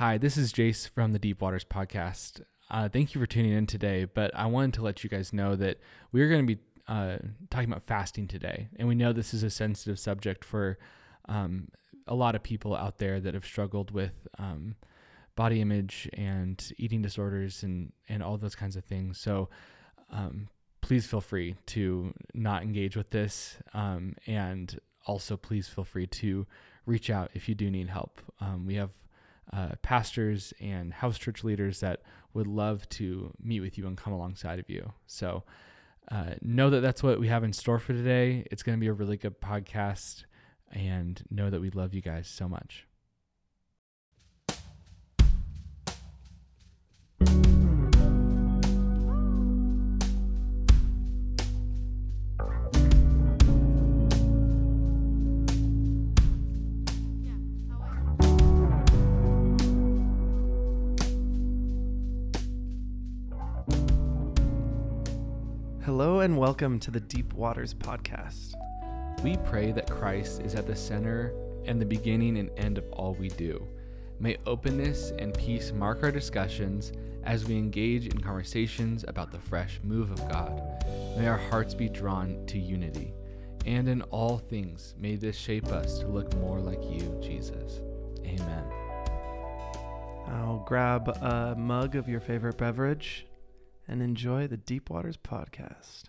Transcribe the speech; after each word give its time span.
Hi, 0.00 0.16
this 0.16 0.38
is 0.38 0.50
Jace 0.50 0.88
from 0.88 1.12
the 1.12 1.18
Deep 1.18 1.42
Waters 1.42 1.62
podcast. 1.62 2.40
Uh, 2.70 2.88
thank 2.88 3.14
you 3.14 3.20
for 3.20 3.26
tuning 3.26 3.52
in 3.52 3.66
today, 3.66 4.06
but 4.06 4.34
I 4.34 4.46
wanted 4.46 4.72
to 4.72 4.82
let 4.82 5.04
you 5.04 5.10
guys 5.10 5.34
know 5.34 5.56
that 5.56 5.76
we're 6.10 6.30
going 6.30 6.46
to 6.46 6.54
be 6.54 6.62
uh, 6.88 7.18
talking 7.50 7.70
about 7.70 7.82
fasting 7.82 8.26
today. 8.26 8.68
And 8.76 8.88
we 8.88 8.94
know 8.94 9.12
this 9.12 9.34
is 9.34 9.42
a 9.42 9.50
sensitive 9.50 9.98
subject 9.98 10.42
for 10.42 10.78
um, 11.28 11.68
a 12.06 12.14
lot 12.14 12.34
of 12.34 12.42
people 12.42 12.74
out 12.74 12.96
there 12.96 13.20
that 13.20 13.34
have 13.34 13.44
struggled 13.44 13.90
with 13.90 14.26
um, 14.38 14.74
body 15.36 15.60
image 15.60 16.08
and 16.14 16.72
eating 16.78 17.02
disorders 17.02 17.62
and, 17.62 17.92
and 18.08 18.22
all 18.22 18.38
those 18.38 18.54
kinds 18.54 18.76
of 18.76 18.84
things. 18.86 19.18
So 19.18 19.50
um, 20.10 20.48
please 20.80 21.06
feel 21.06 21.20
free 21.20 21.56
to 21.66 22.14
not 22.32 22.62
engage 22.62 22.96
with 22.96 23.10
this. 23.10 23.58
Um, 23.74 24.14
and 24.26 24.80
also, 25.06 25.36
please 25.36 25.68
feel 25.68 25.84
free 25.84 26.06
to 26.06 26.46
reach 26.86 27.10
out 27.10 27.30
if 27.34 27.50
you 27.50 27.54
do 27.54 27.70
need 27.70 27.90
help. 27.90 28.22
Um, 28.40 28.64
we 28.64 28.76
have 28.76 28.90
uh, 29.52 29.70
pastors 29.82 30.52
and 30.60 30.92
house 30.92 31.18
church 31.18 31.42
leaders 31.44 31.80
that 31.80 32.02
would 32.34 32.46
love 32.46 32.88
to 32.90 33.32
meet 33.42 33.60
with 33.60 33.76
you 33.76 33.86
and 33.86 33.96
come 33.96 34.12
alongside 34.12 34.58
of 34.58 34.68
you. 34.70 34.92
So 35.06 35.42
uh, 36.10 36.34
know 36.42 36.70
that 36.70 36.80
that's 36.80 37.02
what 37.02 37.20
we 37.20 37.28
have 37.28 37.44
in 37.44 37.52
store 37.52 37.78
for 37.78 37.92
today. 37.92 38.46
It's 38.50 38.62
going 38.62 38.76
to 38.76 38.80
be 38.80 38.88
a 38.88 38.92
really 38.92 39.16
good 39.16 39.40
podcast, 39.40 40.24
and 40.72 41.22
know 41.30 41.50
that 41.50 41.60
we 41.60 41.70
love 41.70 41.94
you 41.94 42.00
guys 42.00 42.28
so 42.28 42.48
much. 42.48 42.86
Welcome 66.40 66.80
to 66.80 66.90
the 66.90 67.00
Deep 67.00 67.34
Waters 67.34 67.74
podcast. 67.74 68.54
We 69.22 69.36
pray 69.44 69.72
that 69.72 69.90
Christ 69.90 70.40
is 70.40 70.54
at 70.54 70.66
the 70.66 70.74
center 70.74 71.34
and 71.66 71.78
the 71.78 71.84
beginning 71.84 72.38
and 72.38 72.48
end 72.56 72.78
of 72.78 72.90
all 72.92 73.12
we 73.12 73.28
do. 73.28 73.68
May 74.18 74.38
openness 74.46 75.12
and 75.18 75.34
peace 75.34 75.70
mark 75.70 76.02
our 76.02 76.10
discussions 76.10 76.92
as 77.24 77.44
we 77.44 77.58
engage 77.58 78.06
in 78.06 78.22
conversations 78.22 79.04
about 79.06 79.32
the 79.32 79.38
fresh 79.38 79.80
move 79.84 80.10
of 80.10 80.28
God. 80.30 80.82
May 81.18 81.28
our 81.28 81.36
hearts 81.36 81.74
be 81.74 81.90
drawn 81.90 82.46
to 82.46 82.58
unity. 82.58 83.12
And 83.66 83.86
in 83.86 84.00
all 84.04 84.38
things, 84.38 84.94
may 84.98 85.16
this 85.16 85.36
shape 85.36 85.68
us 85.68 85.98
to 85.98 86.06
look 86.06 86.34
more 86.36 86.58
like 86.58 86.82
you, 86.82 87.20
Jesus. 87.22 87.80
Amen. 88.24 88.64
Now 90.26 90.64
grab 90.66 91.06
a 91.06 91.54
mug 91.54 91.96
of 91.96 92.08
your 92.08 92.20
favorite 92.20 92.56
beverage 92.56 93.26
and 93.86 94.00
enjoy 94.00 94.46
the 94.46 94.56
Deep 94.56 94.88
Waters 94.88 95.18
podcast. 95.18 96.04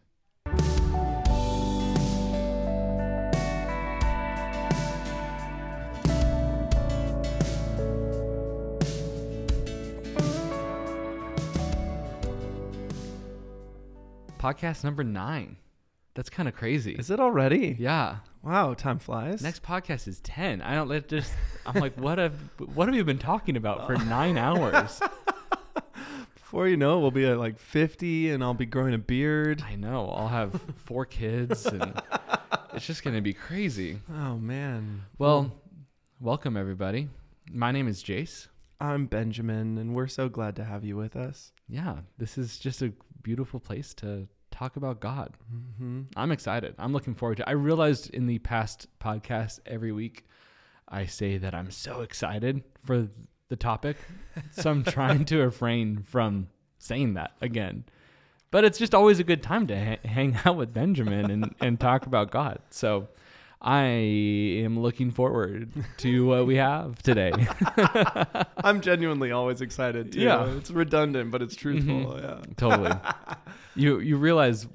Podcast 14.42 14.84
number 14.84 15.03
nine. 15.03 15.58
That's 16.16 16.31
kind 16.31 16.50
of 16.50 16.56
crazy. 16.56 16.94
Is 16.94 17.11
it 17.11 17.20
already? 17.20 17.75
yeah. 17.80 18.17
Wow, 18.42 18.73
time 18.73 18.97
flies. 18.97 19.44
Next 19.44 19.61
podcast 19.61 20.08
is 20.08 20.20
10. 20.22 20.64
I 20.64 20.73
don't 20.73 20.88
let 20.88 21.08
just, 21.08 21.31
I'm 21.64 21.80
like, 21.80 21.94
what 21.95 22.17
have, 22.17 22.34
what 22.73 22.88
have 22.88 22.95
we 22.95 23.03
been 23.03 23.19
talking 23.19 23.56
about 23.56 23.86
for 23.86 23.95
nine 23.97 24.39
hours? 24.39 25.00
Before 26.34 26.67
you 26.67 26.75
know 26.75 26.97
it, 26.97 27.02
we'll 27.02 27.12
be 27.12 27.28
at 27.28 27.38
like 27.38 27.59
50 27.59 28.31
and 28.31 28.44
I'll 28.44 28.56
be 28.56 28.66
growing 28.66 28.95
a 28.95 28.97
beard. 28.97 29.64
I 29.64 29.75
know. 29.75 30.09
I'll 30.09 30.28
have 30.28 30.59
four 30.86 31.06
kids 31.06 31.67
and 31.67 32.01
it's 32.74 32.88
just 32.88 33.03
going 33.03 33.16
to 33.16 33.22
be 33.22 33.34
crazy. 33.34 34.00
Oh, 34.12 34.38
man. 34.38 35.03
Well, 35.19 35.53
welcome 36.19 36.57
everybody. 36.57 37.09
My 37.51 37.72
name 37.72 37.88
is 37.88 38.03
Jace. 38.03 38.47
I'm 38.80 39.06
Benjamin, 39.06 39.78
and 39.78 39.94
we're 39.94 40.07
so 40.07 40.28
glad 40.28 40.56
to 40.56 40.63
have 40.63 40.84
you 40.84 40.97
with 40.97 41.16
us. 41.16 41.51
Yeah, 41.69 41.97
this 42.18 42.40
is 42.40 42.57
just 42.57 42.81
a 42.81 42.91
beautiful 43.24 43.59
place 43.59 43.94
to 43.96 44.28
talk 44.52 44.76
about 44.76 45.00
God. 45.00 45.34
hmm 45.78 46.02
I'm 46.16 46.32
excited. 46.32 46.76
I'm 46.78 46.94
looking 46.94 47.16
forward 47.16 47.38
to. 47.38 47.48
I 47.50 47.54
realized 47.54 48.09
in 48.14 48.28
the 48.28 48.40
past 48.40 48.88
podcast 49.00 49.59
every 49.66 49.92
week 49.92 50.26
I 50.88 51.06
say 51.06 51.38
that 51.38 51.56
I'm 51.56 51.72
so 51.72 52.02
excited 52.02 52.64
for 52.86 53.08
the 53.50 53.56
topic. 53.56 53.98
So 54.52 54.70
I'm 54.70 54.84
trying 54.98 55.26
to 55.26 55.38
refrain 55.40 56.04
from 56.04 56.48
saying 56.80 57.14
that 57.14 57.31
again. 57.42 57.86
But 58.52 58.66
it's 58.66 58.78
just 58.78 58.94
always 58.94 59.20
a 59.20 59.24
good 59.24 59.42
time 59.42 59.68
to 59.68 59.80
ha- 59.80 60.08
hang 60.08 60.38
out 60.44 60.58
with 60.58 60.74
Benjamin 60.74 61.31
and, 61.31 61.56
and 61.62 61.80
talk 61.80 62.06
about 62.06 62.31
God. 62.31 62.60
So 62.70 63.08
I 63.62 63.84
am 64.64 64.80
looking 64.80 65.12
forward 65.12 65.72
to 65.98 66.26
what 66.26 66.48
we 66.48 66.56
have 66.56 67.02
today. 67.04 67.32
I'm 68.64 68.82
genuinely 68.82 69.32
always 69.32 69.62
excited 69.62 70.14
too. 70.14 70.22
Yeah. 70.22 70.50
It's 70.58 70.72
redundant, 70.72 71.30
but 71.32 71.42
it's 71.44 71.56
truthful. 71.56 71.94
Mhm. 71.94 72.22
Yeah. 72.24 72.42
totally. 72.58 72.92
You 73.74 74.00
you 74.00 74.18
realize 74.18 74.68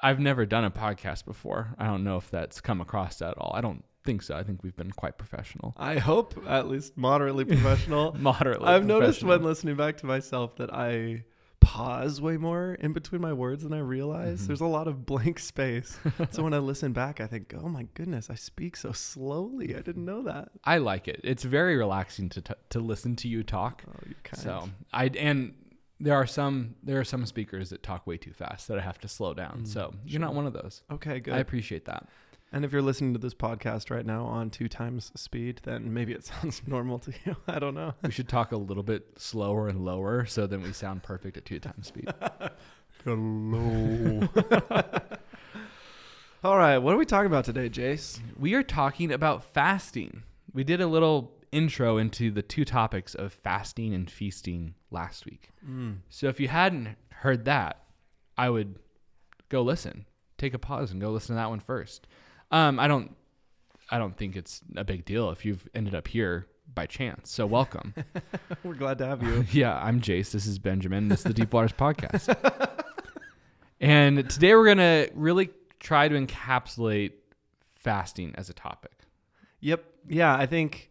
I've 0.00 0.20
never 0.20 0.46
done 0.46 0.64
a 0.64 0.70
podcast 0.70 1.24
before. 1.24 1.74
I 1.76 1.86
don't 1.86 2.04
know 2.04 2.18
if 2.18 2.30
that's 2.30 2.60
come 2.60 2.80
across 2.80 3.20
at 3.20 3.36
all. 3.36 3.50
I 3.52 3.60
don't 3.60 3.82
think 4.04 4.22
so. 4.22 4.36
I 4.36 4.44
think 4.44 4.62
we've 4.62 4.76
been 4.76 4.92
quite 4.92 5.18
professional. 5.18 5.74
I 5.76 5.98
hope 5.98 6.40
at 6.46 6.68
least 6.68 6.96
moderately 6.96 7.44
professional. 7.44 8.14
Moderately. 8.16 8.68
I've 8.68 8.86
noticed 8.86 9.24
when 9.24 9.42
listening 9.42 9.74
back 9.74 9.96
to 9.98 10.06
myself 10.06 10.54
that 10.56 10.72
I 10.72 11.24
pause 11.68 12.18
way 12.20 12.38
more 12.38 12.74
in 12.80 12.94
between 12.94 13.20
my 13.20 13.32
words 13.32 13.62
than 13.62 13.74
I 13.74 13.80
realize. 13.80 14.42
Mhm. 14.42 14.46
There's 14.46 14.62
a 14.62 14.66
lot 14.66 14.88
of 14.88 15.04
blank 15.04 15.38
space. 15.38 15.98
so 16.30 16.42
when 16.42 16.54
I 16.54 16.58
listen 16.58 16.92
back, 16.94 17.20
I 17.20 17.26
think, 17.26 17.54
oh 17.62 17.68
my 17.68 17.82
goodness, 17.94 18.30
I 18.30 18.36
speak 18.36 18.74
so 18.76 18.92
slowly. 18.92 19.76
I 19.76 19.80
didn't 19.80 20.04
know 20.06 20.22
that. 20.22 20.48
I 20.64 20.78
like 20.78 21.08
it. 21.08 21.20
It's 21.22 21.44
very 21.44 21.76
relaxing 21.76 22.30
to 22.30 22.40
t- 22.40 22.54
to 22.70 22.80
listen 22.80 23.16
to 23.16 23.28
you 23.28 23.42
talk. 23.42 23.82
Oh, 23.86 23.92
you 24.08 24.14
kind. 24.24 24.42
So 24.42 24.68
I 24.94 25.06
and 25.08 25.52
there 26.00 26.14
are 26.14 26.26
some 26.26 26.76
there 26.82 26.98
are 27.00 27.04
some 27.04 27.26
speakers 27.26 27.68
that 27.70 27.82
talk 27.82 28.06
way 28.06 28.16
too 28.16 28.32
fast 28.32 28.68
that 28.68 28.78
I 28.78 28.82
have 28.82 28.98
to 29.00 29.08
slow 29.08 29.34
down. 29.34 29.64
Mm, 29.64 29.66
so 29.68 29.92
you're 30.06 30.20
not 30.20 30.34
one 30.34 30.46
of 30.46 30.54
those. 30.54 30.82
Okay, 30.90 31.20
good. 31.20 31.34
I 31.34 31.38
appreciate 31.38 31.84
that. 31.84 32.08
And 32.52 32.64
if 32.64 32.72
you're 32.72 32.82
listening 32.82 33.12
to 33.12 33.18
this 33.18 33.34
podcast 33.34 33.90
right 33.90 34.06
now 34.06 34.24
on 34.24 34.50
two 34.50 34.68
times 34.68 35.12
speed, 35.14 35.60
then 35.64 35.92
maybe 35.92 36.12
it 36.12 36.24
sounds 36.42 36.62
normal 36.66 36.98
to 37.00 37.12
you. 37.24 37.36
I 37.46 37.58
don't 37.58 37.74
know. 37.74 37.94
We 38.02 38.10
should 38.10 38.28
talk 38.28 38.52
a 38.52 38.56
little 38.56 38.82
bit 38.82 39.06
slower 39.16 39.68
and 39.68 39.84
lower 39.84 40.24
so 40.26 40.46
then 40.46 40.62
we 40.62 40.72
sound 40.72 41.02
perfect 41.02 41.36
at 41.36 41.44
two 41.44 41.60
times 41.60 41.88
speed. 41.88 42.08
Hello. 43.04 44.28
All 46.44 46.56
right, 46.56 46.78
what 46.78 46.94
are 46.94 46.98
we 46.98 47.04
talking 47.04 47.26
about 47.26 47.44
today, 47.44 47.68
Jace? 47.68 48.20
we 48.38 48.54
are 48.54 48.62
talking 48.62 49.12
about 49.12 49.42
fasting. 49.42 50.22
We 50.54 50.62
did 50.62 50.80
a 50.80 50.86
little 50.86 51.32
intro 51.50 51.98
into 51.98 52.30
the 52.30 52.42
two 52.42 52.64
topics 52.64 53.14
of 53.14 53.32
fasting 53.32 53.92
and 53.92 54.10
feasting 54.10 54.74
last 54.90 55.24
week. 55.26 55.50
Mm. 55.68 55.98
So 56.08 56.28
if 56.28 56.38
you 56.38 56.48
hadn't 56.48 56.96
heard 57.10 57.44
that, 57.46 57.82
I 58.36 58.50
would 58.50 58.76
go 59.48 59.62
listen. 59.62 60.06
Take 60.36 60.54
a 60.54 60.58
pause 60.58 60.92
and 60.92 61.00
go 61.00 61.10
listen 61.10 61.34
to 61.34 61.40
that 61.40 61.50
one 61.50 61.60
first. 61.60 62.06
Um, 62.50 62.80
I 62.80 62.88
don't 62.88 63.14
I 63.90 63.98
don't 63.98 64.16
think 64.16 64.36
it's 64.36 64.62
a 64.76 64.84
big 64.84 65.04
deal 65.04 65.30
if 65.30 65.44
you've 65.44 65.68
ended 65.74 65.94
up 65.94 66.08
here 66.08 66.46
by 66.74 66.86
chance. 66.86 67.30
So 67.30 67.46
welcome. 67.46 67.94
We're 68.64 68.74
glad 68.74 68.98
to 68.98 69.06
have 69.06 69.22
you. 69.22 69.44
yeah, 69.52 69.78
I'm 69.78 70.00
Jace. 70.00 70.30
This 70.30 70.46
is 70.46 70.58
Benjamin. 70.58 71.08
This 71.08 71.20
is 71.20 71.24
the 71.24 71.34
Deep 71.34 71.52
Waters 71.52 71.72
Podcast. 71.72 72.34
and 73.80 74.28
today 74.30 74.54
we're 74.54 74.66
gonna 74.66 75.06
really 75.14 75.50
try 75.78 76.08
to 76.08 76.14
encapsulate 76.14 77.12
fasting 77.74 78.34
as 78.36 78.48
a 78.48 78.54
topic. 78.54 78.92
Yep. 79.60 79.84
Yeah, 80.08 80.34
I 80.34 80.46
think 80.46 80.90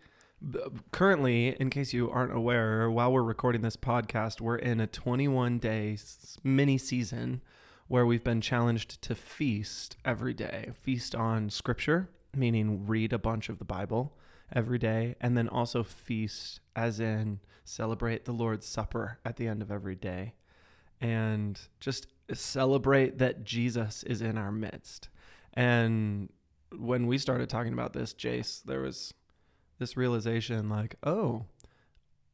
currently, 0.92 1.56
in 1.60 1.70
case 1.70 1.94
you 1.94 2.10
aren't 2.10 2.36
aware, 2.36 2.90
while 2.92 3.12
we're 3.12 3.24
recording 3.24 3.62
this 3.62 3.78
podcast, 3.78 4.42
we're 4.42 4.58
in 4.58 4.80
a 4.80 4.88
21 4.88 5.58
day 5.58 5.98
mini 6.44 6.78
season 6.78 7.42
where 7.88 8.06
we've 8.06 8.24
been 8.24 8.42
challenged 8.42 9.02
to 9.02 9.16
feast 9.16 9.98
every 10.04 10.34
day. 10.34 10.72
Feast 10.74 11.16
on 11.16 11.50
scripture, 11.50 12.10
meaning 12.36 12.86
read 12.86 13.14
a 13.14 13.20
bunch 13.20 13.50
of 13.50 13.60
the 13.60 13.66
Bible 13.66 14.18
every 14.54 14.78
day, 14.78 15.16
and 15.20 15.38
then 15.38 15.48
also 15.48 15.84
feast 15.84 16.60
as 16.76 17.00
in 17.00 17.40
celebrate 17.64 18.26
the 18.26 18.32
Lord's 18.32 18.66
Supper 18.66 19.20
at 19.26 19.36
the 19.36 19.48
end 19.48 19.62
of 19.62 19.72
every 19.72 19.96
day. 19.96 20.34
And 21.00 21.60
just 21.80 22.08
celebrate 22.34 23.20
that 23.20 23.44
Jesus 23.44 24.04
is 24.04 24.22
in 24.22 24.38
our 24.38 24.52
midst. 24.52 25.10
And 25.54 26.30
when 26.76 27.08
we 27.08 27.18
started 27.18 27.50
talking 27.50 27.74
about 27.74 27.94
this, 27.94 28.14
Jace, 28.14 28.64
there 28.64 28.82
was 28.82 29.14
this 29.80 29.96
realization 29.96 30.70
like, 30.70 30.96
oh, 31.04 31.46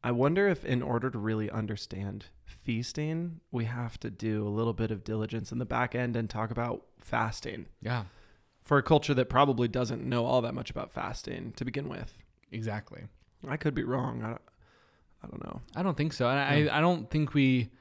I 0.04 0.12
wonder 0.12 0.48
if 0.48 0.66
in 0.66 0.82
order 0.82 1.10
to 1.10 1.18
really 1.18 1.50
understand 1.50 2.26
feasting, 2.46 3.40
we 3.52 3.66
have 3.66 4.00
to 4.02 4.10
do 4.10 4.46
a 4.46 4.50
little 4.50 4.74
bit 4.74 4.92
of 4.92 5.04
diligence 5.04 5.52
in 5.52 5.58
the 5.60 5.66
back 5.66 5.96
end 5.96 6.16
and 6.16 6.30
talk 6.30 6.52
about 6.52 6.86
fasting 7.00 7.68
Yeah, 7.82 8.04
for 8.64 8.78
a 8.78 8.84
culture 8.84 9.14
that 9.14 9.30
probably 9.30 9.68
doesn't 9.68 10.04
know 10.04 10.26
all 10.26 10.42
that 10.42 10.54
much 10.54 10.70
about 10.70 10.92
fasting 10.92 11.54
to 11.58 11.66
begin 11.66 11.88
with. 11.90 12.18
exactly. 12.52 13.04
I 13.48 13.58
could 13.58 13.74
be 13.76 13.84
wrong. 13.84 14.24
I, 14.24 14.32
I 15.24 15.28
don't 15.30 15.44
know. 15.44 15.62
I 15.76 15.84
don't 15.84 15.98
think 15.98 16.14
so. 16.14 16.30
And 16.30 16.66
Yeah. 16.66 16.74
I 16.74 16.78
I 16.78 16.82
don't 16.82 17.10
think 17.10 17.34
we 17.34 17.72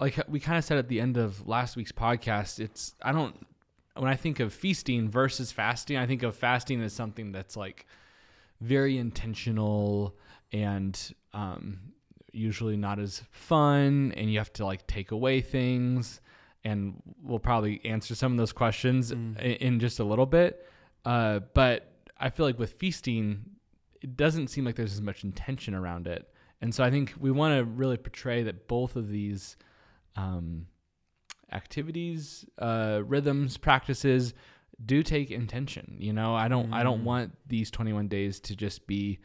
like 0.00 0.18
we 0.28 0.40
kind 0.40 0.56
of 0.58 0.64
said 0.64 0.78
at 0.78 0.88
the 0.88 1.00
end 1.00 1.16
of 1.18 1.46
last 1.46 1.76
week's 1.76 1.92
podcast. 1.92 2.58
It's 2.58 2.94
I 3.02 3.12
don't 3.12 3.46
when 3.96 4.10
I 4.10 4.16
think 4.16 4.40
of 4.40 4.52
feasting 4.52 5.08
versus 5.10 5.52
fasting, 5.52 5.96
I 5.98 6.06
think 6.06 6.22
of 6.22 6.34
fasting 6.36 6.80
as 6.82 6.92
something 6.94 7.32
that's 7.32 7.54
like 7.56 7.86
very 8.62 8.96
intentional 8.96 10.16
and 10.54 11.14
um, 11.34 11.78
usually 12.32 12.76
not 12.76 12.98
as 12.98 13.22
fun, 13.30 14.12
and 14.16 14.32
you 14.32 14.38
have 14.38 14.52
to 14.54 14.64
like 14.64 14.86
take 14.86 15.10
away 15.10 15.40
things. 15.42 16.20
And 16.66 17.02
we'll 17.22 17.40
probably 17.40 17.84
answer 17.84 18.14
some 18.14 18.32
of 18.32 18.38
those 18.38 18.52
questions 18.52 19.12
Mm. 19.12 19.38
in, 19.60 19.80
just 19.80 20.00
a 20.00 20.04
little 20.04 20.24
bit. 20.24 20.66
Uh, 21.04 21.40
but 21.52 21.92
I 22.18 22.30
feel 22.30 22.46
like 22.46 22.58
with 22.58 22.72
feasting, 22.74 23.44
it 24.00 24.16
doesn't 24.16 24.48
seem 24.48 24.64
like 24.64 24.76
there's 24.76 24.94
as 24.94 25.02
much 25.02 25.24
intention 25.24 25.74
around 25.74 26.06
it. 26.06 26.26
And 26.62 26.74
so 26.74 26.82
I 26.82 26.90
think 26.90 27.12
we 27.20 27.30
want 27.30 27.58
to 27.58 27.64
really 27.64 27.98
portray 27.98 28.42
that 28.44 28.66
both 28.68 28.96
of 28.96 29.08
these 29.10 29.56
um, 30.16 30.66
activities, 31.52 32.44
uh, 32.58 33.00
rhythms, 33.04 33.56
practices 33.58 34.32
do 34.84 35.02
take 35.02 35.30
intention. 35.30 35.96
You 35.98 36.12
know, 36.12 36.34
I 36.34 36.48
don't 36.48 36.72
I 36.72 36.82
don't 36.82 37.02
Mm. 37.02 37.04
want 37.04 37.32
these 37.46 37.70
21 37.70 38.08
days 38.08 38.40
to 38.40 38.56
just 38.56 38.86
be 38.86 39.18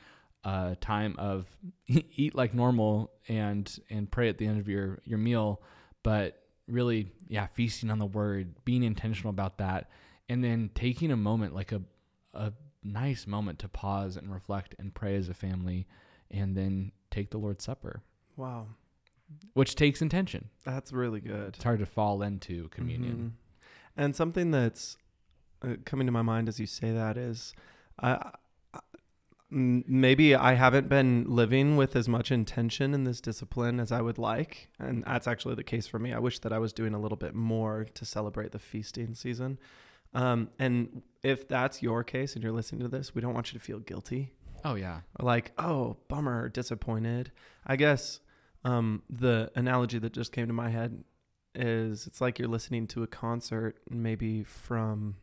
a 0.43 0.77
time 0.79 1.15
of 1.17 1.47
eat 1.87 2.35
like 2.35 2.53
normal 2.53 3.11
and 3.27 3.79
and 3.89 4.09
pray 4.09 4.29
at 4.29 4.37
the 4.37 4.45
end 4.47 4.59
of 4.59 4.67
your 4.67 4.99
your 5.05 5.17
meal, 5.19 5.61
but 6.03 6.41
really 6.67 7.11
yeah, 7.27 7.47
feasting 7.47 7.89
on 7.91 7.99
the 7.99 8.05
word, 8.05 8.53
being 8.65 8.83
intentional 8.83 9.29
about 9.29 9.57
that 9.57 9.89
and 10.27 10.43
then 10.43 10.69
taking 10.75 11.11
a 11.11 11.17
moment 11.17 11.53
like 11.55 11.71
a 11.71 11.81
a 12.33 12.53
nice 12.83 13.25
moment 13.27 13.59
to 13.59 13.67
pause 13.67 14.15
and 14.15 14.31
reflect 14.31 14.75
and 14.79 14.93
pray 14.93 15.15
as 15.15 15.27
a 15.29 15.33
family 15.33 15.87
and 16.31 16.55
then 16.55 16.91
take 17.11 17.31
the 17.31 17.37
Lord's 17.39 17.63
Supper, 17.65 18.03
Wow, 18.37 18.67
which 19.53 19.75
takes 19.75 20.01
intention. 20.01 20.49
that's 20.63 20.93
really 20.93 21.19
good. 21.19 21.55
It's 21.55 21.63
hard 21.63 21.79
to 21.79 21.85
fall 21.87 22.21
into 22.21 22.69
communion. 22.69 23.33
Mhm. 23.35 24.01
And 24.03 24.15
something 24.15 24.51
that's 24.51 24.95
uh, 25.63 25.75
coming 25.85 26.05
to 26.05 26.11
my 26.13 26.21
mind 26.21 26.47
as 26.47 26.59
you 26.59 26.67
say 26.67 26.91
that 26.91 27.17
is, 27.17 27.53
I, 27.99 28.31
maybe 29.51 30.35
I 30.35 30.53
haven't 30.53 30.89
been 30.89 31.25
living 31.27 31.75
with 31.77 31.95
as 31.95 32.07
much 32.07 32.31
intention 32.31 32.93
in 32.93 33.03
this 33.03 33.19
discipline 33.21 33.79
as 33.79 33.91
I 33.91 34.01
would 34.01 34.17
like, 34.17 34.69
and 34.79 35.03
that's 35.05 35.27
actually 35.27 35.55
the 35.55 35.63
case 35.63 35.87
for 35.87 35.99
me. 35.99 36.13
I 36.13 36.19
wish 36.19 36.39
that 36.39 36.53
I 36.53 36.59
was 36.59 36.71
doing 36.73 36.93
a 36.93 36.99
little 36.99 37.17
bit 37.17 37.33
more 37.33 37.85
to 37.95 38.05
celebrate 38.05 38.51
the 38.51 38.59
feasting 38.59 39.15
season. 39.15 39.57
Um, 40.13 40.49
and 40.59 41.01
if 41.23 41.47
that's 41.47 41.81
your 41.81 42.03
case 42.03 42.33
and 42.35 42.43
you're 42.43 42.53
listening 42.53 42.81
to 42.81 42.87
this, 42.87 43.13
we 43.13 43.21
don't 43.21 43.33
want 43.33 43.51
you 43.53 43.59
to 43.59 43.63
feel 43.65 43.79
guilty 43.79 44.31
Oh 44.65 44.75
yeah. 44.75 45.01
or 45.19 45.25
like, 45.25 45.51
oh, 45.57 45.97
bummer, 46.07 46.49
disappointed. 46.49 47.31
I 47.65 47.75
guess 47.75 48.19
um, 48.65 49.03
the 49.09 49.51
analogy 49.55 49.99
that 49.99 50.13
just 50.13 50.31
came 50.31 50.47
to 50.47 50.53
my 50.53 50.69
head 50.69 51.03
is 51.55 52.07
it's 52.07 52.21
like 52.21 52.39
you're 52.39 52.47
listening 52.47 52.87
to 52.87 53.03
a 53.03 53.07
concert, 53.07 53.77
maybe 53.89 54.43
from 54.43 55.15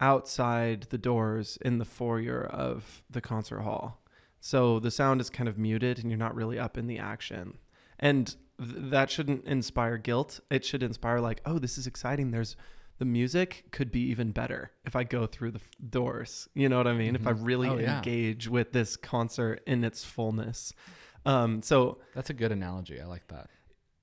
outside 0.00 0.86
the 0.90 0.98
doors 0.98 1.58
in 1.62 1.78
the 1.78 1.84
foyer 1.84 2.42
of 2.44 3.02
the 3.10 3.20
concert 3.20 3.60
hall. 3.60 4.02
So 4.40 4.78
the 4.80 4.90
sound 4.90 5.20
is 5.20 5.28
kind 5.30 5.48
of 5.48 5.58
muted 5.58 5.98
and 5.98 6.10
you're 6.10 6.18
not 6.18 6.34
really 6.34 6.58
up 6.58 6.78
in 6.78 6.86
the 6.86 6.98
action. 6.98 7.58
And 7.98 8.26
th- 8.58 8.70
that 8.90 9.10
shouldn't 9.10 9.44
inspire 9.44 9.98
guilt. 9.98 10.40
It 10.50 10.64
should 10.64 10.82
inspire, 10.82 11.20
like, 11.20 11.42
oh, 11.44 11.58
this 11.58 11.76
is 11.76 11.86
exciting. 11.86 12.30
There's 12.30 12.56
the 12.98 13.04
music 13.04 13.64
could 13.70 13.90
be 13.92 14.00
even 14.10 14.30
better 14.32 14.70
if 14.86 14.96
I 14.96 15.04
go 15.04 15.26
through 15.26 15.52
the 15.52 15.60
f- 15.60 15.90
doors. 15.90 16.48
You 16.54 16.68
know 16.70 16.78
what 16.78 16.86
I 16.86 16.94
mean? 16.94 17.14
If 17.14 17.26
I 17.26 17.32
Mhm. 17.32 17.46
really 17.46 17.68
Oh, 17.68 17.76
yeah. 17.78 17.98
engage 17.98 18.48
with 18.48 18.72
this 18.72 18.96
concert 18.96 19.62
in 19.66 19.84
its 19.84 20.04
fullness. 20.04 20.72
Um, 21.26 21.60
so 21.62 21.98
That's 22.14 22.30
a 22.30 22.34
good 22.34 22.52
analogy. 22.52 22.98
I 23.00 23.04
like 23.06 23.26
that. 23.28 23.48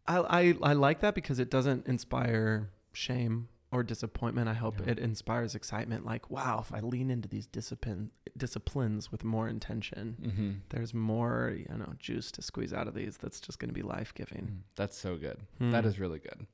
I, 0.07 0.17
I 0.19 0.55
I 0.63 0.73
like 0.73 1.01
that 1.01 1.15
because 1.15 1.37
it 1.39 1.49
doesn't 1.51 1.85
inspire 1.87 2.69
shame 2.93 3.49
or 3.71 3.83
disappointment. 3.83 4.47
I 4.47 4.53
hope 4.53 4.79
Yeah. 4.79 4.91
it 4.93 4.99
inspires 4.99 5.53
excitement. 5.55 6.05
Like, 6.05 6.29
wow, 6.31 6.59
if 6.65 6.73
I 6.73 6.79
lean 6.79 7.09
into 7.11 7.27
these 7.27 7.45
discipline 7.47 8.11
disciplines 8.37 9.11
with 9.11 9.23
more 9.23 9.47
intention, 9.49 10.15
Mm-hmm. 10.21 10.51
there's 10.69 10.93
more 10.93 11.53
you 11.57 11.65
know 11.77 11.93
juice 11.99 12.31
to 12.33 12.41
squeeze 12.41 12.71
out 12.73 12.87
of 12.87 12.93
these. 12.93 13.17
That's 13.17 13.39
just 13.39 13.59
going 13.59 13.69
to 13.69 13.73
be 13.73 13.81
life 13.81 14.13
giving. 14.13 14.63
That's 14.75 14.97
so 14.97 15.15
good. 15.17 15.39
Hmm. 15.57 15.71
That 15.71 15.85
is 15.85 15.99
really 15.99 16.19
good. 16.19 16.45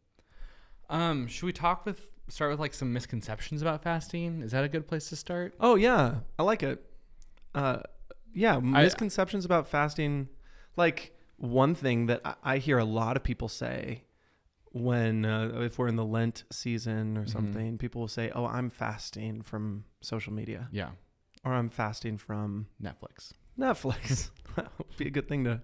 Um, 0.89 1.27
should 1.27 1.45
we 1.45 1.53
talk 1.53 1.85
with 1.85 2.07
start 2.29 2.51
with 2.51 2.59
like 2.59 2.73
some 2.73 2.93
misconceptions 2.93 3.61
about 3.61 3.83
fasting? 3.83 4.41
Is 4.41 4.51
that 4.51 4.63
a 4.63 4.69
good 4.69 4.87
place 4.87 5.09
to 5.09 5.15
start? 5.15 5.53
Oh 5.59 5.75
yeah, 5.75 6.15
I 6.39 6.43
like 6.43 6.63
it. 6.63 6.83
Uh, 7.53 7.79
yeah, 8.33 8.55
I- 8.57 8.59
misconceptions 8.59 9.45
about 9.45 9.67
fasting. 9.67 10.29
Like 10.75 11.15
one 11.37 11.75
thing 11.75 12.07
that 12.07 12.21
I, 12.25 12.35
I 12.43 12.57
hear 12.57 12.77
a 12.77 12.85
lot 12.85 13.17
of 13.17 13.23
people 13.23 13.47
say 13.49 14.03
when 14.73 15.23
uh, 15.23 15.59
if 15.61 15.77
we're 15.79 15.87
in 15.87 15.95
the 15.95 16.05
Lent 16.05 16.43
season 16.51 17.17
or 17.17 17.23
Mhm. 17.25 17.29
something, 17.29 17.77
people 17.77 18.01
will 18.01 18.07
say, 18.07 18.29
"Oh, 18.35 18.45
I'm 18.45 18.69
fasting 18.69 19.41
from 19.41 19.85
social 20.01 20.33
media," 20.33 20.67
Yeah, 20.71 20.91
or 21.45 21.53
"I'm 21.53 21.69
fasting 21.69 22.17
from 22.17 22.67
Netflix. 22.81 23.31
Netflix." 23.57 24.31
that 24.55 24.71
would 24.77 24.97
be 24.97 25.07
a 25.07 25.11
good 25.11 25.27
thing 25.29 25.43
to, 25.45 25.61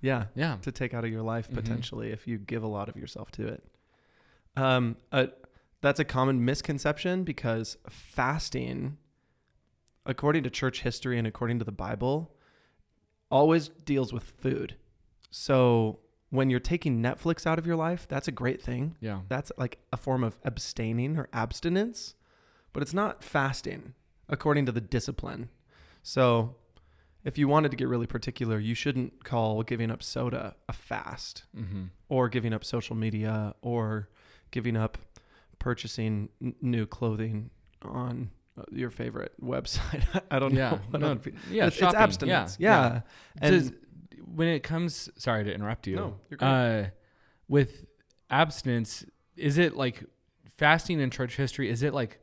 yeah, 0.00 0.26
Yeah, 0.34 0.56
to 0.62 0.72
take 0.72 0.92
out 0.92 1.04
of 1.04 1.10
your 1.10 1.22
life 1.22 1.48
Mhm. 1.48 1.54
potentially 1.54 2.10
if 2.10 2.26
you 2.26 2.36
give 2.38 2.62
a 2.62 2.68
lot 2.68 2.88
of 2.88 2.96
yourself 2.96 3.30
to 3.32 3.46
it. 3.48 3.64
Um, 4.56 4.96
uh, 5.12 5.28
that's 5.80 6.00
a 6.00 6.04
common 6.04 6.44
misconception 6.44 7.22
because 7.22 7.76
fasting, 7.88 8.98
according 10.04 10.42
to 10.42 10.50
church 10.50 10.82
history 10.82 11.16
and 11.16 11.26
according 11.28 11.60
to 11.60 11.64
the 11.64 11.70
Bible, 11.72 12.34
always 13.30 13.68
deals 13.68 14.12
with 14.12 14.24
food. 14.24 14.74
So 15.30 16.00
when 16.30 16.50
you're 16.50 16.60
taking 16.60 17.02
Netflix 17.02 17.46
out 17.46 17.58
of 17.58 17.66
your 17.66 17.76
life, 17.76 18.06
that's 18.08 18.28
a 18.28 18.32
great 18.32 18.62
thing. 18.62 18.96
yeah, 19.00 19.20
That's 19.28 19.50
like 19.56 19.78
a 19.92 19.96
form 19.96 20.22
of 20.22 20.38
abstaining 20.44 21.16
or 21.16 21.28
abstinence, 21.32 22.14
but 22.72 22.82
it's 22.82 22.94
not 22.94 23.24
fasting 23.24 23.94
according 24.28 24.66
to 24.66 24.72
the 24.72 24.80
discipline. 24.80 25.48
So 26.02 26.56
if 27.24 27.38
you 27.38 27.48
wanted 27.48 27.70
to 27.70 27.76
get 27.76 27.88
really 27.88 28.06
particular, 28.06 28.58
you 28.58 28.74
shouldn't 28.74 29.24
call 29.24 29.62
giving 29.62 29.90
up 29.90 30.02
soda 30.02 30.54
a 30.68 30.72
fast 30.72 31.44
mm-hmm. 31.56 31.84
or 32.08 32.28
giving 32.28 32.52
up 32.52 32.64
social 32.64 32.96
media 32.96 33.54
or 33.62 34.08
giving 34.50 34.76
up 34.76 34.98
purchasing 35.58 36.28
n- 36.42 36.54
new 36.60 36.86
clothing 36.86 37.50
on 37.82 38.30
uh, 38.58 38.62
your 38.70 38.90
favorite 38.90 39.32
website. 39.42 40.04
I 40.30 40.38
don't 40.38 40.54
yeah, 40.54 40.78
know. 40.92 40.98
no, 40.98 41.20
yeah, 41.50 41.66
it's, 41.66 41.76
it's 41.76 41.94
abstinence. 41.94 42.56
Yeah, 42.58 42.80
Yeah. 42.80 43.00
And 43.40 43.54
Does, 43.54 43.72
when 44.34 44.48
it 44.48 44.62
comes, 44.62 45.08
sorry 45.16 45.44
to 45.44 45.52
interrupt 45.54 45.86
you. 45.86 45.96
No, 45.96 46.16
you're 46.30 46.36
great. 46.38 46.48
uh, 46.48 46.84
with 47.48 47.84
abstinence, 48.30 49.04
is 49.36 49.58
it 49.58 49.76
like 49.76 50.04
fasting 50.56 51.00
in 51.00 51.10
church 51.10 51.36
history? 51.36 51.70
Is 51.70 51.82
it 51.82 51.94
like 51.94 52.20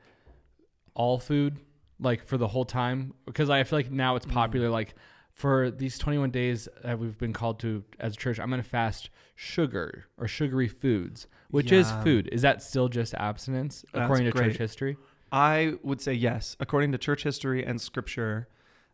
all 0.93 1.19
food, 1.19 1.59
like 1.99 2.23
for 2.25 2.37
the 2.37 2.47
whole 2.47 2.65
time? 2.65 3.13
Because 3.25 3.49
I 3.49 3.63
feel 3.63 3.79
like 3.79 3.91
now 3.91 4.15
it's 4.15 4.25
Mm. 4.25 4.31
popular. 4.31 4.69
Like 4.69 4.95
for 5.33 5.69
these 5.71 5.97
21 5.97 6.31
days 6.31 6.67
that 6.83 6.97
we've 6.99 7.17
been 7.17 7.33
called 7.33 7.59
to 7.59 7.83
as 7.99 8.13
a 8.13 8.17
church, 8.17 8.39
I'm 8.39 8.49
going 8.49 8.61
to 8.61 8.67
fast 8.67 9.09
sugar 9.35 10.05
or 10.17 10.27
sugary 10.27 10.67
foods, 10.67 11.27
which 11.49 11.71
is 11.71 11.91
food. 12.03 12.29
Is 12.31 12.41
that 12.43 12.61
still 12.63 12.87
just 12.87 13.13
abstinence 13.15 13.83
That's 13.91 14.03
according 14.03 14.25
to 14.25 14.31
great. 14.31 14.51
church 14.51 14.57
history? 14.57 14.97
I 15.31 15.73
would 15.83 15.99
say 15.99 16.13
yes. 16.13 16.55
According 16.59 16.91
to 16.93 16.97
church 16.97 17.23
history 17.23 17.65
and 17.65 17.81
scripture, 17.81 18.47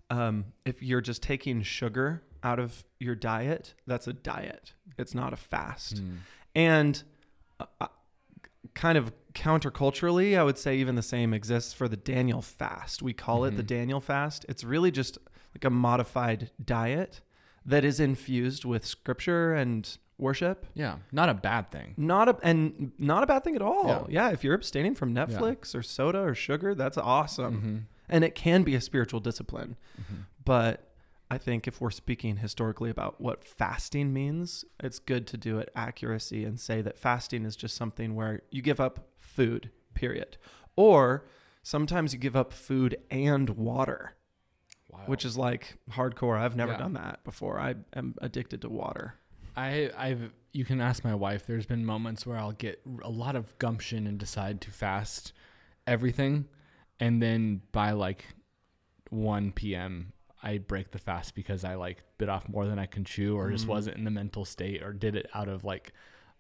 um, 0.10 0.46
if 0.66 0.82
you're 0.82 1.02
just 1.02 1.22
taking 1.22 1.62
sugar 1.62 2.24
out 2.44 2.60
of 2.60 2.84
your 3.00 3.16
diet, 3.16 3.74
that's 3.88 4.08
a 4.08 4.14
diet. 4.14 4.74
It's 4.98 5.14
not 5.16 5.34
a 5.34 5.38
fast. 5.38 6.00
Hmm. 6.00 6.16
And 6.56 7.04
uh, 7.60 7.66
uh, 7.80 7.88
kind 8.74 8.98
of 8.98 9.12
counterculturally, 9.34 10.38
I 10.38 10.44
would 10.44 10.58
say 10.58 10.78
even 10.78 10.96
the 10.96 11.02
same 11.02 11.34
exists 11.34 11.74
for 11.74 11.88
the 11.88 11.98
Daniel 11.98 12.42
fast. 12.42 13.02
We 13.02 13.14
call 13.14 13.46
it 13.46 13.56
the 13.56 13.64
Mhm. 13.64 13.68
Daniel 13.68 14.00
fast. 14.02 14.46
It's 14.50 14.64
really 14.64 14.92
just 14.92 15.18
like 15.56 15.64
a 15.66 15.70
modified 15.70 16.52
diet 16.64 17.22
that 17.66 17.84
is 17.86 18.00
infused 18.00 18.66
with 18.66 18.86
scripture 18.86 19.54
and 19.54 19.98
worship. 20.18 20.66
Yeah, 20.74 20.98
not 21.12 21.30
a 21.30 21.34
bad 21.34 21.72
thing. 21.72 21.94
Not 21.98 22.30
a 22.30 22.38
and 22.44 22.92
not 22.98 23.24
a 23.24 23.28
bad 23.28 23.44
thing 23.44 23.56
at 23.56 23.62
all. 23.62 23.88
Yeah. 24.10 24.28
Yeah, 24.28 24.32
if 24.34 24.44
you're 24.44 24.54
abstaining 24.56 24.96
from 24.96 25.14
Netflix 25.14 25.74
or 25.76 25.82
soda 25.84 26.20
or 26.20 26.36
sugar, 26.36 26.74
that's 26.76 26.98
awesome. 26.98 27.62
Mhm. 27.62 27.98
And 28.10 28.24
it 28.24 28.36
can 28.36 28.64
be 28.64 28.76
a 28.76 28.82
spiritual 28.82 29.20
discipline. 29.20 29.78
Mhm. 30.00 30.26
But 30.44 30.91
I 31.32 31.38
think 31.38 31.66
if 31.66 31.80
we're 31.80 31.92
speaking 31.92 32.38
historically 32.38 32.90
about 32.90 33.22
what 33.22 33.46
fasting 33.46 34.12
means, 34.12 34.66
it's 34.82 35.00
good 35.00 35.26
to 35.28 35.38
do 35.38 35.60
it 35.60 35.70
accuracy 35.78 36.44
and 36.44 36.60
say 36.60 36.82
that 36.82 36.98
fasting 36.98 37.46
is 37.46 37.56
just 37.56 37.78
something 37.78 38.16
where 38.16 38.42
you 38.52 38.62
give 38.62 38.82
up 38.82 39.08
food, 39.18 39.70
period. 39.94 40.36
Or 40.76 41.26
sometimes 41.64 42.12
you 42.12 42.20
give 42.20 42.36
up 42.36 42.52
food 42.52 42.98
and 43.10 43.52
water, 43.52 44.18
Wow. 44.90 45.04
which 45.06 45.24
is 45.24 45.38
like 45.38 45.78
hardcore. 45.92 46.38
I've 46.38 46.58
never 46.58 46.74
Yeah. 46.74 46.80
done 46.80 46.94
that 46.94 47.24
before. 47.24 47.58
I 47.62 47.76
am 47.94 48.16
addicted 48.22 48.62
to 48.64 48.70
water. 48.70 49.16
I 49.56 49.90
I've 49.98 50.34
you 50.52 50.66
can 50.66 50.82
ask 50.82 51.06
my 51.06 51.16
wife. 51.16 51.46
There's 51.48 51.66
been 51.66 51.86
moments 51.86 52.26
where 52.26 52.38
I'll 52.38 52.52
get 52.52 52.82
a 53.04 53.10
lot 53.10 53.38
of 53.38 53.58
gumption 53.58 54.06
and 54.06 54.18
decide 54.20 54.60
to 54.62 54.72
fast 54.72 55.32
everything, 55.88 56.50
and 57.00 57.22
then 57.24 57.62
by 57.72 57.92
like 57.92 58.26
1 59.12 59.54
p.m. 59.54 60.12
I 60.44 60.58
break 60.58 60.92
the 60.92 60.98
fast 61.00 61.36
because 61.36 61.64
I 61.64 61.76
like 61.76 62.04
bit 62.18 62.30
off 62.30 62.50
more 62.50 62.66
than 62.66 62.80
I 62.80 62.86
can 62.88 63.04
chew 63.04 63.36
or 63.38 63.52
just 63.52 63.66
Mm. 63.66 63.70
wasn't 63.70 63.98
in 63.98 64.04
the 64.06 64.12
mental 64.12 64.44
state 64.46 64.82
or 64.82 64.92
did 64.94 65.16
it 65.16 65.30
out 65.34 65.48
of 65.48 65.64
like 65.64 65.94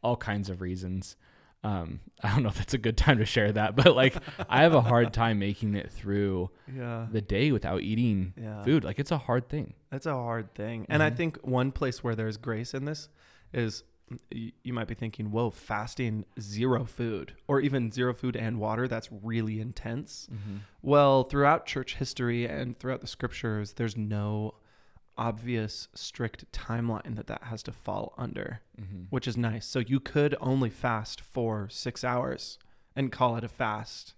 all 0.03 0.17
kinds 0.17 0.50
of 0.50 0.60
reasons. 0.62 1.15
Um, 1.63 2.00
I 2.24 2.29
don't 2.31 2.41
know 2.41 2.50
if 2.50 2.60
it's 2.60 2.74
a 2.74 2.79
good 2.79 2.98
time 2.98 3.20
to 3.20 3.25
share 3.25 3.51
that, 3.51 3.75
but 3.75 3.96
like 3.96 4.15
I 4.50 4.63
have 4.63 4.74
a 4.74 4.81
hard 4.81 5.13
time 5.13 5.38
making 5.39 5.75
it 5.75 5.91
through 5.91 6.50
Yeah. 6.75 7.05
the 7.12 7.22
day 7.22 7.51
without 7.51 7.81
eating 7.81 8.34
Yeah. 8.36 8.63
food. 8.63 8.84
Like 8.84 8.98
it's 8.98 9.12
a 9.12 9.20
hard 9.20 9.48
thing. 9.50 9.75
That's 9.91 10.08
a 10.08 10.13
hard 10.13 10.55
thing. 10.55 10.88
And 10.89 11.03
I 11.03 11.12
Mhm. 11.12 11.15
think 11.17 11.38
one 11.46 11.72
place 11.72 12.03
where 12.03 12.15
there's 12.15 12.38
grace 12.38 12.74
in 12.74 12.86
this 12.86 13.10
is 13.53 13.84
you 14.31 14.73
might 14.73 14.87
be 14.87 14.93
thinking, 14.95 15.31
whoa, 15.31 15.49
fasting 15.49 16.25
zero 16.39 16.85
food 16.85 17.33
or 17.47 17.59
even 17.61 17.91
zero 17.91 18.13
food 18.13 18.35
and 18.35 18.59
water. 18.59 18.87
That's 18.87 19.09
really 19.11 19.59
intense. 19.61 20.27
Well, 20.81 21.23
throughout 21.23 21.65
church 21.65 21.95
history 21.95 22.45
and 22.45 22.77
throughout 22.77 23.01
the 23.01 23.07
scriptures, 23.07 23.73
there's 23.73 23.95
no 23.97 24.55
obvious, 25.17 25.87
strict 25.93 26.51
timeline 26.51 27.15
that 27.15 27.27
that 27.27 27.43
has 27.43 27.61
to 27.63 27.71
fall 27.71 28.13
under, 28.17 28.61
Mm-hmm. 28.81 29.03
which 29.11 29.27
is 29.27 29.37
nice. 29.37 29.65
So 29.67 29.79
you 29.79 29.99
could 29.99 30.35
only 30.41 30.69
fast 30.71 31.21
for 31.21 31.67
six 31.69 32.03
hours 32.03 32.57
and 32.95 33.11
call 33.11 33.35
it 33.37 33.43
a 33.43 33.47
fast 33.47 34.15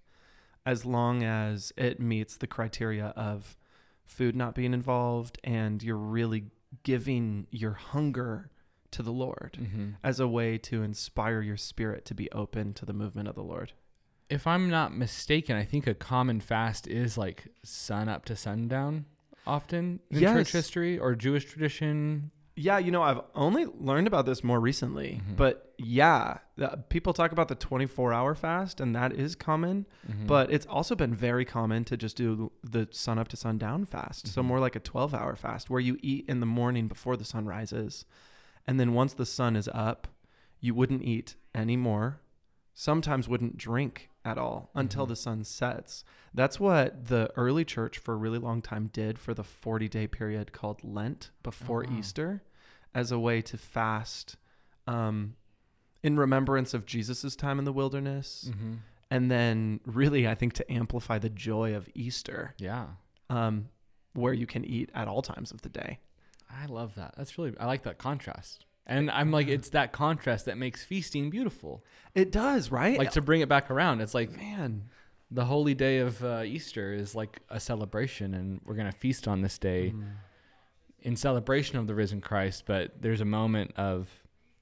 as 0.65 0.85
long 0.85 1.21
as 1.23 1.73
it 1.75 1.99
meets 1.99 2.37
the 2.37 2.47
criteria 2.47 3.07
of 3.17 3.57
food 4.05 4.35
not 4.35 4.55
being 4.55 4.73
involved 4.73 5.37
and 5.43 5.83
you're 5.83 5.97
really 5.97 6.45
giving 6.83 7.47
your 7.51 7.73
hunger 7.73 8.49
to 8.93 9.03
the 9.03 9.11
Lord 9.11 9.57
Mm-hmm. 9.61 9.89
as 10.03 10.19
a 10.19 10.27
way 10.27 10.57
to 10.59 10.83
inspire 10.83 11.41
your 11.41 11.57
spirit 11.57 12.05
to 12.05 12.13
be 12.15 12.31
open 12.31 12.73
to 12.75 12.85
the 12.85 12.93
movement 12.93 13.27
of 13.27 13.35
the 13.35 13.43
Lord. 13.43 13.73
If 14.29 14.47
I'm 14.47 14.69
not 14.69 14.95
mistaken, 14.95 15.55
I 15.55 15.65
think 15.65 15.85
a 15.85 15.93
common 15.93 16.39
fast 16.39 16.87
is 16.87 17.17
like 17.17 17.47
sun 17.63 18.07
up 18.09 18.25
to 18.25 18.35
sundown 18.35 19.05
often 19.45 19.99
in 20.09 20.19
Yes. 20.21 20.33
church 20.33 20.51
history 20.53 20.97
or 20.97 21.15
Jewish 21.15 21.45
tradition. 21.45 22.31
Yeah, 22.55 22.77
you 22.77 22.91
know, 22.91 23.01
I've 23.01 23.19
only 23.35 23.65
learned 23.65 24.05
about 24.07 24.25
this 24.27 24.43
more 24.43 24.59
recently, 24.59 25.21
Mhm. 25.27 25.35
but 25.35 25.73
yeah, 25.79 26.37
the, 26.55 26.83
people 26.89 27.11
talk 27.11 27.31
about 27.31 27.47
the 27.47 27.55
24 27.55 28.13
hour 28.13 28.35
fast, 28.35 28.79
and 28.79 28.95
that 28.95 29.11
is 29.11 29.35
common, 29.35 29.87
Mhm. 30.09 30.27
but 30.27 30.51
it's 30.51 30.67
also 30.67 30.95
been 30.95 31.15
very 31.15 31.45
common 31.45 31.83
to 31.85 31.97
just 31.97 32.15
do 32.15 32.51
the 32.63 32.87
sun 32.91 33.17
up 33.17 33.27
to 33.29 33.37
sundown 33.37 33.85
fast. 33.85 34.27
So, 34.27 34.41
Mhm. 34.41 34.45
more 34.45 34.59
like 34.59 34.75
a 34.75 34.79
12 34.79 35.13
hour 35.15 35.35
fast 35.35 35.69
where 35.71 35.79
you 35.81 35.97
eat 36.03 36.25
in 36.29 36.39
the 36.41 36.45
morning 36.45 36.87
before 36.87 37.17
the 37.17 37.25
sun 37.25 37.45
rises. 37.47 38.05
And 38.65 38.79
then 38.79 38.93
once 38.93 39.13
the 39.13 39.25
sun 39.25 39.55
is 39.55 39.69
up, 39.73 40.07
you 40.59 40.73
wouldn't 40.73 41.03
eat 41.03 41.35
anymore. 41.53 42.19
Sometimes 42.73 43.27
wouldn't 43.27 43.57
drink 43.57 44.09
at 44.25 44.37
all 44.37 44.69
until 44.73 45.05
Mhm. 45.05 45.09
the 45.09 45.15
sun 45.17 45.43
sets. 45.43 46.03
That's 46.33 46.59
what 46.59 47.07
the 47.07 47.31
early 47.35 47.65
church 47.65 47.97
for 47.99 48.13
a 48.13 48.17
really 48.17 48.39
long 48.39 48.61
time 48.61 48.87
did 48.87 49.19
for 49.19 49.33
the 49.33 49.43
40 49.43 49.87
day 49.89 50.07
period 50.07 50.53
called 50.53 50.83
Lent 50.83 51.29
before 51.43 51.83
wow. 51.87 51.97
Easter 51.99 52.41
as 52.93 53.11
a 53.11 53.19
way 53.19 53.41
to 53.41 53.57
fast 53.57 54.37
um, 54.87 55.35
in 56.01 56.17
remembrance 56.17 56.73
of 56.73 56.85
Jesus' 56.85 57.35
time 57.37 57.57
in 57.59 57.63
the 57.65 57.71
wilderness. 57.73 58.49
Mhm. 58.51 58.79
And 59.09 59.29
then, 59.31 59.79
really, 59.85 60.27
I 60.27 60.35
think 60.35 60.53
to 60.53 60.69
amplify 60.71 61.19
the 61.19 61.29
joy 61.29 61.73
of 61.75 61.87
Easter, 61.93 62.53
yeah, 62.57 62.87
um, 63.29 63.69
where 64.13 64.33
you 64.33 64.45
can 64.47 64.65
eat 64.65 64.89
at 64.93 65.07
all 65.07 65.21
times 65.21 65.51
of 65.51 65.61
the 65.61 65.69
day. 65.69 65.99
I 66.61 66.65
love 66.67 66.95
that. 66.95 67.15
That's 67.17 67.37
really 67.37 67.53
I 67.59 67.65
like 67.65 67.83
that 67.83 67.97
contrast. 67.97 68.65
And 68.85 69.09
I'm 69.09 69.31
like, 69.31 69.47
it's 69.47 69.69
that 69.69 69.93
contrast 69.93 70.45
that 70.45 70.57
makes 70.57 70.83
feasting 70.83 71.29
beautiful. 71.29 71.83
It 72.15 72.31
does, 72.31 72.69
right? 72.69 72.97
Like 72.97 73.11
to 73.11 73.21
bring 73.21 73.39
it 73.41 73.47
back 73.47 73.71
around, 73.71 74.01
it's 74.01 74.13
like 74.13 74.31
Man. 74.35 74.89
the 75.31 75.45
holy 75.45 75.73
day 75.73 75.99
of 75.99 76.21
uh, 76.23 76.43
Easter 76.45 76.93
is 76.93 77.15
like 77.15 77.39
a 77.49 77.59
celebration, 77.61 78.33
and 78.33 78.59
we're 78.65 78.75
gonna 78.75 78.91
feast 78.91 79.27
on 79.27 79.41
this 79.41 79.57
day 79.57 79.93
Mm. 79.95 80.03
in 81.01 81.15
celebration 81.15 81.77
of 81.77 81.87
the 81.87 81.95
risen 81.95 82.19
Christ. 82.21 82.65
But 82.65 83.01
there's 83.01 83.21
a 83.21 83.25
moment 83.25 83.71
of, 83.77 84.09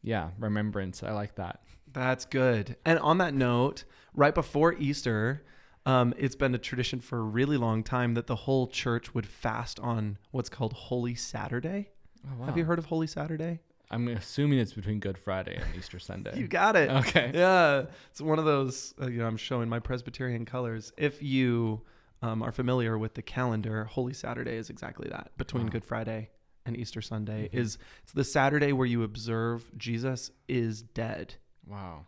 yeah, 0.04 0.30
remembrance. 0.40 1.02
I 1.04 1.12
like 1.12 1.36
that. 1.36 1.62
That's 1.92 2.26
good. 2.26 2.78
And 2.86 3.00
on 3.00 3.18
that 3.18 3.34
note, 3.34 3.84
right 4.14 4.34
before 4.36 4.74
Easter, 4.74 5.44
um, 5.86 6.14
it's 6.18 6.36
been 6.36 6.54
a 6.54 6.58
tradition 6.60 7.00
for 7.00 7.20
a 7.20 7.24
really 7.24 7.58
long 7.58 7.84
time 7.84 8.14
that 8.14 8.28
the 8.28 8.36
whole 8.36 8.68
church 8.68 9.14
would 9.14 9.26
fast 9.26 9.80
on 9.80 10.18
what's 10.32 10.50
called 10.50 10.74
Holy 10.74 11.16
Saturday. 11.16 11.90
Oh, 12.26 12.40
wow. 12.40 12.46
Have 12.46 12.58
you 12.58 12.66
heard 12.66 12.78
of 12.80 12.86
Holy 12.86 13.08
Saturday? 13.08 13.60
I'm 13.90 14.08
assuming 14.08 14.60
it's 14.60 14.74
between 14.74 15.00
Good 15.00 15.18
Friday 15.18 15.56
and 15.56 15.66
Easter 15.76 16.00
Sunday. 16.00 16.38
You 16.38 16.48
got 16.48 16.76
it. 16.76 16.90
okay. 16.90 17.32
Yeah, 17.34 17.86
it's 18.10 18.22
one 18.22 18.40
of 18.40 18.46
those. 18.46 18.94
Uh, 19.02 19.08
you 19.08 19.18
know, 19.20 19.28
I'm 19.28 19.38
showing 19.38 19.68
my 19.68 19.80
Presbyterian 19.80 20.46
colors. 20.46 20.94
If 20.98 21.22
you 21.22 21.82
um, 22.22 22.42
are 22.44 22.52
familiar 22.54 22.98
with 22.98 23.16
the 23.16 23.22
calendar, 23.22 23.84
Holy 23.86 24.14
Saturday 24.14 24.56
is 24.56 24.70
exactly 24.70 25.10
that. 25.10 25.36
Between 25.38 25.64
Wow. 25.64 25.70
Good 25.72 25.84
Friday 25.84 26.30
and 26.66 26.78
Easter 26.78 27.02
Sunday 27.02 27.50
Mhm. 27.52 27.60
is 27.60 27.78
it's 28.04 28.14
the 28.14 28.24
Saturday 28.24 28.72
where 28.72 28.86
you 28.86 29.02
observe 29.04 29.72
Jesus 29.78 30.30
is 30.48 30.84
dead. 30.84 31.36
Wow. 31.68 32.06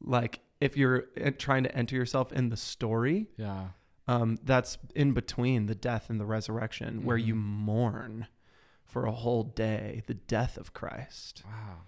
Like 0.00 0.40
if 0.60 0.76
you're 0.76 1.04
uh, 1.22 1.30
trying 1.38 1.64
to 1.64 1.76
enter 1.76 1.96
yourself 1.96 2.32
in 2.32 2.48
the 2.48 2.56
story, 2.56 3.28
Yeah. 3.36 3.68
um, 4.08 4.38
that's 4.44 4.78
in 4.94 5.12
between 5.12 5.66
the 5.66 5.74
death 5.74 6.10
and 6.10 6.20
the 6.20 6.26
resurrection, 6.26 7.04
where 7.04 7.16
you 7.16 7.34
Mhm. 7.34 7.38
mourn 7.38 8.26
for 8.84 9.06
a 9.06 9.12
whole 9.12 9.42
day 9.44 10.02
the 10.06 10.14
death 10.14 10.56
of 10.56 10.72
Christ. 10.72 11.42
Wow. 11.46 11.78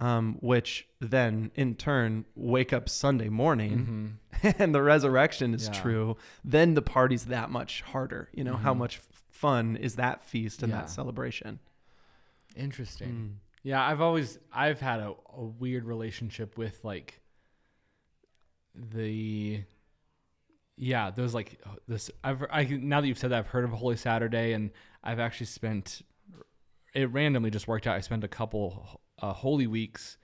Um, 0.00 0.36
which 0.40 0.86
then 1.00 1.50
in 1.56 1.74
turn 1.74 2.24
wake 2.36 2.72
up 2.72 2.88
Sunday 2.88 3.28
morning 3.28 4.18
Mhm. 4.32 4.54
and 4.60 4.74
the 4.74 4.82
resurrection 4.82 5.54
is 5.54 5.66
Yeah. 5.66 5.80
true, 5.80 6.16
then 6.44 6.74
the 6.74 6.82
party's 6.82 7.26
that 7.26 7.50
much 7.50 7.82
harder. 7.82 8.28
You 8.32 8.44
know, 8.44 8.56
how 8.56 8.74
Mhm. 8.74 8.78
much 8.78 8.98
fun 9.30 9.76
is 9.76 9.96
that 9.96 10.22
feast 10.22 10.62
and 10.62 10.70
Yeah. 10.70 10.80
that 10.82 10.90
celebration? 10.90 11.58
Interesting. 12.56 13.08
Mm. 13.08 13.32
Yeah, 13.62 13.84
I've 13.84 14.00
always 14.00 14.38
I've 14.52 14.80
had 14.80 15.00
a, 15.00 15.14
a 15.32 15.44
weird 15.44 15.84
relationship 15.84 16.56
with 16.56 16.84
like 16.84 17.20
the 18.74 19.62
yeah, 20.76 21.10
those 21.10 21.34
like 21.34 21.60
this 21.86 22.10
I've 22.22 22.44
I 22.50 22.64
now 22.64 23.00
that 23.00 23.08
you've 23.08 23.18
said 23.18 23.30
that 23.30 23.38
I've 23.38 23.46
heard 23.48 23.64
of 23.64 23.70
Holy 23.70 23.96
Saturday 23.96 24.52
and 24.52 24.70
I've 25.02 25.18
actually 25.18 25.46
spent 25.46 26.02
it 26.94 27.10
randomly 27.12 27.50
just 27.50 27.68
worked 27.68 27.86
out. 27.86 27.96
I 27.96 28.00
spent 28.00 28.24
a 28.24 28.28
couple 28.28 29.00
uh, 29.20 29.32
holy 29.32 29.66
weeks 29.66 30.16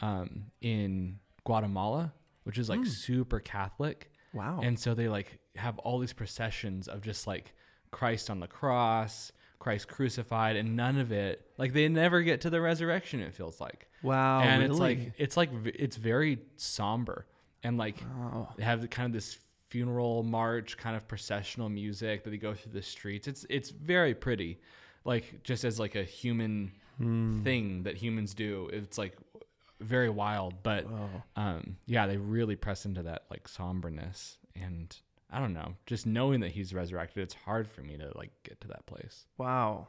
um, 0.00 0.46
in 0.60 1.18
Guatemala, 1.44 2.12
which 2.44 2.58
is 2.58 2.68
like 2.68 2.80
Mm. 2.80 2.86
super 2.88 3.40
Catholic. 3.40 4.10
Wow. 4.32 4.60
And 4.62 4.78
so 4.78 4.94
they 4.94 5.08
like 5.08 5.38
have 5.56 5.78
all 5.78 5.98
these 5.98 6.12
processions 6.12 6.88
of 6.88 7.00
just 7.02 7.26
like 7.26 7.54
Christ 7.90 8.28
on 8.30 8.40
the 8.40 8.46
cross, 8.46 9.32
Christ 9.58 9.88
crucified, 9.88 10.56
and 10.56 10.76
none 10.76 10.98
of 10.98 11.12
it 11.12 11.46
like 11.58 11.72
they 11.72 11.88
never 11.88 12.22
get 12.22 12.42
to 12.42 12.50
the 12.50 12.60
resurrection. 12.60 13.20
It 13.20 13.34
feels 13.34 13.60
like, 13.60 13.88
wow. 14.02 14.40
and 14.40 14.62
really? 14.62 14.70
it's 14.70 14.80
like 14.80 15.12
it's 15.18 15.36
like 15.36 15.50
it's 15.64 15.96
very 15.96 16.38
somber 16.56 17.26
and 17.62 17.76
like 17.78 18.02
wow. 18.18 18.48
they 18.56 18.64
have 18.64 18.88
kind 18.90 19.06
of 19.06 19.12
this 19.12 19.38
funeral 19.68 20.22
march 20.22 20.76
kind 20.76 20.96
of 20.96 21.06
processional 21.08 21.68
music 21.68 22.22
that 22.24 22.30
they 22.30 22.36
go 22.36 22.54
through 22.54 22.72
the 22.72 22.82
streets. 22.82 23.26
It's 23.28 23.44
it's 23.50 23.70
very 23.70 24.14
pretty, 24.14 24.58
like 25.04 25.42
just 25.42 25.64
as 25.64 25.78
like 25.80 25.94
a 25.94 26.04
human 26.04 26.72
Mm. 26.98 27.44
thing 27.44 27.82
that 27.82 27.96
humans 27.98 28.32
do. 28.32 28.70
It's 28.72 28.96
like 28.96 29.18
very 29.80 30.08
wild, 30.08 30.62
but 30.62 30.90
Wow. 30.90 31.22
um, 31.36 31.76
yeah, 31.84 32.06
they 32.06 32.16
really 32.16 32.56
press 32.56 32.86
into 32.86 33.02
that 33.02 33.24
like 33.30 33.46
somberness, 33.48 34.38
and 34.54 34.96
I 35.28 35.38
don't 35.38 35.52
know, 35.52 35.74
just 35.84 36.06
knowing 36.06 36.40
that 36.40 36.52
he's 36.52 36.72
resurrected, 36.72 37.22
it's 37.22 37.34
hard 37.34 37.68
for 37.68 37.82
me 37.82 37.98
to 37.98 38.12
like 38.16 38.30
get 38.44 38.62
to 38.62 38.68
that 38.68 38.86
place. 38.86 39.26
Wow. 39.36 39.88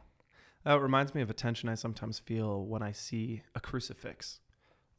That 0.66 0.82
reminds 0.82 1.16
me 1.16 1.22
of 1.22 1.30
a 1.30 1.34
tension 1.34 1.70
I 1.70 1.76
sometimes 1.76 2.20
feel 2.20 2.66
when 2.66 2.82
I 2.84 2.92
see 2.92 3.42
a 3.56 3.62
crucifix. 3.62 4.42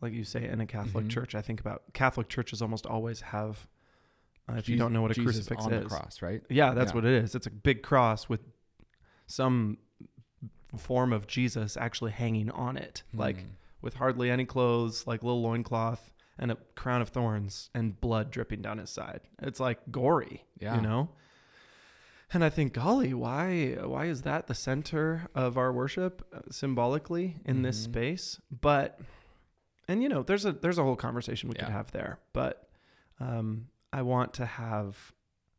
Like 0.00 0.12
you 0.12 0.24
say 0.24 0.46
in 0.48 0.60
a 0.60 0.66
Catholic 0.66 1.06
Mhm. 1.06 1.10
church, 1.10 1.34
I 1.34 1.42
think 1.42 1.60
about 1.60 1.82
Catholic 1.92 2.28
churches 2.28 2.62
almost 2.62 2.86
always 2.86 3.20
have, 3.20 3.66
uh, 4.48 4.54
if 4.54 4.68
you 4.68 4.76
don't 4.76 4.92
know 4.92 5.02
what 5.02 5.10
a 5.10 5.14
Jesus 5.14 5.46
crucifix 5.48 5.64
on 5.64 5.72
is. 5.72 5.82
the 5.84 5.88
cross, 5.88 6.22
right? 6.22 6.42
Yeah, 6.48 6.72
that's 6.74 6.90
Yeah. 6.92 6.94
what 6.96 7.04
it 7.04 7.12
is. 7.24 7.34
It's 7.34 7.46
a 7.46 7.50
big 7.50 7.82
cross 7.82 8.28
with 8.28 8.40
some 9.26 9.78
form 10.76 11.12
of 11.12 11.26
Jesus 11.26 11.76
actually 11.76 12.12
hanging 12.12 12.50
on 12.50 12.76
it, 12.76 13.02
like 13.12 13.40
Hmm. 13.40 13.46
with 13.82 13.94
hardly 13.94 14.30
any 14.30 14.44
clothes, 14.44 15.06
like 15.06 15.22
little 15.22 15.42
loincloth 15.42 16.12
and 16.38 16.52
a 16.52 16.56
crown 16.76 17.02
of 17.02 17.08
thorns 17.08 17.68
and 17.74 18.00
blood 18.00 18.30
dripping 18.30 18.62
down 18.62 18.78
his 18.78 18.90
side. 18.90 19.22
It's 19.40 19.58
like 19.58 19.90
gory, 19.90 20.44
Yeah. 20.58 20.76
you 20.76 20.82
know? 20.82 21.10
And 22.32 22.44
I 22.44 22.50
think, 22.50 22.74
golly, 22.74 23.14
why 23.14 23.72
why 23.82 24.04
is 24.04 24.22
that 24.22 24.46
the 24.46 24.54
center 24.54 25.28
of 25.34 25.56
our 25.56 25.72
worship 25.72 26.22
uh, 26.32 26.42
symbolically 26.50 27.38
in 27.46 27.62
this 27.62 27.80
Mhm. 27.80 27.84
space? 27.84 28.40
But 28.50 29.00
and 29.88 30.02
you 30.02 30.09
know, 30.09 30.23
there's 30.23 30.45
a 30.45 30.52
there's 30.52 30.78
a 30.78 30.83
whole 30.85 30.97
conversation 30.97 31.49
we 31.49 31.54
could 31.57 31.68
have 31.68 31.90
there. 31.92 32.18
But 32.33 32.68
um, 33.21 33.68
I 33.92 34.02
want 34.02 34.35
to 34.35 34.47
have 34.47 35.12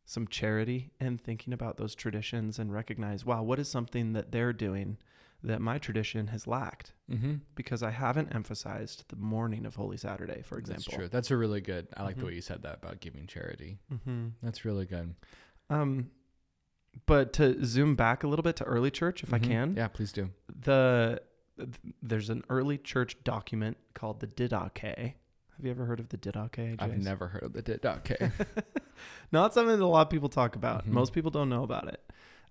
some 0.06 0.28
charity 0.28 0.92
in 1.00 1.18
thinking 1.18 1.54
about 1.54 1.78
those 1.78 1.94
traditions 1.96 2.58
and 2.60 2.72
recognize, 2.74 3.26
wow, 3.26 3.44
what 3.44 3.60
is 3.60 3.70
something 3.70 4.14
that 4.14 4.32
they're 4.32 4.54
doing 4.54 4.98
that 5.44 5.62
my 5.62 5.78
tradition 5.78 6.28
has 6.28 6.48
lacked? 6.48 6.94
Mm-hmm. 7.12 7.36
Because 7.56 7.82
I 7.84 7.92
haven't 7.92 8.34
emphasized 8.36 9.06
the 9.10 9.16
morning 9.16 9.66
of 9.66 9.76
Holy 9.76 9.98
Saturday, 9.98 10.42
for 10.42 10.58
example. 10.58 10.84
That's 10.88 10.96
true. 10.98 11.08
That's 11.10 11.32
a 11.32 11.38
really 11.38 11.62
good. 11.62 11.88
I 11.96 12.04
like 12.04 12.16
Mhm. 12.16 12.20
the 12.20 12.26
way 12.26 12.34
you 12.34 12.42
said 12.42 12.64
that 12.64 12.80
about 12.84 13.00
giving 13.02 13.28
charity. 13.28 13.78
Mm-hmm. 13.94 14.28
That's 14.44 14.66
really 14.66 14.86
good. 14.86 15.16
Um, 15.70 16.10
but 17.06 17.32
to 17.34 17.64
zoom 17.66 17.96
back 17.96 18.24
a 18.24 18.28
little 18.28 18.44
bit 18.44 18.56
to 18.58 18.64
early 18.64 18.92
church, 18.92 19.24
if 19.24 19.34
I 19.34 19.40
Mhm. 19.40 19.44
can, 19.44 19.76
Yeah, 19.78 19.88
please 19.88 20.12
do. 20.12 20.32
the 20.48 21.20
th- 21.20 21.29
there's 22.02 22.30
an 22.30 22.44
early 22.50 22.78
church 22.78 23.18
document 23.24 23.78
called 23.94 24.20
the 24.20 24.28
Didache. 24.28 25.14
Have 25.60 25.66
you 25.66 25.72
ever 25.72 25.86
heard 25.86 26.00
of 26.00 26.10
the 26.10 26.18
Didache? 26.18 26.76
I've 26.80 26.98
never 27.00 27.28
heard 27.28 27.44
of 27.44 27.54
the 27.54 27.62
Didache. 27.62 28.32
Not 29.32 29.54
something 29.54 29.78
that 29.78 29.84
a 29.84 29.88
lot 29.88 30.08
of 30.08 30.10
people 30.10 30.30
talk 30.30 30.56
about. 30.56 30.86
Mhm. 30.86 30.92
Most 30.94 31.14
people 31.14 31.32
don't 31.32 31.50
know 31.50 31.64
about 31.64 31.88
it. 31.90 32.02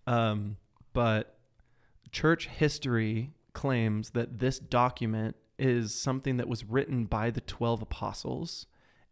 Um, 0.06 0.56
but 0.92 1.38
church 2.12 2.48
history 2.48 3.32
claims 3.52 4.10
that 4.10 4.38
this 4.38 4.58
document 4.58 5.36
is 5.58 5.94
something 5.94 6.36
that 6.36 6.48
was 6.48 6.64
written 6.64 7.04
by 7.04 7.30
the 7.30 7.40
12 7.40 7.82
apostles 7.82 8.66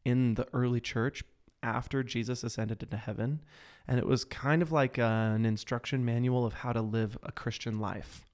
in 0.04 0.34
the 0.34 0.46
early 0.52 0.80
church 0.80 1.24
after 1.62 2.02
Jesus 2.02 2.44
ascended 2.44 2.82
into 2.82 2.96
heaven. 2.96 3.42
And 3.88 3.98
it 3.98 4.06
was 4.06 4.24
kind 4.24 4.62
of 4.62 4.70
like 4.72 4.98
an 4.98 5.44
instruction 5.46 6.04
manual 6.04 6.44
of 6.44 6.52
how 6.54 6.72
to 6.72 6.82
live 6.82 7.16
a 7.22 7.32
Christian 7.32 7.80
life. 7.80 8.25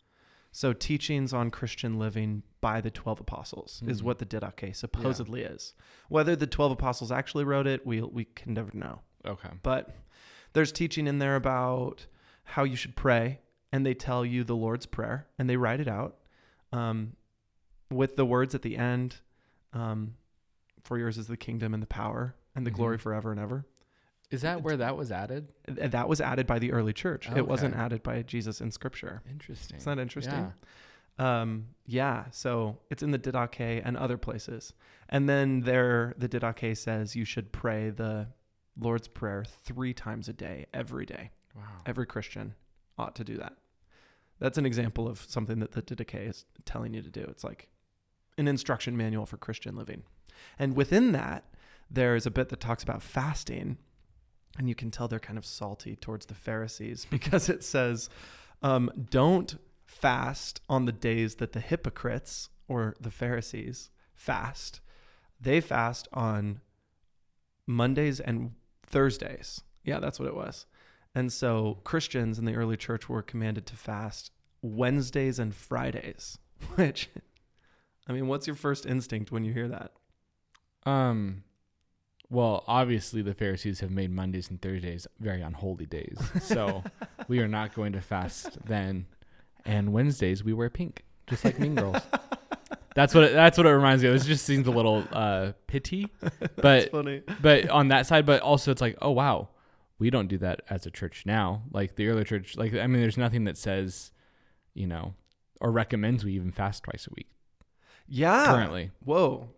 So, 0.54 0.72
teachings 0.74 1.32
on 1.32 1.50
Christian 1.50 1.98
living 1.98 2.42
by 2.60 2.80
the 2.82 2.90
12 2.90 3.20
apostles 3.20 3.82
is 3.86 4.00
Mhm. 4.02 4.04
what 4.04 4.18
the 4.18 4.26
Didache 4.26 4.76
supposedly 4.76 5.40
is. 5.42 5.72
Whether 6.08 6.36
the 6.36 6.46
12 6.46 6.72
apostles 6.72 7.10
actually 7.10 7.44
wrote 7.44 7.66
it, 7.66 7.86
we, 7.86 8.02
we 8.02 8.26
can 8.26 8.52
never 8.54 8.70
know. 8.76 9.00
okay. 9.24 9.48
But 9.62 9.96
there's 10.52 10.70
teaching 10.70 11.06
in 11.06 11.18
there 11.18 11.36
about 11.36 12.06
how 12.44 12.64
you 12.64 12.76
should 12.76 12.96
pray, 12.96 13.40
and 13.72 13.86
they 13.86 13.94
tell 13.94 14.26
you 14.26 14.44
the 14.44 14.54
Lord's 14.56 14.84
Prayer, 14.84 15.26
and 15.38 15.48
they 15.48 15.56
write 15.56 15.80
it 15.80 15.88
out 15.88 16.18
um, 16.72 17.16
with 17.90 18.16
the 18.16 18.26
words 18.26 18.54
at 18.54 18.62
the 18.62 18.76
end 18.76 19.20
um, 19.72 20.16
For 20.84 20.98
yours 20.98 21.16
is 21.16 21.28
the 21.28 21.36
kingdom 21.38 21.72
and 21.72 21.82
the 21.82 21.86
power 21.86 22.34
and 22.54 22.66
the 22.66 22.70
Mhm. 22.70 22.74
glory 22.74 22.98
forever 22.98 23.30
and 23.30 23.40
ever. 23.40 23.64
Is 24.32 24.42
that 24.42 24.62
where 24.62 24.76
that 24.78 24.96
was 24.96 25.12
added? 25.12 25.48
That 25.68 26.08
was 26.08 26.20
added 26.20 26.46
by 26.46 26.58
the 26.58 26.72
early 26.72 26.92
church. 26.92 27.28
It 27.36 27.46
wasn't 27.46 27.76
added 27.76 28.02
by 28.02 28.22
Jesus 28.22 28.60
in 28.60 28.70
Scripture. 28.70 29.22
Interesting. 29.30 29.76
Isn't 29.76 29.96
that 29.96 30.02
interesting? 30.02 30.52
Yeah. 31.18 31.42
Um, 31.42 31.66
yeah, 31.86 32.24
so 32.30 32.78
it's 32.90 33.02
in 33.02 33.10
the 33.10 33.18
Didache 33.18 33.82
and 33.84 33.96
other 33.96 34.16
places. 34.16 34.72
And 35.10 35.28
then 35.28 35.60
there, 35.60 36.14
the 36.16 36.28
Didache 36.28 36.74
says 36.76 37.14
you 37.14 37.26
should 37.26 37.52
pray 37.52 37.90
the 37.90 38.28
Lord's 38.78 39.08
Prayer 39.08 39.44
three 39.44 39.92
times 39.92 40.28
a 40.28 40.32
day, 40.32 40.66
every 40.72 41.04
day. 41.04 41.30
Wow. 41.54 41.62
Every 41.84 42.06
Christian 42.06 42.54
ought 42.98 43.14
to 43.16 43.24
do 43.24 43.36
that. 43.36 43.52
That's 44.38 44.56
an 44.56 44.64
example 44.64 45.06
of 45.06 45.20
something 45.28 45.58
that 45.60 45.72
the 45.72 45.82
Didache 45.82 46.28
is 46.28 46.46
telling 46.64 46.94
you 46.94 47.02
to 47.02 47.10
do. 47.10 47.20
It's 47.28 47.44
like 47.44 47.68
an 48.38 48.48
instruction 48.48 48.96
manual 48.96 49.26
for 49.26 49.36
Christian 49.36 49.76
living. 49.76 50.04
And 50.58 50.74
within 50.74 51.12
that, 51.12 51.44
there's 51.90 52.24
a 52.24 52.30
bit 52.30 52.48
that 52.48 52.60
talks 52.60 52.82
about 52.82 53.02
fasting. 53.02 53.76
And 54.58 54.68
you 54.68 54.74
can 54.74 54.90
tell 54.90 55.08
they're 55.08 55.18
kind 55.18 55.38
of 55.38 55.46
salty 55.46 55.96
towards 55.96 56.26
the 56.26 56.34
Pharisees 56.34 57.06
because 57.10 57.48
it 57.48 57.64
says, 57.64 58.08
um, 58.62 58.90
don't 59.10 59.56
fast 59.84 60.60
on 60.68 60.84
the 60.86 60.92
days 60.92 61.36
that 61.36 61.52
the 61.52 61.60
hypocrites 61.60 62.48
or 62.68 62.94
the 63.00 63.10
Pharisees 63.10 63.90
fast. 64.14 64.80
They 65.40 65.60
fast 65.60 66.08
on 66.12 66.60
Mondays 67.66 68.20
and 68.20 68.52
Thursdays. 68.86 69.62
Yeah, 69.84 69.98
that's 69.98 70.18
what 70.18 70.28
it 70.28 70.36
was. 70.36 70.66
And 71.14 71.32
so 71.32 71.80
Christians 71.84 72.38
in 72.38 72.44
the 72.44 72.54
early 72.54 72.76
church 72.76 73.08
were 73.08 73.22
commanded 73.22 73.66
to 73.66 73.76
fast 73.76 74.30
Wednesdays 74.62 75.38
and 75.38 75.54
Fridays, 75.54 76.38
which, 76.76 77.10
I 78.08 78.12
mean, 78.12 78.28
what's 78.28 78.46
your 78.46 78.56
first 78.56 78.86
instinct 78.86 79.30
when 79.30 79.44
you 79.44 79.52
hear 79.52 79.68
that? 79.68 79.92
Um, 80.84 81.44
well, 82.32 82.64
obviously 82.66 83.22
the 83.22 83.34
Pharisees 83.34 83.80
have 83.80 83.90
made 83.90 84.10
Mondays 84.10 84.50
and 84.50 84.60
Thursdays 84.60 85.06
very 85.20 85.42
unholy 85.42 85.86
days, 85.86 86.18
so 86.40 86.82
we 87.28 87.38
are 87.40 87.48
not 87.48 87.74
going 87.74 87.92
to 87.92 88.00
fast 88.00 88.58
then. 88.64 89.06
And 89.64 89.92
Wednesdays 89.92 90.42
we 90.42 90.52
wear 90.52 90.70
pink, 90.70 91.04
just 91.28 91.44
like 91.44 91.58
Mean 91.60 91.74
Girls. 91.76 92.02
That's 92.94 93.14
what 93.14 93.24
it, 93.24 93.32
that's 93.32 93.56
what 93.56 93.66
it 93.66 93.70
reminds 93.70 94.02
me 94.02 94.10
of. 94.10 94.16
It 94.16 94.22
just 94.24 94.44
seems 94.44 94.66
a 94.66 94.70
little 94.70 95.02
uh, 95.12 95.52
pity, 95.66 96.10
That's 96.20 96.52
but 96.56 96.90
funny. 96.90 97.22
but 97.40 97.70
on 97.70 97.88
that 97.88 98.06
side, 98.06 98.26
but 98.26 98.42
also 98.42 98.70
it's 98.70 98.82
like, 98.82 98.98
oh 99.00 99.12
wow, 99.12 99.48
we 99.98 100.10
don't 100.10 100.26
do 100.28 100.36
that 100.38 100.60
as 100.68 100.84
a 100.84 100.90
church 100.90 101.22
now. 101.24 101.62
Like 101.70 101.94
the 101.96 102.08
early 102.08 102.24
church, 102.24 102.54
like 102.58 102.74
I 102.74 102.86
mean, 102.86 103.00
there's 103.00 103.16
nothing 103.16 103.44
that 103.44 103.56
says, 103.56 104.10
you 104.74 104.86
know, 104.86 105.14
or 105.58 105.70
recommends 105.72 106.22
we 106.22 106.34
even 106.34 106.52
fast 106.52 106.82
twice 106.82 107.06
a 107.06 107.14
week 107.16 107.28
Yeah. 108.08 108.44
currently. 108.44 108.90
Whoa. 109.04 109.48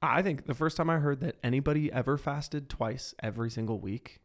I 0.00 0.22
think 0.22 0.46
the 0.46 0.54
first 0.54 0.76
time 0.76 0.88
I 0.90 0.98
heard 0.98 1.20
that 1.20 1.36
anybody 1.42 1.92
ever 1.92 2.16
fasted 2.16 2.68
twice 2.68 3.14
every 3.22 3.50
single 3.50 3.80
week, 3.80 4.20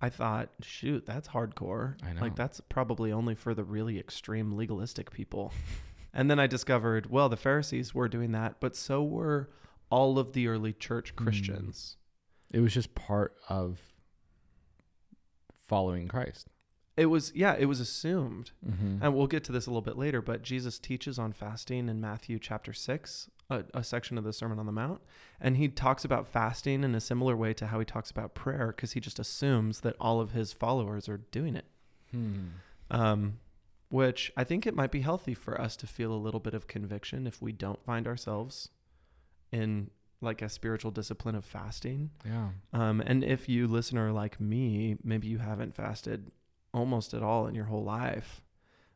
I 0.00 0.08
thought, 0.08 0.48
shoot, 0.62 1.04
that's 1.06 1.28
hardcore. 1.28 1.96
I 2.02 2.12
know. 2.14 2.22
Like, 2.22 2.34
that's 2.34 2.60
probably 2.68 3.12
only 3.12 3.34
for 3.34 3.54
the 3.54 3.62
really 3.64 3.98
extreme 3.98 4.52
legalistic 4.56 5.10
people. 5.10 5.52
and 6.14 6.30
then 6.30 6.40
I 6.40 6.46
discovered, 6.46 7.10
well, 7.10 7.28
the 7.28 7.36
Pharisees 7.36 7.94
were 7.94 8.08
doing 8.08 8.32
that, 8.32 8.56
but 8.58 8.74
so 8.74 9.02
were 9.04 9.50
all 9.90 10.18
of 10.18 10.32
the 10.32 10.48
early 10.48 10.72
church 10.72 11.12
Hmm. 11.16 11.24
Christians. 11.24 11.96
It 12.50 12.60
was 12.60 12.72
just 12.74 12.94
part 12.94 13.34
of 13.48 13.78
following 15.60 16.08
Christ. 16.08 16.48
It 16.96 17.06
was, 17.06 17.32
yeah, 17.34 17.56
it 17.58 17.64
was 17.66 17.80
assumed. 17.80 18.50
Mm-hmm. 18.68 18.98
And 19.02 19.14
we'll 19.14 19.26
get 19.26 19.44
to 19.44 19.52
this 19.52 19.66
a 19.66 19.70
little 19.70 19.80
bit 19.80 19.96
later, 19.96 20.20
but 20.20 20.42
Jesus 20.42 20.78
teaches 20.78 21.18
on 21.18 21.32
fasting 21.32 21.88
in 21.88 22.00
Matthew 22.00 22.38
chapter 22.38 22.72
6, 22.74 23.30
a, 23.52 23.64
a 23.74 23.84
section 23.84 24.18
of 24.18 24.24
the 24.24 24.32
Sermon 24.32 24.58
on 24.58 24.66
the 24.66 24.72
Mount. 24.72 25.00
And 25.40 25.56
he 25.56 25.68
talks 25.68 26.04
about 26.04 26.26
fasting 26.26 26.84
in 26.84 26.94
a 26.94 27.00
similar 27.00 27.36
way 27.36 27.52
to 27.54 27.68
how 27.68 27.78
he 27.78 27.84
talks 27.84 28.10
about 28.10 28.34
prayer 28.34 28.68
because 28.68 28.92
he 28.92 29.00
just 29.00 29.18
assumes 29.18 29.80
that 29.80 29.96
all 30.00 30.20
of 30.20 30.32
his 30.32 30.52
followers 30.52 31.08
are 31.08 31.18
doing 31.18 31.56
it. 31.56 31.66
Hmm. 32.10 32.46
Um, 32.90 33.38
which 33.88 34.32
I 34.36 34.44
think 34.44 34.66
it 34.66 34.74
might 34.74 34.90
be 34.90 35.02
healthy 35.02 35.34
for 35.34 35.60
us 35.60 35.76
to 35.76 35.86
feel 35.86 36.12
a 36.12 36.16
little 36.16 36.40
bit 36.40 36.54
of 36.54 36.66
conviction 36.66 37.26
if 37.26 37.42
we 37.42 37.52
don't 37.52 37.82
find 37.84 38.06
ourselves 38.06 38.70
in 39.50 39.90
like 40.22 40.40
a 40.40 40.48
spiritual 40.48 40.90
discipline 40.90 41.34
of 41.34 41.44
fasting. 41.44 42.10
Yeah. 42.24 42.48
Um, 42.72 43.02
and 43.04 43.22
if 43.22 43.48
you 43.48 43.66
listener 43.66 44.12
like 44.12 44.40
me, 44.40 44.96
maybe 45.04 45.28
you 45.28 45.38
haven't 45.38 45.74
fasted 45.74 46.30
almost 46.72 47.12
at 47.12 47.22
all 47.22 47.46
in 47.46 47.54
your 47.54 47.66
whole 47.66 47.84
life. 47.84 48.40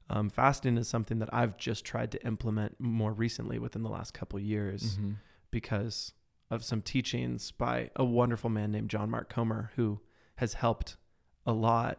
Um, 0.09 0.31
fasting 0.31 0.77
is 0.79 0.89
something 0.89 1.19
that 1.19 1.29
I've 1.33 1.57
just 1.57 1.85
tried 1.85 2.13
to 2.13 2.25
implement 2.27 2.79
more 2.81 3.13
recently 3.13 3.59
within 3.59 3.83
the 3.83 3.89
last 3.91 4.15
couple 4.15 4.39
years 4.39 4.99
Mhm. 4.99 5.17
because 5.51 6.13
of 6.51 6.63
some 6.63 6.81
teachings 6.81 7.51
by 7.51 7.91
a 7.97 8.05
wonderful 8.05 8.49
man 8.51 8.71
named 8.71 8.89
John 8.89 9.11
Mark 9.11 9.29
Comer 9.29 9.73
who 9.75 10.01
has 10.37 10.55
helped 10.55 10.97
a 11.45 11.53
lot 11.53 11.99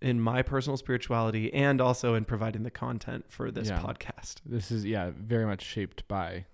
in 0.00 0.20
my 0.20 0.40
personal 0.42 0.76
spirituality 0.78 1.52
and 1.52 1.80
also 1.80 2.14
in 2.14 2.24
providing 2.24 2.62
the 2.62 2.70
content 2.70 3.26
for 3.30 3.50
this 3.50 3.68
Yeah. 3.68 3.80
podcast. 3.80 4.36
This 4.46 4.70
is 4.70 4.84
yeah 4.86 5.10
very 5.14 5.44
much 5.44 5.62
shaped 5.62 6.06
by 6.08 6.46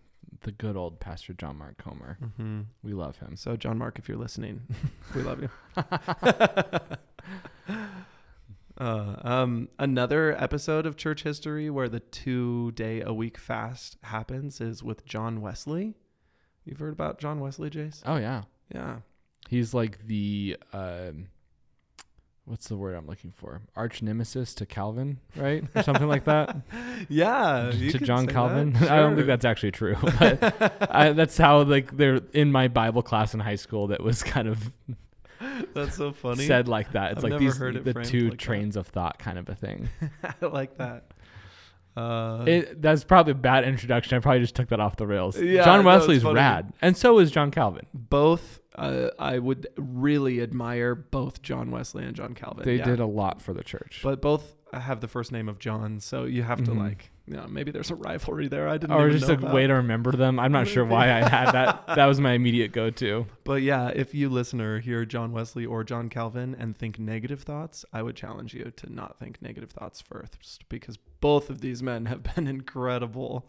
the 0.42 0.52
good 0.52 0.76
old 0.76 0.98
Pastor 1.00 1.34
John 1.34 1.56
Mark 1.58 1.76
Comer. 1.78 2.16
Mm-hmm. 2.22 2.60
We 2.82 2.94
love 2.94 3.18
him. 3.18 3.36
So, 3.36 3.56
John 3.56 3.76
Mark, 3.78 3.98
if 3.98 4.08
you're 4.08 4.16
listening, 4.18 4.62
we 5.14 5.22
love 5.22 5.42
you. 5.42 5.50
uh, 8.80 9.16
um, 9.22 9.68
another 9.78 10.34
episode 10.42 10.86
of 10.86 10.96
church 10.96 11.22
history 11.22 11.68
where 11.70 11.88
the 11.88 12.00
two 12.00 12.72
day 12.72 13.02
a 13.02 13.12
week 13.12 13.36
fast 13.38 13.96
happens 14.04 14.60
is 14.60 14.82
with 14.82 15.04
John 15.04 15.40
Wesley. 15.40 15.94
You've 16.64 16.78
heard 16.78 16.92
about 16.92 17.18
John 17.20 17.40
Wesley, 17.40 17.70
Jace? 17.70 18.00
Oh 18.06 18.16
yeah, 18.16 18.42
Yeah. 18.74 18.96
he's 19.48 19.74
like 19.74 20.06
the 20.06 20.56
um, 20.72 21.28
what's 22.44 22.68
the 22.68 22.76
word 22.76 22.94
I'm 22.96 23.06
looking 23.06 23.32
for? 23.32 23.62
Arch 23.76 24.02
nemesis 24.02 24.54
to 24.54 24.66
Calvin, 24.66 25.18
right, 25.36 25.62
or 25.74 25.82
something 25.82 26.08
like 26.08 26.24
that. 26.24 26.56
Yeah. 27.08 27.70
to 27.72 27.98
John 27.98 28.26
Calvin. 28.26 28.72
that. 28.74 28.90
I 28.90 28.96
don't 28.96 29.14
think 29.14 29.26
that's 29.26 29.44
actually 29.44 29.70
true, 29.72 29.96
but 30.18 30.86
I, 30.90 31.12
that's 31.12 31.38
how 31.38 31.62
like 31.62 31.96
they're 31.96 32.20
in 32.34 32.52
my 32.52 32.68
Bible 32.68 33.02
class 33.02 33.32
in 33.34 33.40
high 33.40 33.56
school. 33.56 33.86
That 33.88 34.02
was 34.02 34.22
kind 34.22 34.48
of 34.48 34.70
That's 35.74 35.96
so 35.96 36.12
funny. 36.12 36.46
said 36.46 36.68
like 36.68 36.92
that. 36.92 37.12
It's 37.12 37.24
I've 37.24 37.30
like 37.32 37.40
these 37.40 37.58
the 37.58 38.02
two 38.04 38.20
like 38.24 38.30
that. 38.32 38.38
trains 38.38 38.76
of 38.76 38.86
thought 38.86 39.18
kind 39.18 39.38
of 39.38 39.48
a 39.48 39.54
thing. 39.54 39.88
I 40.42 40.46
like 40.46 40.76
that. 40.78 41.04
Uh, 41.96 42.44
It, 42.46 42.80
that's 42.82 43.04
probably 43.04 43.32
a 43.32 43.34
bad 43.36 43.64
introduction. 43.64 44.16
I 44.16 44.20
probably 44.20 44.40
just 44.40 44.54
took 44.54 44.68
that 44.68 44.80
off 44.80 44.96
the 44.96 45.06
rails. 45.06 45.40
Yeah, 45.40 45.64
John 45.64 45.84
Wesley's 45.84 46.24
rad, 46.24 46.72
and 46.80 46.96
so 46.96 47.18
is 47.18 47.30
John 47.30 47.50
Calvin. 47.50 47.86
both, 47.92 48.60
uh, 48.76 49.08
I 49.18 49.38
would 49.38 49.66
really 49.76 50.40
admire 50.40 50.94
both 50.94 51.42
John 51.42 51.70
Wesley 51.70 52.04
and 52.04 52.14
John 52.14 52.34
Calvin. 52.34 52.64
They 52.64 52.76
Yeah. 52.76 52.84
did 52.84 53.00
a 53.00 53.06
lot 53.06 53.42
for 53.42 53.52
the 53.52 53.64
church. 53.64 54.00
But 54.04 54.22
both 54.22 54.54
have 54.72 55.00
the 55.00 55.08
first 55.08 55.32
name 55.32 55.48
of 55.48 55.58
John, 55.58 55.98
so 55.98 56.24
you 56.24 56.44
have 56.44 56.62
to 56.64 56.70
Mhm. 56.70 56.78
like, 56.78 57.10
you 57.30 57.36
know, 57.36 57.46
maybe 57.48 57.70
there's 57.70 57.90
a 57.92 57.94
rivalry 57.94 58.48
there. 58.48 58.68
I 58.68 58.76
didn't 58.76 58.96
or 58.96 59.08
just 59.10 59.28
a 59.28 59.34
about. 59.34 59.54
way 59.54 59.66
to 59.66 59.74
remember 59.74 60.10
them. 60.12 60.40
I'm 60.40 60.50
not 60.50 60.66
sure 60.66 60.84
why 60.84 61.04
I 61.12 61.28
had 61.28 61.52
that. 61.52 61.84
That 61.96 62.06
was 62.06 62.20
my 62.20 62.32
immediate 62.32 62.72
go-to. 62.72 63.26
But 63.44 63.62
yeah, 63.62 63.88
if 63.88 64.14
you 64.14 64.28
listener 64.28 64.80
hear 64.80 65.04
John 65.04 65.30
Wesley 65.32 65.64
or 65.64 65.84
John 65.84 66.08
Calvin 66.08 66.56
and 66.58 66.76
think 66.76 66.98
negative 66.98 67.42
thoughts, 67.42 67.84
I 67.92 68.02
would 68.02 68.16
challenge 68.16 68.52
you 68.52 68.72
to 68.76 68.92
not 68.92 69.18
think 69.20 69.40
negative 69.40 69.70
thoughts 69.70 70.00
first, 70.00 70.68
because 70.68 70.96
both 71.20 71.50
of 71.50 71.60
these 71.60 71.82
men 71.82 72.06
have 72.06 72.22
been 72.34 72.46
incredible 72.48 73.46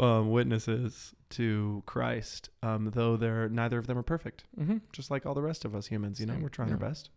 um, 0.00 0.30
witnesses 0.32 1.14
to 1.30 1.82
Christ. 1.86 2.48
Um, 2.64 2.90
though 2.94 3.16
they're 3.16 3.48
neither 3.48 3.78
of 3.78 3.86
them 3.86 3.96
are 3.98 4.02
perfect, 4.02 4.42
Mm-hmm. 4.60 4.78
just 4.92 5.10
like 5.10 5.24
all 5.24 5.34
the 5.34 5.42
rest 5.42 5.64
of 5.64 5.74
us 5.74 5.86
humans. 5.86 6.18
You 6.18 6.26
know, 6.26 6.36
we're 6.40 6.48
trying 6.48 6.72
our 6.72 6.76
best. 6.78 7.10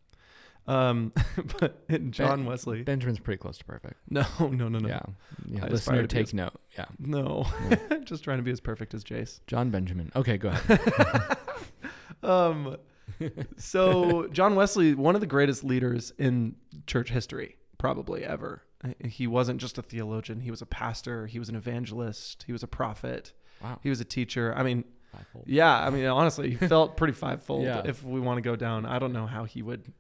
Um, 0.68 1.14
but 1.60 1.88
John 2.12 2.40
Ben- 2.40 2.46
Wesley, 2.46 2.82
Benjamin's 2.84 3.20
pretty 3.20 3.38
close 3.38 3.58
to 3.60 3.66
perfect. 3.66 3.96
no, 4.10 4.26
no, 4.40 4.68
no, 4.68 4.80
no, 4.80 4.88
Yeah. 4.90 5.00
yeah. 5.50 5.66
I 5.66 5.68
Listener, 5.70 6.06
take 6.08 6.24
as- 6.28 6.34
note. 6.34 6.54
Yeah. 6.78 6.86
no. 7.00 7.46
Just 8.04 8.24
trying 8.24 8.38
to 8.40 8.44
be 8.44 8.52
as 8.52 8.60
perfect 8.60 8.94
as 8.94 9.04
Jace. 9.04 9.40
John 9.48 9.70
Benjamin. 9.70 10.12
Okay, 10.16 10.38
go 10.38 10.50
ahead. 10.50 11.38
um, 12.24 12.78
so 13.58 14.28
John 14.28 14.56
Wesley, 14.56 14.94
one 14.94 15.16
of 15.16 15.22
the 15.22 15.28
greatest 15.28 15.64
leaders 15.64 16.12
in 16.18 16.56
church 16.86 17.10
history, 17.10 17.58
probably 17.78 18.24
ever. 18.24 18.64
He 19.04 19.26
wasn't 19.28 19.60
just 19.60 19.78
a 19.78 19.82
theologian; 19.82 20.42
he 20.42 20.52
was 20.52 20.62
a 20.62 20.66
pastor, 20.66 21.26
he 21.28 21.40
was 21.40 21.50
an 21.50 21.56
evangelist, 21.56 22.44
he 22.46 22.52
was 22.54 22.62
a 22.64 22.68
prophet, 22.68 23.34
Wow. 23.62 23.80
he 23.82 23.90
was 23.90 24.00
a 24.00 24.06
teacher. 24.06 24.54
I 24.56 24.62
mean, 24.64 24.84
Fivefold. 25.12 25.46
yeah, 25.48 25.80
I 25.86 25.90
mean, 25.90 26.06
honestly, 26.06 26.52
he 26.52 26.68
felt 26.68 26.96
pretty 26.96 27.14
fivefold. 27.14 27.64
Yeah. 27.64 27.82
If 27.86 28.04
we 28.04 28.20
want 28.20 28.38
to 28.38 28.42
go 28.42 28.56
down, 28.56 28.86
I 28.86 29.00
don't 29.00 29.14
know 29.14 29.26
how 29.26 29.46
he 29.46 29.64
would, 29.64 29.92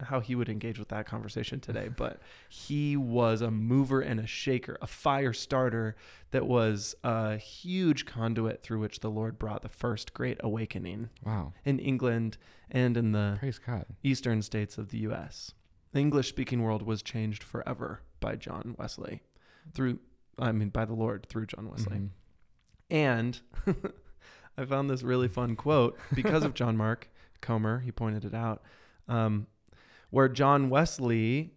how 0.00 0.20
he 0.20 0.34
would 0.34 0.48
engage 0.48 0.78
with 0.78 0.88
that 0.88 1.06
conversation 1.06 1.60
today, 1.60 1.88
but 1.96 2.20
he 2.48 2.96
was 2.96 3.40
a 3.40 3.50
mover 3.50 4.00
and 4.00 4.18
a 4.20 4.26
shaker, 4.26 4.76
a 4.82 4.86
fire 4.86 5.32
starter 5.32 5.96
that 6.30 6.46
was 6.46 6.94
a 7.04 7.36
huge 7.36 8.04
conduit 8.06 8.62
through 8.62 8.80
which 8.80 9.00
the 9.00 9.10
Lord 9.10 9.38
brought 9.38 9.62
the 9.62 9.68
first 9.68 10.12
great 10.14 10.38
awakening 10.40 11.10
Wow. 11.24 11.52
in 11.64 11.78
England 11.78 12.36
and 12.70 12.96
in 12.96 13.12
the 13.12 13.36
Praise 13.38 13.58
God. 13.58 13.86
eastern 14.02 14.42
states 14.42 14.76
of 14.78 14.88
the 14.90 14.98
U.S. 14.98 15.52
The 15.92 16.00
English 16.00 16.28
speaking 16.28 16.62
world 16.62 16.82
was 16.82 17.02
changed 17.02 17.42
forever 17.42 18.02
by 18.20 18.36
John 18.36 18.74
Wesley 18.78 19.22
through, 19.72 20.00
I 20.38 20.52
mean, 20.52 20.68
by 20.68 20.84
the 20.84 20.92
Lord 20.94 21.26
through 21.28 21.46
John 21.46 21.70
Wesley. 21.70 21.96
Mhm. 21.98 22.08
And 22.90 23.40
I 24.58 24.64
found 24.64 24.90
this 24.90 25.02
really 25.02 25.28
fun 25.28 25.56
quote 25.56 25.98
because 26.14 26.42
of 26.44 26.54
John 26.54 26.76
Mark 26.76 27.08
Comer. 27.40 27.80
He 27.80 27.92
pointed 27.92 28.24
it 28.24 28.34
out, 28.34 28.62
um, 29.08 29.46
where 30.10 30.28
John 30.28 30.70
Wesley 30.70 31.52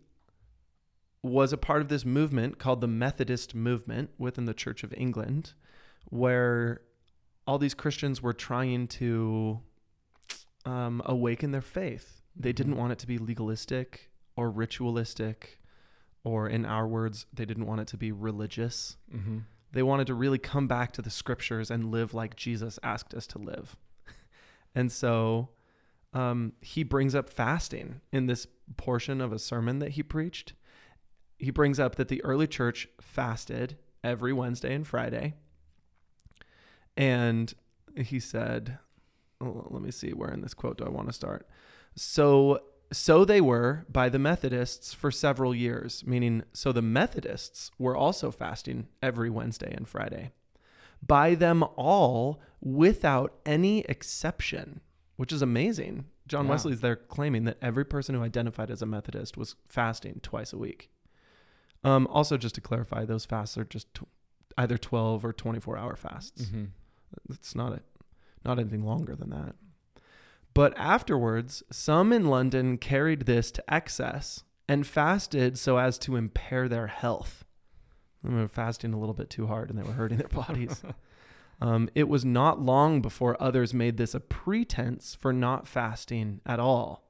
was 1.24 1.54
a 1.54 1.58
part 1.58 1.82
of 1.82 1.88
this 1.88 2.04
movement 2.06 2.58
called 2.58 2.82
the 2.82 2.88
Methodist 2.88 3.54
movement 3.54 4.10
within 4.18 4.46
the 4.46 4.54
Church 4.54 4.84
of 4.84 4.94
England, 4.98 5.54
where 6.10 6.82
all 7.46 7.58
these 7.60 7.74
Christians 7.76 8.22
were 8.22 8.34
trying 8.34 8.88
to 8.88 9.60
um, 10.66 11.02
awaken 11.06 11.52
their 11.52 11.62
faith. 11.62 12.22
They 12.36 12.54
didn't 12.54 12.76
Mhm. 12.76 12.78
want 12.78 12.92
it 12.94 13.00
to 13.00 13.08
be 13.08 13.18
legalistic 13.18 14.12
or 14.36 14.52
ritualistic, 14.52 15.60
or 16.24 16.48
in 16.48 16.66
our 16.66 16.88
words, 16.88 17.26
they 17.34 17.46
didn't 17.46 17.66
want 17.66 17.82
it 17.82 17.88
to 17.88 17.98
be 17.98 18.12
religious. 18.12 18.96
Mhm. 19.12 19.46
They 19.72 19.82
wanted 19.82 20.06
to 20.08 20.14
really 20.14 20.38
come 20.38 20.68
back 20.68 20.92
to 20.94 21.02
the 21.02 21.10
scriptures 21.10 21.72
and 21.72 21.90
live 21.92 22.14
like 22.14 22.36
Jesus 22.36 22.78
asked 22.84 23.14
us 23.16 23.26
to 23.28 23.40
live. 23.40 23.76
And 24.76 24.92
so 24.92 25.50
um, 26.13 26.54
he 26.62 26.84
brings 26.84 27.15
up 27.15 27.30
fasting 27.30 28.02
in 28.12 28.28
this 28.28 28.47
portion 28.78 29.21
of 29.21 29.32
a 29.32 29.39
sermon 29.39 29.80
that 29.80 29.91
he 29.91 30.04
preached. 30.04 30.54
He 31.39 31.52
brings 31.52 31.80
up 31.80 31.95
that 31.95 32.08
the 32.08 32.24
early 32.24 32.47
church 32.47 32.88
fasted 33.00 33.78
every 34.04 34.34
Wednesday 34.34 34.74
and 34.74 34.86
Friday. 34.86 35.36
And 36.97 37.54
he 37.95 38.19
said, 38.19 38.78
oh, 39.39 39.67
let 39.69 39.82
me 39.82 39.91
see, 39.91 40.12
where 40.12 40.32
in 40.32 40.41
this 40.41 40.54
quote 40.54 40.78
do 40.78 40.86
I 40.86 40.89
want 40.89 41.08
to 41.08 41.13
start? 41.13 41.47
So 41.95 42.62
so 42.93 43.24
they 43.24 43.39
were 43.39 43.86
by 43.89 44.10
the 44.10 44.19
Methodists 44.19 44.93
for 44.93 45.12
several 45.12 45.56
years, 45.56 46.04
meaning 46.06 46.43
so 46.52 46.74
the 46.74 46.82
Methodists 46.82 47.71
were 47.80 47.95
also 47.95 48.32
fasting 48.32 48.88
every 49.02 49.30
Wednesday 49.30 49.74
and 49.74 49.88
Friday. 49.88 50.32
By 51.06 51.36
them 51.36 51.63
all 51.78 52.41
without 52.60 53.34
any 53.45 53.80
exception, 53.86 54.82
which 55.22 55.32
is 55.32 55.44
amazing. 55.44 56.06
John 56.28 56.46
Yeah. 56.46 56.52
Wesley's 56.52 56.82
there 56.82 56.96
claiming 56.96 57.44
that 57.44 57.58
every 57.62 57.86
person 57.86 58.16
who 58.16 58.24
identified 58.24 58.72
as 58.72 58.82
a 58.82 58.88
Methodist 58.88 59.38
was 59.38 59.56
fasting 59.68 60.20
twice 60.24 60.52
a 60.52 60.58
week. 60.58 60.90
Um, 61.84 62.08
also, 62.08 62.38
just 62.38 62.56
to 62.56 62.62
clarify, 62.62 63.06
those 63.06 63.24
fasts 63.26 63.56
are 63.56 63.64
just 63.64 63.94
tw- 63.94 64.08
either 64.58 64.80
12 64.80 65.24
or 65.24 65.32
24 65.32 65.78
hour 65.78 65.96
fasts. 65.96 66.46
Mhm. 66.46 66.70
It's 67.30 67.54
not 67.54 67.74
a, 67.74 67.82
not 68.44 68.58
anything 68.58 68.84
longer 68.84 69.16
than 69.16 69.30
that. 69.30 69.56
But 70.56 70.76
afterwards, 70.76 71.62
some 71.72 72.12
in 72.12 72.26
London 72.26 72.80
carried 72.80 73.22
this 73.28 73.52
to 73.52 73.74
excess 73.74 74.44
and 74.68 74.88
fasted 74.88 75.60
so 75.60 75.78
as 75.78 76.00
to 76.00 76.16
impair 76.16 76.68
their 76.68 76.88
health. 76.88 77.46
They 78.24 78.34
were 78.34 78.48
fasting 78.48 78.92
a 78.94 79.00
little 79.00 79.14
bit 79.16 79.30
too 79.30 79.46
hard 79.46 79.70
and 79.70 79.78
they 79.78 79.84
were 79.84 79.94
hurting 79.94 80.18
their 80.18 80.28
bodies. 80.30 80.82
um, 81.62 81.89
it 81.93 82.10
was 82.10 82.26
not 82.26 82.60
long 82.60 83.02
before 83.02 83.41
others 83.41 83.74
made 83.74 83.97
this 83.97 84.15
a 84.15 84.19
pretense 84.19 85.15
for 85.15 85.32
not 85.32 85.67
fasting 85.67 86.41
at 86.45 86.60
all. 86.60 87.08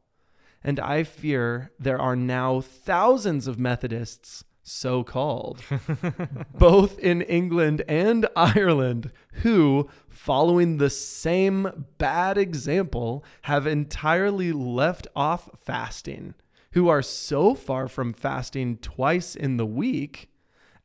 And 0.64 0.80
I 0.80 1.04
fear 1.04 1.72
there 1.80 2.00
are 2.00 2.18
now 2.18 2.60
thousands 2.60 3.48
of 3.48 3.58
Methodists, 3.58 4.44
so 4.62 5.04
called, 5.04 5.64
both 6.54 7.00
in 7.00 7.22
England 7.24 7.82
and 7.88 8.28
Ireland, 8.36 9.12
who, 9.36 9.90
following 10.10 10.78
the 10.78 10.90
same 10.90 11.88
bad 11.98 12.38
example, 12.38 13.24
have 13.44 13.66
entirely 13.66 14.52
left 14.52 15.08
off 15.16 15.50
fasting, 15.58 16.36
who 16.74 16.90
are 16.90 17.02
so 17.02 17.56
far 17.56 17.88
from 17.88 18.14
fasting 18.14 18.78
twice 18.78 19.34
in 19.36 19.58
the 19.58 19.66
week, 19.66 20.30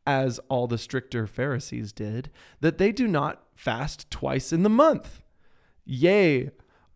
as 0.07 0.39
all 0.49 0.69
the 0.69 0.79
stricter 0.79 1.27
Pharisees 1.27 1.93
did, 1.93 2.31
that 2.61 2.79
they 2.79 2.93
do 2.93 3.09
not 3.09 3.46
fast 3.57 4.09
twice 4.11 4.53
in 4.53 4.63
the 4.63 4.69
month. 4.69 5.23
Yea, 5.85 6.51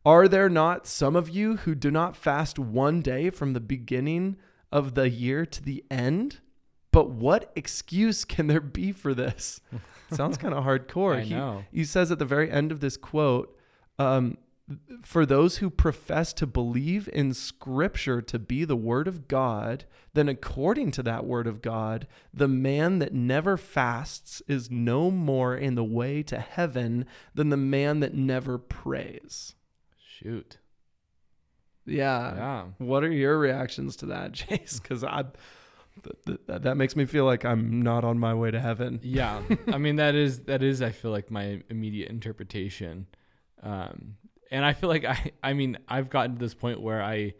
are 0.04 0.28
there 0.28 0.48
not 0.48 0.86
some 0.86 1.16
of 1.16 1.28
you 1.28 1.56
who 1.58 1.74
do 1.74 1.90
not 1.90 2.16
fast 2.16 2.58
one 2.58 3.00
day 3.02 3.30
from 3.30 3.52
the 3.52 3.60
beginning 3.60 4.36
of 4.70 4.94
the 4.94 5.08
year 5.10 5.44
to 5.46 5.62
the 5.62 5.84
end? 5.90 6.38
But 6.92 7.10
what 7.10 7.52
excuse 7.54 8.24
can 8.24 8.46
there 8.46 8.60
be 8.60 8.92
for 8.92 9.14
this? 9.14 9.60
Sounds 10.12 10.36
kind 10.36 10.54
of 10.54 10.64
hardcore. 10.64 11.16
I 11.18 11.20
He- 11.22 11.34
know. 11.34 11.64
he 11.72 11.84
says 11.84 12.10
at 12.10 12.18
the 12.18 12.24
very 12.24 12.50
end 12.50 12.72
of 12.72 12.80
this 12.80 12.96
quote, 12.96 13.56
um, 13.98 14.38
for 15.02 15.26
those 15.26 15.58
who 15.58 15.70
profess 15.70 16.32
to 16.34 16.46
believe 16.46 17.08
in 17.12 17.34
Scripture 17.34 18.20
to 18.22 18.38
be 18.38 18.64
the 18.64 18.76
Word 18.76 19.08
of 19.08 19.28
God, 19.28 19.84
then 20.14 20.28
according 20.28 20.90
to 20.92 21.02
that 21.02 21.24
Word 21.24 21.46
of 21.46 21.62
God, 21.62 22.06
the 22.32 22.48
man 22.48 22.98
that 22.98 23.12
never 23.12 23.56
fasts 23.56 24.42
is 24.46 24.70
no 24.70 25.10
more 25.10 25.56
in 25.56 25.74
the 25.74 25.84
way 25.84 26.22
to 26.24 26.38
heaven 26.38 27.06
than 27.34 27.48
the 27.48 27.56
man 27.56 28.00
that 28.00 28.14
never 28.14 28.58
prays. 28.58 29.54
Shoot. 29.98 30.58
Yeah. 31.86 32.34
Yeah. 32.34 32.64
What 32.78 33.04
are 33.04 33.12
your 33.12 33.38
reactions 33.38 33.96
to 33.96 34.06
that, 34.06 34.32
Jace? 34.32 34.80
Because 34.80 35.04
I. 35.04 35.24
Th- 36.04 36.38
th- 36.46 36.62
that 36.62 36.76
makes 36.76 36.94
me 36.94 37.04
feel 37.04 37.24
like 37.24 37.44
I'm 37.44 37.82
not 37.82 38.04
on 38.04 38.18
my 38.18 38.32
way 38.32 38.50
to 38.50 38.60
heaven. 38.60 39.00
Yeah. 39.02 39.42
I 39.66 39.76
mean 39.76 39.96
that 39.96 40.14
is 40.14 40.44
that 40.44 40.62
is 40.62 40.80
I 40.80 40.92
feel 40.92 41.10
like 41.10 41.30
my 41.30 41.62
immediate 41.68 42.08
interpretation. 42.10 43.06
Um 43.62 44.14
and 44.50 44.64
I 44.64 44.72
feel 44.72 44.88
like 44.88 45.04
I 45.04 45.32
I 45.42 45.52
mean 45.52 45.78
I've 45.88 46.10
gotten 46.10 46.34
to 46.34 46.38
this 46.38 46.54
point 46.54 46.80
where 46.80 47.02
I 47.02 47.34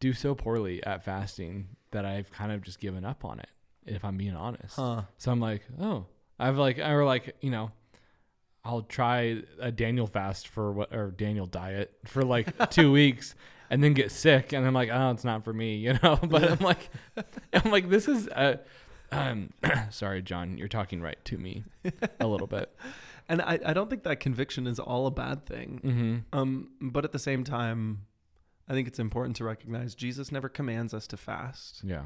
do 0.00 0.12
so 0.12 0.34
poorly 0.34 0.82
at 0.84 1.04
fasting 1.04 1.68
that 1.90 2.04
I've 2.04 2.30
kind 2.30 2.52
of 2.52 2.62
just 2.62 2.80
given 2.80 3.04
up 3.04 3.24
on 3.24 3.38
it 3.38 3.48
if 3.86 4.04
I'm 4.04 4.16
being 4.16 4.34
honest. 4.34 4.76
Huh. 4.76 5.02
So 5.18 5.30
I'm 5.30 5.40
like, 5.40 5.62
oh, 5.80 6.06
I've 6.38 6.56
like, 6.56 6.78
I 6.78 6.94
were 6.94 7.04
like, 7.04 7.36
you 7.40 7.50
know, 7.50 7.70
I'll 8.64 8.82
try 8.82 9.42
a 9.58 9.72
Daniel 9.72 10.06
fast 10.06 10.48
for 10.48 10.72
what, 10.72 10.94
or 10.94 11.10
Daniel 11.10 11.46
diet 11.46 11.92
for 12.06 12.22
like 12.22 12.70
two 12.70 12.92
weeks 12.92 13.34
and 13.68 13.82
then 13.82 13.94
get 13.94 14.10
sick. 14.10 14.52
And 14.52 14.66
I'm 14.66 14.74
like, 14.74 14.90
oh, 14.92 15.10
it's 15.10 15.24
not 15.24 15.44
for 15.44 15.52
me, 15.52 15.76
you 15.76 15.98
know? 16.02 16.18
But 16.22 16.50
I'm 16.50 16.58
like, 16.58 16.90
I'm 17.52 17.70
like, 17.70 17.88
this 17.88 18.08
is, 18.08 18.28
uh, 18.28 18.58
um, 19.12 19.50
sorry, 19.90 20.22
John, 20.22 20.56
you're 20.58 20.68
talking 20.68 21.00
right 21.00 21.22
to 21.26 21.38
me 21.38 21.64
a 22.20 22.26
little 22.26 22.46
bit. 22.46 22.74
And 23.30 23.40
I, 23.40 23.58
I 23.64 23.72
don't 23.72 23.88
think 23.88 24.02
that 24.02 24.20
conviction 24.20 24.66
is 24.66 24.78
all 24.78 25.06
a 25.06 25.10
bad 25.10 25.46
thing. 25.46 25.80
Mm-hmm. 25.84 26.38
Um, 26.38 26.70
but 26.80 27.04
at 27.04 27.12
the 27.12 27.18
same 27.18 27.44
time, 27.44 28.06
I 28.68 28.72
think 28.74 28.86
it's 28.88 28.98
important 28.98 29.36
to 29.36 29.44
recognize 29.44 29.94
Jesus 29.94 30.30
never 30.32 30.48
commands 30.48 30.92
us 30.92 31.06
to 31.08 31.16
fast, 31.16 31.82
Yeah. 31.84 32.04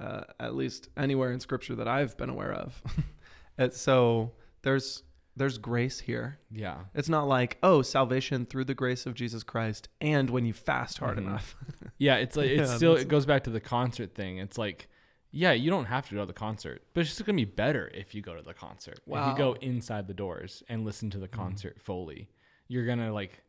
uh, 0.00 0.22
at 0.40 0.54
least 0.54 0.88
anywhere 0.96 1.32
in 1.32 1.40
Scripture 1.40 1.74
that 1.76 1.88
I've 1.88 2.16
been 2.16 2.30
aware 2.30 2.52
of. 2.52 2.82
and 3.58 3.72
so 3.72 4.32
there's 4.62 5.02
there's 5.34 5.56
grace 5.56 5.98
here. 6.00 6.38
Yeah. 6.50 6.76
It's 6.94 7.08
not 7.08 7.26
like 7.26 7.56
oh 7.62 7.80
salvation 7.82 8.44
through 8.46 8.66
the 8.66 8.74
grace 8.74 9.06
of 9.06 9.14
Jesus 9.14 9.42
Christ, 9.42 9.88
and 10.00 10.28
when 10.30 10.44
you 10.44 10.52
fast 10.52 10.98
hard 10.98 11.16
Mhm. 11.18 11.22
enough. 11.26 11.56
Yeah. 11.98 12.16
It's 12.16 12.36
like, 12.36 12.50
it's 12.50 12.70
Yeah, 12.70 12.76
still, 12.76 12.96
it 12.96 13.06
goes 13.08 13.26
back 13.26 13.44
to 13.44 13.50
the 13.50 13.60
concert 13.60 14.14
thing. 14.14 14.38
It's 14.38 14.58
like, 14.58 14.88
yeah, 15.32 15.52
you 15.52 15.70
don't 15.70 15.86
have 15.86 16.06
to 16.08 16.14
go 16.14 16.20
to 16.20 16.26
the 16.26 16.32
concert, 16.32 16.82
but 16.94 17.00
it's 17.00 17.10
just 17.10 17.24
going 17.24 17.36
to 17.36 17.44
be 17.44 17.50
better 17.50 17.90
if 17.94 18.14
you 18.14 18.20
go 18.22 18.34
to 18.36 18.42
the 18.42 18.54
concert. 18.54 19.00
Wow. 19.06 19.20
If 19.22 19.26
you 19.32 19.34
go 19.38 19.54
inside 19.54 20.06
the 20.06 20.14
doors 20.14 20.62
and 20.68 20.84
listen 20.84 21.10
to 21.10 21.18
the 21.18 21.26
Mhm. 21.28 21.32
concert 21.32 21.80
fully, 21.80 22.28
you're 22.68 22.84
going 22.86 22.98
to 22.98 23.12
like, 23.12 23.42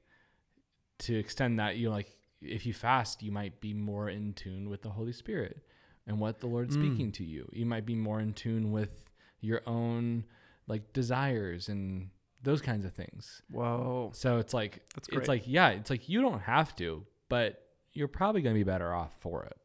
to 1.00 1.16
extend 1.16 1.60
that, 1.60 1.78
you 1.78 1.90
like, 1.90 2.18
if 2.42 2.66
you 2.66 2.74
fast, 2.74 3.22
you 3.24 3.32
might 3.32 3.60
be 3.62 3.74
more 3.74 4.10
in 4.10 4.34
tune 4.34 4.70
with 4.70 4.82
the 4.82 4.90
Holy 4.92 5.12
Spirit 5.14 5.62
and 6.08 6.20
what 6.20 6.40
the 6.40 6.48
Lord's 6.48 6.76
Mm. 6.76 6.80
speaking 6.80 7.12
to 7.14 7.24
you. 7.24 7.50
You 7.54 7.66
might 7.66 7.86
be 7.86 7.96
more 7.96 8.20
in 8.20 8.34
tune 8.34 8.72
with 8.72 9.10
your 9.40 9.62
own 9.68 10.26
like 10.68 10.94
desires 10.94 11.68
and 11.68 12.10
those 12.42 12.62
kinds 12.62 12.86
of 12.86 12.94
things. 12.94 13.42
Whoa, 13.50 14.12
So 14.14 14.38
it's 14.38 14.54
like, 14.54 14.82
it's 15.12 15.28
like, 15.28 15.44
yeah, 15.46 15.70
it's 15.70 15.90
like 15.90 16.08
you 16.08 16.22
don't 16.22 16.40
have 16.42 16.74
to, 16.78 17.06
but 17.30 17.62
you're 17.94 18.08
probably 18.08 18.42
going 18.42 18.56
to 18.56 18.60
be 18.60 18.64
better 18.64 18.94
off 18.94 19.14
for 19.20 19.44
it. 19.44 19.58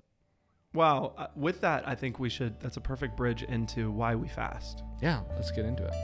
Wow. 0.75 1.15
Uh, 1.17 1.27
with 1.35 1.61
that, 1.63 1.87
I 1.89 1.95
think 1.95 2.19
we 2.19 2.29
should. 2.29 2.61
That's 2.61 2.77
a 2.77 2.81
perfect 2.81 3.17
bridge 3.17 3.43
into 3.43 3.91
why 3.91 4.15
we 4.15 4.29
fast. 4.29 4.83
Yeah, 5.01 5.23
let's 5.37 5.51
get 5.51 5.65
into 5.65 5.85
it. 5.85 5.95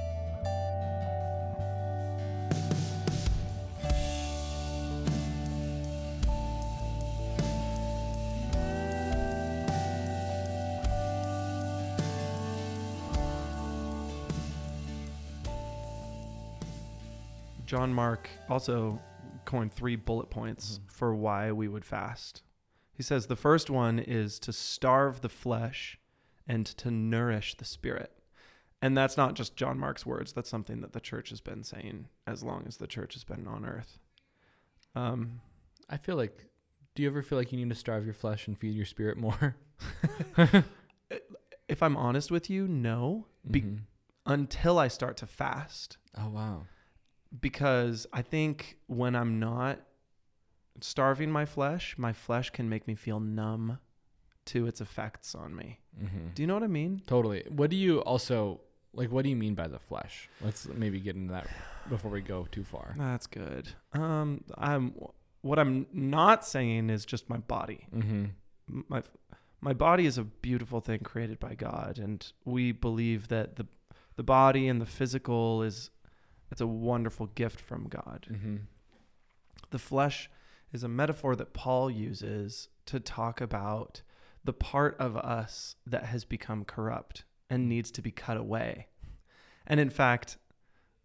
John 17.66 17.92
Mark 17.92 18.28
also 18.48 19.00
coined 19.44 19.72
three 19.72 19.96
bullet 19.96 20.30
points 20.30 20.78
Mhm. 20.78 20.90
for 20.90 21.14
why 21.14 21.52
we 21.52 21.68
would 21.68 21.84
fast. 21.84 22.42
He 22.96 23.02
says 23.02 23.26
the 23.26 23.36
first 23.36 23.68
one 23.70 23.98
is 23.98 24.38
to 24.40 24.52
starve 24.52 25.20
the 25.20 25.28
flesh 25.28 25.98
and 26.46 26.64
to 26.66 26.90
nourish 26.90 27.56
the 27.56 27.64
spirit. 27.64 28.12
And 28.80 28.96
that's 28.96 29.16
not 29.16 29.34
just 29.34 29.56
John 29.56 29.78
Mark's 29.78 30.04
words, 30.06 30.32
that's 30.32 30.48
something 30.50 30.80
that 30.82 30.92
the 30.92 31.00
church 31.00 31.30
has 31.30 31.40
been 31.40 31.64
saying 31.64 32.06
as 32.26 32.42
long 32.44 32.64
as 32.66 32.76
the 32.76 32.86
church 32.86 33.14
has 33.14 33.24
been 33.24 33.46
on 33.48 33.64
earth. 33.64 33.98
Um, 34.94 35.40
I 35.88 35.96
feel 35.96 36.16
like, 36.16 36.46
do 36.94 37.02
you 37.02 37.08
ever 37.08 37.22
feel 37.22 37.38
like 37.38 37.50
you 37.50 37.58
need 37.58 37.70
to 37.70 37.74
starve 37.74 38.04
your 38.04 38.14
flesh 38.14 38.46
and 38.46 38.56
feed 38.58 38.74
your 38.74 38.84
spirit 38.84 39.16
more? 39.16 39.56
if 41.68 41.82
I'm 41.82 41.96
honest 41.96 42.30
with 42.30 42.50
you, 42.50 42.68
no, 42.68 43.26
Be- 43.50 43.62
Mhm. 43.62 43.80
until 44.26 44.78
I 44.78 44.88
start 44.88 45.16
to 45.18 45.26
fast. 45.26 45.96
Oh, 46.16 46.28
wow. 46.28 46.66
because 47.40 48.06
I 48.12 48.22
think 48.22 48.78
when 48.86 49.16
I'm 49.16 49.40
not 49.40 49.80
starving 50.80 51.30
my 51.30 51.44
flesh, 51.44 51.96
my 51.98 52.12
flesh 52.12 52.50
can 52.50 52.68
make 52.68 52.86
me 52.86 52.94
feel 52.94 53.20
numb 53.20 53.78
to 54.46 54.66
its 54.66 54.80
effects 54.80 55.34
on 55.34 55.54
me. 55.54 55.80
hmm 55.98 56.28
Do 56.34 56.42
you 56.42 56.46
know 56.46 56.54
what 56.54 56.62
I 56.62 56.68
mean? 56.68 57.02
Totally. 57.06 57.44
What 57.48 57.70
do 57.70 57.76
you 57.76 58.00
also, 58.00 58.60
like, 58.92 59.10
what 59.10 59.22
do 59.22 59.30
you 59.30 59.36
mean 59.36 59.54
by 59.54 59.68
the 59.68 59.78
flesh? 59.78 60.28
Let's 60.40 60.66
maybe 60.68 61.00
get 61.00 61.16
into 61.16 61.32
that 61.32 61.48
before 61.88 62.10
we 62.10 62.20
go 62.20 62.46
too 62.50 62.64
far. 62.64 62.94
That's 62.96 63.26
good. 63.26 63.68
Um, 63.92 64.44
I'm 64.58 64.94
what 65.42 65.58
I'm 65.58 65.86
not 65.92 66.46
saying 66.46 66.88
is 66.88 67.04
just 67.04 67.28
my 67.28 67.36
body. 67.36 67.86
Mm-hmm. 67.94 68.80
My 68.88 69.02
my 69.60 69.72
body 69.72 70.06
is 70.06 70.16
a 70.18 70.24
beautiful 70.24 70.80
thing 70.80 71.00
created 71.00 71.38
by 71.38 71.54
God, 71.54 71.98
and 71.98 72.26
we 72.44 72.72
believe 72.72 73.28
that 73.28 73.56
the 73.56 73.66
the 74.16 74.22
body 74.22 74.68
and 74.68 74.80
the 74.80 74.86
physical 74.86 75.62
is 75.62 75.90
it's 76.50 76.60
a 76.60 76.66
wonderful 76.66 77.26
gift 77.26 77.60
from 77.60 77.88
God. 77.88 78.26
Mm-hmm. 78.30 78.56
The 79.70 79.78
flesh 79.78 80.30
is 80.74 80.82
a 80.82 80.88
metaphor 80.88 81.36
that 81.36 81.54
Paul 81.54 81.88
uses 81.88 82.68
to 82.86 82.98
talk 82.98 83.40
about 83.40 84.02
the 84.42 84.52
part 84.52 84.96
of 84.98 85.16
us 85.16 85.76
that 85.86 86.06
has 86.06 86.24
become 86.24 86.64
corrupt 86.64 87.24
and 87.48 87.62
hmm. 87.62 87.68
needs 87.68 87.90
to 87.92 88.02
be 88.02 88.10
cut 88.10 88.36
away. 88.36 88.88
And 89.66 89.80
in 89.80 89.88
fact, 89.88 90.36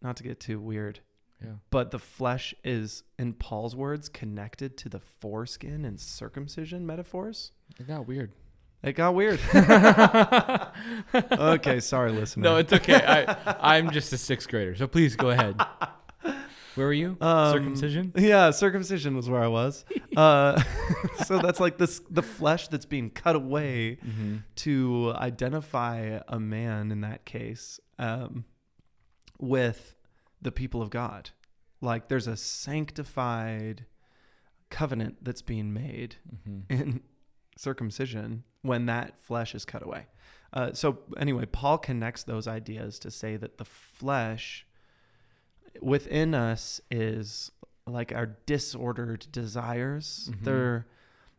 not 0.01 0.17
to 0.17 0.23
get 0.23 0.39
too 0.39 0.59
weird, 0.59 0.99
Yeah. 1.41 1.53
but 1.69 1.91
the 1.91 1.99
flesh 1.99 2.53
is, 2.63 3.03
in 3.17 3.33
Paul's 3.33 3.75
words, 3.75 4.09
connected 4.09 4.75
to 4.77 4.89
the 4.89 4.99
foreskin 4.99 5.85
and 5.85 5.99
circumcision 5.99 6.85
metaphors. 6.85 7.51
It 7.79 7.87
got 7.87 8.07
weird. 8.07 8.31
It 8.81 8.93
got 8.93 9.13
weird. 9.13 9.39
okay, 11.13 11.79
sorry, 11.79 12.11
listener. 12.11 12.43
No, 12.43 12.57
it's 12.57 12.73
okay. 12.73 12.95
I, 12.95 13.55
I'm 13.77 13.91
just 13.91 14.11
a 14.13 14.17
sixth 14.17 14.49
grader, 14.49 14.75
so 14.75 14.87
please 14.87 15.15
go 15.15 15.29
ahead. 15.29 15.61
Where 16.79 16.87
were 16.87 16.93
you? 16.93 17.17
Um, 17.19 17.51
Circumcision? 17.51 18.13
Yeah, 18.15 18.51
circumcision 18.51 19.15
was 19.15 19.29
where 19.29 19.43
I 19.43 19.47
was. 19.47 19.83
Uh, 20.15 20.61
so 21.25 21.37
that's 21.39 21.59
like 21.59 21.77
this 21.77 21.99
the 22.09 22.23
flesh 22.23 22.69
that's 22.69 22.85
being 22.85 23.09
cut 23.09 23.35
away 23.35 23.97
Mm-hmm. 24.05 24.37
to 24.67 25.13
identify 25.17 26.19
a 26.27 26.39
man 26.39 26.91
in 26.91 27.01
that 27.01 27.25
case 27.25 27.79
um, 27.99 28.45
with 29.39 29.95
the 30.41 30.51
people 30.53 30.81
of 30.81 30.89
God. 30.89 31.31
Like 31.81 32.07
there's 32.07 32.27
a 32.27 32.37
sanctified 32.37 33.85
covenant 34.69 35.17
that's 35.21 35.41
being 35.41 35.73
made 35.73 36.15
Mm-hmm. 36.47 36.59
in 36.81 37.01
circumcision 37.57 38.43
when 38.61 38.85
that 38.85 39.19
flesh 39.19 39.53
is 39.53 39.65
cut 39.65 39.83
away. 39.83 40.07
Uh, 40.53 40.71
so 40.73 40.99
anyway, 41.17 41.45
Paul 41.45 41.77
connects 41.77 42.23
those 42.23 42.47
ideas 42.47 42.99
to 42.99 43.11
say 43.11 43.35
that 43.35 43.57
the 43.57 43.65
flesh 43.65 44.65
within 45.81 46.33
us 46.33 46.81
is 46.91 47.51
like 47.85 48.13
our 48.13 48.27
disordered 48.45 49.27
desires. 49.31 50.29
Mhm. 50.31 50.43
They're 50.43 50.85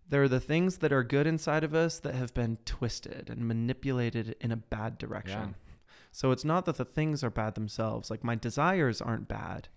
they're 0.09 0.29
the 0.29 0.41
things 0.41 0.79
that 0.79 0.93
are 0.93 1.05
good 1.05 1.27
inside 1.29 1.63
of 1.63 1.73
us 1.75 2.01
that 2.01 2.17
have 2.17 2.35
been 2.35 2.59
twisted 2.65 3.31
and 3.31 3.47
manipulated 3.47 4.35
in 4.41 4.51
a 4.51 4.57
bad 4.57 4.99
direction. 4.99 5.55
Yeah. 5.69 5.75
So 6.11 6.33
it's 6.33 6.45
not 6.45 6.65
that 6.65 6.75
the 6.77 6.85
things 6.85 7.23
are 7.23 7.31
bad 7.31 7.55
themselves. 7.55 8.11
Like 8.11 8.25
my 8.25 8.35
desires 8.35 9.01
aren't 9.01 9.29
bad, 9.29 9.69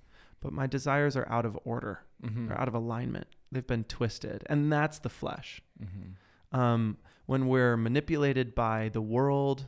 but 0.42 0.52
my 0.52 0.66
desires 0.66 1.16
are 1.16 1.30
out 1.30 1.46
of 1.46 1.60
order. 1.64 2.00
Mm-hmm. 2.24 2.48
They're 2.48 2.60
out 2.60 2.68
of 2.68 2.74
alignment. 2.74 3.28
They've 3.52 3.68
been 3.68 3.84
twisted, 3.84 4.44
and 4.48 4.74
that's 4.74 4.98
the 4.98 5.10
flesh. 5.10 5.62
Mm-hmm. 5.80 6.60
Um, 6.60 6.98
when 7.28 7.48
we're 7.48 7.78
manipulated 7.78 8.56
by 8.56 8.90
the 8.90 9.02
world 9.02 9.68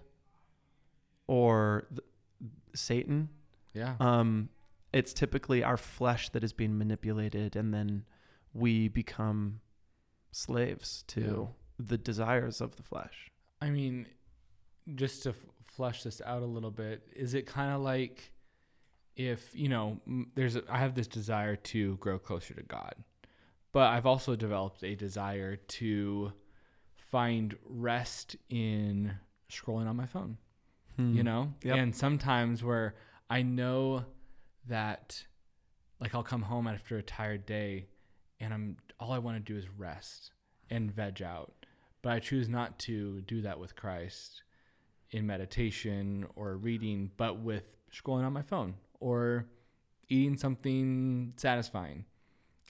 or 1.28 1.86
th- 1.89 2.02
Satan, 2.74 3.30
Yeah. 3.74 3.95
um, 4.00 4.50
it's 4.95 5.13
typically 5.13 5.63
our 5.63 5.77
flesh 5.77 6.29
that 6.29 6.43
is 6.43 6.53
being 6.53 6.77
manipulated, 6.77 7.55
and 7.55 7.73
then 7.73 8.05
we 8.53 8.88
become 8.88 9.60
slaves 10.31 11.03
to 11.08 11.49
the 11.77 11.97
desires 11.97 12.62
of 12.62 12.75
the 12.77 12.84
flesh. 12.84 13.29
I 13.62 13.69
mean, 13.69 14.08
just 14.95 15.23
to 15.23 15.29
f- 15.29 15.36
flesh 15.67 16.03
this 16.03 16.21
out 16.25 16.41
a 16.41 16.45
little 16.45 16.71
bit, 16.71 17.08
is 17.15 17.34
it 17.34 17.45
kind 17.45 17.73
of 17.73 17.81
like 17.81 18.31
if 19.15 19.49
you 19.53 19.69
know, 19.69 19.99
there's 20.36 20.55
a, 20.58 20.63
I 20.69 20.77
have 20.79 20.93
this 20.95 21.08
desire 21.08 21.55
to 21.55 21.95
grow 21.97 22.19
closer 22.19 22.53
to 22.53 22.63
God, 22.63 22.95
but 23.71 23.88
I've 23.89 24.05
also 24.05 24.36
developed 24.36 24.84
a 24.84 24.95
desire 24.95 25.55
to 25.55 26.34
find 27.12 27.55
rest 27.65 28.36
in 28.49 29.13
scrolling 29.49 29.88
on 29.88 29.95
my 29.95 30.05
phone. 30.05 30.38
You 30.97 31.23
know, 31.23 31.53
Hmm. 31.62 31.67
Yep. 31.67 31.77
and 31.77 31.95
sometimes 31.95 32.63
where 32.63 32.95
I 33.29 33.41
know 33.41 34.05
that, 34.67 35.23
like, 35.99 36.13
I'll 36.15 36.23
come 36.23 36.41
home 36.43 36.67
after 36.67 36.97
a 36.97 37.04
tired 37.04 37.45
day, 37.45 37.88
and 38.39 38.54
I'm 38.54 38.78
all 38.99 39.12
I 39.12 39.19
want 39.19 39.38
to 39.38 39.54
do 39.54 39.58
is 39.58 39.69
rest 39.69 40.32
and 40.69 40.91
veg 40.91 41.21
out 41.21 41.54
but 42.01 42.12
I 42.13 42.19
choose 42.19 42.47
not 42.47 42.78
to 42.80 43.21
do 43.21 43.41
that 43.41 43.60
with 43.60 43.75
Christ 43.75 44.43
in 45.10 45.25
meditation 45.25 46.28
or 46.36 46.56
reading, 46.56 47.10
but 47.17 47.39
with 47.39 47.63
scrolling 47.91 48.23
on 48.25 48.32
my 48.32 48.43
phone 48.43 48.75
or 48.99 49.47
eating 50.08 50.38
something 50.38 51.34
satisfying. 51.36 52.06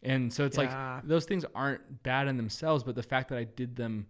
And 0.03 0.31
so 0.31 0.45
it's 0.45 0.55
Yeah. 0.57 0.95
like 0.99 1.05
those 1.07 1.25
things 1.25 1.43
aren't 1.53 2.01
bad 2.01 2.29
in 2.29 2.37
themselves, 2.37 2.85
but 2.85 2.95
the 2.95 3.03
fact 3.03 3.27
that 3.27 3.37
I 3.37 3.43
did 3.43 3.75
them 3.75 4.07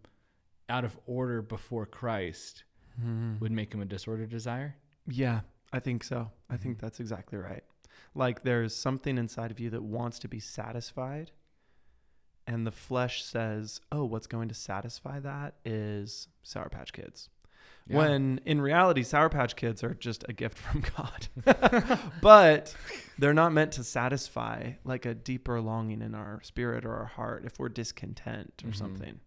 out 0.69 0.85
of 0.85 0.95
order 1.07 1.41
before 1.41 1.87
Christ 1.87 2.63
Hmm. 2.99 3.39
would 3.39 3.51
make 3.51 3.71
them 3.71 3.81
a 3.81 3.85
disordered 3.85 4.29
desire. 4.29 4.75
Yeah, 5.07 5.41
I 5.73 5.79
think 5.79 6.03
so. 6.03 6.31
I 6.51 6.57
think 6.57 6.77
Mhm. 6.77 6.81
that's 6.81 6.99
exactly 6.99 7.39
right. 7.39 7.63
Like 8.15 8.43
there's 8.43 8.73
something 8.75 9.17
inside 9.17 9.51
of 9.51 9.59
you 9.59 9.69
that 9.71 9.83
wants 9.83 10.19
to 10.19 10.27
be 10.29 10.39
satisfied, 10.39 11.31
and 12.47 12.65
the 12.65 12.71
flesh 12.71 13.23
says, 13.23 13.81
"Oh, 13.91 14.05
what's 14.05 14.27
going 14.27 14.47
to 14.49 14.55
satisfy 14.55 15.19
that 15.19 15.55
is 15.65 16.27
Sour 16.41 16.69
Patch 16.69 16.93
Kids." 16.93 17.29
Yeah. 17.87 17.97
When 17.97 18.39
in 18.45 18.61
reality, 18.61 19.03
Sour 19.03 19.29
Patch 19.29 19.55
Kids 19.55 19.83
are 19.83 19.93
just 19.93 20.23
a 20.29 20.33
gift 20.33 20.57
from 20.65 20.83
God, 20.97 21.99
but 22.21 22.73
they're 23.19 23.33
not 23.33 23.51
meant 23.53 23.73
to 23.73 23.83
satisfy 23.83 24.71
like 24.83 25.05
a 25.05 25.13
deeper 25.13 25.59
longing 25.61 26.01
in 26.01 26.15
our 26.15 26.39
spirit 26.41 26.85
or 26.85 26.95
our 26.95 27.05
heart 27.05 27.43
if 27.45 27.59
we're 27.59 27.69
discontent 27.69 28.63
or 28.65 28.69
Mhm. 28.69 28.75
something. 28.75 29.19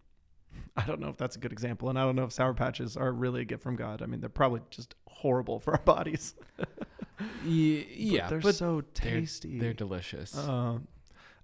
I 0.75 0.83
don't 0.85 0.99
know 0.99 1.09
if 1.09 1.17
that's 1.17 1.35
a 1.35 1.39
good 1.39 1.51
example, 1.53 1.89
and 1.89 1.99
I 1.99 2.03
don't 2.03 2.15
know 2.15 2.23
if 2.23 2.33
Sour 2.33 2.53
Patches 2.53 2.97
are 2.97 3.11
really 3.13 3.41
a 3.41 3.45
gift 3.45 3.61
from 3.63 3.75
God. 3.75 4.01
I 4.01 4.07
mean, 4.07 4.19
they're 4.19 4.29
probably 4.29 4.61
just 4.71 4.95
horrible 5.07 5.59
for 5.59 5.73
our 5.73 5.83
bodies. 5.83 6.33
Yeah, 7.45 8.29
they're 8.29 8.39
but 8.39 8.55
so 8.55 8.81
they're- 8.81 9.11
tasty. 9.21 9.59
they're 9.59 9.73
delicious. 9.73 10.37
Um, 10.37 10.87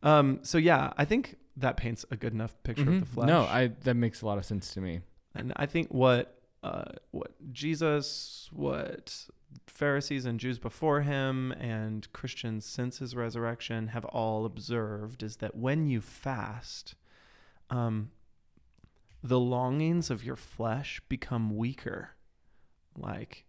um, 0.03 0.39
so 0.43 0.57
yeah, 0.57 0.93
I 0.97 1.05
think 1.05 1.38
that 1.57 1.77
paints 1.77 2.05
a 2.11 2.15
good 2.15 2.33
enough 2.33 2.55
picture 2.63 2.83
of 2.89 2.99
the 2.99 3.05
Mhm. 3.05 3.07
flesh. 3.07 3.27
No, 3.27 3.41
I 3.43 3.67
that 3.83 3.95
makes 3.95 4.21
a 4.21 4.25
lot 4.25 4.38
of 4.38 4.45
sense 4.45 4.73
to 4.73 4.81
me. 4.81 5.01
and 5.33 5.51
I 5.55 5.65
think 5.65 5.93
what 5.93 6.41
uh, 6.63 6.91
what 7.11 7.31
Jesus, 7.53 8.49
what 8.51 9.27
Pharisees 9.67 10.25
and 10.25 10.39
Jews 10.39 10.57
before 10.59 11.01
him, 11.01 11.51
and 11.53 12.11
Christians 12.11 12.65
since 12.65 12.97
his 12.97 13.15
resurrection 13.15 13.89
have 13.89 14.03
all 14.05 14.45
observed 14.45 15.21
is 15.23 15.38
that 15.38 15.55
when 15.55 15.85
you 15.88 16.01
fast, 16.01 16.95
um, 17.69 18.09
the 19.23 19.39
longings 19.39 20.09
of 20.09 20.23
your 20.23 20.35
flesh 20.35 21.01
become 21.07 21.55
weaker. 21.55 22.11
Like 22.97 23.45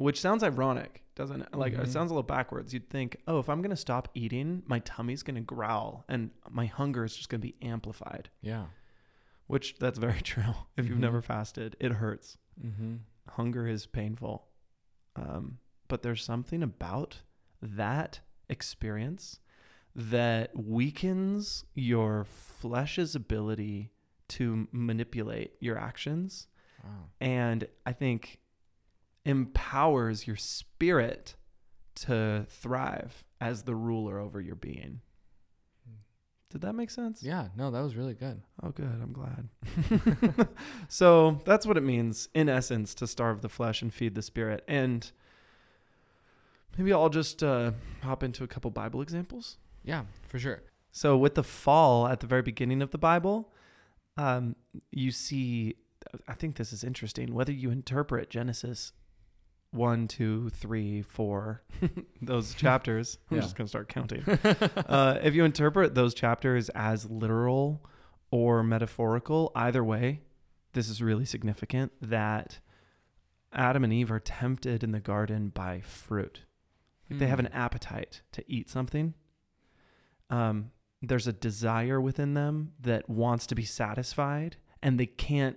which 0.00 0.20
sounds 0.20 0.42
ironic, 0.42 1.02
doesn't 1.14 1.42
it? 1.42 1.54
Like 1.54 1.74
Mhm. 1.74 1.80
it 1.84 1.88
sounds 1.90 2.10
a 2.10 2.14
little 2.14 2.22
backwards. 2.22 2.72
You'd 2.72 2.88
think, 2.90 3.16
oh, 3.26 3.38
if 3.38 3.48
I'm 3.48 3.60
going 3.60 3.70
to 3.70 3.76
stop 3.76 4.08
eating, 4.14 4.62
my 4.66 4.78
tummy's 4.80 5.22
going 5.22 5.34
to 5.36 5.40
growl 5.42 6.04
and 6.08 6.30
my 6.48 6.66
hunger 6.66 7.04
is 7.04 7.14
just 7.16 7.28
going 7.28 7.40
to 7.40 7.46
be 7.46 7.54
amplified, 7.62 8.30
Yeah. 8.40 8.66
which 9.46 9.78
that's 9.78 9.98
very 9.98 10.20
true. 10.22 10.54
If 10.76 10.86
you've 10.88 10.98
never 10.98 11.20
fasted, 11.22 11.76
it 11.80 11.92
hurts. 11.92 12.38
Mm-hmm. 12.64 12.96
Hunger 13.28 13.66
is 13.68 13.86
painful. 13.86 14.48
Um, 15.16 15.58
but 15.88 16.02
there's 16.02 16.24
something 16.24 16.62
about 16.62 17.20
that 17.60 18.20
experience 18.48 19.40
that 19.94 20.56
weakens 20.56 21.64
your 21.74 22.24
flesh's 22.24 23.14
ability 23.14 23.90
to 24.28 24.66
manipulate 24.72 25.54
your 25.60 25.76
actions 25.76 26.46
Wow. 26.84 27.10
and 27.20 27.68
I 27.84 27.92
think 27.92 28.39
empowers 29.24 30.26
your 30.26 30.36
spirit 30.36 31.34
to 31.94 32.46
thrive 32.48 33.24
as 33.40 33.64
the 33.64 33.74
ruler 33.74 34.18
over 34.18 34.40
your 34.40 34.54
being. 34.54 35.00
Did 36.50 36.62
that 36.62 36.72
make 36.72 36.90
sense? 36.90 37.22
Yeah. 37.22 37.48
No, 37.56 37.70
that 37.70 37.80
was 37.80 37.94
really 37.94 38.14
good. 38.14 38.42
Oh, 38.60 38.70
good. 38.70 39.00
I'm 39.00 39.12
glad. 39.12 39.48
so 40.88 41.40
that's 41.44 41.64
what 41.64 41.76
it 41.76 41.82
means, 41.82 42.28
in 42.34 42.48
essence, 42.48 42.92
to 42.96 43.06
starve 43.06 43.40
the 43.40 43.48
flesh 43.48 43.82
and 43.82 43.94
feed 43.94 44.16
the 44.16 44.22
spirit. 44.22 44.64
And 44.66 45.08
maybe 46.76 46.92
I'll 46.92 47.08
just 47.08 47.44
uh, 47.44 47.70
hop 48.02 48.24
into 48.24 48.42
a 48.42 48.48
couple 48.48 48.68
Bible 48.72 49.00
examples. 49.00 49.58
Yeah, 49.84 50.02
for 50.26 50.40
sure. 50.40 50.62
So 50.90 51.16
with 51.16 51.36
the 51.36 51.44
fall 51.44 52.08
at 52.08 52.18
the 52.18 52.26
very 52.26 52.42
beginning 52.42 52.82
of 52.82 52.90
the 52.90 52.98
Bible, 52.98 53.52
um, 54.16 54.56
you 54.90 55.12
see. 55.12 55.76
I 56.26 56.32
think 56.32 56.56
this 56.56 56.72
is 56.72 56.82
interesting. 56.82 57.34
Whether 57.34 57.52
you 57.52 57.70
interpret 57.70 58.30
Genesis 58.30 58.92
one, 59.72 60.08
two, 60.08 60.48
three, 60.50 61.02
four, 61.02 61.62
those 62.22 62.54
chapters. 62.64 63.18
I'm 63.30 63.36
Yeah. 63.36 63.42
just 63.42 63.56
gonna 63.56 63.68
start 63.68 63.88
counting. 63.88 64.22
uh, 64.86 65.18
if 65.22 65.34
you 65.34 65.44
interpret 65.44 65.94
those 65.94 66.12
chapters 66.14 66.68
as 66.70 67.08
literal 67.10 67.84
or 68.30 68.62
metaphorical, 68.62 69.52
either 69.54 69.82
way, 69.84 70.22
this 70.72 70.88
is 70.88 71.00
really 71.02 71.24
significant. 71.24 71.92
That 72.00 72.58
Adam 73.52 73.84
and 73.84 73.92
Eve 73.92 74.10
are 74.12 74.20
tempted 74.20 74.82
in 74.84 74.92
the 74.92 75.00
garden 75.00 75.48
by 75.48 75.80
fruit 75.80 76.44
they 77.12 77.26
have 77.26 77.40
an 77.40 77.46
Mm. 77.46 77.54
appetite 77.56 78.22
to 78.30 78.44
eat 78.46 78.70
something. 78.70 79.14
Um, 80.30 80.70
there's 81.02 81.26
a 81.26 81.32
desire 81.32 82.00
within 82.00 82.34
them 82.34 82.72
that 82.80 83.08
wants 83.10 83.48
to 83.48 83.56
be 83.56 83.64
satisfied, 83.64 84.58
and 84.80 84.98
they 85.00 85.06
can't. 85.06 85.56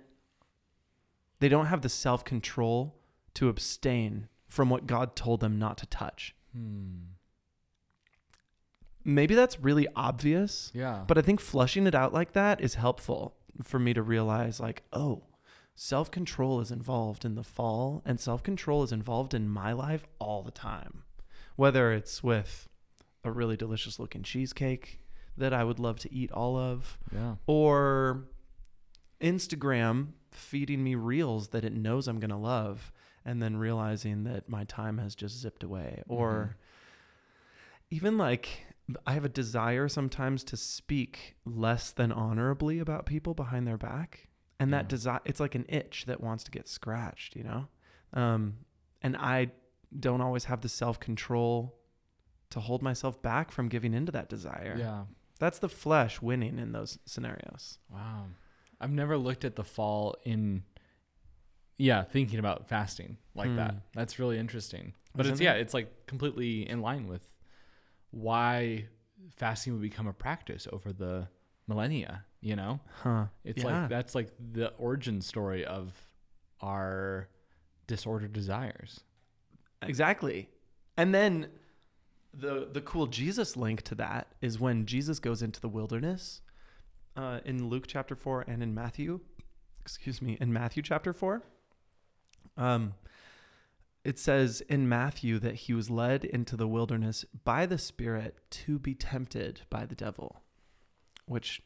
They 1.38 1.48
don't 1.48 1.66
have 1.66 1.82
the 1.82 1.88
self 1.88 2.24
control 2.24 2.96
to 3.34 3.48
abstain 3.48 4.28
from 4.48 4.70
what 4.70 4.86
God 4.86 5.16
told 5.16 5.40
them 5.40 5.58
not 5.58 5.78
to 5.78 5.86
touch. 5.86 6.34
Hmm. 6.56 6.98
Maybe 9.04 9.34
that's 9.34 9.60
really 9.60 9.86
obvious, 9.94 10.70
Yeah. 10.74 11.04
but 11.06 11.18
I 11.18 11.22
think 11.22 11.40
flushing 11.40 11.86
it 11.86 11.94
out 11.94 12.12
like 12.14 12.32
that 12.32 12.60
is 12.60 12.74
helpful 12.76 13.36
for 13.62 13.78
me 13.78 13.92
to 13.92 14.02
realize, 14.02 14.60
like, 14.60 14.82
oh, 14.92 15.24
self 15.74 16.10
control 16.10 16.60
is 16.60 16.70
involved 16.70 17.24
in 17.24 17.34
the 17.34 17.42
fall, 17.42 18.00
and 18.06 18.18
self 18.18 18.42
control 18.42 18.82
is 18.82 18.92
involved 18.92 19.34
in 19.34 19.48
my 19.48 19.72
life 19.72 20.06
all 20.18 20.42
the 20.42 20.50
time. 20.50 21.02
Whether 21.56 21.92
it's 21.92 22.22
with 22.22 22.68
a 23.22 23.30
really 23.30 23.56
delicious 23.56 23.98
looking 23.98 24.22
cheesecake 24.22 25.00
that 25.36 25.52
I 25.52 25.64
would 25.64 25.78
love 25.78 25.98
to 26.00 26.12
eat 26.14 26.30
all 26.32 26.56
of, 26.56 26.96
yeah. 27.12 27.34
or 27.46 28.24
Instagram 29.20 30.12
feeding 30.36 30.82
me 30.82 30.94
reels 30.94 31.48
that 31.48 31.64
it 31.64 31.72
knows 31.72 32.08
I'm 32.08 32.20
going 32.20 32.30
to 32.30 32.36
love, 32.36 32.92
and 33.24 33.42
then 33.42 33.56
realizing 33.56 34.24
that 34.24 34.48
my 34.48 34.64
time 34.64 34.98
has 34.98 35.14
just 35.14 35.38
zipped 35.38 35.62
away, 35.62 36.02
or 36.08 36.56
even 37.90 38.18
like 38.18 38.66
I 39.06 39.12
have 39.12 39.24
a 39.24 39.30
desire 39.30 39.88
sometimes 39.88 40.44
to 40.44 40.56
speak 40.56 41.36
less 41.44 41.90
than 41.90 42.12
honorably 42.12 42.78
about 42.78 43.06
people 43.06 43.34
behind 43.34 43.66
their 43.66 43.78
back. 43.78 44.28
And 44.60 44.72
that 44.72 44.88
desire, 44.88 45.20
it's 45.24 45.40
like 45.40 45.54
an 45.54 45.66
itch 45.68 46.04
that 46.06 46.20
wants 46.20 46.44
to 46.44 46.50
get 46.50 46.68
scratched, 46.68 47.36
you 47.36 47.42
know? 47.42 47.66
Um, 48.12 48.58
and 49.02 49.16
I 49.16 49.50
don't 49.98 50.20
always 50.20 50.44
have 50.44 50.60
the 50.60 50.68
self 50.68 51.00
control 51.00 51.74
to 52.50 52.60
hold 52.60 52.82
myself 52.82 53.20
back 53.20 53.50
from 53.50 53.68
giving 53.68 53.92
into 53.94 54.12
that 54.12 54.28
desire. 54.28 54.76
Yeah. 54.78 55.04
That's 55.38 55.58
the 55.58 55.68
flesh 55.68 56.22
winning 56.22 56.58
in 56.58 56.72
those 56.72 56.98
scenarios. 57.04 57.78
Wow. 57.90 58.26
I've 58.84 58.92
never 58.92 59.16
looked 59.16 59.44
at 59.44 59.56
the 59.56 59.64
fall 59.64 60.14
in 60.24 60.62
yeah, 61.78 62.04
thinking 62.04 62.38
about 62.38 62.68
fasting 62.68 63.16
like 63.34 63.48
Hmm. 63.50 63.56
that. 63.56 63.74
That's 63.94 64.18
really 64.18 64.38
interesting. 64.38 64.92
But 65.16 65.26
Isn't 65.26 65.34
it's 65.34 65.40
yeah, 65.40 65.54
it? 65.54 65.62
it's 65.62 65.74
like 65.74 66.06
completely 66.06 66.68
in 66.68 66.80
line 66.82 67.06
with 67.08 67.24
why 68.10 68.86
fasting 69.36 69.72
would 69.72 69.82
become 69.82 70.06
a 70.06 70.12
practice 70.12 70.68
over 70.72 70.92
the 70.92 71.28
millennia, 71.66 72.24
you 72.40 72.54
know? 72.56 72.80
Huh. 73.02 73.26
It's 73.42 73.64
Yeah. 73.64 73.80
like 73.80 73.88
that's 73.88 74.14
like 74.14 74.30
the 74.52 74.68
origin 74.74 75.20
story 75.20 75.64
of 75.64 75.92
our 76.60 77.28
disordered 77.86 78.32
desires. 78.32 79.00
Exactly. 79.82 80.48
And 80.96 81.14
then 81.14 81.48
the 82.32 82.68
the 82.72 82.80
cool 82.82 83.06
Jesus 83.06 83.56
link 83.56 83.82
to 83.82 83.94
that 83.96 84.28
is 84.40 84.60
when 84.60 84.86
Jesus 84.86 85.18
goes 85.20 85.42
into 85.42 85.60
the 85.60 85.68
wilderness 85.68 86.40
uh, 87.16 87.40
in 87.44 87.68
Luke 87.68 87.86
chapter 87.86 88.14
four 88.14 88.44
and 88.46 88.62
in 88.62 88.74
Matthew, 88.74 89.20
excuse 89.80 90.20
me, 90.20 90.36
in 90.40 90.52
Matthew 90.52 90.82
chapter 90.82 91.12
four. 91.12 91.42
Um, 92.56 92.94
it 94.04 94.18
says 94.18 94.60
in 94.68 94.88
Matthew 94.88 95.38
that 95.38 95.54
he 95.54 95.72
was 95.72 95.88
led 95.88 96.24
into 96.24 96.56
the 96.56 96.68
wilderness 96.68 97.24
by 97.44 97.64
the 97.64 97.78
Spirit 97.78 98.36
to 98.50 98.78
be 98.78 98.94
tempted 98.94 99.62
by 99.70 99.86
the 99.86 99.94
devil, 99.94 100.42
which 101.24 101.62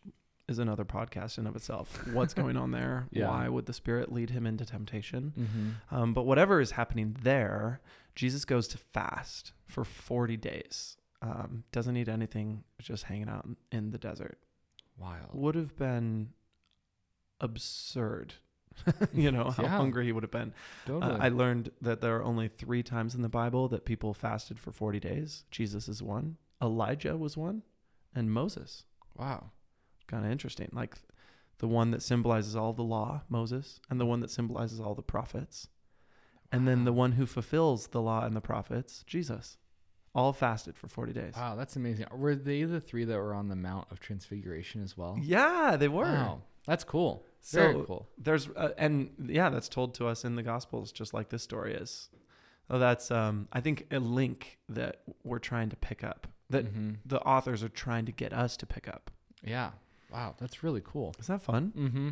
is 0.48 0.58
another 0.58 0.84
podcast 0.84 1.36
in 1.36 1.46
of 1.46 1.56
itself. 1.56 2.06
What's 2.12 2.34
going 2.34 2.56
on 2.56 2.70
there? 2.70 3.08
Yeah. 3.10 3.28
Why 3.28 3.48
would 3.48 3.66
the 3.66 3.72
Spirit 3.72 4.12
lead 4.12 4.30
him 4.30 4.46
into 4.46 4.64
temptation? 4.64 5.32
Mm-hmm. 5.38 5.94
Um, 5.94 6.14
but 6.14 6.26
whatever 6.26 6.60
is 6.60 6.70
happening 6.70 7.16
there, 7.22 7.80
Jesus 8.14 8.44
goes 8.44 8.68
to 8.68 8.78
fast 8.78 9.52
for 9.66 9.84
40 9.84 10.36
days. 10.36 10.96
Um, 11.20 11.64
doesn't 11.72 11.96
eat 11.96 12.08
anything, 12.08 12.62
just 12.80 13.04
hanging 13.04 13.28
out 13.28 13.48
in 13.72 13.90
the 13.90 13.98
desert. 13.98 14.38
Wild. 14.98 15.30
Would 15.32 15.54
have 15.54 15.76
been 15.76 16.30
absurd. 17.40 18.34
you 19.12 19.30
know, 19.32 19.50
how 19.50 19.64
Yeah. 19.64 19.68
hungry 19.76 20.04
he 20.06 20.12
would 20.12 20.22
have 20.22 20.30
been. 20.30 20.52
Totally. 20.86 21.12
Uh, 21.12 21.18
I 21.18 21.28
learned 21.30 21.70
that 21.80 22.00
there 22.00 22.16
are 22.16 22.22
only 22.22 22.48
three 22.48 22.82
times 22.82 23.14
in 23.14 23.22
the 23.22 23.28
Bible 23.28 23.68
that 23.68 23.84
people 23.84 24.14
fasted 24.14 24.58
for 24.58 24.70
40 24.70 25.00
days. 25.00 25.44
Jesus 25.50 25.88
is 25.88 26.02
one, 26.02 26.36
Elijah 26.62 27.16
was 27.16 27.36
one, 27.36 27.62
and 28.14 28.30
Moses. 28.32 28.84
wow. 29.16 29.50
Kind 30.06 30.24
of 30.24 30.30
interesting. 30.32 30.70
Like 30.72 30.96
the 31.58 31.68
one 31.68 31.90
that 31.90 32.00
symbolizes 32.02 32.56
all 32.56 32.72
the 32.72 32.82
law, 32.82 33.22
Moses, 33.28 33.78
and 33.90 34.00
the 34.00 34.06
one 34.06 34.20
that 34.20 34.30
symbolizes 34.30 34.80
all 34.80 34.94
the 34.94 35.02
prophets. 35.02 35.68
And 36.50 36.66
then 36.66 36.84
the 36.84 36.94
one 36.94 37.12
who 37.12 37.26
fulfills 37.26 37.88
the 37.88 38.00
law 38.00 38.24
and 38.24 38.34
the 38.34 38.40
prophets, 38.40 39.04
Jesus, 39.06 39.58
all 40.18 40.32
fasted 40.32 40.76
for 40.76 40.88
40 40.88 41.12
days. 41.12 41.34
Wow, 41.36 41.54
that's 41.54 41.76
amazing. 41.76 42.06
Were 42.12 42.34
they 42.34 42.64
the 42.64 42.80
three 42.80 43.04
that 43.04 43.16
were 43.16 43.32
on 43.34 43.48
the 43.48 43.56
Mount 43.56 43.86
of 43.92 44.00
Transfiguration 44.00 44.82
as 44.82 44.96
well? 44.96 45.16
Yeah, 45.22 45.76
they 45.78 45.88
were. 45.88 46.02
Wow. 46.02 46.42
That's 46.66 46.84
cool. 46.84 47.24
Very 47.50 47.72
So 47.74 47.84
cool. 47.84 48.08
there's, 48.18 48.48
uh, 48.48 48.70
and 48.76 49.10
yeah, 49.28 49.48
that's 49.48 49.68
told 49.68 49.94
to 49.94 50.06
us 50.06 50.24
in 50.24 50.34
the 50.34 50.42
Gospels, 50.42 50.90
just 50.92 51.14
like 51.14 51.28
this 51.28 51.42
story 51.42 51.72
is. 51.74 52.08
So 52.70 52.78
that's, 52.78 53.10
um, 53.10 53.48
I 53.52 53.60
think, 53.60 53.86
a 53.90 53.98
link 54.00 54.58
that 54.68 55.02
we're 55.24 55.38
trying 55.38 55.70
to 55.70 55.76
pick 55.76 56.02
up, 56.04 56.26
that 56.50 56.66
hmm 56.66 56.94
the 57.06 57.20
authors 57.20 57.62
are 57.62 57.68
trying 57.70 58.04
to 58.06 58.12
get 58.12 58.32
us 58.32 58.56
to 58.58 58.66
pick 58.66 58.88
up. 58.88 59.10
Yeah. 59.44 59.70
Wow, 60.12 60.34
that's 60.40 60.62
really 60.64 60.82
cool. 60.84 61.14
Is 61.20 61.28
that 61.28 61.42
fun? 61.42 61.72
Mm-hmm. 61.76 62.08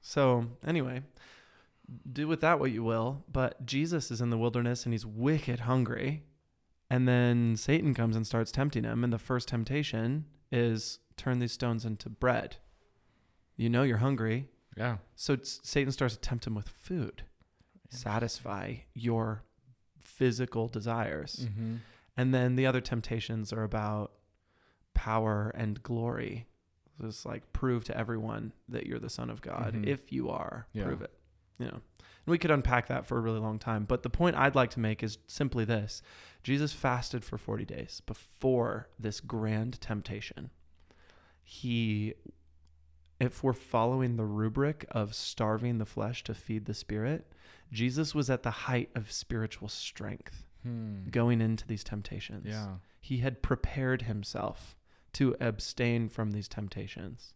So, 0.00 0.46
anyway, 0.66 1.02
do 2.10 2.26
with 2.26 2.40
that 2.40 2.58
what 2.58 2.70
you 2.72 2.82
will. 2.82 3.22
But 3.30 3.66
Jesus 3.66 4.10
is 4.10 4.20
in 4.20 4.30
the 4.30 4.38
wilderness 4.38 4.84
and 4.84 4.94
he's 4.94 5.04
wicked 5.06 5.60
hungry. 5.60 6.22
And 6.90 7.06
then 7.06 7.56
Satan 7.56 7.94
comes 7.94 8.16
and 8.16 8.26
starts 8.26 8.50
tempting 8.50 8.82
him. 8.84 9.04
And 9.04 9.12
the 9.12 9.18
first 9.18 9.46
temptation 9.48 10.26
is 10.50 10.98
turn 11.16 11.38
these 11.38 11.52
stones 11.52 11.84
into 11.84 12.08
bread. 12.10 12.56
You 13.56 13.68
know 13.70 13.84
you're 13.84 13.98
hungry. 13.98 14.48
Yeah. 14.76 14.96
So 15.14 15.36
Satan 15.42 15.92
starts 15.92 16.14
to 16.14 16.20
tempt 16.20 16.46
him 16.46 16.54
with 16.54 16.68
food, 16.68 17.22
satisfy 17.88 18.76
your 18.94 19.42
physical 20.00 20.68
desires. 20.68 21.46
Mm-hmm. 21.48 21.76
And 22.16 22.34
then 22.34 22.56
the 22.56 22.66
other 22.66 22.80
temptations 22.80 23.52
are 23.52 23.62
about 23.62 24.12
power 24.94 25.52
and 25.54 25.82
glory. 25.82 26.46
Just 27.00 27.24
like 27.24 27.52
prove 27.52 27.84
to 27.84 27.96
everyone 27.96 28.52
that 28.68 28.86
you're 28.86 28.98
the 28.98 29.08
son 29.10 29.30
of 29.30 29.40
God. 29.40 29.74
Mhm. 29.74 29.86
If 29.86 30.12
you 30.12 30.28
are, 30.28 30.66
Yeah. 30.72 30.84
prove 30.84 31.02
it. 31.02 31.12
You 31.60 31.66
know. 31.66 31.80
And 32.26 32.32
we 32.32 32.38
could 32.38 32.50
unpack 32.50 32.88
that 32.88 33.06
for 33.06 33.16
a 33.16 33.20
really 33.20 33.38
long 33.38 33.58
time. 33.58 33.84
But 33.84 34.02
the 34.02 34.10
point 34.10 34.36
I'd 34.36 34.54
like 34.54 34.70
to 34.70 34.80
make 34.80 35.02
is 35.02 35.18
simply 35.26 35.64
this. 35.64 36.02
Jesus 36.42 36.72
fasted 36.72 37.24
for 37.24 37.38
40 37.38 37.64
days 37.64 38.02
before 38.06 38.88
this 38.98 39.20
grand 39.20 39.80
temptation. 39.80 40.50
He 41.42 42.14
if 43.20 43.42
we're 43.44 43.52
following 43.52 44.16
the 44.16 44.24
rubric 44.24 44.86
of 44.90 45.14
starving 45.14 45.76
the 45.78 45.84
flesh 45.84 46.24
to 46.24 46.32
feed 46.34 46.64
the 46.64 46.72
spirit, 46.74 47.30
Jesus 47.70 48.14
was 48.14 48.30
at 48.30 48.42
the 48.42 48.50
height 48.50 48.88
of 48.94 49.12
spiritual 49.12 49.68
strength 49.68 50.44
Hmm. 50.62 51.08
going 51.10 51.40
into 51.40 51.66
these 51.66 51.82
temptations. 51.84 52.46
Yeah. 52.46 52.76
He 53.00 53.18
had 53.18 53.40
prepared 53.42 54.02
himself 54.02 54.76
to 55.14 55.34
abstain 55.40 56.08
from 56.10 56.32
these 56.32 56.48
temptations. 56.48 57.32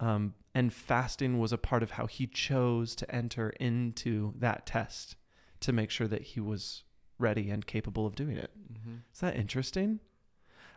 Um, 0.00 0.34
and 0.54 0.72
fasting 0.72 1.38
was 1.38 1.52
a 1.52 1.58
part 1.58 1.82
of 1.82 1.92
how 1.92 2.06
he 2.06 2.26
chose 2.26 2.94
to 2.96 3.14
enter 3.14 3.50
into 3.60 4.34
that 4.38 4.66
test 4.66 5.16
to 5.60 5.72
make 5.72 5.90
sure 5.90 6.08
that 6.08 6.22
he 6.22 6.40
was 6.40 6.84
ready 7.18 7.50
and 7.50 7.66
capable 7.66 8.06
of 8.06 8.14
doing 8.14 8.36
it. 8.36 8.50
Mm-hmm. 8.72 8.96
Is 9.12 9.20
that 9.20 9.36
interesting? 9.36 10.00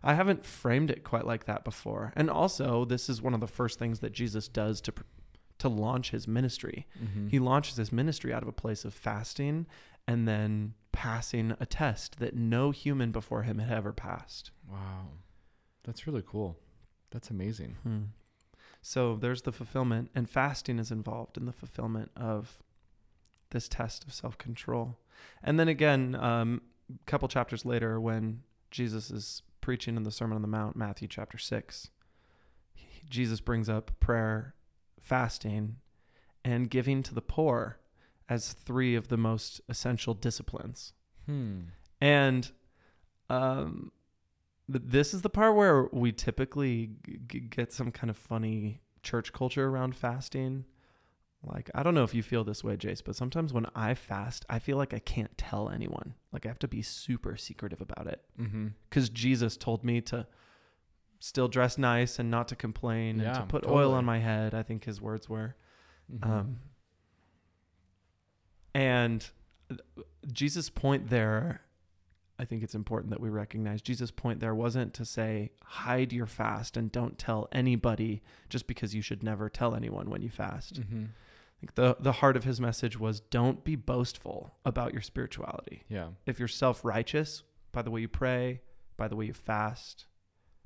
I 0.04 0.16
haven't 0.16 0.46
framed 0.46 0.90
it 0.90 1.04
quite 1.04 1.26
like 1.26 1.46
that 1.46 1.64
before. 1.64 2.12
And 2.16 2.30
also, 2.30 2.86
this 2.86 3.08
is 3.08 3.22
one 3.22 3.36
of 3.36 3.40
the 3.40 3.48
first 3.48 3.78
things 3.78 4.00
that 4.00 4.14
Jesus 4.14 4.48
does 4.48 4.82
to 4.82 4.94
to 5.60 5.70
launch 5.70 6.10
his 6.10 6.28
ministry. 6.28 6.88
Mm-hmm. 7.00 7.28
He 7.28 7.38
launches 7.38 7.78
his 7.78 7.92
ministry 7.92 8.34
out 8.34 8.42
of 8.42 8.48
a 8.48 8.52
place 8.52 8.84
of 8.84 8.96
fasting 8.96 9.68
and 10.08 10.28
then 10.28 10.74
passing 10.92 11.56
a 11.60 11.68
test 11.68 12.18
that 12.18 12.36
no 12.36 12.72
human 12.72 13.12
before 13.12 13.44
him 13.44 13.60
had 13.60 13.78
ever 13.78 13.94
passed. 13.94 14.50
wow. 14.68 15.08
That's 15.84 16.06
really 16.06 16.24
cool. 16.26 16.58
That's 17.12 17.30
amazing. 17.30 17.78
Hmm. 17.84 18.02
So 18.82 19.16
there's 19.16 19.44
the 19.44 19.52
fulfillment, 19.52 20.10
and 20.16 20.30
fasting 20.30 20.80
is 20.80 20.92
involved 20.92 21.38
in 21.38 21.46
the 21.46 21.52
fulfillment 21.54 22.12
of 22.16 22.58
this 23.52 23.68
test 23.68 24.04
of 24.04 24.14
self 24.14 24.38
control. 24.38 24.98
And 25.44 25.60
then 25.60 25.68
again, 25.68 26.16
um, 26.16 26.62
a 26.90 27.06
couple 27.06 27.28
chapters 27.28 27.66
later, 27.66 28.00
when 28.00 28.42
Jesus 28.72 29.12
is 29.12 29.44
preaching 29.62 29.96
in 29.96 30.04
the 30.04 30.12
Sermon 30.12 30.36
on 30.36 30.42
the 30.42 30.48
Mount, 30.48 30.76
Matthew 30.76 31.08
chapter 31.08 31.38
6, 31.38 31.90
he- 32.74 33.04
Jesus 33.08 33.40
brings 33.40 33.70
up 33.70 33.92
prayer, 34.00 34.56
fasting, 35.00 35.78
and 36.44 36.70
giving 36.70 37.04
to 37.04 37.14
the 37.14 37.22
poor 37.22 37.80
as 38.28 38.54
three 38.54 38.96
of 38.96 39.10
the 39.10 39.18
most 39.18 39.62
essential 39.70 40.14
disciplines. 40.14 40.94
Hmm. 41.28 41.60
And 42.00 42.50
um, 43.30 43.92
this 44.74 45.14
is 45.14 45.22
the 45.22 45.30
part 45.30 45.56
where 45.56 45.88
we 45.92 46.12
typically 46.12 46.92
g- 47.28 47.40
get 47.40 47.72
some 47.72 47.92
kind 47.92 48.10
of 48.10 48.18
funny 48.18 48.82
church 49.04 49.34
culture 49.34 49.68
around 49.68 49.96
fasting. 49.96 50.66
Like, 51.44 51.72
I 51.74 51.82
don't 51.82 51.96
know 51.96 52.04
if 52.04 52.14
you 52.14 52.22
feel 52.22 52.44
this 52.44 52.64
way, 52.64 52.78
Jace, 52.78 53.02
but 53.04 53.16
sometimes 53.16 53.52
when 53.52 53.66
I 53.76 53.96
fast, 53.96 54.46
I 54.48 54.60
feel 54.60 54.78
like 54.78 54.94
I 54.94 55.00
can't 55.00 55.36
tell 55.38 55.70
anyone. 55.70 56.14
Like, 56.32 56.46
I 56.46 56.50
have 56.50 56.60
to 56.60 56.68
be 56.68 56.84
super 56.84 57.36
secretive 57.36 57.82
about 57.82 58.06
it. 58.06 58.22
Mm-hmm. 58.40 58.68
Because 58.90 59.10
Jesus 59.10 59.58
told 59.58 59.84
me 59.84 60.02
to 60.02 60.28
still 61.20 61.48
dress 61.48 61.78
nice 61.80 62.20
and 62.20 62.30
not 62.30 62.48
to 62.50 62.56
complain 62.56 63.20
and 63.20 63.34
to 63.34 63.40
Yeah, 63.42 63.46
put 63.48 63.66
oil 63.66 63.94
on 63.94 64.06
my 64.06 64.20
head, 64.20 64.54
I 64.54 64.62
think 64.62 64.84
his 64.84 65.02
words 65.02 65.28
were. 65.28 65.56
Mm-hmm. 66.14 66.32
Um, 66.32 66.60
and 68.76 69.28
Jesus' 70.32 70.70
point 70.70 71.10
there, 71.10 71.62
I 72.42 72.46
think 72.46 72.64
it's 72.64 72.74
important 72.74 73.12
that 73.12 73.22
we 73.22 73.30
recognize 73.30 73.84
Jesus' 73.84 74.10
point 74.10 74.40
there 74.40 74.56
wasn't 74.56 74.96
to 74.96 75.06
say, 75.06 75.52
hide 75.64 76.12
your 76.12 76.26
fast 76.26 76.76
and 76.76 76.92
don't 76.92 77.20
tell 77.20 77.48
anybody 77.52 78.24
just 78.50 78.66
because 78.66 78.96
you 78.96 79.04
should 79.04 79.22
never 79.22 79.48
tell 79.48 79.76
anyone 79.76 80.10
when 80.10 80.24
you 80.24 80.30
fast. 80.30 80.82
mm-hmm. 80.82 81.04
I 81.04 81.56
think 81.60 81.76
the, 81.76 81.98
the 82.00 82.14
heart 82.14 82.36
of 82.36 82.44
his 82.44 82.60
message 82.60 83.00
was 83.00 83.20
don't 83.20 83.64
be 83.64 83.76
boastful 83.76 84.56
about 84.66 84.92
your 84.92 85.04
spirituality. 85.04 85.84
Yeah. 85.88 86.08
If 86.26 86.40
you're 86.40 86.48
self 86.48 86.84
righteous 86.84 87.44
by 87.72 87.84
the 87.84 87.92
way 87.92 88.02
you 88.02 88.08
pray, 88.08 88.62
by 88.98 89.08
the 89.08 89.16
way 89.16 89.26
you 89.26 89.34
fast, 89.34 90.06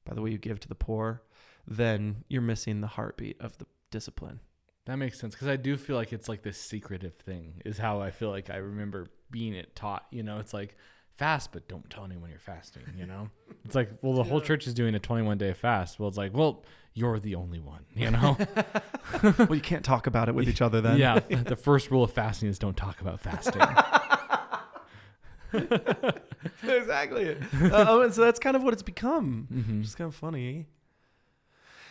by 0.05 0.15
the 0.15 0.21
way 0.21 0.30
you 0.30 0.38
give 0.38 0.61
to 0.61 0.69
the 0.69 0.76
poor, 0.76 1.23
then 1.67 2.23
you're 2.30 2.41
missing 2.41 2.80
the 2.80 2.88
heartbeat 2.88 3.41
of 3.41 3.57
the 3.57 3.65
discipline. 3.91 4.39
That 4.86 4.95
makes 4.95 5.19
sense 5.19 5.36
because 5.36 5.49
I 5.49 5.57
do 5.57 5.76
feel 5.76 5.97
like 5.97 6.13
it's 6.13 6.30
like 6.30 6.41
this 6.41 6.57
secretive 6.57 7.15
thing 7.15 7.61
is 7.65 7.78
how 7.78 7.99
I 7.99 8.11
feel 8.11 8.30
like 8.30 8.49
I 8.49 8.57
remember 8.57 9.07
being 9.30 9.53
it 9.53 9.76
taught. 9.76 10.05
You 10.11 10.23
know, 10.23 10.39
it's 10.39 10.53
like 10.53 10.78
fast, 11.16 11.51
but 11.51 11.68
don't 11.68 11.89
tell 11.89 12.05
anyone 12.05 12.30
you're 12.30 12.39
fasting. 12.39 12.84
You 12.97 13.05
know, 13.05 13.30
it's 13.66 13.76
like 13.76 13.89
well, 14.01 14.13
the 14.13 14.24
whole 14.24 14.41
church 14.41 14.68
is 14.68 14.74
doing 14.74 14.95
a 14.95 14.99
21 14.99 15.38
day 15.38 15.53
fast. 15.53 15.99
Well, 15.99 16.09
it's 16.09 16.18
like 16.18 16.34
well, 16.34 16.63
you're 16.93 17.20
the 17.20 17.36
only 17.36 17.59
one. 17.59 17.86
You 17.93 18.11
know, 18.11 18.38
well, 19.38 19.55
you 19.55 19.61
can't 19.61 19.84
talk 19.86 20.07
about 20.07 20.30
it 20.30 20.36
with 20.36 20.47
each 20.49 20.61
other 20.61 20.82
then. 20.82 20.97
yeah. 20.97 21.20
The 21.30 21.55
first 21.55 21.91
rule 21.91 22.03
of 22.03 22.11
fasting 22.13 22.49
is 22.49 22.59
don't 22.59 22.78
talk 22.78 23.01
about 23.01 23.20
fasting. 23.20 23.61
exactly. 26.63 27.32
Uh, 27.61 27.86
oh, 27.88 28.01
and 28.01 28.13
so 28.13 28.22
that's 28.22 28.39
kind 28.39 28.55
of 28.55 28.63
what 28.63 28.74
it's 28.74 28.84
become. 28.84 29.47
mm-hmm. 29.51 29.82
It's 29.82 29.95
kind 29.95 30.07
of 30.07 30.16
funny. 30.16 30.68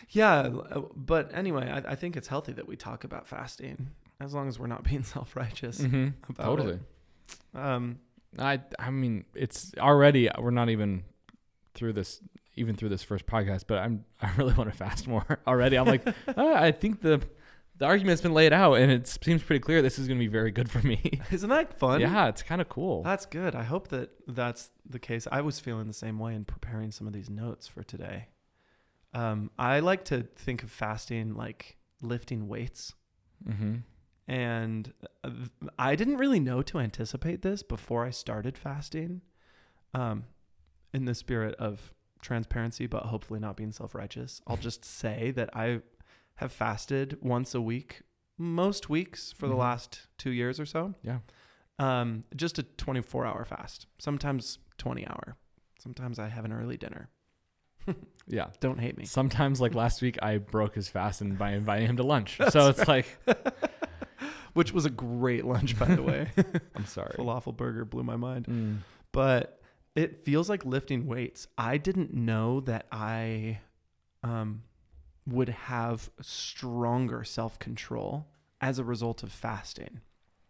Yeah, 0.09 0.33
uh, 0.71 0.81
but 0.95 1.31
anyway, 1.33 1.69
I, 1.69 1.91
I 1.91 1.95
think 1.95 2.15
it's 2.15 2.27
healthy 2.27 2.53
that 2.53 2.67
we 2.67 2.75
talk 2.75 3.03
about 3.03 3.27
fasting 3.27 3.89
as 4.19 4.33
long 4.35 4.47
as 4.47 4.59
we're 4.59 4.67
not 4.67 4.83
being 4.83 5.03
self 5.03 5.35
righteous 5.35 5.79
Mm-hmm. 5.81 6.09
about 6.29 6.45
Totally. 6.45 6.73
it. 6.73 7.59
Um, 7.59 7.99
I 8.37 8.61
I 8.79 8.89
mean, 8.91 9.25
it's 9.33 9.71
already 9.77 10.29
we're 10.37 10.51
not 10.51 10.69
even 10.69 11.03
through 11.73 11.93
this 11.93 12.21
even 12.55 12.75
through 12.75 12.89
this 12.89 13.03
first 13.03 13.25
podcast, 13.25 13.65
but 13.67 13.79
I'm 13.79 14.05
I 14.21 14.31
really 14.37 14.53
want 14.53 14.71
to 14.71 14.77
fast 14.77 15.07
more 15.07 15.39
already. 15.47 15.77
I'm 15.77 15.85
like, 15.85 16.07
"Ah, 16.37 16.55
I 16.61 16.71
think 16.71 17.01
the 17.01 17.21
the 17.77 17.85
argument's 17.85 18.21
been 18.21 18.33
laid 18.33 18.53
out, 18.53 18.75
and 18.75 18.89
it 18.91 19.05
seems 19.07 19.43
pretty 19.43 19.59
clear 19.59 19.81
this 19.81 19.99
is 19.99 20.07
going 20.07 20.17
to 20.17 20.23
be 20.23 20.31
very 20.31 20.51
good 20.51 20.69
for 20.69 20.79
me. 20.85 21.19
isn't 21.31 21.49
that 21.49 21.77
fun? 21.77 21.99
yeah, 21.99 22.27
it's 22.29 22.41
kind 22.41 22.61
of 22.61 22.69
cool. 22.69 23.03
That's 23.03 23.25
good. 23.25 23.53
I 23.53 23.63
hope 23.63 23.89
that 23.89 24.11
that's 24.27 24.69
the 24.89 24.99
case. 24.99 25.27
I 25.31 25.41
was 25.41 25.59
feeling 25.59 25.87
the 25.87 25.93
same 25.93 26.17
way 26.17 26.35
in 26.35 26.45
preparing 26.45 26.91
some 26.91 27.05
of 27.05 27.11
these 27.13 27.29
notes 27.29 27.67
for 27.67 27.83
today. 27.83 28.29
Um, 29.13 29.51
I 29.57 29.79
like 29.79 30.05
to 30.05 30.23
think 30.35 30.63
of 30.63 30.71
fasting 30.71 31.35
like 31.35 31.77
lifting 32.01 32.47
weights. 32.47 32.93
mm-hmm. 33.47 33.75
And 34.27 34.91
uh, 35.23 35.29
I 35.77 35.95
didn't 35.95 36.17
really 36.17 36.39
know 36.39 36.61
to 36.63 36.79
anticipate 36.79 37.41
this 37.43 37.61
before 37.63 38.05
I 38.05 38.09
started 38.09 38.57
fasting. 38.57 39.21
Um, 39.93 40.25
in 40.93 41.05
the 41.05 41.13
spirit 41.15 41.55
of 41.55 41.93
transparency, 42.21 42.87
but 42.87 43.03
hopefully 43.03 43.39
not 43.39 43.55
being 43.57 43.71
self 43.73 43.93
righteous, 43.93 44.41
I'll 44.47 44.55
just 44.57 44.83
say 44.85 45.31
that 45.31 45.49
I 45.55 45.81
have 46.35 46.51
fasted 46.51 47.17
once 47.21 47.53
a 47.53 47.61
week, 47.61 48.01
most 48.37 48.89
weeks 48.89 49.31
for 49.33 49.47
the 49.47 49.53
Mhm. 49.55 49.59
last 49.59 50.07
two 50.17 50.31
years 50.31 50.59
or 50.59 50.65
so. 50.65 50.93
Yeah. 51.01 51.19
Um, 51.79 52.23
just 52.35 52.57
a 52.57 52.63
24 52.63 53.25
hour 53.25 53.43
fast, 53.45 53.87
sometimes 53.99 54.57
20 54.77 55.05
hour. 55.05 55.35
Sometimes 55.79 56.17
I 56.17 56.29
have 56.29 56.45
an 56.45 56.53
early 56.53 56.77
dinner. 56.77 57.09
Yeah. 58.27 58.47
Don't 58.59 58.79
hate 58.79 58.97
me. 58.97 59.05
Sometimes, 59.05 59.61
like 59.61 59.75
last 59.75 60.01
week, 60.01 60.17
I 60.19 60.39
broke 60.39 60.73
his 60.73 60.87
fast 60.89 61.21
and 61.21 61.37
by 61.37 61.51
inviting 61.51 61.87
him 61.87 61.97
to 61.97 62.03
lunch. 62.03 62.39
so 62.49 62.69
it's 62.69 62.87
like, 62.87 63.05
Which 64.55 64.73
was 64.73 64.85
a 64.85 64.89
great 64.89 65.45
lunch, 65.45 65.77
by 65.77 65.93
the 65.93 66.01
way. 66.01 66.31
I'm 66.75 66.87
sorry. 66.87 67.13
Falafel 67.17 67.55
burger 67.55 67.85
blew 67.85 68.03
my 68.03 68.15
mind. 68.15 68.47
Mm. 68.47 68.77
but 69.11 69.61
it 69.95 70.25
feels 70.25 70.49
like 70.49 70.65
lifting 70.65 71.07
weights. 71.07 71.47
I 71.57 71.77
didn't 71.77 72.13
know 72.13 72.59
that 72.61 72.85
I 72.91 73.59
um, 74.23 74.63
would 75.25 75.49
have 75.49 76.09
stronger 76.21 77.23
self 77.23 77.59
control 77.59 78.27
as 78.61 78.79
a 78.79 78.83
result 78.83 79.23
of 79.23 79.31
fasting. 79.31 80.01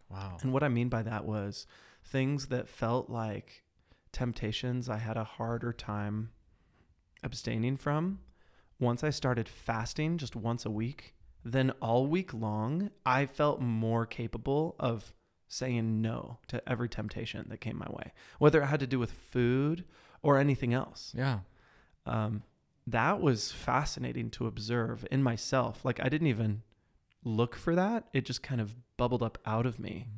Wow. 0.08 0.38
And 0.42 0.52
what 0.52 0.62
I 0.62 0.68
mean 0.68 0.88
by 0.88 1.02
that 1.02 1.24
was 1.24 1.66
things 2.04 2.46
that 2.46 2.68
felt 2.68 3.10
like 3.10 3.64
temptations 4.12 4.88
I 4.88 4.98
had 4.98 5.16
a 5.16 5.24
harder 5.24 5.72
time 5.72 6.30
abstaining 7.22 7.76
from. 7.76 8.20
Once 8.78 9.02
I 9.02 9.10
started 9.10 9.48
fasting 9.48 10.18
just 10.18 10.36
once 10.36 10.64
a 10.64 10.70
week, 10.70 11.14
then 11.52 11.70
all 11.80 12.06
week 12.06 12.34
long, 12.34 12.90
I 13.04 13.26
felt 13.26 13.60
more 13.60 14.04
capable 14.04 14.74
of 14.80 15.14
saying 15.46 16.02
no 16.02 16.38
to 16.48 16.60
every 16.68 16.88
temptation 16.88 17.46
that 17.48 17.60
came 17.60 17.78
my 17.78 17.86
way, 17.88 18.12
whether 18.40 18.60
it 18.62 18.66
had 18.66 18.80
to 18.80 18.86
do 18.86 18.98
with 18.98 19.12
food 19.12 19.84
or 20.22 20.38
anything 20.38 20.74
else. 20.74 21.14
Yeah. 21.16 21.40
Um, 22.04 22.42
that 22.86 23.20
was 23.20 23.52
fascinating 23.52 24.30
to 24.30 24.48
observe 24.48 25.06
in 25.10 25.22
myself. 25.22 25.84
Like, 25.84 26.00
I 26.02 26.08
didn't 26.08 26.26
even 26.26 26.62
look 27.24 27.54
for 27.54 27.76
that, 27.76 28.08
it 28.12 28.24
just 28.24 28.42
kind 28.42 28.60
of 28.60 28.74
bubbled 28.96 29.22
up 29.22 29.38
out 29.46 29.66
of 29.66 29.78
me. 29.78 30.08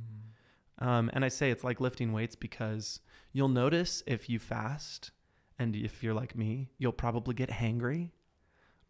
Um, 0.78 1.10
and 1.12 1.24
I 1.24 1.28
say 1.28 1.50
it's 1.50 1.64
like 1.64 1.80
lifting 1.80 2.12
weights 2.12 2.36
because 2.36 3.00
you'll 3.32 3.48
notice 3.48 4.02
if 4.06 4.30
you 4.30 4.38
fast 4.38 5.10
and 5.58 5.76
if 5.76 6.02
you're 6.02 6.14
like 6.14 6.36
me, 6.36 6.70
you'll 6.78 6.92
probably 6.92 7.34
get 7.34 7.50
hangry 7.50 8.12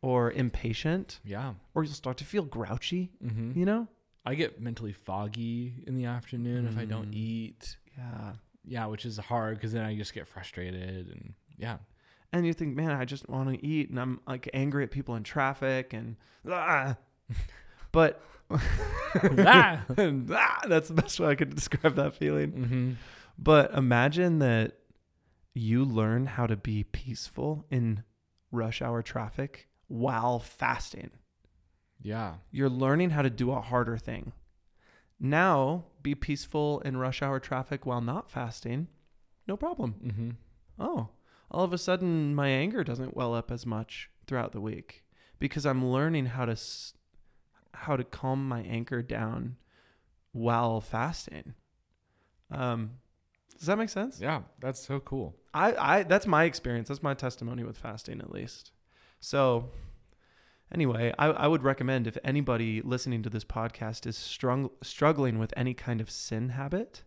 or 0.03 0.31
impatient 0.33 1.21
Yeah. 1.25 1.55
or 1.75 1.85
you'll 1.85 1.93
start 1.95 2.17
to 2.19 2.25
feel 2.25 2.45
grouchy, 2.45 3.11
Mm-hmm. 3.25 3.59
you 3.59 3.65
know? 3.67 3.89
I 4.25 4.35
get 4.35 4.61
mentally 4.61 4.93
foggy 4.93 5.75
in 5.87 5.95
the 5.97 6.05
afternoon 6.05 6.67
if 6.67 6.77
I 6.77 6.85
don't 6.85 7.11
Mm. 7.13 7.15
eat. 7.17 7.77
Yeah. 7.97 8.33
Yeah, 8.65 8.87
which 8.87 9.07
is 9.07 9.17
hard 9.17 9.57
because 9.57 9.73
then 9.73 9.85
I 9.85 9.97
just 9.97 10.13
get 10.13 10.29
frustrated 10.29 11.09
and 11.09 11.35
yeah. 11.57 11.79
And 12.33 12.47
you 12.47 12.53
think, 12.53 12.77
man, 12.77 12.91
I 12.91 13.07
just 13.07 13.27
want 13.29 13.49
to 13.49 13.67
eat 13.67 13.89
and 13.89 13.99
I'm 13.99 14.21
like 14.27 14.51
angry 14.53 14.85
at 14.85 14.91
people 14.91 15.15
in 15.17 15.23
traffic 15.23 15.93
and 15.95 16.17
ah. 16.49 16.97
but 17.93 18.21
Ah! 18.51 19.85
and, 19.97 20.31
ah, 20.33 20.61
that's 20.69 20.89
the 20.89 20.95
best 20.95 21.19
way 21.21 21.29
I 21.29 21.35
could 21.35 21.55
describe 21.55 21.95
that 21.97 22.15
feeling. 22.15 22.53
mm-hmm. 22.53 22.93
But 23.39 23.73
imagine 23.75 24.41
that 24.41 24.73
you 25.55 25.85
learn 25.85 26.27
how 26.27 26.47
to 26.47 26.57
be 26.57 26.85
peaceful 26.85 27.65
in 27.71 28.03
rush 28.51 28.83
hour 28.83 29.03
traffic 29.03 29.68
while 29.89 30.39
fasting. 30.39 31.11
Yeah. 32.01 32.35
You're 32.51 32.69
learning 32.71 33.11
how 33.11 33.23
to 33.23 33.31
do 33.31 33.51
a 33.51 33.61
harder 33.61 33.97
thing. 33.97 34.33
Now, 35.21 35.85
be 36.03 36.15
peaceful 36.15 36.81
in 36.81 36.97
rush 36.97 37.23
hour 37.23 37.41
traffic 37.41 37.85
while 37.85 38.01
not 38.01 38.31
fasting. 38.31 38.87
No 39.49 39.57
problem. 39.57 39.95
Mm-hmm. 40.05 40.31
Oh, 40.79 41.09
all 41.51 41.65
of 41.65 41.73
a 41.73 41.79
sudden 41.79 42.35
my 42.35 42.49
anger 42.49 42.85
doesn't 42.85 43.17
well 43.17 43.35
up 43.35 43.51
as 43.51 43.67
much 43.67 44.11
throughout 44.27 44.53
the 44.53 44.61
week 44.61 45.05
because 45.39 45.67
I'm 45.67 45.85
learning 45.85 46.27
how 46.27 46.45
to 46.45 46.53
s- 46.53 46.95
how 47.75 47.97
to 47.97 48.05
calm 48.05 48.47
my 48.49 48.61
anger 48.63 49.03
down 49.03 49.57
while 50.33 50.81
fasting. 50.81 51.55
Um, 52.51 52.93
does 53.57 53.67
that 53.67 53.79
make 53.79 53.89
sense? 53.89 54.21
Yeah, 54.21 54.43
that's 54.61 54.87
so 54.87 55.01
cool. 55.01 55.37
I, 55.53 55.75
I 55.75 56.03
that's 56.05 56.27
my 56.27 56.45
experience. 56.45 56.89
That's 56.89 57.03
my 57.03 57.15
testimony 57.15 57.65
with 57.65 57.77
fasting 57.79 58.21
at 58.21 58.31
least. 58.31 58.71
So 59.21 59.71
anyway, 60.73 61.13
I, 61.19 61.27
I 61.27 61.47
would 61.47 61.63
recommend 61.63 62.07
if 62.07 62.17
anybody 62.25 62.81
listening 62.83 63.23
to 63.25 63.31
this 63.31 63.45
podcast 63.45 64.07
is 64.07 64.17
strung, 64.17 64.71
struggling 64.83 65.39
with 65.39 65.53
any 65.57 65.75
kind 65.75 66.01
of 66.01 66.11
sin 66.11 66.51
habit 66.51 67.03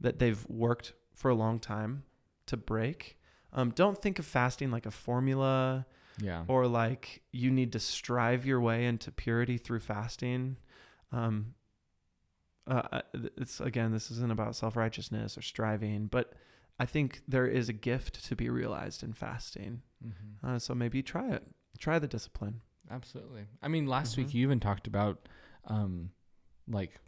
that 0.00 0.18
they've 0.18 0.44
worked 0.48 0.92
for 1.14 1.30
a 1.30 1.34
long 1.34 1.58
time 1.58 2.04
to 2.46 2.56
break, 2.56 3.18
um, 3.52 3.70
don't 3.70 3.98
think 4.00 4.18
of 4.18 4.26
fasting 4.26 4.70
like 4.70 4.86
a 4.86 4.90
formula 4.90 5.86
Yeah. 6.20 6.44
or 6.48 6.66
like 6.66 7.22
you 7.32 7.50
need 7.50 7.72
to 7.72 7.80
strive 7.80 8.46
your 8.46 8.60
way 8.60 8.86
into 8.86 9.10
purity 9.10 9.58
through 9.58 9.80
fasting. 9.80 10.56
Um, 11.12 11.54
uh, 12.66 13.00
it's 13.38 13.60
again, 13.60 13.92
this 13.92 14.10
isn't 14.10 14.30
about 14.30 14.54
self 14.54 14.76
righteousness 14.76 15.38
or 15.38 15.42
striving, 15.42 16.06
but 16.06 16.34
I 16.78 16.86
think 16.86 17.22
there 17.26 17.46
is 17.46 17.68
a 17.68 17.72
gift 17.72 18.24
to 18.26 18.36
be 18.36 18.48
realized 18.48 19.02
in 19.02 19.12
fasting. 19.12 19.82
mm-hmm. 20.04 20.46
Uh, 20.46 20.58
so 20.58 20.74
maybe 20.74 21.02
try 21.02 21.30
it. 21.30 21.42
Try 21.78 21.98
the 21.98 22.06
discipline. 22.08 22.60
Absolutely. 22.90 23.44
I 23.62 23.68
mean, 23.68 23.86
last 23.86 24.16
week 24.16 24.28
Mhm. 24.28 24.34
you 24.34 24.42
even 24.42 24.60
talked 24.60 24.86
about, 24.86 25.28
um, 25.64 26.10
like 26.68 27.00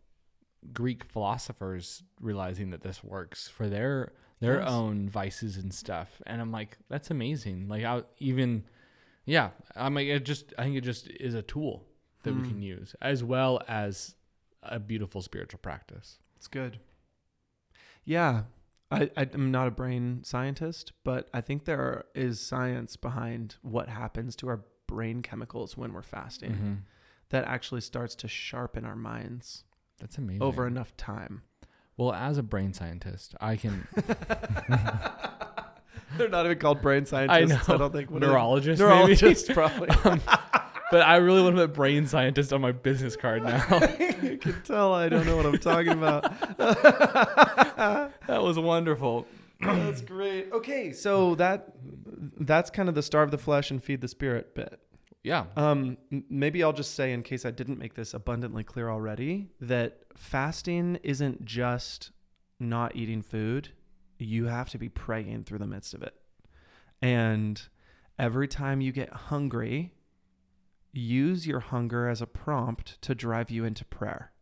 Greek 0.73 1.05
philosophers 1.05 2.03
realizing 2.21 2.71
that 2.71 2.83
this 2.83 3.03
works 3.05 3.49
for 3.49 3.69
their 3.69 4.13
their 4.41 4.61
Yes. 4.61 4.71
own 4.71 5.07
vices 5.07 5.59
and 5.59 5.73
stuff, 5.75 6.23
and 6.27 6.41
I'm 6.41 6.51
like, 6.51 6.79
that's 6.89 7.11
amazing. 7.11 7.69
Like, 7.69 7.85
I 7.85 8.03
even, 8.19 8.65
yeah, 9.27 9.51
I'm 9.77 9.93
like, 9.95 10.07
it 10.07 10.25
just, 10.25 10.55
I 10.57 10.63
think 10.65 10.77
it 10.77 10.81
just 10.81 11.09
is 11.09 11.35
a 11.35 11.43
tool 11.43 11.87
that 12.23 12.33
we 12.35 12.41
Mm. 12.41 12.49
can 12.49 12.63
use 12.63 12.95
as 13.03 13.23
well 13.23 13.61
as 13.69 14.15
a 14.63 14.81
beautiful 14.81 15.21
spiritual 15.21 15.59
practice. 15.59 16.19
It's 16.37 16.49
good. 16.49 16.81
Yeah. 18.05 18.45
I, 18.91 19.09
I 19.17 19.29
am 19.35 19.51
not 19.53 19.69
a 19.69 19.71
brain 19.71 20.21
scientist, 20.25 20.93
but 21.05 21.29
I 21.33 21.41
think 21.41 21.65
there 21.65 22.05
is 22.15 22.41
science 22.41 22.97
behind 22.97 23.57
what 23.63 23.89
happens 23.89 24.35
to 24.37 24.49
our 24.49 24.65
brain 24.87 25.23
chemicals 25.23 25.77
when 25.77 25.93
we're 25.93 26.03
fasting 26.03 26.51
Mm-hmm. 26.53 26.73
that 27.29 27.45
actually 27.45 27.81
starts 27.83 28.15
to 28.17 28.27
sharpen 28.29 28.85
our 28.85 28.97
minds 28.97 29.63
That's 30.01 30.19
amazing. 30.19 30.43
over 30.43 30.67
enough 30.67 30.97
time. 30.97 31.43
Well, 31.97 32.13
as 32.13 32.39
a 32.39 32.43
brain 32.43 32.73
scientist, 32.73 33.35
I 33.41 33.57
can 33.57 33.87
They're 36.17 36.29
not 36.29 36.45
even 36.45 36.59
called 36.59 36.83
brain 36.83 37.07
scientists. 37.07 37.69
I, 37.69 37.73
know. 37.73 37.79
don't 37.79 37.93
think. 37.93 38.11
What 38.11 38.23
are 38.23 38.27
they? 38.27 38.33
neurologist, 38.33 38.81
maybe? 38.81 38.91
Neurologists, 38.93 39.49
probably. 39.53 39.89
Um, 40.05 40.21
but 40.91 41.03
I 41.03 41.17
really 41.17 41.41
want 41.43 41.55
to 41.55 41.63
put 41.63 41.71
a 41.71 41.73
brain 41.73 42.07
scientist 42.07 42.53
on 42.53 42.61
my 42.61 42.73
business 42.73 43.15
card 43.15 43.45
now. 43.45 43.65
you 44.23 44.37
can 44.39 44.61
tell 44.65 44.93
I 44.93 45.09
don't 45.09 45.25
know 45.25 45.37
what 45.37 45.47
I'm 45.47 45.59
talking 45.59 45.93
about. 45.93 46.33
That 48.31 48.43
was 48.43 48.59
wonderful. 48.59 49.27
That's 49.61 50.01
great. 50.01 50.53
Okay, 50.53 50.93
so 50.93 51.35
that 51.35 51.75
that's 52.39 52.71
kind 52.71 52.89
of 52.89 52.95
the 52.95 53.03
starve 53.03 53.31
the 53.31 53.39
flesh 53.39 53.71
and 53.71 53.83
feed 53.83 54.01
the 54.01 54.09
spirit 54.09 54.55
bit. 54.55 54.81
Yeah. 55.23 55.47
Um, 55.57 55.99
maybe 56.31 56.63
I'll 56.63 56.73
just 56.73 56.95
say, 56.95 57.13
in 57.13 57.23
case 57.23 57.45
I 57.45 57.51
didn't 57.51 57.79
make 57.79 57.95
this 57.95 58.15
abundantly 58.15 58.65
clear 58.65 58.89
already, 58.89 59.51
that 59.61 60.05
fasting 60.17 60.99
isn't 61.03 61.45
just 61.45 62.11
not 62.59 62.97
eating 62.97 63.21
food. 63.21 63.71
You 64.19 64.47
have 64.47 64.71
to 64.71 64.79
be 64.79 64.89
praying 64.89 65.45
through 65.45 65.59
the 65.59 65.67
midst 65.67 65.93
of 65.93 66.03
it. 66.03 66.15
And 67.03 67.61
every 68.19 68.49
time 68.49 68.81
you 68.81 68.93
get 68.93 69.13
hungry, 69.13 69.93
use 70.93 71.47
your 71.47 71.61
hunger 71.61 72.09
as 72.09 72.23
a 72.23 72.27
prompt 72.27 73.01
to 73.03 73.15
drive 73.15 73.51
you 73.51 73.65
into 73.65 73.85
prayer. 73.85 74.33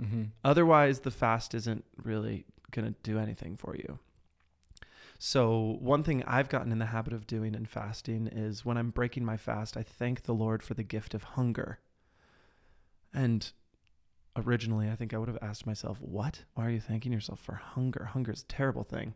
Mm-hmm. 0.00 0.24
Otherwise, 0.44 1.00
the 1.00 1.10
fast 1.10 1.54
isn't 1.54 1.84
really 1.96 2.44
going 2.70 2.86
to 2.86 2.94
do 3.02 3.18
anything 3.18 3.56
for 3.56 3.76
you. 3.76 3.98
So, 5.18 5.78
one 5.80 6.04
thing 6.04 6.22
I've 6.24 6.48
gotten 6.48 6.70
in 6.70 6.78
the 6.78 6.86
habit 6.86 7.12
of 7.12 7.26
doing 7.26 7.54
in 7.54 7.66
fasting 7.66 8.28
is 8.28 8.64
when 8.64 8.76
I'm 8.76 8.90
breaking 8.90 9.24
my 9.24 9.36
fast, 9.36 9.76
I 9.76 9.82
thank 9.82 10.22
the 10.22 10.34
Lord 10.34 10.62
for 10.62 10.74
the 10.74 10.84
gift 10.84 11.12
of 11.12 11.24
hunger. 11.24 11.80
And 13.12 13.50
originally, 14.36 14.88
I 14.88 14.94
think 14.94 15.12
I 15.12 15.18
would 15.18 15.28
have 15.28 15.38
asked 15.42 15.66
myself, 15.66 16.00
What? 16.00 16.44
Why 16.54 16.66
are 16.66 16.70
you 16.70 16.80
thanking 16.80 17.12
yourself 17.12 17.40
for 17.40 17.54
hunger? 17.54 18.10
Hunger 18.12 18.30
is 18.30 18.42
a 18.42 18.46
terrible 18.46 18.84
thing. 18.84 19.14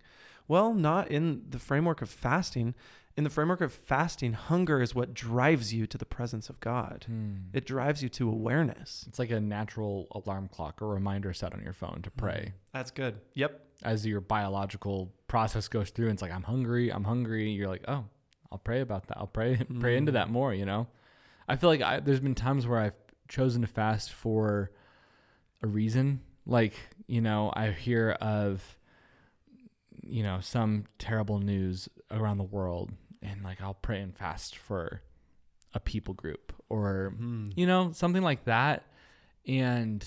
Well, 0.48 0.74
not 0.74 1.10
in 1.10 1.44
the 1.48 1.58
framework 1.58 2.02
of 2.02 2.10
fasting. 2.10 2.74
In 3.16 3.24
the 3.24 3.30
framework 3.30 3.60
of 3.60 3.72
fasting, 3.72 4.32
hunger 4.32 4.80
is 4.80 4.94
what 4.94 5.12
drives 5.12 5.74
you 5.74 5.86
to 5.86 5.98
the 5.98 6.06
presence 6.06 6.48
of 6.48 6.58
God, 6.60 7.04
it 7.52 7.66
drives 7.66 8.02
you 8.02 8.08
to 8.10 8.26
awareness. 8.28 9.04
It's 9.06 9.18
like 9.18 9.30
a 9.30 9.38
natural 9.40 10.08
alarm 10.12 10.48
clock 10.48 10.80
or 10.80 10.88
reminder 10.88 11.34
set 11.34 11.52
on 11.52 11.62
your 11.62 11.74
phone 11.74 12.00
to 12.04 12.10
pray. 12.10 12.54
That's 12.72 12.90
good. 12.90 13.16
Yep. 13.34 13.60
As 13.82 14.06
your 14.06 14.22
biological 14.22 15.12
process 15.28 15.68
goes 15.68 15.90
through, 15.90 16.06
and 16.06 16.14
it's 16.14 16.22
like 16.22 16.32
I'm 16.32 16.44
hungry, 16.44 16.90
I'm 16.90 17.04
hungry. 17.04 17.50
You're 17.50 17.68
like, 17.68 17.84
oh, 17.86 18.04
I'll 18.50 18.58
pray 18.58 18.80
about 18.80 19.08
that. 19.08 19.18
I'll 19.18 19.26
pray 19.26 19.56
pray 19.80 19.96
into 19.98 20.12
Mm. 20.12 20.14
that 20.14 20.30
more. 20.30 20.54
You 20.54 20.64
know, 20.64 20.86
I 21.48 21.56
feel 21.56 21.68
like 21.68 21.82
I, 21.82 22.00
there's 22.00 22.20
been 22.20 22.34
times 22.34 22.66
where 22.66 22.78
I've 22.78 22.94
chosen 23.28 23.60
to 23.60 23.68
fast 23.68 24.12
for 24.12 24.70
a 25.62 25.66
reason. 25.66 26.20
Like 26.46 26.72
you 27.06 27.20
know, 27.20 27.52
I 27.54 27.72
hear 27.72 28.12
of 28.22 28.62
you 30.12 30.22
know 30.22 30.38
some 30.40 30.84
terrible 30.98 31.38
news 31.38 31.88
around 32.10 32.38
the 32.38 32.44
world, 32.44 32.92
and 33.22 33.42
like 33.42 33.60
I'll 33.60 33.74
pray 33.74 34.00
and 34.00 34.16
fast 34.16 34.56
for 34.56 35.02
a 35.74 35.80
people 35.80 36.14
group 36.14 36.52
or 36.68 37.14
Mm. 37.18 37.52
you 37.56 37.66
know 37.66 37.92
something 37.92 38.22
like 38.22 38.44
that. 38.44 38.84
And 39.46 40.04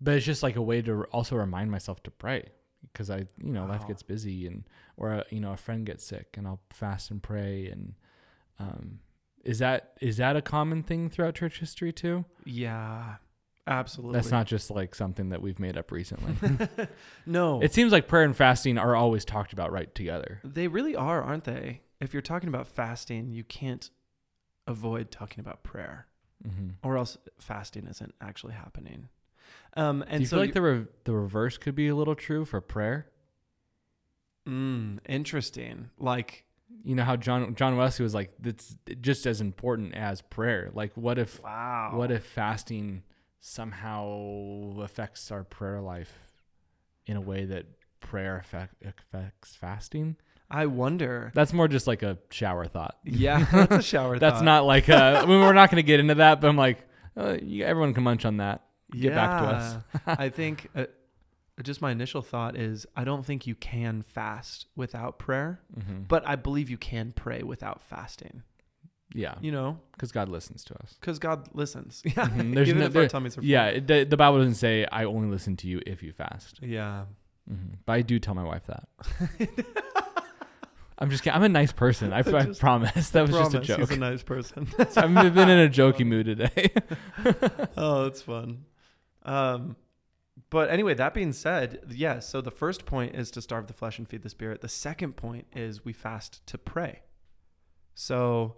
but 0.00 0.14
it's 0.16 0.26
just 0.26 0.42
like 0.42 0.56
a 0.56 0.62
way 0.62 0.82
to 0.82 1.04
also 1.04 1.36
remind 1.36 1.70
myself 1.70 2.02
to 2.04 2.10
pray 2.10 2.50
because 2.92 3.10
i 3.10 3.18
you 3.42 3.52
know 3.52 3.66
life 3.66 3.86
gets 3.88 4.02
busy 4.04 4.46
and 4.46 4.64
or 4.96 5.12
uh, 5.12 5.24
you 5.30 5.40
know 5.40 5.52
a 5.52 5.56
friend 5.56 5.84
gets 5.84 6.04
sick 6.04 6.36
and 6.36 6.46
i'll 6.46 6.60
fast 6.70 7.10
and 7.10 7.20
pray 7.22 7.66
and 7.66 7.94
um 8.60 9.00
is 9.44 9.58
that 9.58 9.94
is 10.00 10.16
that 10.18 10.36
a 10.36 10.42
common 10.42 10.82
thing 10.84 11.08
throughout 11.10 11.34
church 11.34 11.58
history 11.60 11.92
too? 11.92 12.24
Yeah, 12.44 13.16
absolutely. 13.68 14.14
that's 14.14 14.30
not 14.30 14.46
just 14.46 14.70
like 14.70 14.94
something 14.94 15.28
that 15.28 15.42
we've 15.42 15.58
made 15.58 15.76
up 15.76 15.90
recently 15.90 16.34
no, 17.26 17.60
it 17.60 17.72
seems 17.72 17.92
like 17.92 18.08
prayer 18.08 18.24
and 18.24 18.36
fasting 18.36 18.78
are 18.78 18.96
always 18.96 19.24
talked 19.24 19.52
about 19.52 19.72
right 19.72 19.94
together 19.94 20.40
they 20.44 20.68
really 20.68 20.96
are, 20.96 21.22
aren't 21.22 21.44
they? 21.44 21.82
If 22.00 22.12
you're 22.12 22.22
talking 22.22 22.48
about 22.48 22.66
fasting, 22.66 23.32
you 23.32 23.44
can't 23.44 23.90
avoid 24.66 25.10
talking 25.10 25.40
about 25.40 25.62
prayer, 25.62 26.06
mm-hmm. 26.46 26.70
or 26.82 26.96
else 26.96 27.18
fasting 27.38 27.86
isn't 27.86 28.14
actually 28.20 28.54
happening. 28.54 29.08
Um, 29.76 30.02
and 30.02 30.18
do 30.18 30.20
you 30.20 30.26
so 30.26 30.36
feel 30.36 30.44
like 30.44 30.54
the 30.54 30.62
re- 30.62 30.86
the 31.04 31.12
reverse 31.12 31.58
could 31.58 31.74
be 31.74 31.88
a 31.88 31.94
little 31.94 32.14
true 32.14 32.44
for 32.44 32.60
prayer 32.60 33.08
mm, 34.48 34.98
interesting. 35.06 35.90
Like, 35.98 36.44
you 36.84 36.94
know 36.94 37.04
how 37.04 37.16
John 37.16 37.54
John 37.54 37.76
Wesley 37.76 38.04
was 38.04 38.14
like 38.14 38.32
that's 38.38 38.76
just 39.00 39.26
as 39.26 39.40
important 39.40 39.94
as 39.94 40.22
prayer. 40.22 40.70
Like 40.72 40.92
what 40.96 41.18
if 41.18 41.42
wow, 41.42 41.92
what 41.94 42.10
if 42.10 42.24
fasting 42.24 43.02
somehow 43.40 44.80
affects 44.80 45.30
our 45.30 45.44
prayer 45.44 45.80
life 45.80 46.12
in 47.06 47.16
a 47.16 47.20
way 47.20 47.44
that 47.46 47.66
prayer 48.00 48.38
affect, 48.38 48.74
affects 48.84 49.56
fasting? 49.56 50.16
I 50.50 50.66
wonder. 50.66 51.30
That's 51.34 51.52
more 51.52 51.68
just 51.68 51.86
like 51.86 52.02
a 52.02 52.18
shower 52.30 52.66
thought. 52.66 52.96
Yeah, 53.04 53.44
that's 53.52 53.72
a 53.76 53.82
shower. 53.82 54.18
That's 54.18 54.40
not 54.40 54.64
like 54.64 54.88
a, 54.88 54.96
I 55.18 55.26
mean 55.26 55.40
we're 55.40 55.52
not 55.52 55.70
going 55.70 55.76
to 55.76 55.86
get 55.86 56.00
into 56.00 56.14
that, 56.16 56.40
but 56.40 56.48
I'm 56.48 56.56
like 56.56 56.86
uh, 57.16 57.36
you, 57.42 57.64
everyone 57.64 57.92
can 57.94 58.02
munch 58.04 58.24
on 58.24 58.38
that. 58.38 58.64
Get 58.92 59.14
back 59.14 59.42
to 59.42 59.46
us. 59.48 59.76
Yeah. 60.06 60.14
I 60.18 60.28
think 60.30 60.68
uh, 60.74 60.86
just 61.62 61.82
my 61.82 61.90
initial 61.90 62.22
thought 62.22 62.56
is 62.56 62.86
I 62.96 63.04
don't 63.04 63.26
think 63.26 63.46
you 63.46 63.54
can 63.54 64.00
fast 64.02 64.66
without 64.76 65.18
prayer, 65.18 65.60
Mm-hmm. 65.78 66.02
but 66.08 66.26
I 66.26 66.36
believe 66.36 66.70
you 66.70 66.78
can 66.78 67.12
pray 67.12 67.42
without 67.42 67.82
fasting. 67.82 68.42
Yeah, 69.14 69.34
You 69.40 69.52
know, 69.52 69.78
because 69.92 70.12
God 70.12 70.28
listens 70.28 70.64
to 70.64 70.74
us. 70.82 70.96
because 71.00 71.18
God 71.18 71.48
listens. 71.54 72.02
Yeah, 72.04 72.12
Mhm. 72.28 72.54
There's 72.54 72.68
even 72.68 72.80
no- 72.80 72.86
if 72.86 72.96
our 72.96 73.08
tummies 73.08 73.38
are 73.38 73.40
full. 73.40 73.48
Yeah, 73.48 73.78
the, 73.80 74.04
the 74.04 74.16
Bible 74.16 74.38
doesn't 74.38 74.54
say 74.56 74.86
I 74.92 75.04
only 75.04 75.28
listen 75.28 75.56
to 75.58 75.66
you 75.66 75.80
if 75.86 76.02
you 76.02 76.12
fast. 76.12 76.60
yeah. 76.62 77.04
hmm 77.48 77.74
But 77.86 77.92
I 77.94 78.02
do 78.02 78.18
tell 78.18 78.34
my 78.34 78.44
wife 78.44 78.64
that. 78.66 78.88
I'm 81.00 81.10
just 81.10 81.22
kidding. 81.22 81.36
I'm 81.36 81.44
a 81.44 81.48
nice 81.48 81.70
person. 81.70 82.12
I, 82.12 82.18
I 82.18 82.22
promise. 82.58 83.10
That 83.10 83.22
was 83.22 83.30
just 83.30 83.54
a 83.54 83.58
Promise, 83.58 83.66
joke. 83.68 83.78
He's 83.78 83.90
a 83.92 83.96
nice 83.96 84.22
person. 84.24 84.66
I've 84.96 85.34
been 85.34 85.48
in 85.48 85.60
a 85.60 85.68
jokey 85.70 86.04
mood 86.04 86.26
today. 86.26 86.70
oh, 87.76 88.02
that's 88.04 88.20
fun. 88.22 88.64
Um, 89.22 89.76
but 90.50 90.70
anyway, 90.70 90.94
that 90.94 91.14
being 91.14 91.32
said, 91.32 91.82
yeah. 91.90 92.18
So 92.18 92.40
the 92.40 92.50
first 92.50 92.84
point 92.84 93.14
is 93.14 93.30
to 93.32 93.40
starve 93.42 93.68
the 93.68 93.74
flesh 93.74 93.98
and 93.98 94.08
feed 94.08 94.22
the 94.22 94.28
spirit. 94.28 94.60
The 94.60 94.68
second 94.68 95.12
point 95.16 95.46
is 95.54 95.84
we 95.84 95.92
fast 95.92 96.44
to 96.48 96.58
pray. 96.58 97.02
So, 97.94 98.56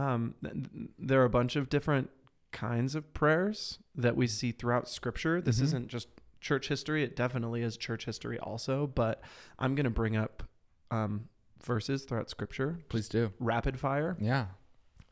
um, 0.00 0.34
th- 0.42 0.54
th- 0.54 0.88
there 0.98 1.20
are 1.20 1.24
a 1.24 1.30
bunch 1.30 1.56
of 1.56 1.68
different 1.68 2.10
kinds 2.52 2.94
of 2.94 3.12
prayers 3.14 3.78
that 3.94 4.16
we 4.16 4.26
see 4.26 4.50
throughout 4.52 4.88
scripture. 4.88 5.40
This 5.40 5.60
Mhm. 5.60 5.64
isn't 5.64 5.88
just 5.88 6.08
church 6.40 6.68
history, 6.68 7.02
it 7.04 7.14
definitely 7.16 7.62
is 7.62 7.76
church 7.76 8.06
history 8.06 8.38
also, 8.38 8.86
but 8.86 9.22
I'm 9.58 9.74
going 9.74 9.84
to 9.84 9.90
bring 9.90 10.16
up 10.16 10.42
um, 10.90 11.28
verses 11.62 12.04
throughout 12.04 12.28
scripture, 12.30 12.80
Please 12.88 13.08
do. 13.08 13.32
rapid 13.38 13.78
fire. 13.78 14.16
Yeah. 14.18 14.46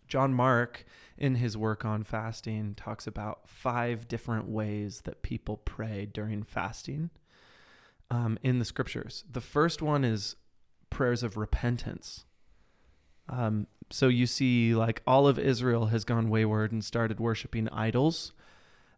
John 0.09 0.33
Mark, 0.35 0.85
in 1.19 1.35
his 1.37 1.57
work 1.57 1.85
on 1.85 2.03
fasting, 2.03 2.75
talks 2.75 3.07
about 3.07 3.49
five 3.49 4.09
different 4.09 4.49
ways 4.49 5.03
that 5.03 5.23
people 5.23 5.59
pray 5.59 6.07
during 6.07 6.43
fasting 6.43 7.11
um, 8.11 8.39
in 8.43 8.59
the 8.59 8.65
scriptures. 8.65 9.23
The 9.31 9.41
first 9.43 9.83
one 9.83 10.03
is 10.03 10.35
prayers 10.91 11.23
of 11.23 11.37
repentance. 11.37 12.25
Um, 13.29 13.67
so 13.91 14.09
you 14.09 14.27
see, 14.27 14.75
like, 14.75 15.03
all 15.07 15.27
of 15.27 15.39
Israel 15.39 15.87
has 15.87 16.05
gone 16.05 16.29
wayward 16.31 16.73
and 16.73 16.85
started 16.85 17.19
worshiping 17.21 17.69
idols. 17.71 18.33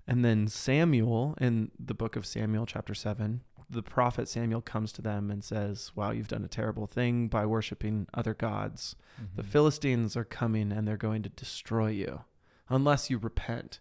And 0.06 0.24
then 0.24 0.48
Samuel, 0.48 1.36
in 1.40 1.70
the 1.78 1.94
book 1.94 2.16
of 2.16 2.26
Samuel, 2.26 2.66
chapter 2.66 2.94
7, 2.94 3.42
the 3.68 3.82
prophet 3.82 4.28
Samuel 4.28 4.60
comes 4.60 4.90
to 4.92 5.02
them 5.02 5.30
and 5.30 5.44
says, 5.44 5.92
Wow, 5.94 6.10
you've 6.10 6.26
done 6.26 6.44
a 6.44 6.48
terrible 6.48 6.88
thing 6.88 7.28
by 7.28 7.46
worshiping 7.46 8.08
other 8.12 8.34
gods. 8.34 8.96
The 9.36 9.42
Mhm. 9.44 9.46
Philistines 9.46 10.16
are 10.16 10.24
coming 10.24 10.72
and 10.72 10.88
they're 10.88 10.96
going 10.96 11.22
to 11.22 11.28
destroy 11.28 11.90
you 11.90 12.24
unless 12.68 13.10
you 13.10 13.18
repent. 13.18 13.78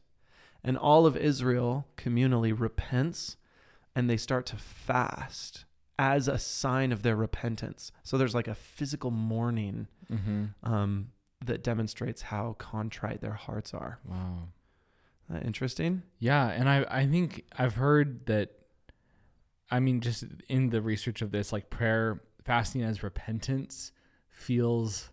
And 0.63 0.77
all 0.77 1.07
of 1.07 1.17
Israel 1.17 1.87
communally 1.97 2.53
repents 2.57 3.37
and 3.95 4.07
they 4.07 4.17
start 4.17 4.45
to 4.47 4.57
fast 4.57 5.65
as 6.01 6.29
a 6.29 6.39
sign 6.39 6.93
of 6.93 7.03
their 7.03 7.15
repentance. 7.17 7.91
So 8.03 8.17
there's 8.17 8.33
like 8.33 8.47
a 8.47 8.55
physical 8.55 9.11
mourning 9.11 9.87
Mhm. 10.09 10.53
um, 10.63 11.11
that 11.45 11.61
demonstrates 11.61 12.21
how 12.21 12.53
contrite 12.53 13.19
their 13.19 13.33
hearts 13.33 13.73
are. 13.73 13.99
Wow. 14.05 14.47
That 15.29 15.45
interesting? 15.45 16.01
Yeah, 16.17 16.47
and 16.47 16.67
I 16.69 16.85
I 16.89 17.05
think 17.05 17.43
I've 17.57 17.75
heard 17.75 18.25
that 18.27 18.49
I 19.69 19.79
mean 19.79 19.99
just 20.01 20.23
in 20.47 20.69
the 20.69 20.81
research 20.81 21.21
of 21.21 21.31
this 21.31 21.51
like 21.53 21.69
prayer 21.69 22.21
fasting 22.45 22.81
as 22.81 23.03
repentance 23.03 23.91
feels 24.29 25.11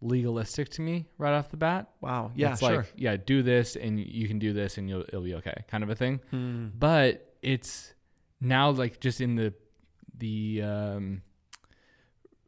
legalistic 0.00 0.68
to 0.68 0.82
me 0.82 1.06
right 1.16 1.32
off 1.32 1.48
the 1.50 1.56
bat. 1.56 1.90
Wow. 2.00 2.32
Yeah, 2.34 2.50
it's 2.52 2.60
sure. 2.60 2.76
like 2.78 2.92
yeah, 2.96 3.16
do 3.16 3.42
this 3.42 3.76
and 3.76 3.98
you 4.00 4.26
can 4.28 4.38
do 4.38 4.52
this 4.52 4.76
and 4.78 4.88
you'll 4.88 5.02
it'll 5.02 5.22
be 5.22 5.34
okay 5.36 5.64
kind 5.68 5.82
of 5.84 5.90
a 5.90 5.94
thing. 5.94 6.20
Hmm. 6.30 6.68
But 6.78 7.36
it's 7.40 7.94
now 8.40 8.70
like 8.70 9.00
just 9.00 9.20
in 9.20 9.36
the 9.36 9.54
the 10.18 10.62
um 10.62 11.22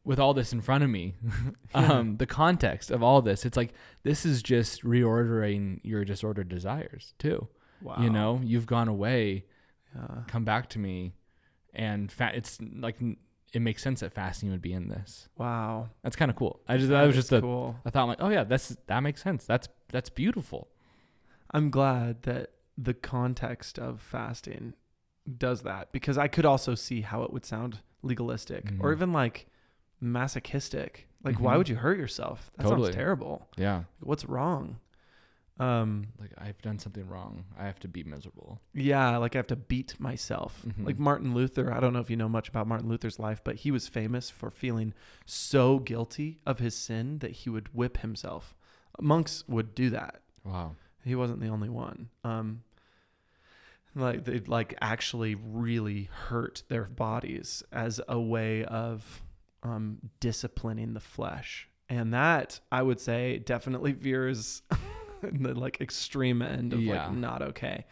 with 0.04 0.20
all 0.20 0.34
this 0.34 0.52
in 0.52 0.60
front 0.60 0.84
of 0.84 0.90
me, 0.90 1.14
um, 1.74 2.16
the 2.16 2.26
context 2.26 2.92
of 2.92 3.02
all 3.02 3.20
this, 3.22 3.44
it's 3.44 3.56
like 3.56 3.72
this 4.04 4.24
is 4.24 4.40
just 4.42 4.84
reordering 4.84 5.80
your 5.82 6.04
disordered 6.04 6.48
desires 6.48 7.12
too. 7.18 7.48
Wow. 7.82 7.96
You 8.00 8.10
know, 8.10 8.40
you've 8.42 8.66
gone 8.66 8.86
away, 8.88 9.44
Yeah. 9.94 10.22
come 10.28 10.44
back 10.44 10.68
to 10.70 10.78
me, 10.78 11.14
and 11.74 12.10
fa- 12.10 12.30
it's 12.34 12.58
like 12.78 12.96
it 13.52 13.60
makes 13.60 13.82
sense 13.82 14.00
that 14.00 14.12
fasting 14.12 14.50
would 14.50 14.62
be 14.62 14.72
in 14.72 14.88
this. 14.88 15.28
Wow. 15.36 15.88
That's 16.02 16.14
kind 16.16 16.30
of 16.30 16.36
cool. 16.36 16.60
I 16.68 16.76
just 16.76 16.88
that, 16.90 17.04
was 17.04 17.16
just 17.16 17.32
a 17.32 17.40
cool. 17.40 17.76
I 17.84 17.90
thought 17.90 18.06
like, 18.06 18.18
oh 18.20 18.28
yeah, 18.28 18.44
that's 18.44 18.76
that 18.86 19.00
makes 19.00 19.22
sense. 19.22 19.44
That's 19.44 19.68
that's 19.90 20.08
beautiful. 20.08 20.68
I'm 21.50 21.70
glad 21.70 22.22
that 22.22 22.50
the 22.78 22.94
context 22.94 23.78
of 23.78 24.00
fasting 24.00 24.74
does 25.38 25.62
that 25.62 25.90
because 25.92 26.16
I 26.18 26.28
could 26.28 26.44
also 26.44 26.74
see 26.74 27.00
how 27.00 27.22
it 27.22 27.32
would 27.32 27.44
sound 27.44 27.80
legalistic 28.02 28.72
or 28.80 28.90
Mhm. 28.90 28.96
even 28.96 29.12
like 29.12 29.46
masochistic. 30.00 31.08
Like, 31.24 31.40
why 31.40 31.54
Mhm. 31.54 31.58
would 31.58 31.68
you 31.68 31.76
hurt 31.76 31.98
yourself? 31.98 32.50
That 32.56 32.64
Totally. 32.64 32.86
sounds 32.86 32.94
terrible. 32.96 33.48
Yeah, 33.56 33.84
What's 34.00 34.24
wrong? 34.24 34.78
Um, 35.58 36.08
like 36.20 36.32
I've 36.36 36.60
done 36.60 36.78
something 36.78 37.08
wrong. 37.08 37.46
I 37.58 37.64
have 37.64 37.80
to 37.80 37.88
be 37.88 38.04
miserable. 38.04 38.60
yeah, 38.74 39.16
like 39.16 39.34
I 39.34 39.38
have 39.38 39.46
to 39.46 39.56
beat 39.56 39.98
myself. 39.98 40.62
Mhm. 40.66 40.84
Like 40.84 40.98
Martin 40.98 41.32
Luther, 41.34 41.72
I 41.72 41.80
don't 41.80 41.94
know 41.94 42.00
if 42.00 42.10
you 42.10 42.16
know 42.16 42.28
much 42.28 42.48
about 42.50 42.66
Martin 42.66 42.88
Luther's 42.90 43.18
life, 43.18 43.42
but 43.42 43.56
he 43.56 43.70
was 43.70 43.88
famous 43.88 44.28
for 44.28 44.50
feeling 44.50 44.92
so 45.24 45.78
guilty 45.78 46.40
of 46.44 46.58
his 46.58 46.74
sin 46.76 47.20
that 47.20 47.30
he 47.30 47.48
would 47.50 47.74
whip 47.74 47.98
himself. 47.98 48.54
Monks 49.00 49.44
would 49.48 49.74
do 49.74 49.88
that. 49.90 50.20
Wow. 50.44 50.76
He 51.02 51.14
wasn't 51.14 51.40
the 51.40 51.48
only 51.48 51.70
one. 51.70 52.10
Um, 52.22 52.62
like 53.96 54.24
they'd 54.24 54.48
like 54.48 54.76
actually 54.80 55.34
really 55.34 56.08
hurt 56.12 56.62
their 56.68 56.84
bodies 56.84 57.62
as 57.72 58.00
a 58.08 58.20
way 58.20 58.64
of 58.64 59.22
um, 59.62 59.98
disciplining 60.20 60.94
the 60.94 61.00
flesh, 61.00 61.68
and 61.88 62.12
that 62.12 62.60
I 62.70 62.82
would 62.82 63.00
say 63.00 63.38
definitely 63.38 63.92
veers 63.92 64.62
in 65.22 65.42
the 65.42 65.54
like 65.54 65.80
extreme 65.80 66.42
end 66.42 66.72
of 66.72 66.80
Yeah. 66.80 67.06
like 67.08 67.16
not 67.16 67.42
okay. 67.42 67.86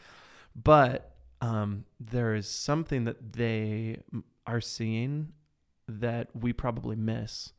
But 0.55 1.17
um, 1.41 1.85
there 1.99 2.35
is 2.35 2.49
something 2.49 3.05
that 3.05 3.33
they 3.33 3.99
are 4.47 4.61
seeing 4.61 5.33
that 5.89 6.29
we 6.35 6.53
probably 6.53 6.97
miss 6.97 7.53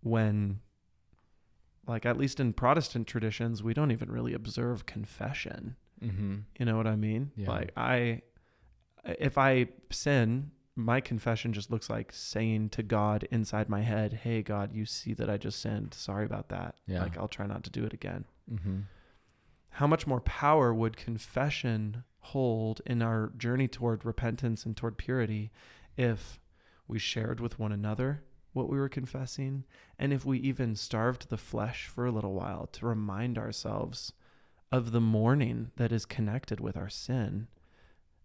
when 0.00 0.60
like 1.86 2.04
at 2.06 2.18
least 2.18 2.38
in 2.38 2.52
Protestant 2.52 3.06
traditions, 3.06 3.62
we 3.62 3.72
don't 3.74 3.90
even 3.90 4.10
really 4.10 4.34
observe 4.34 4.84
confession. 4.86 5.76
Mm-hmm. 6.02 6.36
You 6.58 6.64
know 6.64 6.76
what 6.76 6.86
I 6.86 6.96
mean? 6.96 7.30
Yeah. 7.36 7.48
Like 7.48 7.72
I 7.76 8.22
if 9.04 9.38
I 9.38 9.68
sin, 9.90 10.50
my 10.76 11.00
confession 11.00 11.52
just 11.52 11.70
looks 11.70 11.90
like 11.90 12.12
saying 12.12 12.70
to 12.70 12.82
God 12.82 13.26
inside 13.30 13.68
my 13.68 13.82
head, 13.82 14.12
"Hey 14.12 14.42
God, 14.42 14.72
you 14.72 14.84
see 14.84 15.14
that 15.14 15.30
I 15.30 15.36
just 15.36 15.60
sinned. 15.60 15.94
Sorry 15.94 16.24
about 16.24 16.48
that. 16.50 16.76
Yeah. 16.86 17.02
Like 17.02 17.16
I'll 17.18 17.28
try 17.28 17.46
not 17.46 17.64
to 17.64 17.70
do 17.70 17.84
it 17.84 17.92
again." 17.92 18.24
Mm-hmm. 18.52 18.80
How 19.70 19.86
much 19.86 20.06
more 20.06 20.20
power 20.20 20.74
would 20.74 20.96
confession 20.96 22.04
hold 22.20 22.80
in 22.84 23.00
our 23.00 23.32
journey 23.36 23.68
toward 23.68 24.04
repentance 24.04 24.66
and 24.66 24.76
toward 24.76 24.98
purity 24.98 25.50
if 25.96 26.38
we 26.86 26.98
shared 26.98 27.40
with 27.40 27.58
one 27.58 27.72
another 27.72 28.22
what 28.52 28.68
we 28.68 28.78
were 28.78 28.88
confessing 28.88 29.64
and 29.98 30.12
if 30.12 30.24
we 30.24 30.38
even 30.38 30.74
starved 30.74 31.28
the 31.28 31.36
flesh 31.36 31.86
for 31.86 32.06
a 32.06 32.10
little 32.10 32.34
while 32.34 32.66
to 32.66 32.86
remind 32.86 33.38
ourselves 33.38 34.12
of 34.70 34.92
the 34.92 35.00
mourning 35.00 35.70
that 35.76 35.92
is 35.92 36.04
connected 36.04 36.60
with 36.60 36.76
our 36.76 36.88
sin. 36.88 37.48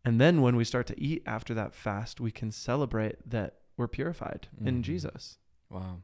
And 0.05 0.19
then 0.19 0.41
when 0.41 0.55
we 0.55 0.65
start 0.65 0.87
to 0.87 0.99
eat 1.01 1.23
after 1.25 1.53
that 1.53 1.73
fast, 1.73 2.19
we 2.19 2.31
can 2.31 2.51
celebrate 2.51 3.29
that 3.29 3.59
we're 3.77 3.87
purified 3.87 4.47
in 4.63 4.79
Mhm. 4.79 4.81
Jesus. 4.83 5.37
Wow. 5.69 6.03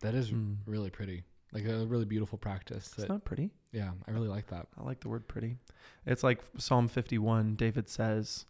That 0.00 0.14
is 0.14 0.30
Mm. 0.30 0.58
really 0.66 0.90
pretty. 0.90 1.24
Like 1.52 1.64
a 1.64 1.86
really 1.86 2.04
beautiful 2.04 2.38
practice. 2.38 2.86
It's 2.88 2.96
That, 2.96 3.08
not 3.08 3.24
pretty. 3.24 3.50
yeah, 3.72 3.92
I 4.06 4.10
really 4.10 4.28
like 4.28 4.46
that. 4.48 4.68
I 4.76 4.82
like 4.82 5.00
the 5.00 5.08
word 5.08 5.26
pretty. 5.26 5.58
It's 6.04 6.22
like 6.22 6.42
Psalm 6.58 6.86
51, 6.88 7.56
David 7.56 7.88
says, 7.88 8.46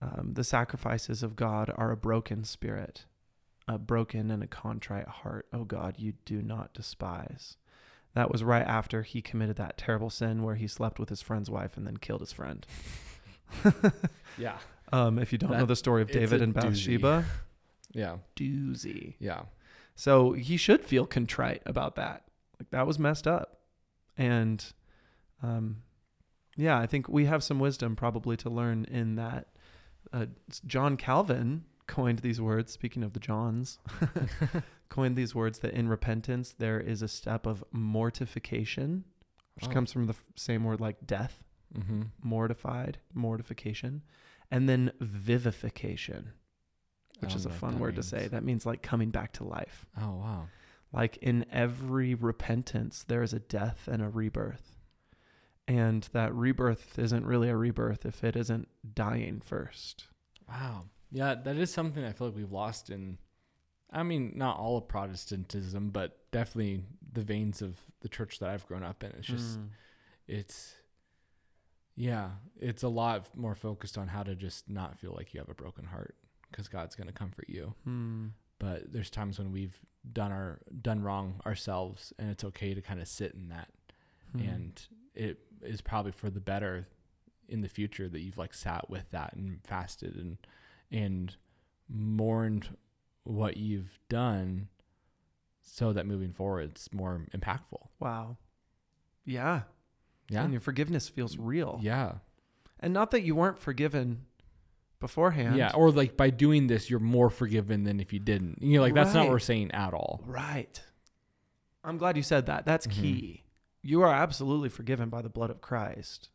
um, 0.00 0.34
The 0.34 0.44
sacrifices 0.44 1.22
of 1.22 1.36
God 1.36 1.70
are 1.76 1.90
a 1.90 1.96
broken 1.96 2.44
spirit, 2.44 3.04
a 3.66 3.78
broken 3.78 4.30
and 4.30 4.42
a 4.42 4.46
contrite 4.46 5.08
heart. 5.08 5.46
Oh 5.52 5.64
God, 5.64 5.98
you 5.98 6.12
do 6.24 6.40
not 6.42 6.72
despise. 6.74 7.56
That 8.18 8.32
was 8.32 8.42
right 8.42 8.66
after 8.66 9.02
he 9.04 9.22
committed 9.22 9.54
that 9.56 9.78
terrible 9.78 10.10
sin 10.10 10.42
where 10.42 10.56
he 10.56 10.66
slept 10.66 10.98
with 10.98 11.08
his 11.08 11.22
friend's 11.22 11.48
wife 11.48 11.76
and 11.76 11.86
then 11.86 11.98
killed 11.98 12.18
his 12.20 12.32
friend. 12.32 12.66
Yeah. 14.36 14.58
Um, 14.92 15.18
if 15.20 15.30
you 15.32 15.38
don't 15.38 15.52
know 15.52 15.66
the 15.66 15.76
story 15.76 16.02
of 16.02 16.10
David 16.10 16.42
and 16.42 16.52
doozy. 16.52 16.62
Bathsheba, 17.00 17.24
Yeah. 17.92 18.16
doozy. 18.36 19.14
Yeah. 19.20 19.42
So 19.94 20.32
he 20.32 20.56
should 20.56 20.84
feel 20.84 21.06
contrite 21.06 21.62
about 21.64 21.94
that. 21.94 22.24
Like 22.58 22.70
that 22.70 22.86
was 22.88 22.98
messed 22.98 23.26
up. 23.28 23.60
And 24.16 24.64
um 25.42 25.82
yeah, 26.56 26.76
I 26.78 26.86
think 26.86 27.08
we 27.08 27.26
have 27.26 27.44
some 27.44 27.60
wisdom 27.60 27.94
probably 27.94 28.36
to 28.38 28.50
learn 28.50 28.84
in 28.86 29.14
that 29.14 29.46
uh, 30.12 30.26
John 30.66 30.96
Calvin 30.96 31.64
coined 31.86 32.18
these 32.18 32.40
words, 32.40 32.72
speaking 32.72 33.04
of 33.04 33.12
the 33.12 33.20
Johns, 33.20 33.78
coined 34.88 35.16
these 35.16 35.34
words 35.34 35.58
that 35.60 35.74
in 35.74 35.88
repentance 35.88 36.52
there 36.58 36.80
is 36.80 37.02
a 37.02 37.08
step 37.08 37.46
of 37.46 37.62
mortification, 37.72 39.04
which 39.54 39.66
Oh. 39.68 39.72
comes 39.72 39.92
from 39.92 40.06
the 40.06 40.12
f- 40.14 40.24
same 40.36 40.64
word 40.64 40.80
like 40.80 41.06
death, 41.06 41.42
Mm-hmm. 41.74 42.02
mortified, 42.22 42.98
mortification, 43.12 44.02
and 44.50 44.66
then 44.68 44.90
vivification, 45.00 46.32
which 47.20 47.34
is 47.34 47.44
a 47.44 47.50
fun 47.50 47.78
word 47.78 47.96
to 47.96 48.02
say. 48.02 48.26
That 48.28 48.42
means 48.44 48.64
like 48.64 48.80
coming 48.82 49.10
back 49.10 49.32
to 49.34 49.44
life. 49.44 49.84
Oh 50.00 50.16
wow. 50.16 50.48
Like 50.92 51.18
in 51.18 51.44
every 51.52 52.14
repentance, 52.14 53.04
there 53.04 53.22
is 53.22 53.34
a 53.34 53.38
death 53.40 53.86
and 53.86 54.00
a 54.00 54.08
rebirth. 54.08 54.76
And 55.66 56.04
that 56.14 56.34
rebirth 56.34 56.98
isn't 56.98 57.26
really 57.26 57.50
a 57.50 57.56
rebirth 57.56 58.06
if 58.06 58.24
it 58.24 58.34
isn't 58.36 58.68
dying 58.94 59.40
first. 59.42 60.06
Wow. 60.48 60.86
Yeah, 61.10 61.34
that 61.34 61.56
is 61.58 61.70
something 61.70 62.02
I 62.02 62.12
feel 62.12 62.28
like 62.28 62.36
we've 62.36 62.50
lost 62.50 62.88
in 62.88 63.18
I 63.90 64.02
mean, 64.02 64.32
not 64.36 64.58
all 64.58 64.76
of 64.76 64.86
Protestantism, 64.88 65.90
but 65.90 66.18
definitely 66.30 66.84
the 67.12 67.22
veins 67.22 67.62
of 67.62 67.76
the 68.00 68.08
church 68.08 68.38
that 68.38 68.50
I've 68.50 68.66
grown 68.66 68.82
up 68.82 69.02
in. 69.02 69.10
It's 69.12 69.26
just 69.26 69.58
Mm. 69.58 69.68
it's 70.26 70.74
yeah, 71.96 72.30
it's 72.60 72.82
a 72.84 72.88
lot 72.88 73.36
more 73.36 73.54
focused 73.56 73.98
on 73.98 74.06
how 74.08 74.22
to 74.22 74.36
just 74.36 74.68
not 74.70 74.98
feel 74.98 75.12
like 75.16 75.34
you 75.34 75.40
have 75.40 75.48
a 75.48 75.54
broken 75.54 75.84
heart 75.84 76.14
because 76.50 76.68
God's 76.68 76.94
going 76.94 77.08
to 77.08 77.12
comfort 77.12 77.46
you. 77.48 77.74
Hmm. 77.84 78.26
But 78.60 78.92
there's 78.92 79.10
times 79.10 79.38
when 79.38 79.50
we've 79.52 79.78
done 80.12 80.30
our 80.32 80.60
done 80.80 81.02
wrong 81.02 81.40
ourselves 81.44 82.12
and 82.18 82.30
it's 82.30 82.44
okay 82.44 82.72
to 82.74 82.80
kind 82.80 83.00
of 83.00 83.08
sit 83.08 83.34
in 83.34 83.48
that 83.48 83.68
Hmm. 84.32 84.40
and 84.40 84.82
it 85.14 85.38
is 85.62 85.80
probably 85.80 86.12
for 86.12 86.30
the 86.30 86.40
better 86.40 86.86
in 87.48 87.62
the 87.62 87.68
future 87.68 88.08
that 88.08 88.20
you've 88.20 88.38
like 88.38 88.52
sat 88.54 88.88
with 88.90 89.10
that 89.10 89.32
and 89.34 89.60
fasted 89.64 90.14
and 90.16 90.36
and 90.92 91.36
mourned 91.88 92.76
what 93.28 93.56
you've 93.56 93.98
done 94.08 94.68
so 95.62 95.92
that 95.92 96.06
moving 96.06 96.32
forward 96.32 96.70
it's 96.70 96.92
more 96.92 97.26
impactful. 97.36 97.88
Wow. 98.00 98.36
Yeah. 99.24 99.62
Yeah. 100.30 100.42
And 100.44 100.52
your 100.52 100.60
forgiveness 100.60 101.08
feels 101.08 101.36
real. 101.38 101.78
Yeah. 101.82 102.14
And 102.80 102.92
not 102.94 103.10
that 103.10 103.22
you 103.22 103.34
weren't 103.34 103.58
forgiven 103.58 104.24
beforehand. 105.00 105.56
Yeah. 105.56 105.72
Or 105.74 105.90
like 105.90 106.16
by 106.16 106.30
doing 106.30 106.66
this, 106.66 106.88
you're 106.90 107.00
more 107.00 107.30
forgiven 107.30 107.84
than 107.84 108.00
if 108.00 108.12
you 108.12 108.18
didn't. 108.18 108.62
You 108.62 108.76
know, 108.78 108.82
like 108.82 108.94
that's 108.94 109.12
not 109.14 109.24
what 109.24 109.30
we're 109.32 109.38
saying 109.38 109.72
at 109.72 109.92
all. 109.94 110.22
Right. 110.26 110.80
I'm 111.84 111.98
glad 111.98 112.16
you 112.16 112.22
said 112.22 112.46
that. 112.46 112.64
That's 112.64 112.86
Mhm. 112.86 112.92
key. 112.92 113.44
You 113.82 114.02
are 114.02 114.12
absolutely 114.12 114.68
forgiven 114.70 115.08
by 115.08 115.22
the 115.22 115.28
blood 115.28 115.50
of 115.50 115.60
Christ. 115.60 116.30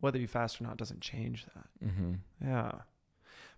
Whether 0.00 0.18
you 0.18 0.26
fast 0.26 0.60
or 0.60 0.64
not 0.64 0.76
doesn't 0.76 1.00
change 1.00 1.46
that. 1.54 1.90
hmm 1.90 2.14
Yeah. 2.40 2.72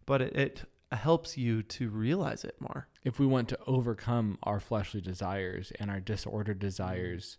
But 0.07 0.23
it, 0.23 0.37
it 0.37 0.65
helps 0.93 1.37
you 1.37 1.63
to 1.63 1.91
realize 1.91 2.45
it 2.45 2.57
more. 2.61 2.89
If 3.05 3.19
we 3.19 3.27
want 3.27 3.49
to 3.51 3.59
overcome 3.67 4.39
our 4.43 4.59
fleshly 4.61 5.01
desires 5.01 5.71
and 5.79 5.91
our 5.91 6.01
disordered 6.01 6.59
desires, 6.59 7.37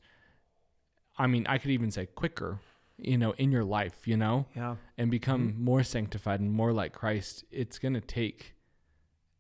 I 1.17 1.27
mean, 1.27 1.45
I 1.47 1.57
could 1.57 1.71
even 1.71 1.91
say 1.91 2.05
quicker, 2.05 2.59
you 2.97 3.17
know, 3.17 3.31
in 3.33 3.51
your 3.51 3.63
life, 3.63 4.07
you 4.07 4.17
know, 4.17 4.45
Yeah. 4.55 4.75
and 4.97 5.09
become 5.09 5.53
Mhm. 5.53 5.57
more 5.57 5.83
sanctified 5.83 6.39
and 6.39 6.51
more 6.51 6.71
like 6.73 6.93
Christ, 6.93 7.43
it's 7.51 7.79
going 7.79 7.93
to 7.95 8.01
take 8.01 8.55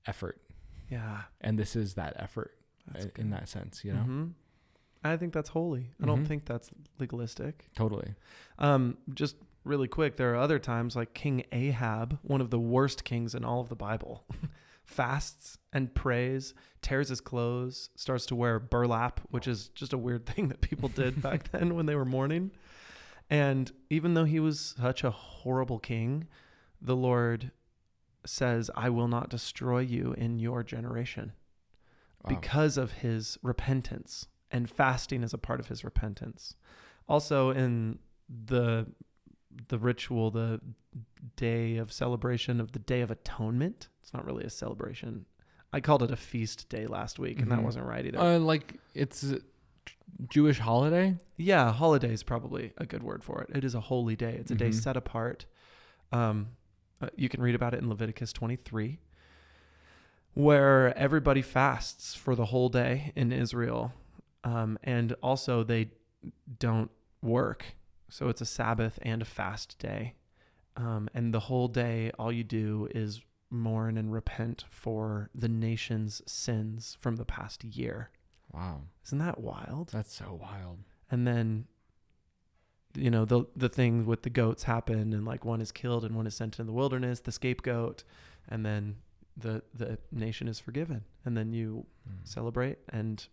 effort. 0.05 0.41
Yeah. 0.89 1.23
And 1.41 1.57
this 1.59 1.75
is 1.75 1.93
that 1.95 2.13
effort 2.17 2.55
uh, 2.95 3.05
in 3.17 3.29
that 3.29 3.47
sense, 3.47 3.85
you 3.85 3.93
know? 3.93 4.01
Mhm. 4.03 4.33
I 5.03 5.15
think 5.15 5.31
that's 5.31 5.49
holy. 5.49 5.91
I 6.01 6.05
don't 6.07 6.23
Mhm. 6.23 6.27
think 6.27 6.45
that's 6.45 6.71
legalistic. 6.97 7.69
Totally. 7.75 8.15
Um, 8.57 8.97
just 9.13 9.37
really 9.63 9.87
quick, 9.87 10.17
there 10.17 10.33
are 10.33 10.37
other 10.37 10.59
times 10.59 10.95
like 10.95 11.13
King 11.13 11.43
Ahab, 11.51 12.19
one 12.21 12.41
of 12.41 12.49
the 12.49 12.59
worst 12.59 13.03
kings 13.03 13.35
in 13.35 13.43
all 13.43 13.61
of 13.61 13.69
the 13.69 13.75
Bible, 13.75 14.25
fasts 14.83 15.57
and 15.73 15.93
prays, 15.93 16.53
tears 16.81 17.09
his 17.09 17.21
clothes, 17.21 17.89
starts 17.95 18.25
to 18.27 18.35
wear 18.35 18.59
burlap, 18.59 19.21
which 19.29 19.47
is 19.47 19.69
just 19.69 19.93
a 19.93 19.97
weird 19.97 20.25
thing 20.27 20.47
that 20.49 20.61
people 20.61 20.89
did 20.89 21.21
back 21.21 21.49
then 21.51 21.75
when 21.75 21.85
they 21.85 21.95
were 21.95 22.05
mourning. 22.05 22.51
And 23.29 23.71
even 23.89 24.15
though 24.15 24.23
he 24.25 24.39
was 24.39 24.75
such 24.79 25.03
a 25.03 25.11
horrible 25.11 25.77
king, 25.79 26.27
the 26.81 26.95
Lord 26.95 27.51
says, 28.25 28.71
I 28.75 28.89
will 28.89 29.07
not 29.07 29.29
destroy 29.29 29.79
you 29.79 30.13
in 30.13 30.39
your 30.39 30.63
generation 30.63 31.33
Wow. 32.23 32.35
because 32.35 32.77
of 32.77 32.91
his 32.91 33.37
repentance 33.41 34.27
and 34.51 34.69
fasting 34.69 35.23
is 35.23 35.33
a 35.33 35.37
part 35.37 35.61
of 35.61 35.67
his 35.67 35.85
repentance 35.85 36.53
also 37.07 37.51
in 37.51 37.97
the 38.27 38.87
the 39.67 39.77
ritual 39.79 40.31
the 40.31 40.59
day 41.35 41.77
of 41.77 41.91
celebration 41.91 42.59
of 42.61 42.71
the 42.71 42.79
day 42.79 43.01
of 43.01 43.11
atonement 43.11 43.87
it's 44.01 44.13
not 44.13 44.25
really 44.25 44.43
a 44.43 44.49
celebration 44.49 45.25
i 45.73 45.79
called 45.79 46.03
it 46.03 46.11
a 46.11 46.15
feast 46.15 46.69
day 46.69 46.85
last 46.87 47.19
week 47.19 47.39
and 47.39 47.47
Mhm. 47.47 47.55
that 47.55 47.63
wasn't 47.63 47.85
right 47.85 48.05
either 48.05 48.19
uh, 48.19 48.39
like 48.39 48.75
it's 48.93 49.23
a 49.23 49.39
Jewish 50.29 50.59
holiday. 50.59 51.17
yeah 51.37 51.71
holiday 51.71 52.11
is 52.13 52.23
probably 52.23 52.73
a 52.77 52.85
good 52.85 53.03
word 53.03 53.23
for 53.23 53.41
it 53.41 53.55
it 53.55 53.63
is 53.63 53.75
a 53.75 53.79
holy 53.81 54.15
day 54.15 54.33
it's 54.35 54.51
a 54.51 54.55
day 54.55 54.69
Mhm. 54.69 54.73
set 54.75 54.97
apart 54.97 55.45
um 56.11 56.49
uh, 57.01 57.07
you 57.15 57.29
can 57.29 57.41
read 57.41 57.55
about 57.55 57.73
it 57.73 57.81
in 57.81 57.87
leviticus 57.89 58.33
23 58.33 58.99
where 60.33 60.95
everybody 60.97 61.41
fasts 61.41 62.13
for 62.15 62.35
the 62.35 62.45
whole 62.45 62.69
day 62.69 63.11
in 63.15 63.31
Israel. 63.31 63.93
Um, 64.43 64.77
and 64.83 65.13
also, 65.23 65.63
they 65.63 65.89
don't 66.59 66.91
work. 67.21 67.75
So 68.09 68.29
it's 68.29 68.41
a 68.41 68.45
Sabbath 68.45 68.99
and 69.01 69.21
a 69.21 69.25
fast 69.25 69.77
day. 69.79 70.15
Um, 70.75 71.09
and 71.13 71.33
the 71.33 71.41
whole 71.41 71.67
day, 71.67 72.11
all 72.17 72.31
you 72.31 72.43
do 72.43 72.87
is 72.93 73.21
mourn 73.49 73.97
and 73.97 74.11
repent 74.13 74.63
for 74.69 75.29
the 75.33 75.49
nation's 75.49 76.21
sins 76.25 76.97
from 77.01 77.15
the 77.17 77.25
past 77.25 77.63
year. 77.63 78.09
Wow. 78.53 78.81
Isn't 79.05 79.19
that 79.19 79.39
wild? 79.41 79.89
That's 79.91 80.13
so 80.13 80.39
wild. 80.41 80.79
And 81.11 81.25
then, 81.27 81.65
you 82.95 83.09
know, 83.11 83.25
the 83.25 83.45
the 83.55 83.69
thing 83.69 84.05
with 84.05 84.23
the 84.23 84.29
goats 84.29 84.63
happen, 84.63 85.13
and 85.13 85.25
like 85.25 85.45
one 85.45 85.61
is 85.61 85.71
killed 85.71 86.03
and 86.05 86.15
one 86.15 86.27
is 86.27 86.35
sent 86.35 86.59
in 86.59 86.65
the 86.65 86.73
wilderness, 86.73 87.19
the 87.19 87.31
scapegoat, 87.31 88.03
and 88.47 88.65
then 88.65 88.97
the 89.37 89.63
the 89.73 89.97
nation 90.11 90.47
is 90.47 90.59
forgiven, 90.59 91.03
and 91.25 91.35
then 91.37 91.53
you 91.53 91.85
Mm. 92.09 92.27
celebrate 92.27 92.79
and 92.89 93.27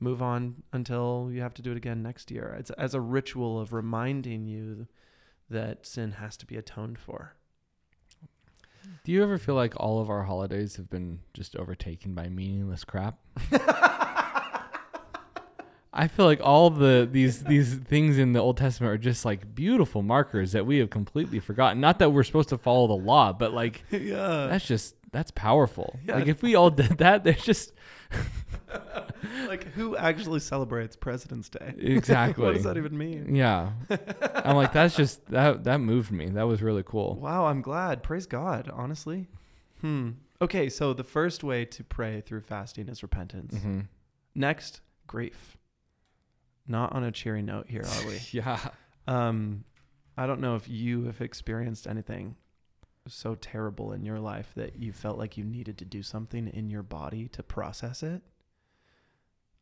move 0.00 0.22
on 0.22 0.62
until 0.72 1.28
you 1.32 1.40
have 1.40 1.54
to 1.54 1.62
do 1.62 1.70
it 1.70 1.76
again 1.76 2.02
next 2.02 2.30
year. 2.30 2.54
It's 2.58 2.70
as 2.70 2.94
a 2.94 3.00
ritual 3.00 3.60
of 3.60 3.72
reminding 3.72 4.46
you 4.46 4.86
that 5.50 5.86
sin 5.86 6.12
has 6.12 6.36
to 6.38 6.46
be 6.46 6.56
atoned 6.56 6.98
for. 6.98 7.34
Do 9.04 9.12
you 9.12 9.22
ever 9.22 9.38
feel 9.38 9.54
like 9.54 9.74
all 9.76 10.00
of 10.00 10.10
our 10.10 10.24
holidays 10.24 10.76
have 10.76 10.90
been 10.90 11.20
just 11.32 11.56
overtaken 11.56 12.14
by 12.14 12.28
meaningless 12.28 12.84
crap? 12.84 13.18
I 15.96 16.08
feel 16.08 16.26
like 16.26 16.40
all 16.42 16.70
the 16.70 17.08
these 17.10 17.44
these 17.44 17.76
things 17.76 18.18
in 18.18 18.32
the 18.32 18.40
Old 18.40 18.56
Testament 18.56 18.92
are 18.92 18.98
just 18.98 19.24
like 19.24 19.54
beautiful 19.54 20.02
markers 20.02 20.50
that 20.52 20.66
we 20.66 20.78
have 20.78 20.90
completely 20.90 21.38
forgotten. 21.38 21.80
Not 21.80 22.00
that 22.00 22.10
we're 22.10 22.24
supposed 22.24 22.48
to 22.48 22.58
follow 22.58 22.88
the 22.88 22.96
law, 22.96 23.32
but 23.32 23.52
like 23.54 23.84
yeah. 23.90 24.48
that's 24.50 24.66
just 24.66 24.96
that's 25.12 25.30
powerful. 25.30 25.98
Yeah. 26.04 26.16
Like 26.16 26.26
if 26.26 26.42
we 26.42 26.56
all 26.56 26.70
did 26.70 26.98
that, 26.98 27.22
there's 27.22 27.44
just 27.44 27.72
like 29.46 29.72
who 29.74 29.96
actually 29.96 30.40
celebrates 30.40 30.96
President's 30.96 31.48
Day? 31.48 31.74
exactly. 31.78 32.44
what 32.44 32.54
does 32.54 32.64
that 32.64 32.76
even 32.76 32.98
mean? 32.98 33.34
Yeah. 33.34 33.70
I'm 34.34 34.56
like 34.56 34.72
that's 34.72 34.96
just 34.96 35.24
that 35.26 35.62
that 35.62 35.78
moved 35.78 36.10
me. 36.10 36.26
That 36.30 36.48
was 36.48 36.60
really 36.60 36.82
cool. 36.82 37.14
Wow, 37.14 37.46
I'm 37.46 37.62
glad. 37.62 38.02
Praise 38.02 38.26
God, 38.26 38.68
honestly. 38.72 39.28
Hmm. 39.80 40.10
Okay, 40.42 40.68
so 40.68 40.92
the 40.92 41.04
first 41.04 41.44
way 41.44 41.64
to 41.66 41.84
pray 41.84 42.20
through 42.20 42.40
fasting 42.40 42.88
is 42.88 43.02
repentance. 43.02 43.56
hmm 43.56 43.82
Next, 44.34 44.80
grief. 45.06 45.56
Not 46.66 46.92
on 46.92 47.04
a 47.04 47.12
cheery 47.12 47.42
note 47.42 47.66
here, 47.68 47.84
are 47.84 48.06
we? 48.06 48.20
Yeah. 48.32 48.58
um, 49.06 49.64
I 50.16 50.26
don't 50.26 50.40
know 50.40 50.54
if 50.56 50.68
you 50.68 51.04
have 51.04 51.20
experienced 51.20 51.86
anything 51.86 52.36
so 53.06 53.34
terrible 53.34 53.92
in 53.92 54.04
your 54.04 54.18
life 54.18 54.52
that 54.56 54.76
you 54.76 54.92
felt 54.92 55.18
like 55.18 55.36
you 55.36 55.44
needed 55.44 55.76
to 55.78 55.84
do 55.84 56.02
something 56.02 56.48
in 56.48 56.70
your 56.70 56.82
body 56.82 57.28
to 57.28 57.42
process 57.42 58.02
it. 58.02 58.22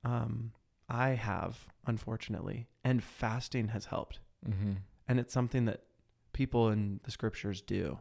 Um, 0.05 0.53
I 0.89 1.11
have, 1.11 1.67
unfortunately, 1.87 2.69
and 2.85 3.03
fasting 3.03 3.69
has 3.69 3.87
helped. 3.87 4.21
hmm 4.45 4.73
and 5.09 5.19
it's 5.19 5.35
something 5.35 5.65
that 5.65 5.83
people 6.33 6.69
in 6.71 7.01
the 7.03 7.11
scriptures 7.11 7.61
do. 7.61 7.99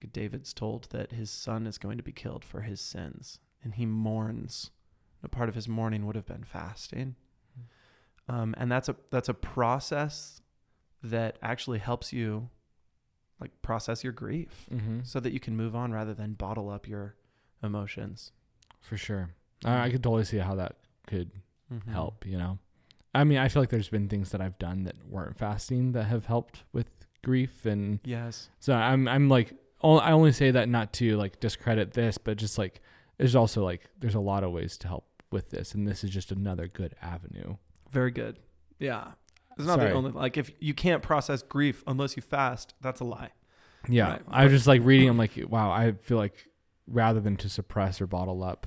Like 0.00 0.12
David's 0.12 0.54
told 0.54 0.84
that 0.90 1.10
his 1.12 1.28
son 1.30 1.66
is 1.66 1.76
going 1.76 1.96
to 1.96 2.02
be 2.04 2.12
killed 2.12 2.44
for 2.44 2.60
his 2.60 2.80
sins, 2.80 3.40
and 3.64 3.74
he 3.74 3.84
mourns. 3.84 4.70
A 5.24 5.28
part 5.28 5.48
of 5.48 5.54
his 5.56 5.66
mourning 5.68 6.06
would 6.06 6.14
have 6.14 6.24
been 6.26 6.44
fasting, 6.44 7.16
um, 8.28 8.54
and 8.58 8.70
that's 8.70 8.88
a 8.88 8.96
that's 9.10 9.28
a 9.28 9.34
process 9.34 10.40
that 11.02 11.36
actually 11.42 11.78
helps 11.78 12.12
you, 12.12 12.48
like 13.40 13.50
process 13.62 14.02
your 14.02 14.12
grief, 14.12 14.66
hmm 14.70 15.00
so 15.02 15.20
that 15.20 15.32
you 15.32 15.40
can 15.40 15.56
move 15.56 15.74
on 15.76 15.92
rather 15.92 16.14
than 16.14 16.32
bottle 16.34 16.68
up 16.70 16.88
your 16.88 17.14
emotions. 17.62 18.32
For 18.80 18.96
sure. 18.96 19.30
I, 19.64 19.84
I 19.86 19.90
could 19.90 20.02
totally 20.02 20.24
see 20.24 20.38
how 20.38 20.54
that 20.56 20.76
could 21.06 21.30
Mhm. 21.72 21.92
help, 21.92 22.24
you 22.26 22.38
know. 22.38 22.58
I 23.14 23.24
mean, 23.24 23.38
I 23.38 23.48
feel 23.48 23.62
like 23.62 23.70
there's 23.70 23.88
been 23.88 24.08
things 24.08 24.30
that 24.30 24.40
I've 24.40 24.58
done 24.58 24.84
that 24.84 24.96
weren't 25.08 25.36
fasting 25.36 25.92
that 25.92 26.04
have 26.04 26.26
helped 26.26 26.64
with 26.72 26.90
grief 27.24 27.66
and 27.66 27.98
Yes. 28.04 28.50
so 28.60 28.72
I'm 28.74 29.08
I'm 29.08 29.28
like 29.28 29.52
i 29.82 30.12
only 30.12 30.32
say 30.32 30.50
that 30.52 30.68
not 30.68 30.92
to 30.94 31.16
like 31.16 31.40
discredit 31.40 31.92
this, 31.92 32.18
but 32.18 32.36
just 32.36 32.56
like 32.58 32.80
there's 33.18 33.34
also 33.34 33.64
like 33.64 33.82
there's 33.98 34.14
a 34.14 34.20
lot 34.20 34.44
of 34.44 34.52
ways 34.52 34.76
to 34.78 34.88
help 34.88 35.06
with 35.32 35.50
this 35.50 35.74
and 35.74 35.86
this 35.88 36.04
is 36.04 36.10
just 36.10 36.30
another 36.32 36.68
good 36.68 36.94
avenue. 37.02 37.56
Very 37.90 38.10
good. 38.10 38.38
Yeah. 38.78 39.12
It's 39.58 39.66
not 39.66 39.78
Sorry. 39.78 39.90
the 39.90 39.96
only 39.96 40.10
like 40.12 40.36
if 40.36 40.50
you 40.60 40.74
can't 40.74 41.02
process 41.02 41.42
grief 41.42 41.82
unless 41.86 42.16
you 42.16 42.22
fast, 42.22 42.74
that's 42.82 43.00
a 43.00 43.04
lie. 43.04 43.30
Yeah. 43.88 44.10
Right, 44.12 44.22
I 44.28 44.44
was 44.44 44.52
just 44.52 44.66
like 44.66 44.82
reading 44.84 45.08
I'm 45.08 45.16
like 45.16 45.32
wow, 45.48 45.70
I 45.70 45.92
feel 46.02 46.18
like 46.18 46.46
rather 46.86 47.20
than 47.20 47.36
to 47.38 47.48
suppress 47.48 48.00
or 48.00 48.06
bottle 48.06 48.42
up 48.44 48.66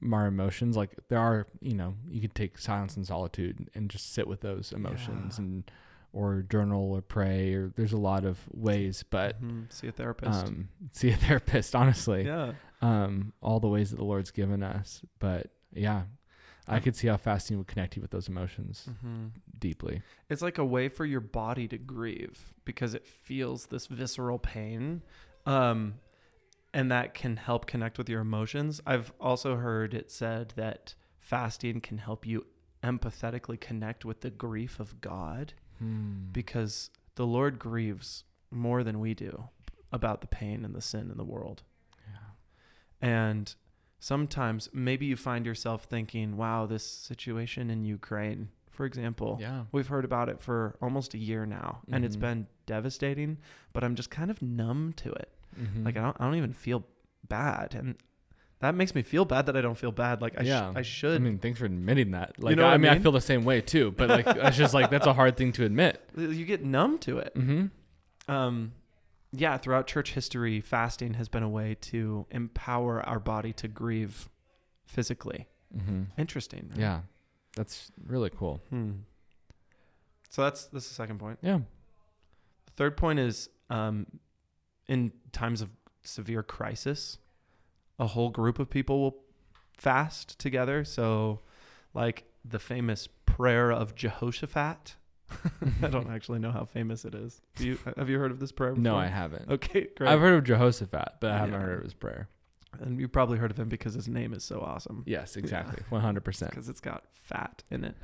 my 0.00 0.26
emotions, 0.28 0.76
like 0.76 0.92
there 1.08 1.18
are, 1.18 1.46
you 1.60 1.74
know, 1.74 1.94
you 2.08 2.20
could 2.20 2.34
take 2.34 2.56
silence 2.58 2.96
and 2.96 3.06
solitude 3.06 3.68
and 3.74 3.90
just 3.90 4.12
sit 4.14 4.26
with 4.28 4.40
those 4.40 4.72
emotions 4.72 5.36
Yeah. 5.38 5.44
and 5.44 5.70
or 6.14 6.42
journal 6.48 6.92
or 6.92 7.02
pray 7.02 7.52
or 7.52 7.70
there's 7.76 7.92
a 7.92 7.98
lot 7.98 8.24
of 8.24 8.38
ways, 8.50 9.04
but 9.10 9.42
Mhm. 9.42 9.70
see 9.70 9.88
a 9.88 9.92
therapist. 9.92 10.46
um 10.46 10.68
see 10.92 11.10
a 11.10 11.16
therapist 11.16 11.74
honestly. 11.76 12.24
yeah. 12.24 12.52
Um 12.80 13.34
all 13.42 13.60
the 13.60 13.68
ways 13.68 13.90
that 13.90 13.96
the 13.96 14.04
Lord's 14.04 14.30
given 14.30 14.62
us. 14.62 15.02
But 15.18 15.48
yeah, 15.72 16.04
I 16.68 16.80
could 16.80 16.94
see 16.96 17.08
how 17.08 17.16
fasting 17.16 17.58
would 17.58 17.66
connect 17.66 17.96
you 17.96 18.02
with 18.02 18.10
those 18.10 18.28
emotions 18.28 18.88
hmm 19.00 19.26
deeply. 19.58 20.02
It's 20.28 20.42
like 20.42 20.58
a 20.58 20.64
way 20.64 20.88
for 20.88 21.04
your 21.04 21.20
body 21.20 21.66
to 21.68 21.78
grieve 21.78 22.54
because 22.64 22.94
it 22.94 23.06
feels 23.06 23.66
this 23.66 23.86
visceral 23.86 24.38
pain. 24.38 25.02
Um, 25.46 25.94
and 26.74 26.90
that 26.92 27.14
can 27.14 27.36
help 27.38 27.66
connect 27.66 27.96
with 27.98 28.08
your 28.08 28.20
emotions. 28.20 28.80
I've 28.86 29.12
also 29.20 29.56
heard 29.56 29.94
it 29.94 30.10
said 30.10 30.52
that 30.56 30.94
fasting 31.18 31.80
can 31.80 31.98
help 31.98 32.26
you 32.26 32.46
empathetically 32.82 33.58
connect 33.60 34.04
with 34.04 34.20
the 34.20 34.30
grief 34.30 34.78
of 34.80 35.00
God 35.00 35.54
Hmm. 35.78 36.30
because 36.32 36.90
the 37.14 37.26
Lord 37.26 37.58
grieves 37.58 38.24
more 38.50 38.82
than 38.84 38.98
we 39.00 39.14
do 39.14 39.48
about 39.92 40.20
the 40.20 40.26
pain 40.26 40.64
and 40.64 40.74
the 40.74 40.80
sin 40.82 41.10
in 41.10 41.16
the 41.16 41.24
world. 41.24 41.62
yeah. 42.06 43.08
And 43.08 43.54
sometimes 43.98 44.68
maybe 44.72 45.06
you 45.06 45.16
find 45.16 45.44
yourself 45.46 45.84
thinking, 45.84 46.36
wow, 46.36 46.66
this 46.66 46.84
situation 46.84 47.70
in 47.70 47.84
Ukraine, 47.84 48.48
for 48.70 48.86
example, 48.86 49.38
Yeah. 49.40 49.64
we've 49.72 49.88
heard 49.88 50.04
about 50.04 50.28
it 50.28 50.40
for 50.40 50.76
almost 50.80 51.14
a 51.14 51.18
year 51.18 51.44
now 51.46 51.80
and 51.90 52.04
it's 52.04 52.16
been 52.16 52.46
devastating, 52.66 53.38
but 53.72 53.82
I'm 53.84 53.94
just 53.96 54.10
kind 54.10 54.30
of 54.30 54.40
numb 54.40 54.92
to 54.98 55.10
it. 55.12 55.30
Mhm. 55.60 55.84
Like 55.84 55.96
I 55.96 56.02
don't, 56.02 56.16
I 56.20 56.24
don't 56.24 56.36
even 56.36 56.52
feel 56.52 56.84
bad. 57.28 57.74
And 57.74 57.96
that 58.60 58.74
makes 58.74 58.94
me 58.94 59.02
feel 59.02 59.24
bad 59.24 59.46
that 59.46 59.56
I 59.56 59.60
don't 59.60 59.76
feel 59.78 59.92
bad. 59.92 60.20
Like 60.22 60.38
I, 60.38 60.44
sh- 60.44 60.76
I 60.76 60.82
should. 60.82 61.16
I 61.16 61.18
mean, 61.18 61.38
thanks 61.38 61.58
for 61.58 61.66
admitting 61.66 62.12
that. 62.12 62.42
Like, 62.42 62.56
know 62.56 62.66
I, 62.66 62.74
I 62.74 62.76
mean, 62.76 62.90
I 62.92 62.98
feel 62.98 63.12
the 63.12 63.20
same 63.20 63.44
way 63.44 63.60
too. 63.60 63.92
But 63.92 64.08
like, 64.10 64.26
it's 64.26 64.56
just 64.56 64.74
like 64.74 64.90
that's 64.90 65.06
a 65.06 65.12
hard 65.12 65.36
thing 65.36 65.52
to 65.52 65.64
admit. 65.64 66.00
you 66.16 66.44
get 66.44 66.64
numb 66.64 66.98
to 66.98 67.18
it. 67.18 67.32
Mm-hmm. 67.36 68.32
Um, 68.32 68.72
yeah, 69.32 69.58
throughout 69.58 69.86
church 69.86 70.12
history, 70.12 70.60
fasting 70.60 71.14
has 71.14 71.28
been 71.28 71.42
a 71.42 71.48
way 71.48 71.76
to 71.82 72.26
empower 72.30 73.02
our 73.02 73.18
body 73.18 73.52
to 73.54 73.68
grieve 73.68 74.28
physically. 74.86 75.46
Mm-hmm. 75.76 76.04
Interesting. 76.16 76.68
right? 76.70 76.80
Yeah, 76.80 77.00
that's 77.54 77.90
really 78.06 78.30
cool. 78.30 78.60
Hmm. 78.70 78.92
So 80.30 80.42
that's 80.42 80.66
that's 80.66 80.88
the 80.88 80.94
second 80.94 81.18
point. 81.18 81.38
Yeah. 81.42 81.58
The 82.66 82.72
third 82.76 82.96
point 82.96 83.18
is 83.18 83.48
um, 83.70 84.06
in 84.86 85.12
times 85.32 85.60
of 85.60 85.70
severe 86.02 86.42
crisis, 86.42 87.18
a 87.98 88.06
whole 88.06 88.30
group 88.30 88.58
of 88.58 88.70
people 88.70 89.00
will 89.00 89.16
fast 89.76 90.38
together. 90.38 90.84
So, 90.84 91.40
like 91.94 92.24
the 92.44 92.58
famous 92.58 93.08
prayer 93.26 93.70
of 93.70 93.94
Jehoshaphat. 93.94 94.96
I 95.82 95.88
don't 95.88 96.10
actually 96.14 96.38
know 96.38 96.50
how 96.52 96.64
famous 96.64 97.04
it 97.04 97.14
is. 97.14 97.40
Do 97.56 97.66
you 97.66 97.78
have 97.96 98.08
you 98.08 98.18
heard 98.18 98.30
of 98.30 98.38
this 98.40 98.52
prayer? 98.52 98.70
Before? 98.70 98.82
No, 98.82 98.96
I 98.96 99.06
haven't. 99.06 99.50
Okay, 99.50 99.88
great. 99.96 100.08
I've 100.08 100.20
heard 100.20 100.34
of 100.34 100.44
Jehoshaphat, 100.44 101.14
but 101.20 101.30
I 101.30 101.38
haven't 101.38 101.54
Yeah. 101.54 101.60
heard 101.66 101.78
of 101.78 101.84
his 101.84 101.94
prayer. 101.94 102.28
and 102.80 103.00
you 103.00 103.08
probably 103.08 103.38
heard 103.38 103.50
of 103.50 103.58
him 103.58 103.68
because 103.68 103.94
his 103.94 104.08
name 104.08 104.32
is 104.32 104.44
so 104.44 104.60
awesome. 104.60 105.02
Yes, 105.06 105.36
exactly, 105.36 105.82
one 105.90 106.00
hundred 106.00 106.24
percent. 106.24 106.50
because 106.50 106.68
it's 106.68 106.80
got 106.80 107.04
fat 107.14 107.62
in 107.70 107.84
it. 107.84 107.96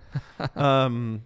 um, 0.57 1.23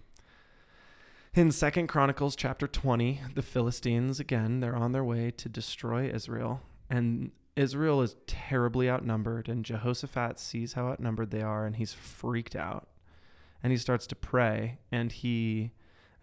in 1.33 1.51
Second 1.51 1.87
Chronicles 1.87 2.35
chapter 2.35 2.67
twenty, 2.67 3.21
the 3.35 3.41
Philistines 3.41 4.19
again 4.19 4.59
they're 4.59 4.75
on 4.75 4.91
their 4.91 5.03
way 5.03 5.31
to 5.31 5.47
destroy 5.49 6.09
Israel, 6.09 6.61
and 6.89 7.31
Israel 7.55 8.01
is 8.01 8.15
terribly 8.25 8.89
outnumbered. 8.89 9.47
And 9.49 9.63
Jehoshaphat 9.65 10.39
sees 10.39 10.73
how 10.73 10.87
outnumbered 10.87 11.31
they 11.31 11.41
are, 11.41 11.65
and 11.65 11.75
he's 11.75 11.93
freaked 11.93 12.55
out, 12.55 12.87
and 13.61 13.71
he 13.71 13.77
starts 13.77 14.07
to 14.07 14.15
pray, 14.15 14.79
and 14.91 15.11
he 15.11 15.71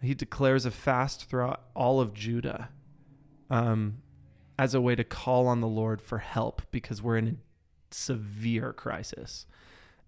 he 0.01 0.13
declares 0.13 0.65
a 0.65 0.71
fast 0.71 1.25
throughout 1.25 1.61
all 1.75 1.99
of 1.99 2.13
Judah, 2.13 2.69
um, 3.49 3.99
as 4.59 4.73
a 4.73 4.81
way 4.81 4.95
to 4.95 5.03
call 5.03 5.47
on 5.47 5.61
the 5.61 5.67
Lord 5.67 6.01
for 6.01 6.19
help 6.19 6.61
because 6.71 7.01
we're 7.01 7.17
in 7.17 7.27
a 7.27 7.35
severe 7.93 8.73
crisis. 8.73 9.45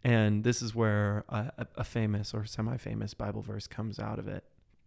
And 0.04 0.44
this 0.44 0.62
is 0.62 0.74
where 0.74 1.26
a, 1.30 1.68
a- 1.76 1.84
famous 1.84 2.34
or 2.34 2.46
semi 2.46 2.78
famous 2.78 3.14
Bible 3.14 3.42
verse 3.42 3.68
comes 3.68 4.00
out 4.00 4.18
of 4.18 4.28
it. 4.28 4.44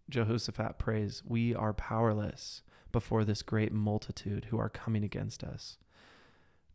Jehoshaphat 0.09 0.79
prays, 0.79 1.23
We 1.27 1.55
are 1.55 1.73
powerless 1.73 2.63
before 2.93 3.25
this 3.25 3.43
great 3.43 3.73
multitude 3.73 4.47
who 4.47 4.59
are 4.59 4.69
coming 4.69 5.05
against 5.05 5.45
us. 5.45 5.79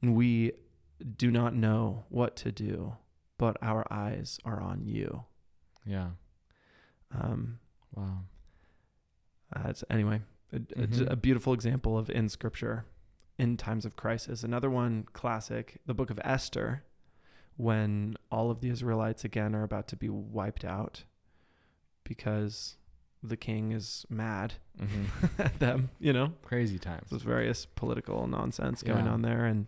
We 0.02 0.54
do 1.18 1.32
not 1.32 1.56
know 1.56 2.06
what 2.10 2.36
to 2.38 2.52
do, 2.52 2.96
but 3.38 3.58
our 3.62 3.86
eyes 3.92 4.40
are 4.46 4.62
on 4.62 4.86
you. 4.86 5.24
Yeah. 5.86 6.10
Um, 7.12 7.60
Wow. 7.98 8.20
uh, 9.56 9.70
it's, 9.70 9.84
anyway, 9.90 10.22
a, 10.54 10.58
a- 10.58 10.60
Mhm. 10.88 11.12
a 11.12 11.16
beautiful 11.16 11.54
example 11.54 11.98
of 11.98 12.10
in 12.10 12.30
scripture 12.30 12.86
in 13.38 13.58
times 13.58 13.86
of 13.86 13.96
crisis. 13.96 14.44
Another 14.44 14.70
one, 14.70 15.06
classic, 15.14 15.80
the 15.86 15.94
book 15.94 16.10
of 16.10 16.20
Esther, 16.24 16.84
when 17.56 18.16
all 18.32 18.52
of 18.52 18.62
the 18.62 18.70
Israelites 18.70 19.24
again 19.26 19.56
are 19.56 19.64
about 19.64 19.88
to 19.90 19.96
be 19.96 20.10
wiped 20.10 20.64
out 20.66 21.04
because 22.04 22.78
the 23.24 23.38
king 23.38 23.72
is 23.72 24.06
mad 24.10 24.54
Mm-hmm. 24.80 25.26
at 25.42 25.60
them, 25.60 25.90
you 26.00 26.14
know? 26.14 26.34
Crazy 26.44 26.78
times. 26.78 27.10
There's 27.10 27.24
various 27.24 27.66
political 27.66 28.28
nonsense 28.28 28.84
going 28.84 29.06
Yeah. 29.06 29.12
on 29.12 29.24
there. 29.24 29.44
And 29.46 29.66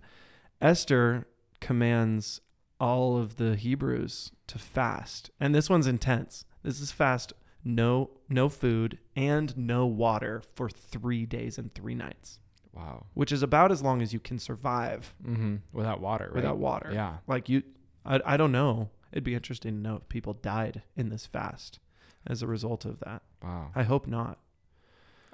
Esther 0.61 1.25
commands 1.61 2.41
all 2.79 3.17
of 3.17 3.37
the 3.37 3.55
Hebrews 3.55 4.31
to 4.47 4.59
fast. 4.59 5.31
And 5.39 5.55
this 5.55 5.67
one's 5.67 5.87
intense. 5.87 6.45
This 6.61 6.79
is 6.79 6.91
fast 6.91 7.33
no 7.63 8.09
no 8.29 8.47
food 8.49 8.97
and 9.15 9.55
no 9.57 9.85
water 9.85 10.41
for 10.55 10.69
3 10.69 11.25
days 11.25 11.57
and 11.57 11.73
3 11.73 11.95
nights, 11.95 12.39
Wow. 12.73 13.05
which 13.13 13.31
is 13.31 13.41
about 13.43 13.71
as 13.71 13.81
long 13.81 14.01
as 14.01 14.13
you 14.13 14.19
can 14.19 14.39
survive 14.39 15.13
Mm-hmm. 15.25 15.55
Without 15.73 15.99
water. 15.99 16.25
Right? 16.25 16.35
without 16.35 16.57
water. 16.57 16.91
Yeah. 16.93 17.17
Like 17.27 17.49
you 17.49 17.63
I 18.05 18.21
I 18.25 18.37
don't 18.37 18.51
know. 18.51 18.89
It'd 19.11 19.23
be 19.23 19.33
interesting 19.35 19.73
to 19.75 19.79
know 19.81 19.95
if 19.97 20.07
people 20.09 20.33
died 20.33 20.83
in 20.95 21.09
this 21.09 21.25
fast 21.25 21.79
as 22.27 22.41
a 22.43 22.47
result 22.47 22.85
of 22.85 22.99
that. 22.99 23.23
Wow. 23.43 23.71
I 23.75 23.83
hope 23.83 24.07
not. 24.07 24.37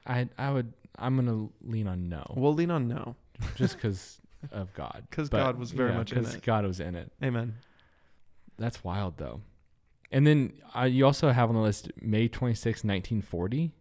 I 0.07 0.29
I 0.37 0.51
would. 0.51 0.73
I'm 0.97 1.15
gonna 1.17 1.49
lean 1.61 1.87
on 1.87 2.07
no, 2.09 2.23
We'll 2.35 2.53
lean 2.53 2.71
on 2.71 2.87
no. 2.87 3.15
just 3.55 3.75
because 3.75 4.21
of 4.51 4.73
God. 4.73 5.03
Because 5.09 5.27
God 5.29 5.57
was 5.57 5.71
very 5.71 5.91
yeah, 5.91 5.97
much 5.97 6.13
in 6.13 6.25
it. 6.25 6.41
God 6.41 6.65
was 6.65 6.79
in 6.79 6.95
it. 6.95 7.11
Amen. 7.21 7.55
That's 8.57 8.83
wild 8.83 9.17
though. 9.17 9.41
And 10.15 10.25
then 10.25 10.53
uh, 10.73 10.83
you 10.83 11.05
also 11.05 11.29
have 11.29 11.49
on 11.49 11.55
the 11.55 11.61
list 11.61 11.91
May 12.01 12.29
26, 12.29 12.85
1940. 12.85 13.73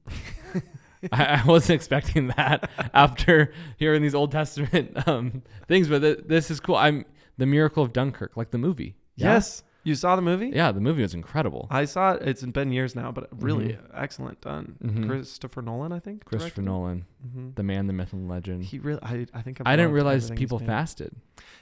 I, 1.12 1.24
I 1.24 1.44
wasn't 1.46 1.76
expecting 1.76 2.26
that 2.36 2.68
after 2.92 3.54
hearing 3.76 4.02
these 4.02 4.16
Old 4.16 4.32
Testament 4.32 5.06
um, 5.06 5.44
things, 5.68 5.86
but 5.86 6.00
th- 6.00 6.24
this 6.26 6.50
is 6.50 6.58
cool. 6.58 6.74
I'm 6.74 7.04
the 7.38 7.46
miracle 7.46 7.84
of 7.84 7.92
Dunkirk, 7.92 8.36
like 8.36 8.50
the 8.50 8.58
movie. 8.58 8.96
Yeah? 9.14 9.34
Yes. 9.34 9.62
You 9.84 9.94
saw 9.94 10.16
the 10.16 10.22
movie? 10.22 10.50
Yeah, 10.54 10.72
the 10.72 10.80
movie 10.80 11.02
was 11.02 11.12
incredible. 11.14 11.68
I 11.70 11.84
saw 11.84 12.12
it. 12.12 12.22
It's 12.26 12.42
been 12.42 12.72
years 12.72 12.96
now, 12.96 13.12
but 13.12 13.28
really 13.42 13.74
Mhm. 13.74 13.78
excellent 13.94 14.40
done. 14.40 14.76
Mhm. 14.82 15.06
Christopher 15.06 15.60
Nolan, 15.62 15.92
I 15.92 15.98
think. 16.00 16.24
Christopher. 16.24 16.62
Nolan, 16.62 17.04
Mhm. 17.26 17.54
the 17.54 17.62
man, 17.62 17.86
the 17.86 17.92
myth, 17.92 18.12
and 18.14 18.26
legend. 18.28 18.64
He 18.64 18.78
really. 18.78 19.00
I, 19.02 19.26
I 19.34 19.42
think. 19.42 19.60
I've 19.60 19.66
I 19.66 19.76
didn't 19.76 19.92
realize 19.92 20.30
people 20.30 20.58
fasted. 20.58 21.14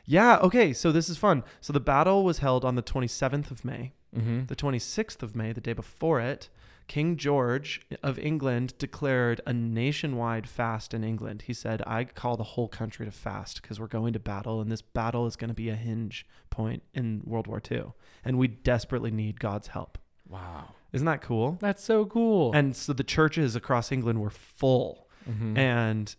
Yeah. 0.06 0.38
Okay. 0.38 0.72
So 0.72 0.92
this 0.92 1.08
is 1.08 1.18
fun. 1.18 1.42
So 1.60 1.72
the 1.72 1.80
battle 1.80 2.24
was 2.24 2.38
held 2.38 2.64
on 2.64 2.76
the 2.76 2.82
27th 2.82 3.50
of 3.50 3.64
May. 3.64 3.92
Mm-hmm. 4.16 4.46
The 4.46 4.56
26th 4.56 5.22
of 5.22 5.34
May, 5.34 5.52
the 5.52 5.60
day 5.60 5.72
before 5.72 6.20
it, 6.20 6.48
King 6.88 7.16
George 7.16 7.80
of 8.02 8.18
England 8.18 8.74
declared 8.78 9.40
a 9.46 9.52
nationwide 9.52 10.48
fast 10.48 10.92
in 10.92 11.02
England. 11.04 11.42
He 11.42 11.54
said, 11.54 11.82
I 11.86 12.04
call 12.04 12.36
the 12.36 12.42
whole 12.44 12.68
country 12.68 13.06
to 13.06 13.12
fast 13.12 13.62
because 13.62 13.80
we're 13.80 13.86
going 13.86 14.12
to 14.12 14.18
battle, 14.18 14.60
and 14.60 14.70
this 14.70 14.82
battle 14.82 15.26
is 15.26 15.36
going 15.36 15.48
to 15.48 15.54
be 15.54 15.68
a 15.70 15.76
hinge 15.76 16.26
point 16.50 16.82
in 16.94 17.22
World 17.24 17.46
War 17.46 17.62
II. 17.70 17.92
And 18.24 18.38
we 18.38 18.48
desperately 18.48 19.10
need 19.10 19.40
God's 19.40 19.68
help. 19.68 19.98
Wow, 20.28 20.74
Isn't 20.92 21.06
that 21.06 21.20
cool? 21.22 21.58
that's 21.60 21.82
so 21.84 22.04
cool. 22.06 22.52
And 22.54 22.74
so 22.74 22.92
the 22.92 23.04
churches 23.04 23.54
across 23.56 23.92
England 23.92 24.20
were 24.20 24.30
full. 24.30 25.08
Mhm. 25.28 25.56
And 25.56 26.16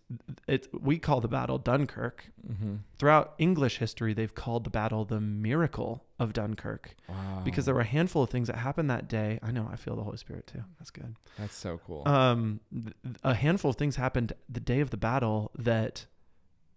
it, 0.47 0.67
we 0.73 0.97
call 0.99 1.19
the 1.21 1.27
battle 1.27 1.57
Dunkirk. 1.57 2.31
Mhm. 2.47 2.79
Throughout 2.97 3.33
English 3.37 3.77
history, 3.79 4.13
they've 4.13 4.33
called 4.33 4.63
the 4.63 4.69
battle 4.69 5.03
the 5.05 5.19
miracle 5.19 6.05
of 6.19 6.31
Dunkirk 6.33 6.95
wow, 7.09 7.41
because 7.43 7.65
there 7.65 7.73
were 7.75 7.81
a 7.81 7.85
handful 7.85 8.23
of 8.23 8.29
things 8.29 8.47
that 8.47 8.57
happened 8.57 8.89
that 8.89 9.07
day. 9.09 9.39
I 9.43 9.51
know 9.51 9.67
I 9.71 9.75
feel 9.75 9.95
the 9.95 10.03
Holy 10.03 10.17
Spirit 10.17 10.47
too. 10.47 10.63
That's 10.79 10.91
good. 10.91 11.15
that's 11.37 11.55
so 11.55 11.79
cool. 11.85 12.07
Um, 12.07 12.59
th- 12.71 12.93
a 13.23 13.33
handful 13.33 13.71
of 13.71 13.75
things 13.77 13.95
happened 13.97 14.33
the 14.47 14.59
day 14.61 14.79
of 14.79 14.89
the 14.89 14.97
battle 14.97 15.51
that, 15.57 16.05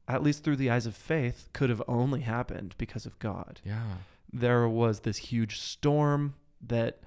at 0.09 0.23
least 0.23 0.43
through 0.45 0.57
the 0.57 0.71
eyes 0.71 0.87
of 0.87 0.97
faith, 0.97 1.49
could 1.53 1.71
have 1.71 1.83
only 1.87 2.21
happened 2.23 2.75
because 2.79 3.07
of 3.07 3.19
God. 3.19 3.61
yeah, 3.65 3.97
There 4.33 4.69
was 4.69 5.01
this 5.01 5.17
huge 5.19 5.61
storm 5.61 6.35
that, 6.61 7.01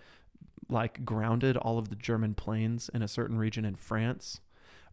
like, 0.69 1.03
grounded 1.03 1.57
all 1.57 1.77
of 1.77 1.89
the 1.89 1.95
German 1.95 2.35
planes 2.35 2.89
in 2.93 3.01
a 3.01 3.07
certain 3.07 3.37
region 3.37 3.65
in 3.65 3.75
France. 3.75 4.39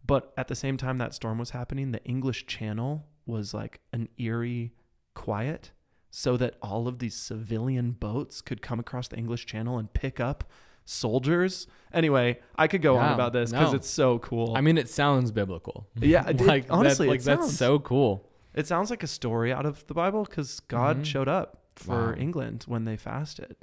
But 0.07 0.33
at 0.37 0.47
the 0.47 0.55
same 0.55 0.77
time 0.77 0.97
that 0.97 1.13
storm 1.13 1.37
was 1.37 1.51
happening, 1.51 1.91
the 1.91 2.03
English 2.05 2.45
Channel 2.47 3.05
was 3.25 3.53
like 3.53 3.81
an 3.93 4.07
eerie 4.17 4.73
quiet 5.13 5.71
so 6.09 6.37
that 6.37 6.55
all 6.61 6.87
of 6.87 6.99
these 6.99 7.15
civilian 7.15 7.91
boats 7.91 8.39
could 8.41 8.61
come 8.61 8.79
across 8.79 9.09
the 9.09 9.17
English 9.17 9.45
Channel 9.45 9.77
and 9.77 9.91
pick 9.93 10.19
up 10.19 10.45
soldiers. 10.85 11.67
Anyway, 11.93 12.39
I 12.55 12.67
could 12.67 12.81
go 12.81 12.97
on 12.97 13.13
about 13.13 13.33
this 13.33 13.51
because 13.51 13.71
no. 13.71 13.75
it's 13.77 13.89
so 13.89 14.19
cool. 14.19 14.55
I 14.55 14.61
mean, 14.61 14.77
it 14.77 14.89
sounds 14.89 15.31
biblical. 15.31 15.87
Yeah, 15.99 16.27
it- 16.29 16.39
like 16.53 16.65
honestly, 16.69 17.07
that, 17.07 17.11
like 17.11 17.23
that's 17.23 17.53
so 17.53 17.79
cool. 17.79 18.29
it 18.53 18.65
sounds 18.67 18.89
like 18.89 19.03
a 19.03 19.07
story 19.07 19.51
out 19.51 19.65
of 19.65 19.85
the 19.87 19.93
Bible 19.93 20.23
because 20.23 20.61
God 20.61 20.99
Mhm. 21.01 21.05
showed 21.05 21.27
up 21.27 21.63
for 21.75 22.11
Wow. 22.11 22.15
England 22.17 22.63
when 22.67 22.85
they 22.85 22.97
fasted, 22.97 23.55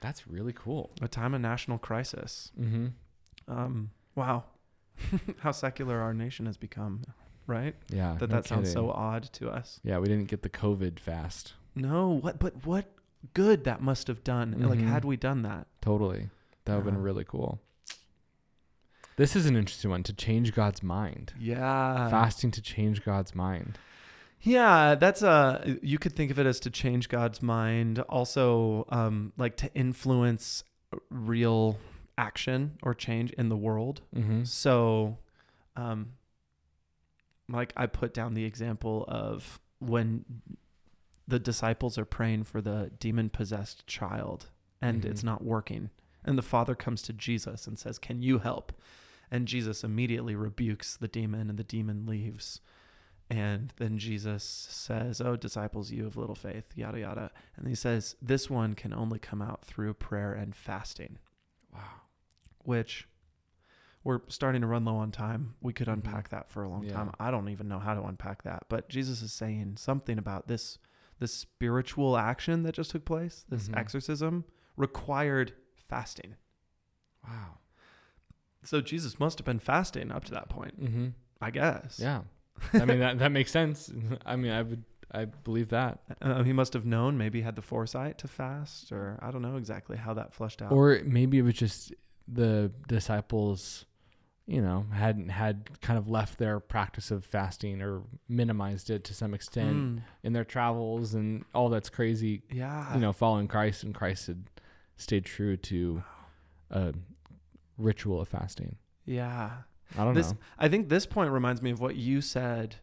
That's 0.00 0.26
really 0.28 0.52
cool. 0.54 0.92
a 1.02 1.08
time 1.08 1.34
of 1.34 1.40
national 1.40 1.78
crisis. 1.78 2.52
Mm-hmm. 2.58 2.86
Um, 3.48 3.90
wow, 4.14 4.44
how 5.38 5.52
secular 5.52 6.00
our 6.00 6.14
nation 6.14 6.46
has 6.46 6.56
become, 6.56 7.02
right? 7.46 7.74
Yeah, 7.90 8.16
That 8.18 8.30
no 8.30 8.36
that 8.36 8.46
sounds 8.46 8.72
so 8.72 8.90
odd 8.90 9.24
to 9.34 9.48
us. 9.50 9.80
Yeah, 9.84 9.98
we 9.98 10.06
didn't 10.08 10.28
get 10.28 10.42
the 10.42 10.50
COVID 10.50 10.98
fast. 10.98 11.54
No, 11.74 12.10
what? 12.20 12.38
But 12.38 12.64
what 12.66 12.86
good 13.34 13.64
that 13.64 13.80
must 13.82 14.06
have 14.06 14.22
done. 14.24 14.52
Like, 14.60 14.78
Mhm. 14.78 14.88
had 14.88 15.04
we 15.04 15.16
done 15.16 15.42
that? 15.42 15.66
Totally. 15.82 16.30
That 16.64 16.74
would 16.76 16.84
have 16.84 16.94
been 16.94 17.02
really 17.02 17.24
cool. 17.24 17.60
This 19.16 19.34
is 19.34 19.46
an 19.46 19.56
interesting 19.56 19.90
one 19.90 20.02
to 20.04 20.12
change 20.12 20.52
God's 20.54 20.82
mind. 20.82 21.32
Yeah. 21.38 22.10
Fasting 22.10 22.50
to 22.52 22.60
change 22.62 23.04
God's 23.04 23.34
mind. 23.34 23.78
Yeah, 24.42 24.94
that's 24.94 25.22
a 25.22 25.78
you 25.82 25.98
could 25.98 26.14
think 26.14 26.30
of 26.30 26.38
it 26.38 26.46
as 26.46 26.60
to 26.60 26.70
change 26.70 27.08
God's 27.08 27.42
mind, 27.42 27.98
also 28.00 28.84
um 28.90 29.32
like 29.38 29.56
to 29.58 29.74
influence 29.74 30.62
real 31.10 31.78
action 32.18 32.78
or 32.82 32.94
change 32.94 33.30
in 33.32 33.48
the 33.48 33.56
world. 33.56 34.02
Mm-hmm. 34.14 34.44
So 34.44 35.18
um 35.76 36.12
like 37.48 37.72
I 37.76 37.86
put 37.86 38.12
down 38.14 38.34
the 38.34 38.44
example 38.44 39.04
of 39.08 39.60
when 39.78 40.24
the 41.28 41.38
disciples 41.38 41.98
are 41.98 42.04
praying 42.04 42.44
for 42.44 42.60
the 42.60 42.90
demon 42.98 43.28
possessed 43.30 43.86
child 43.86 44.50
and 44.80 45.02
Mhm. 45.02 45.10
it's 45.10 45.22
not 45.22 45.42
working. 45.44 45.90
And 46.24 46.36
the 46.36 46.42
father 46.42 46.74
comes 46.74 47.02
to 47.02 47.12
Jesus 47.12 47.66
and 47.66 47.78
says, 47.78 47.98
"Can 47.98 48.20
you 48.22 48.38
help?" 48.38 48.72
And 49.30 49.46
Jesus 49.48 49.84
immediately 49.84 50.34
rebukes 50.34 50.96
the 50.96 51.08
demon 51.08 51.50
and 51.50 51.58
the 51.58 51.64
demon 51.64 52.06
leaves. 52.06 52.60
And 53.28 53.72
then 53.76 53.98
Jesus 53.98 54.44
says, 54.44 55.20
Oh, 55.20 55.34
disciples, 55.34 55.90
you 55.90 56.06
of 56.06 56.16
little 56.16 56.36
faith, 56.36 56.76
yada, 56.76 57.00
yada. 57.00 57.32
And 57.56 57.66
he 57.66 57.74
says, 57.74 58.14
This 58.22 58.48
one 58.48 58.74
can 58.74 58.92
only 58.92 59.18
come 59.18 59.42
out 59.42 59.64
through 59.64 59.94
prayer 59.94 60.32
and 60.32 60.54
fasting, 60.54 61.18
Wow. 61.74 62.02
Which 62.66 63.08
we're 64.04 64.20
starting 64.28 64.60
to 64.60 64.66
run 64.66 64.84
low 64.84 64.96
on 64.96 65.10
time. 65.10 65.54
We 65.60 65.72
could 65.72 65.88
Mhm. 65.88 65.94
unpack 65.94 66.28
that 66.28 66.48
for 66.48 66.62
a 66.62 66.68
long 66.68 66.84
Yeah. 66.84 66.92
time. 66.92 67.10
I 67.18 67.30
don't 67.32 67.48
even 67.48 67.66
know 67.68 67.80
how 67.80 67.94
to 67.94 68.02
unpack 68.04 68.42
that. 68.44 68.66
But 68.68 68.88
Jesus 68.88 69.20
is 69.22 69.32
saying 69.32 69.76
something 69.78 70.18
about 70.18 70.46
this 70.48 70.78
this 71.18 71.32
spiritual 71.32 72.18
action 72.18 72.62
that 72.62 72.74
just 72.74 72.90
took 72.90 73.06
place, 73.06 73.46
this 73.48 73.68
Mhm. 73.70 73.76
exorcism, 73.78 74.44
required 74.76 75.54
fasting. 75.88 76.36
Wow. 77.26 77.58
So 78.62 78.80
Jesus 78.82 79.18
must 79.18 79.38
have 79.38 79.46
been 79.46 79.58
fasting 79.58 80.12
up 80.12 80.24
to 80.24 80.32
that 80.32 80.48
point, 80.50 80.78
Mm-hmm. 80.78 81.08
I 81.40 81.50
guess. 81.50 81.98
Yeah. 81.98 82.24
I 82.74 82.84
mean 82.84 82.98
that 83.00 83.18
that 83.18 83.32
makes 83.32 83.50
sense. 83.50 83.90
I 84.26 84.36
mean 84.36 84.52
I 84.52 84.62
would 84.62 84.84
I 85.10 85.24
believe 85.24 85.68
that. 85.68 86.00
Uh, 86.20 86.42
he 86.42 86.52
must 86.52 86.72
have 86.74 86.84
known, 86.84 87.16
maybe 87.16 87.40
had 87.40 87.54
the 87.56 87.62
foresight 87.62 88.18
to 88.18 88.28
fast, 88.28 88.90
or 88.92 89.18
I 89.22 89.30
don't 89.30 89.40
know 89.40 89.56
exactly 89.56 89.96
how 89.96 90.12
that 90.14 90.34
flushed 90.34 90.60
out. 90.60 90.72
Or 90.72 91.00
maybe 91.04 91.38
it 91.38 91.42
was 91.42 91.54
just 91.54 91.94
the 92.28 92.72
disciples, 92.88 93.84
you 94.46 94.60
know, 94.60 94.86
hadn't 94.92 95.28
had 95.28 95.80
kind 95.80 95.98
of 95.98 96.08
left 96.08 96.38
their 96.38 96.60
practice 96.60 97.10
of 97.10 97.24
fasting 97.24 97.82
or 97.82 98.02
minimized 98.28 98.90
it 98.90 99.04
to 99.04 99.14
some 99.14 99.34
extent 99.34 99.76
Mm, 99.76 100.02
in 100.22 100.32
their 100.32 100.44
travels 100.44 101.14
and 101.14 101.44
all 101.54 101.68
that's 101.68 101.88
crazy, 101.90 102.42
yeah, 102.50 102.94
you 102.94 103.00
know, 103.00 103.12
following 103.12 103.48
Christ 103.48 103.82
and 103.84 103.94
Christ 103.94 104.26
had 104.28 104.44
stayed 104.96 105.24
true 105.24 105.56
to 105.56 106.02
a 106.70 106.94
ritual 107.78 108.20
of 108.20 108.28
fasting. 108.28 108.76
yeah. 109.04 109.50
I 109.96 110.04
don't 110.04 110.14
This- 110.14 110.32
know. 110.32 110.38
I 110.58 110.68
think 110.68 110.88
this 110.88 111.06
point 111.06 111.30
reminds 111.30 111.62
me 111.62 111.70
of 111.70 111.78
what 111.80 111.94
you 111.94 112.20
said 112.20 112.76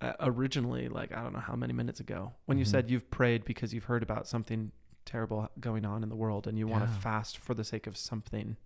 uh, 0.00 0.12
originally, 0.20 0.88
like 0.88 1.12
I 1.12 1.22
don't 1.22 1.32
know 1.32 1.40
how 1.40 1.56
many 1.56 1.72
minutes 1.74 1.98
ago, 2.00 2.32
when 2.46 2.56
you 2.56 2.64
Mhm. 2.64 2.68
said 2.68 2.88
you've 2.90 3.10
prayed 3.10 3.44
because 3.44 3.74
you've 3.74 3.84
heard 3.84 4.02
about 4.02 4.26
something 4.28 4.70
terrible 5.04 5.48
going 5.60 5.84
on 5.84 6.02
in 6.04 6.08
the 6.08 6.14
world 6.16 6.46
and 6.46 6.56
you 6.56 6.66
want 6.68 6.84
to 6.86 6.90
fast 7.00 7.36
for 7.36 7.52
the 7.52 7.64
sake 7.64 7.86
of 7.88 7.96
something 7.96 8.56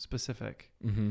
specific. 0.00 0.70
Mm-hmm. 0.84 1.10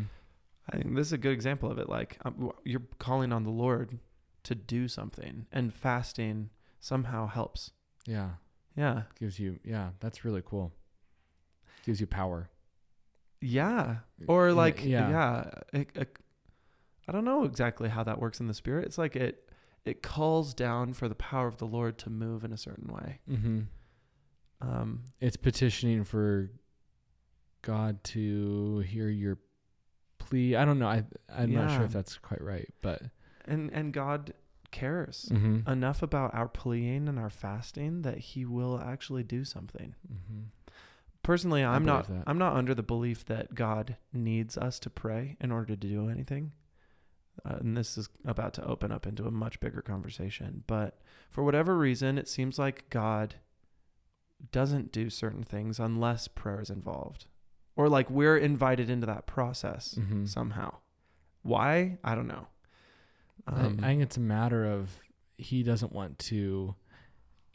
I 0.72 0.78
think 0.78 0.96
this 0.96 1.08
is 1.08 1.14
a 1.14 1.18
good 1.18 1.32
example 1.32 1.70
of 1.72 1.78
it. 1.80 1.90
Like 1.90 2.18
um, 2.26 2.52
you're 2.64 2.84
calling 3.00 3.32
on 3.32 3.44
the 3.44 3.50
Lord 3.50 4.00
to 4.44 4.56
do 4.56 4.88
something, 4.88 5.46
and 5.52 5.74
fasting 5.74 6.50
somehow 6.80 7.28
helps. 7.28 7.72
Yeah. 8.06 8.30
Yeah. 8.76 9.04
Gives 9.20 9.40
you 9.40 9.60
yeah, 9.64 9.90
that's 10.00 10.24
really 10.26 10.44
cool. 10.46 10.72
Gives 11.86 12.00
you 12.02 12.08
power. 12.08 12.50
Yeah. 13.42 13.98
Or 14.28 14.52
like 14.54 14.84
yeah. 14.84 15.10
yeah, 15.10 15.50
it, 15.74 15.90
it- 15.96 16.18
I 17.08 17.12
don't 17.12 17.26
know 17.26 17.44
exactly 17.44 17.90
how 17.90 18.04
that 18.04 18.20
works 18.20 18.40
in 18.40 18.46
the 18.48 18.54
spirit. 18.54 18.86
It's 18.86 19.00
like 19.00 19.16
it 19.16 19.50
it 19.86 20.04
calls 20.04 20.54
down 20.54 20.94
for 20.94 21.08
the 21.10 21.16
power 21.16 21.48
of 21.48 21.58
the 21.58 21.66
Lord 21.66 21.98
to 22.00 22.10
move 22.12 22.44
in 22.44 22.54
a 22.54 22.58
certain 22.58 22.88
way. 22.94 23.20
Mm-hmm. 23.28 23.60
Um 24.62 25.04
It's 25.20 25.36
petitioning 25.38 26.04
for 26.04 26.52
God 27.62 28.04
to 28.06 28.80
hear 28.80 29.10
your 29.10 29.40
plea. 30.18 30.56
I 30.56 30.66
don't 30.66 30.80
know. 30.80 30.88
I 30.88 31.04
I'm 31.34 31.54
not 31.54 31.72
sure 31.76 31.86
if 31.86 31.94
that's 31.94 32.18
quite 32.18 32.42
right, 32.42 32.70
but 32.82 33.02
and 33.46 33.70
and 33.74 33.94
God 33.94 34.34
cares 34.72 35.30
mm-hmm. 35.32 35.70
enough 35.70 36.04
about 36.04 36.34
our 36.36 36.48
pleading 36.48 37.08
and 37.08 37.18
our 37.18 37.30
fasting 37.30 38.04
that 38.04 38.20
he 38.20 38.46
will 38.46 38.80
actually 38.80 39.24
do 39.24 39.44
something. 39.44 39.96
Mm-hmm. 40.12 40.42
Personally, 41.24 41.64
I'm 41.64 41.86
not 41.86 42.08
that. 42.08 42.24
I'm 42.28 42.38
not 42.38 42.56
under 42.56 42.74
the 42.74 42.84
belief 42.84 43.26
that 43.26 43.56
God 43.56 43.98
needs 44.14 44.58
us 44.58 44.80
to 44.80 44.90
pray 44.90 45.38
in 45.42 45.52
order 45.52 45.68
to 45.68 45.76
do 45.76 46.10
anything. 46.10 46.54
Uh, 47.46 47.58
and 47.60 47.78
this 47.78 47.98
is 47.98 48.10
about 48.26 48.54
to 48.54 48.66
open 48.66 48.92
up 48.92 49.08
into 49.08 49.26
a 49.26 49.32
much 49.32 49.60
bigger 49.60 49.82
conversation, 49.82 50.64
but 50.68 51.00
for 51.30 51.44
whatever 51.44 51.78
reason, 51.78 52.18
it 52.18 52.28
seems 52.28 52.60
like 52.60 52.90
God 52.90 53.36
doesn't 54.52 54.92
do 54.92 55.10
certain 55.10 55.44
things 55.44 55.80
unless 55.80 56.28
prayer 56.28 56.62
is 56.62 56.70
involved. 56.70 57.28
Or 57.80 57.88
like 57.88 58.10
we're 58.10 58.38
invited 58.38 58.90
into 58.90 59.08
that 59.08 59.26
process 59.26 59.96
Mm-hmm. 59.98 60.26
somehow. 60.26 60.76
Why? 61.44 61.98
I 62.04 62.14
don't 62.14 62.28
know. 62.28 62.48
Um, 63.48 63.80
I, 63.82 63.86
I 63.86 63.88
think 63.88 64.02
it's 64.04 64.18
a 64.18 64.20
matter 64.20 64.66
of 64.66 64.90
he 65.38 65.64
doesn't 65.64 65.94
want 65.94 66.20
to 66.20 66.76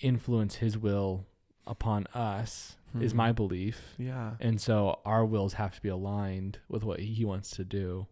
influence 0.01 0.55
his 0.55 0.79
will 0.79 1.27
upon 1.67 2.07
us. 2.15 2.77
Is 3.01 3.11
hmm. 3.13 3.19
my 3.19 3.33
belief. 3.33 3.95
Yeah. 3.99 4.31
And 4.41 4.59
so 4.61 5.01
our 5.05 5.27
wills 5.27 5.53
have 5.55 5.75
to 5.75 5.83
be 5.83 5.91
aligned 5.91 6.59
with 6.69 6.85
what 6.85 7.01
he 7.01 7.25
wants 7.27 7.51
to 7.57 7.65
do. 7.65 8.07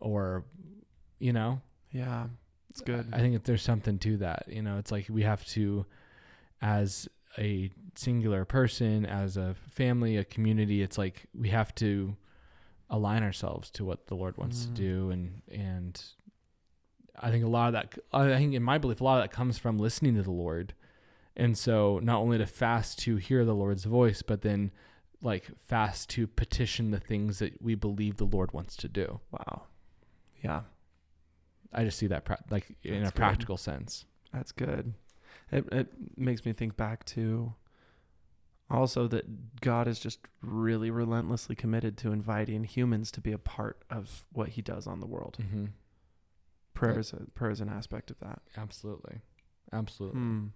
Or, 0.00 0.44
you 1.20 1.32
know, 1.32 1.60
Yeah. 1.92 2.26
It's 2.70 2.80
good. 2.80 3.06
I 3.12 3.18
think 3.18 3.34
that 3.34 3.44
there's 3.44 3.62
something 3.62 3.98
to 3.98 4.16
that. 4.16 4.46
You 4.48 4.62
know, 4.62 4.78
it's 4.78 4.90
like 4.90 5.06
we 5.08 5.22
have 5.22 5.44
to, 5.48 5.84
as 6.62 7.06
a 7.38 7.70
singular 7.98 8.44
person, 8.44 9.04
as 9.06 9.36
a 9.36 9.54
family, 9.70 10.16
a 10.16 10.24
community, 10.24 10.82
it's 10.82 10.98
like 10.98 11.26
we 11.34 11.48
have 11.50 11.74
to 11.76 12.16
align 12.90 13.22
ourselves 13.22 13.70
to 13.70 13.84
what 13.84 14.06
the 14.06 14.14
Lord 14.14 14.36
wants 14.36 14.64
Mm. 14.64 14.66
to 14.66 14.72
do. 14.82 15.10
And, 15.10 15.42
and 15.50 16.02
I 17.18 17.30
think 17.30 17.44
a 17.44 17.48
lot 17.48 17.68
of 17.68 17.72
that, 17.74 17.98
I 18.12 18.28
think 18.36 18.54
in 18.54 18.62
my 18.62 18.78
belief, 18.78 19.00
a 19.00 19.04
lot 19.04 19.18
of 19.18 19.24
that 19.24 19.34
comes 19.34 19.58
from 19.58 19.78
listening 19.78 20.14
to 20.16 20.22
the 20.22 20.30
Lord. 20.30 20.74
And 21.36 21.56
so 21.56 21.98
not 22.02 22.18
only 22.20 22.36
to 22.38 22.46
fast 22.46 22.98
to 23.00 23.16
hear 23.16 23.44
the 23.44 23.54
Lord's 23.54 23.84
voice, 23.84 24.20
but 24.22 24.42
then 24.42 24.70
like 25.22 25.46
fast 25.58 26.10
to 26.10 26.26
petition 26.26 26.90
the 26.90 27.00
things 27.00 27.38
that 27.38 27.62
we 27.62 27.74
believe 27.74 28.16
the 28.18 28.24
Lord 28.26 28.52
wants 28.52 28.76
to 28.78 28.88
do. 28.88 29.20
wow. 29.30 29.62
Yeah. 30.42 30.62
I 31.72 31.84
just 31.84 31.98
see 31.98 32.08
that 32.08 32.24
pra- 32.26 32.42
like 32.50 32.76
in 32.82 33.02
a 33.02 33.04
good. 33.04 33.14
practical 33.14 33.56
sense. 33.56 34.04
That's 34.34 34.52
good. 34.52 34.92
It 35.50 35.66
it 35.72 35.88
makes 36.18 36.44
me 36.44 36.52
think 36.52 36.76
back 36.76 37.04
to 37.06 37.54
also 38.72 39.06
that 39.08 39.60
God 39.60 39.86
is 39.86 40.00
just 40.00 40.20
really 40.40 40.90
relentlessly 40.90 41.54
committed 41.54 41.96
to 41.98 42.12
inviting 42.12 42.64
humans 42.64 43.10
to 43.12 43.20
be 43.20 43.32
a 43.32 43.38
part 43.38 43.84
of 43.90 44.24
what 44.32 44.50
He 44.50 44.62
does 44.62 44.86
on 44.86 45.00
the 45.00 45.06
world. 45.06 45.36
Mm-hmm. 45.40 45.66
Prayer 46.74 46.98
is 46.98 47.12
a, 47.12 47.30
prayer 47.34 47.50
is 47.50 47.60
an 47.60 47.68
aspect 47.68 48.10
of 48.10 48.18
that. 48.20 48.40
Absolutely. 48.56 49.20
Absolutely. 49.72 50.20
Hmm. 50.20 50.46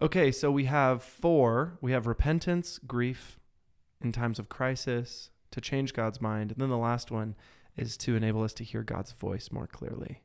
Okay, 0.00 0.32
so 0.32 0.50
we 0.50 0.64
have 0.64 1.02
four. 1.02 1.78
We 1.80 1.92
have 1.92 2.06
repentance, 2.06 2.78
grief, 2.86 3.38
in 4.00 4.12
times 4.12 4.38
of 4.38 4.48
crisis, 4.48 5.30
to 5.50 5.60
change 5.60 5.92
God's 5.92 6.20
mind, 6.20 6.52
and 6.52 6.60
then 6.60 6.70
the 6.70 6.76
last 6.76 7.10
one 7.10 7.34
is 7.76 7.96
to 7.98 8.16
enable 8.16 8.42
us 8.42 8.52
to 8.54 8.64
hear 8.64 8.82
God's 8.82 9.12
voice 9.12 9.50
more 9.50 9.66
clearly. 9.66 10.22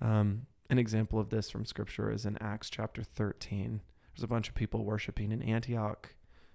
Um, 0.00 0.46
an 0.68 0.78
example 0.78 1.18
of 1.18 1.30
this 1.30 1.48
from 1.48 1.64
Scripture 1.64 2.10
is 2.10 2.26
in 2.26 2.36
Acts 2.40 2.70
chapter 2.70 3.02
thirteen. 3.02 3.80
There's 4.16 4.24
a 4.24 4.28
bunch 4.28 4.48
of 4.48 4.54
people 4.54 4.84
worshiping 4.84 5.30
in 5.30 5.42
Antioch. 5.42 6.14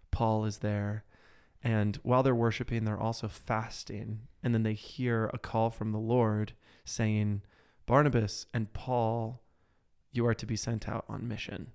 Paul 0.09 0.45
is 0.45 0.57
there, 0.57 1.03
and 1.63 1.97
while 2.03 2.23
they're 2.23 2.33
worshiping, 2.35 2.83
they're 2.85 2.99
also 2.99 3.27
fasting, 3.27 4.21
and 4.43 4.53
then 4.53 4.63
they 4.63 4.73
hear 4.73 5.29
a 5.33 5.37
call 5.37 5.69
from 5.69 5.91
the 5.91 5.99
Lord 5.99 6.53
saying, 6.83 7.43
"Barnabas 7.85 8.45
and 8.53 8.71
Paul." 8.73 9.41
you 10.13 10.25
are 10.27 10.33
to 10.33 10.45
be 10.45 10.57
sent 10.57 10.89
out 10.89 11.05
on 11.07 11.25
mission. 11.25 11.71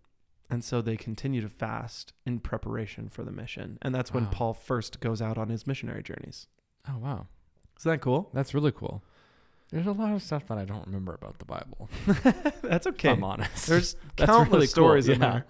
And 0.51 0.63
so 0.63 0.83
they 0.83 0.99
continue 0.99 1.41
to 1.41 1.49
fast 1.49 2.13
in 2.27 2.39
preparation 2.41 3.09
for 3.09 3.25
the 3.25 3.33
mission. 3.33 3.79
And 3.81 3.95
that's 3.95 4.13
when 4.13 4.25
Wow. 4.25 4.31
Paul 4.31 4.53
first 4.53 5.01
goes 5.01 5.23
out 5.23 5.39
on 5.39 5.49
his 5.49 5.67
missionary 5.67 6.03
journeys. 6.03 6.47
Oh 6.87 6.99
wow, 6.99 7.29
Isn't 7.79 7.91
that 7.93 8.03
cool? 8.03 8.29
that's 8.35 8.53
really 8.53 8.73
cool. 8.73 9.03
There's 9.71 9.87
a 9.87 9.93
lot 9.93 10.13
of 10.13 10.23
stuff 10.23 10.47
that 10.49 10.59
I 10.59 10.67
don't 10.67 10.85
remember 10.87 11.15
about 11.15 11.39
the 11.39 11.47
Bible. 11.47 11.89
that's 12.63 12.87
If 12.87 12.93
okay. 12.93 13.09
I'm 13.13 13.25
honest. 13.25 13.67
There's 13.69 13.97
countless 14.17 14.49
really 14.53 14.67
cool, 14.67 14.71
stories 14.71 15.09
in 15.09 15.19
yeah. 15.23 15.31
there. 15.31 15.47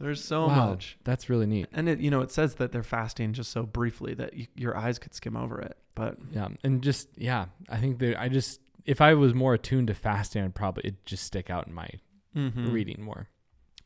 There's 0.00 0.22
so 0.24 0.46
Wow, 0.48 0.70
much. 0.70 0.98
That's 1.04 1.30
really 1.30 1.46
neat. 1.46 1.68
And 1.72 1.88
it, 1.88 2.00
you 2.00 2.10
know, 2.10 2.20
it 2.20 2.30
says 2.32 2.56
that 2.56 2.72
they're 2.72 2.82
fasting 2.82 3.32
just 3.32 3.50
so 3.52 3.62
briefly 3.62 4.12
that 4.14 4.32
your 4.58 4.76
eyes 4.76 4.98
could 4.98 5.14
skim 5.14 5.36
over 5.36 5.60
it. 5.60 5.76
But 5.94 6.16
Yeah, 6.32 6.48
and 6.64 6.82
just 6.82 7.08
yeah, 7.16 7.46
I 7.68 7.78
think 7.78 7.98
that 8.00 8.20
I 8.20 8.28
just 8.28 8.60
if 8.84 9.00
I 9.00 9.14
was 9.14 9.32
more 9.34 9.54
attuned 9.54 9.86
to 9.86 9.94
fasting, 9.94 10.42
I'd 10.44 10.54
probably 10.54 10.82
it'd 10.86 11.06
just 11.06 11.24
stick 11.24 11.48
out 11.48 11.66
in 11.68 11.72
my 11.74 11.88
Mhm. 12.36 12.72
reading 12.72 13.02
more. 13.02 13.28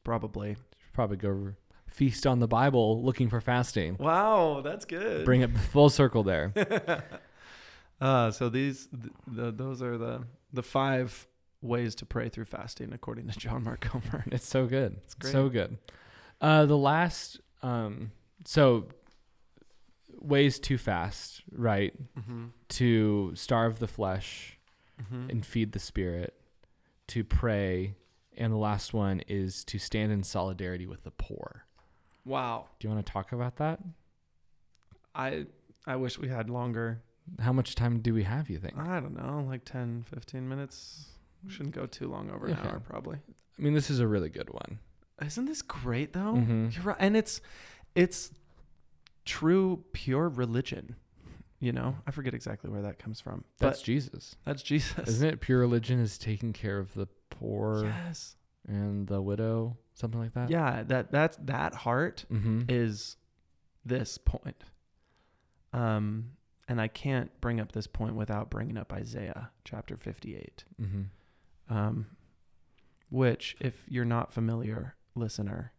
probably. 0.04 0.56
Probably 0.94 1.18
go 1.18 1.52
feast 1.86 2.26
on 2.26 2.38
the 2.40 2.48
Bible 2.48 3.02
looking 3.04 3.28
for 3.28 3.40
fasting. 3.42 3.96
Wow, 3.98 4.62
that's 4.64 4.86
good. 4.86 5.24
Bring 5.26 5.42
it 5.42 5.56
full 5.72 5.90
circle 5.90 6.22
there. 6.22 6.52
uh, 8.00 8.30
so 8.30 8.48
these, 8.48 8.86
th- 8.88 9.12
the, 9.26 9.50
those 9.52 9.82
are 9.82 9.98
the 9.98 10.24
the 10.52 10.62
five 10.62 11.26
ways 11.62 11.94
to 11.96 12.06
pray 12.06 12.28
through 12.28 12.44
fasting, 12.46 12.92
according 12.92 13.28
to 13.28 13.38
John 13.38 13.64
Mark 13.64 13.80
Comer. 13.80 14.24
It's 14.30 14.46
so 14.46 14.66
good. 14.66 14.96
It's 15.04 15.14
great. 15.14 15.32
So 15.32 15.48
good. 15.48 15.78
Uh, 16.40 16.66
the 16.66 16.76
last, 16.76 17.40
um, 17.62 18.12
so 18.44 18.88
ways 20.20 20.58
to 20.60 20.78
fast, 20.78 21.42
right? 21.52 21.92
Mm-hmm. 22.18 22.46
To 22.68 23.32
starve 23.34 23.78
the 23.78 23.88
flesh 23.88 24.54
Mm-hmm. 25.00 25.30
and 25.30 25.46
feed 25.46 25.70
the 25.70 25.78
spirit, 25.78 26.34
to 27.06 27.22
pray, 27.22 27.94
and 28.36 28.52
the 28.52 28.56
last 28.56 28.92
one 28.92 29.20
is 29.28 29.62
to 29.66 29.78
stand 29.78 30.10
in 30.10 30.24
solidarity 30.24 30.88
with 30.88 31.04
the 31.04 31.12
poor. 31.12 31.66
Wow, 32.24 32.66
Do 32.80 32.88
you 32.88 32.92
want 32.92 33.06
to 33.06 33.12
talk 33.12 33.30
about 33.30 33.58
that? 33.58 33.78
I 35.14 35.46
I 35.86 35.94
wish 35.94 36.18
we 36.18 36.26
had 36.28 36.50
longer. 36.50 37.00
How 37.38 37.52
much 37.52 37.76
time 37.76 38.00
do 38.00 38.12
we 38.12 38.24
have, 38.24 38.50
you 38.50 38.58
think? 38.58 38.76
I 38.76 38.98
don't 38.98 39.14
know, 39.16 39.44
like 39.48 39.64
10, 39.64 40.02
15 40.12 40.48
minutes. 40.48 41.04
Shouldn't 41.46 41.74
go 41.74 41.86
too 41.86 42.08
long 42.08 42.30
over 42.30 42.46
an 42.46 42.54
Okay. 42.54 42.68
hour, 42.68 42.80
probably. 42.80 43.18
I 43.58 43.62
mean, 43.62 43.74
this 43.74 43.90
is 43.90 44.00
a 44.00 44.06
really 44.06 44.28
good 44.28 44.50
one. 44.50 44.78
Isn't 45.22 45.46
this 45.46 45.62
great 45.62 46.12
though? 46.12 46.34
Mhm. 46.34 46.74
You're 46.74 46.84
right, 46.84 46.96
and 46.98 47.16
it's 47.16 47.40
it's 47.94 48.32
true, 49.24 49.84
pure 49.92 50.28
religion. 50.28 50.96
You 51.60 51.72
know, 51.72 51.96
I 52.06 52.12
forget 52.12 52.34
exactly 52.34 52.70
where 52.70 52.82
that 52.82 52.98
comes 53.00 53.20
from, 53.20 53.44
That's 53.58 53.80
but 53.80 53.84
Jesus. 53.84 54.36
that's 54.44 54.62
Jesus. 54.62 55.08
Isn't 55.08 55.28
it 55.28 55.40
pure 55.40 55.58
religion 55.58 55.98
is 55.98 56.16
taking 56.18 56.52
care 56.52 56.78
of 56.78 56.94
the 56.94 57.08
poor 57.30 57.84
Yes. 57.84 58.36
and 58.68 59.08
the 59.08 59.20
widow, 59.20 59.76
something 59.94 60.20
like 60.20 60.34
that? 60.34 60.50
Yeah, 60.50 60.84
that 60.84 61.10
that's 61.10 61.36
that 61.38 61.74
heart 61.74 62.26
Mm-hmm. 62.30 62.62
is 62.68 63.16
this 63.84 64.18
point. 64.18 64.62
Um, 65.72 66.32
and 66.68 66.80
I 66.80 66.88
can't 66.88 67.30
bring 67.40 67.60
up 67.60 67.72
this 67.72 67.86
point 67.86 68.14
without 68.14 68.50
bringing 68.50 68.76
up 68.76 68.92
Isaiah 68.92 69.50
chapter 69.64 69.96
58, 69.96 70.64
mm-hmm. 70.80 71.02
Um, 71.68 72.06
which, 73.10 73.56
if 73.60 73.84
you're 73.88 74.04
not 74.04 74.32
familiar, 74.32 74.96
listener, 75.14 75.72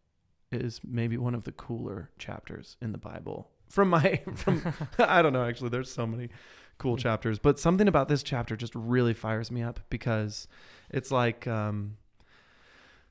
is 0.52 0.82
maybe 0.84 1.18
one 1.18 1.36
of 1.36 1.44
the 1.44 1.52
cooler 1.52 2.10
chapters 2.18 2.78
in 2.82 2.92
the 2.92 2.98
Bible. 2.98 3.50
From 3.68 3.90
my, 3.90 4.22
from 4.36 4.74
I 5.00 5.22
don't 5.22 5.34
know, 5.34 5.46
actually, 5.46 5.70
there's 5.70 5.92
so 5.92 6.08
many 6.08 6.30
cool 6.78 6.98
chapters, 6.98 7.40
but 7.40 7.60
something 7.60 7.88
about 7.88 8.08
this 8.08 8.24
chapter 8.24 8.56
just 8.56 8.74
really 8.74 9.14
fires 9.14 9.52
me 9.52 9.62
up 9.62 9.82
because 9.90 10.48
it's 10.90 11.12
like 11.12 11.46
um, 11.46 11.98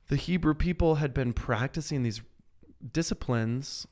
the 0.07 0.15
Hebrew 0.15 0.55
people 0.55 0.95
had 0.95 1.13
been 1.13 1.33
practicing 1.33 2.03
these 2.03 2.21
disciplines, 2.91 3.87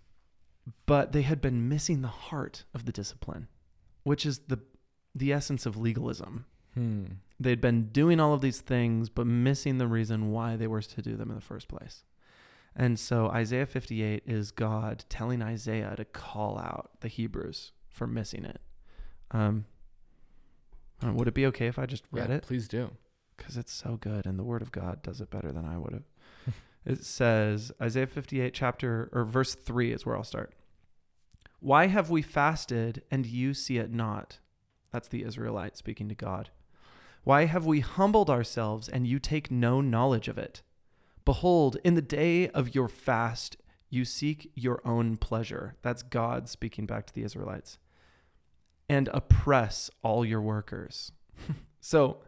but 0.86 1.12
they 1.12 1.22
had 1.22 1.40
been 1.40 1.70
missing 1.70 2.02
the 2.02 2.08
heart 2.08 2.66
of 2.74 2.86
the 2.86 2.92
discipline, 2.92 3.48
which 4.04 4.26
is 4.26 4.40
the 4.48 4.60
the 5.16 5.34
essence 5.34 5.66
of 5.66 5.78
legalism. 5.78 6.46
Hmm. 6.74 7.06
They'd 7.40 7.62
been 7.62 7.90
doing 7.90 8.20
all 8.20 8.34
of 8.34 8.42
these 8.42 8.62
things, 8.62 9.10
but 9.10 9.28
missing 9.28 9.78
the 9.78 9.88
reason 9.88 10.32
why 10.32 10.56
they 10.56 10.68
were 10.68 10.82
to 10.82 11.02
do 11.02 11.16
them 11.16 11.30
in 11.30 11.36
the 11.36 11.42
first 11.42 11.68
place. 11.68 12.04
And 12.76 13.00
so 13.00 13.28
Isaiah 13.30 13.66
58 13.66 14.24
is 14.26 14.52
God 14.52 15.06
telling 15.10 15.42
Isaiah 15.42 15.96
to 15.98 16.06
call 16.06 16.58
out 16.58 16.92
the 17.02 17.08
Hebrews 17.08 17.72
for 17.90 18.08
missing 18.08 18.46
it. 18.46 18.62
Um, 19.32 19.66
uh, 21.06 21.14
would 21.14 21.28
it 21.28 21.34
be 21.34 21.46
okay 21.48 21.68
if 21.68 21.78
I 21.78 21.86
just 21.86 22.04
read 22.12 22.30
yeah, 22.30 22.38
it? 22.38 22.44
Please 22.44 22.68
do. 22.68 22.92
because 23.38 23.56
it's 23.56 23.72
so 23.72 23.98
good 23.98 24.26
and 24.26 24.38
the 24.38 24.44
word 24.44 24.62
of 24.62 24.72
god 24.72 25.02
does 25.02 25.22
it 25.22 25.30
better 25.30 25.52
than 25.52 25.66
i 25.66 25.78
would 25.78 25.94
have 25.94 26.54
it 26.86 27.04
says 27.04 27.72
isaiah 27.82 28.08
58 28.08 28.54
chapter 28.54 29.10
or 29.14 29.24
verse 29.24 29.56
3 29.56 29.94
is 29.94 30.06
where 30.06 30.18
i'll 30.18 30.24
start 30.24 30.54
why 31.60 31.88
have 31.88 32.10
we 32.10 32.22
fasted 32.22 33.04
and 33.10 33.26
you 33.26 33.54
see 33.54 33.78
it 33.78 33.92
not 33.92 34.40
that's 34.92 35.08
the 35.08 35.24
israelite 35.24 35.78
speaking 35.78 36.10
to 36.10 36.16
god 36.16 36.50
why 37.28 37.46
have 37.46 37.66
we 37.66 37.80
humbled 37.82 38.30
ourselves 38.30 38.88
and 38.88 39.08
you 39.08 39.20
take 39.20 39.52
no 39.52 39.82
knowledge 39.82 40.28
of 40.28 40.38
it 40.38 40.62
behold 41.26 41.78
in 41.84 41.96
the 41.96 42.02
day 42.02 42.48
of 42.50 42.74
your 42.74 42.88
fast 42.88 43.58
you 43.90 44.04
seek 44.06 44.52
your 44.56 44.82
own 44.86 45.18
pleasure 45.18 45.76
that's 45.82 46.04
god 46.04 46.48
speaking 46.48 46.86
back 46.86 47.06
to 47.06 47.14
the 47.14 47.24
israelites 47.24 47.78
and 48.90 49.10
oppress 49.14 49.90
all 50.04 50.24
your 50.26 50.42
workers 50.42 51.12
so 51.82 52.22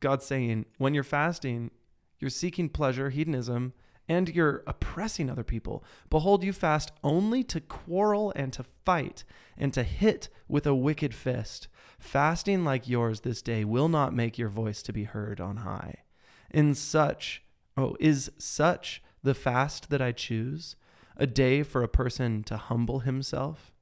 God's 0.00 0.26
saying, 0.26 0.66
when 0.78 0.94
you're 0.94 1.04
fasting, 1.04 1.70
you're 2.18 2.30
seeking 2.30 2.68
pleasure, 2.68 3.10
hedonism, 3.10 3.72
and 4.08 4.28
you're 4.28 4.62
oppressing 4.66 5.28
other 5.28 5.42
people. 5.42 5.82
Behold, 6.10 6.44
you 6.44 6.52
fast 6.52 6.92
only 7.02 7.42
to 7.44 7.60
quarrel 7.60 8.32
and 8.36 8.52
to 8.52 8.64
fight 8.84 9.24
and 9.56 9.72
to 9.74 9.82
hit 9.82 10.28
with 10.48 10.66
a 10.66 10.74
wicked 10.74 11.14
fist. 11.14 11.66
Fasting 11.98 12.64
like 12.64 12.88
yours 12.88 13.20
this 13.20 13.42
day 13.42 13.64
will 13.64 13.88
not 13.88 14.14
make 14.14 14.38
your 14.38 14.48
voice 14.48 14.82
to 14.82 14.92
be 14.92 15.04
heard 15.04 15.40
on 15.40 15.58
high. 15.58 16.02
In 16.50 16.74
such, 16.74 17.42
oh, 17.76 17.96
is 17.98 18.30
such 18.38 19.02
the 19.22 19.34
fast 19.34 19.90
that 19.90 20.02
I 20.02 20.12
choose? 20.12 20.76
A 21.16 21.26
day 21.26 21.62
for 21.62 21.82
a 21.82 21.88
person 21.88 22.44
to 22.44 22.56
humble 22.56 23.00
himself? 23.00 23.72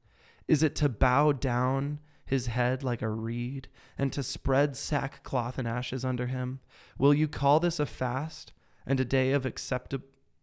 Is 0.47 0.63
it 0.63 0.75
to 0.77 0.89
bow 0.89 1.33
down 1.33 1.99
his 2.27 2.47
head 2.47 2.83
like 2.83 3.03
a 3.03 3.09
reed, 3.09 3.69
and 3.99 4.13
to 4.13 4.23
spread 4.23 4.77
sackcloth 4.77 5.59
and 5.59 5.69
ashes 5.69 6.05
under 6.05 6.27
him? 6.27 6.61
Will 6.99 7.15
you 7.15 7.29
call 7.29 7.61
this 7.61 7.79
a 7.79 7.87
fast 7.87 8.53
and 8.87 8.99
a 8.99 9.05
day 9.05 9.33
of 9.33 9.45
accepta- 9.45 10.03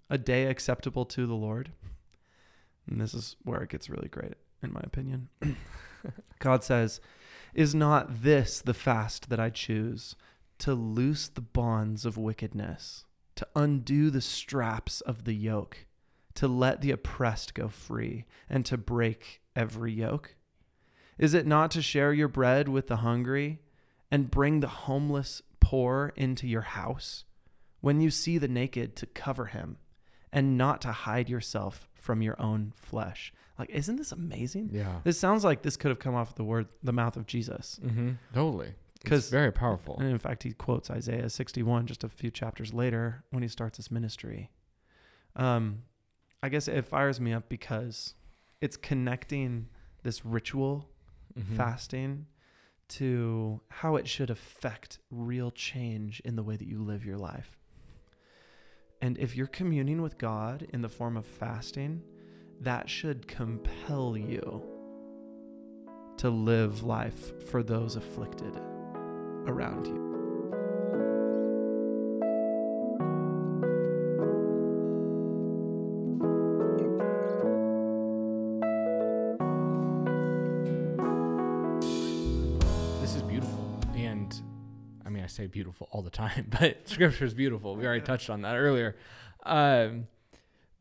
a 0.09 0.17
day 0.17 0.45
acceptable 0.45 1.05
to 1.05 1.25
the 1.25 1.33
Lord? 1.33 1.71
And 2.89 2.99
this 2.99 3.13
is 3.13 3.35
where 3.43 3.61
it 3.61 3.69
gets 3.69 3.89
really 3.89 4.09
great, 4.09 4.35
in 4.61 4.73
my 4.73 4.81
opinion. 4.83 5.29
God 6.39 6.63
says, 6.63 6.99
Is 7.53 7.75
not 7.75 8.23
this 8.23 8.61
the 8.61 8.73
fast 8.73 9.29
that 9.29 9.39
I 9.39 9.49
choose? 9.49 10.15
To 10.59 10.73
loose 10.73 11.27
the 11.27 11.41
bonds 11.41 12.05
of 12.05 12.17
wickedness, 12.17 13.05
to 13.35 13.47
undo 13.55 14.09
the 14.09 14.21
straps 14.21 15.01
of 15.01 15.25
the 15.25 15.33
yoke, 15.33 15.85
to 16.35 16.47
let 16.47 16.81
the 16.81 16.91
oppressed 16.91 17.53
go 17.53 17.67
free, 17.67 18.25
and 18.49 18.65
to 18.67 18.77
break 18.77 19.41
every 19.55 19.91
yoke? 19.91 20.35
Is 21.17 21.33
it 21.33 21.45
not 21.45 21.71
to 21.71 21.81
share 21.81 22.13
your 22.13 22.27
bread 22.27 22.69
with 22.69 22.87
the 22.87 22.97
hungry 22.97 23.59
and 24.09 24.31
bring 24.31 24.59
the 24.59 24.67
homeless 24.67 25.41
poor 25.59 26.13
into 26.15 26.47
your 26.47 26.61
house? 26.61 27.25
When 27.81 27.99
you 27.99 28.11
see 28.11 28.37
the 28.37 28.47
naked, 28.47 28.95
to 28.97 29.07
cover 29.07 29.47
him 29.47 29.77
and 30.31 30.57
not 30.57 30.81
to 30.81 30.91
hide 30.91 31.29
yourself 31.29 31.89
from 31.93 32.21
your 32.21 32.39
own 32.41 32.73
flesh. 32.75 33.33
Like, 33.59 33.69
isn't 33.69 33.95
this 33.97 34.11
amazing? 34.11 34.69
Yeah. 34.73 35.01
This 35.03 35.19
sounds 35.19 35.43
like 35.43 35.61
this 35.61 35.77
could 35.77 35.89
have 35.89 35.99
come 35.99 36.15
off 36.15 36.35
the 36.35 36.43
word, 36.43 36.67
the 36.83 36.93
mouth 36.93 37.15
of 37.17 37.25
Jesus. 37.27 37.79
Mm-hmm. 37.83 38.11
Totally. 38.33 38.73
'Cause- 39.05 39.19
It's 39.19 39.29
very 39.29 39.51
powerful. 39.51 39.97
And 39.99 40.09
in 40.09 40.19
fact, 40.19 40.43
he 40.43 40.53
quotes 40.53 40.89
Isaiah 40.89 41.29
61 41.29 41.85
just 41.87 42.03
a 42.03 42.09
few 42.09 42.29
chapters 42.31 42.73
later 42.73 43.23
when 43.31 43.41
he 43.43 43.49
starts 43.49 43.77
his 43.77 43.89
ministry. 43.91 44.51
Um, 45.35 45.83
I 46.43 46.49
guess 46.49 46.67
it 46.67 46.85
fires 46.85 47.19
me 47.19 47.33
up 47.33 47.49
because 47.49 48.15
it's 48.61 48.77
connecting 48.77 49.67
this 50.03 50.23
ritual 50.25 50.89
Mhm. 51.37 51.55
fasting 51.55 52.27
to 52.89 53.61
how 53.69 53.95
it 53.95 54.07
should 54.07 54.29
affect 54.29 54.99
real 55.09 55.49
change 55.51 56.19
in 56.21 56.35
the 56.35 56.43
way 56.43 56.55
that 56.57 56.67
you 56.67 56.81
live 56.83 57.05
your 57.05 57.17
life. 57.17 57.57
And 59.01 59.17
if 59.17 59.35
you're 59.35 59.47
communing 59.47 60.01
with 60.01 60.17
God 60.17 60.63
in 60.73 60.81
the 60.81 60.89
form 60.89 61.17
of 61.17 61.25
fasting, 61.25 62.03
that 62.61 62.87
should 62.87 63.27
compel 63.27 64.15
you 64.15 64.61
to 66.17 66.29
live 66.29 66.83
life 66.83 67.47
for 67.49 67.63
those 67.63 67.95
afflicted 67.95 68.55
around 69.47 69.87
you. 69.87 70.11
This 83.01 83.15
is 83.15 83.23
beautiful. 83.23 83.79
And 83.95 84.39
I 85.03 85.09
mean, 85.09 85.23
I 85.23 85.27
say 85.27 85.47
beautiful 85.47 85.87
all 85.91 86.03
the 86.03 86.11
time, 86.11 86.45
but 86.59 86.87
scripture 86.87 87.25
is 87.25 87.33
beautiful. 87.33 87.75
We 87.75 87.87
already 87.87 88.05
touched 88.05 88.29
on 88.29 88.43
that 88.43 88.55
earlier. 88.55 88.95
Um, 89.43 90.05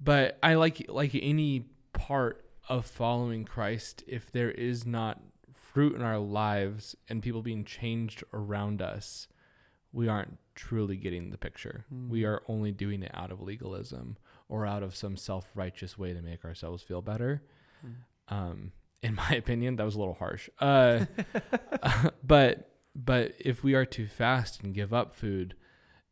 but 0.01 0.39
I 0.43 0.55
like 0.55 0.87
like 0.89 1.15
any 1.15 1.67
part 1.93 2.45
of 2.69 2.87
following 2.87 3.45
Christ, 3.45 4.05
if 4.07 4.31
there 4.31 4.51
is 4.51 4.87
not 4.87 5.21
fruit 5.53 5.95
in 5.95 6.03
our 6.03 6.19
lives 6.19 6.97
and 7.09 7.23
people 7.23 7.43
being 7.43 7.65
changed 7.65 8.25
around 8.33 8.81
us, 8.81 9.29
we 9.93 10.09
aren't 10.09 10.39
truly 10.55 10.97
getting 10.97 11.31
the 11.31 11.39
picture. 11.39 11.85
We 12.09 12.25
are 12.25 12.43
only 12.49 12.73
doing 12.73 13.03
it 13.03 13.11
out 13.15 13.31
of 13.31 13.41
legalism 13.41 14.17
or 14.49 14.67
out 14.67 14.83
of 14.83 14.97
some 14.97 15.17
self 15.17 15.47
righteous 15.55 15.97
way 15.99 16.13
to 16.13 16.23
make 16.23 16.45
ourselves 16.45 16.83
feel 16.83 17.03
better. 17.03 17.43
Um, 18.29 18.73
in 19.03 19.15
my 19.31 19.31
opinion, 19.31 19.77
that 19.77 19.85
was 19.85 19.95
a 19.95 19.99
little 19.99 20.15
harsh. 20.15 20.49
Uh, 20.59 21.07
but 22.25 22.71
but 22.95 23.35
if 23.39 23.63
we 23.63 23.75
are 23.75 23.87
to 23.87 24.07
fast 24.07 24.63
and 24.63 24.75
give 24.75 24.93
up 24.93 25.15
food 25.15 25.55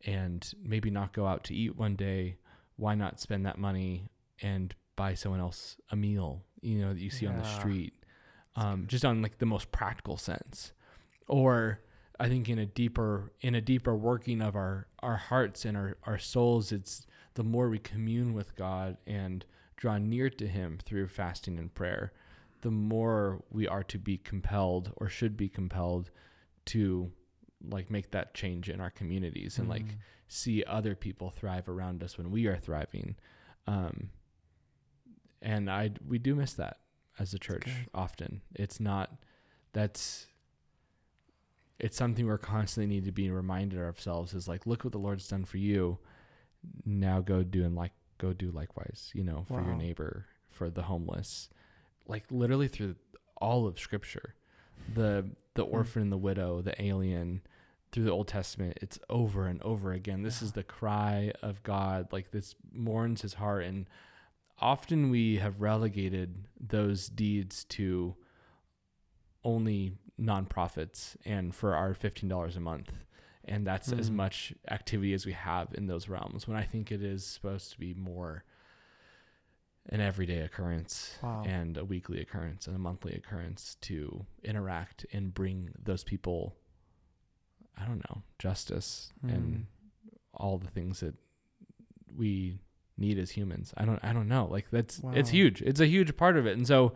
and 0.07 0.53
maybe 0.63 0.91
not 0.91 1.13
go 1.13 1.27
out 1.27 1.45
to 1.45 1.55
eat 1.55 1.77
one 1.77 1.97
day, 1.97 2.37
why 2.79 2.95
not 2.95 3.21
spend 3.21 3.45
that 3.45 3.59
money 3.59 4.09
and 4.41 4.75
buy 4.97 5.13
someone 5.15 5.41
else 5.41 5.77
a 5.91 5.97
meal, 5.97 6.43
you 6.63 6.79
know, 6.79 6.95
that 6.95 7.01
you 7.01 7.11
see 7.11 7.27
on 7.27 7.37
the 7.37 7.45
street. 7.59 7.93
Um, 8.57 8.87
just 8.89 9.05
on 9.05 9.21
like 9.23 9.39
the 9.39 9.47
most 9.47 9.71
practical 9.71 10.17
sense. 10.17 10.73
Or 11.29 11.81
I 12.19 12.29
think 12.29 12.49
in 12.49 12.59
a 12.59 12.67
deeper 12.67 13.33
in 13.41 13.55
a 13.55 13.61
deeper 13.61 13.95
working 13.95 14.41
of 14.41 14.57
our 14.57 14.89
our 15.01 15.17
hearts 15.17 15.65
and 15.65 15.77
our, 15.77 15.97
our 16.05 16.19
souls, 16.19 16.73
it's 16.73 17.07
the 17.35 17.45
more 17.45 17.69
we 17.69 17.79
commune 17.79 18.33
with 18.35 18.57
God 18.57 18.97
and 19.07 19.45
draw 19.77 19.99
near 19.99 20.29
to 20.31 20.49
him 20.49 20.79
through 20.85 21.07
fasting 21.09 21.59
and 21.59 21.73
prayer, 21.73 22.13
the 22.63 22.71
more 22.71 23.45
we 23.51 23.69
are 23.69 23.85
to 23.85 23.99
be 23.99 24.17
compelled 24.19 24.93
or 24.97 25.09
should 25.09 25.37
be 25.37 25.49
compelled 25.49 26.11
to 26.67 27.13
like 27.71 27.91
make 27.91 28.11
that 28.11 28.35
change 28.35 28.69
in 28.69 28.81
our 28.81 28.91
communities 28.91 29.59
and 29.59 29.69
like 29.69 29.85
Mm. 29.85 29.97
See 30.29 30.63
other 30.65 30.95
people 30.95 31.31
thrive 31.31 31.69
around 31.69 32.03
us 32.03 32.17
when 32.19 32.31
we 32.31 32.47
are 32.47 32.57
thriving. 32.57 33.17
Um, 33.67 34.11
and 35.43 35.71
I 35.71 35.91
we 36.07 36.19
do 36.19 36.35
miss 36.35 36.53
that 36.55 36.79
as 37.19 37.35
a 37.35 37.39
church 37.39 37.65
good. 37.65 37.89
often. 37.95 38.41
It's 38.55 38.79
not 38.81 39.17
that's 39.73 40.27
it's 41.79 41.97
something 41.97 42.27
we're 42.27 42.39
constantly 42.39 42.93
need 42.93 43.05
to 43.05 43.13
be 43.13 43.31
reminded 43.31 43.79
ourselves 43.79 44.35
is 44.35 44.49
like 44.49 44.67
look 44.67 44.85
what 44.85 44.93
the 44.93 44.99
Lord's 44.99 45.29
done 45.29 45.45
for 45.45 45.59
you. 45.59 45.99
Now 46.85 47.21
go 47.21 47.43
do 47.45 47.65
and 47.65 47.77
like 47.77 47.93
go 48.19 48.33
do 48.33 48.51
likewise, 48.51 49.11
you 49.15 49.23
know, 49.23 49.45
for 49.47 49.63
your 49.63 49.77
neighbor, 49.77 50.27
for 50.51 50.69
the 50.71 50.83
homeless. 50.83 51.49
Like 52.07 52.25
literally 52.31 52.67
through 52.69 52.97
all 53.37 53.67
of 53.67 53.79
scripture. 53.79 54.35
The 54.95 55.31
the 55.55 55.65
Hmm. 55.65 55.75
orphan 55.75 56.03
and 56.03 56.13
the 56.13 56.17
widow, 56.19 56.61
the 56.63 56.81
alien, 56.83 57.43
through 57.93 58.05
the 58.05 58.11
Old 58.13 58.29
Testament, 58.29 58.79
it's 58.83 58.99
over 59.09 59.47
and 59.47 59.63
over 59.63 59.93
again. 59.93 60.23
This 60.23 60.43
is 60.43 60.53
the 60.53 60.63
cry 60.63 61.33
of 61.43 61.63
God. 61.63 62.09
Like 62.13 62.31
this 62.31 62.55
mourns 62.73 63.23
his 63.23 63.35
heart. 63.35 63.65
And 63.65 63.87
often 64.61 65.11
we 65.11 65.37
have 65.37 65.61
relegated 65.61 66.47
those 66.61 67.09
deeds 67.09 67.65
to 67.65 68.15
only 69.45 69.93
nonprofits 70.21 71.17
and 71.25 71.55
for 71.55 71.75
our 71.75 71.95
$15 71.95 72.57
a 72.57 72.61
month. 72.61 72.93
And 73.45 73.67
that's 73.67 73.91
as 73.93 74.11
Mm. 74.11 74.15
much 74.17 74.53
activity 74.71 75.15
as 75.15 75.25
we 75.25 75.33
have 75.33 75.73
in 75.75 75.87
those 75.87 76.09
realms 76.09 76.47
when 76.47 76.57
I 76.57 76.65
think 76.65 76.93
it 76.93 77.03
is 77.03 77.25
supposed 77.25 77.73
to 77.73 77.79
be 77.79 77.95
more 77.95 78.45
an 79.91 80.01
everyday 80.03 80.41
occurrence 80.41 81.17
Wow. 81.23 81.45
and 81.47 81.79
a 81.79 81.85
weekly 81.85 82.21
occurrence 82.21 82.67
and 82.67 82.77
a 82.77 82.79
monthly 82.79 83.15
occurrence 83.15 83.77
to 83.83 84.27
interact 84.45 85.07
and 85.15 85.33
bring 85.33 85.71
those 85.83 86.05
people 86.05 86.57
I 87.81 87.87
don't 87.87 88.03
know, 88.11 88.23
justice 88.39 89.13
and 89.23 89.67
all 90.35 90.59
the 90.59 90.69
things 90.69 91.01
that 91.01 91.15
we 92.17 92.59
need 92.97 93.19
as 93.19 93.31
humans. 93.31 93.73
I 93.77 93.85
don't 93.85 94.03
I 94.03 94.13
don't 94.13 94.29
know. 94.29 94.49
Like 94.51 94.67
that's 94.71 95.01
it's 95.15 95.31
huge. 95.31 95.63
It's 95.63 95.81
a 95.81 95.87
huge 95.87 96.17
part 96.17 96.37
of 96.37 96.47
it. 96.47 96.57
And 96.57 96.67
so 96.67 96.95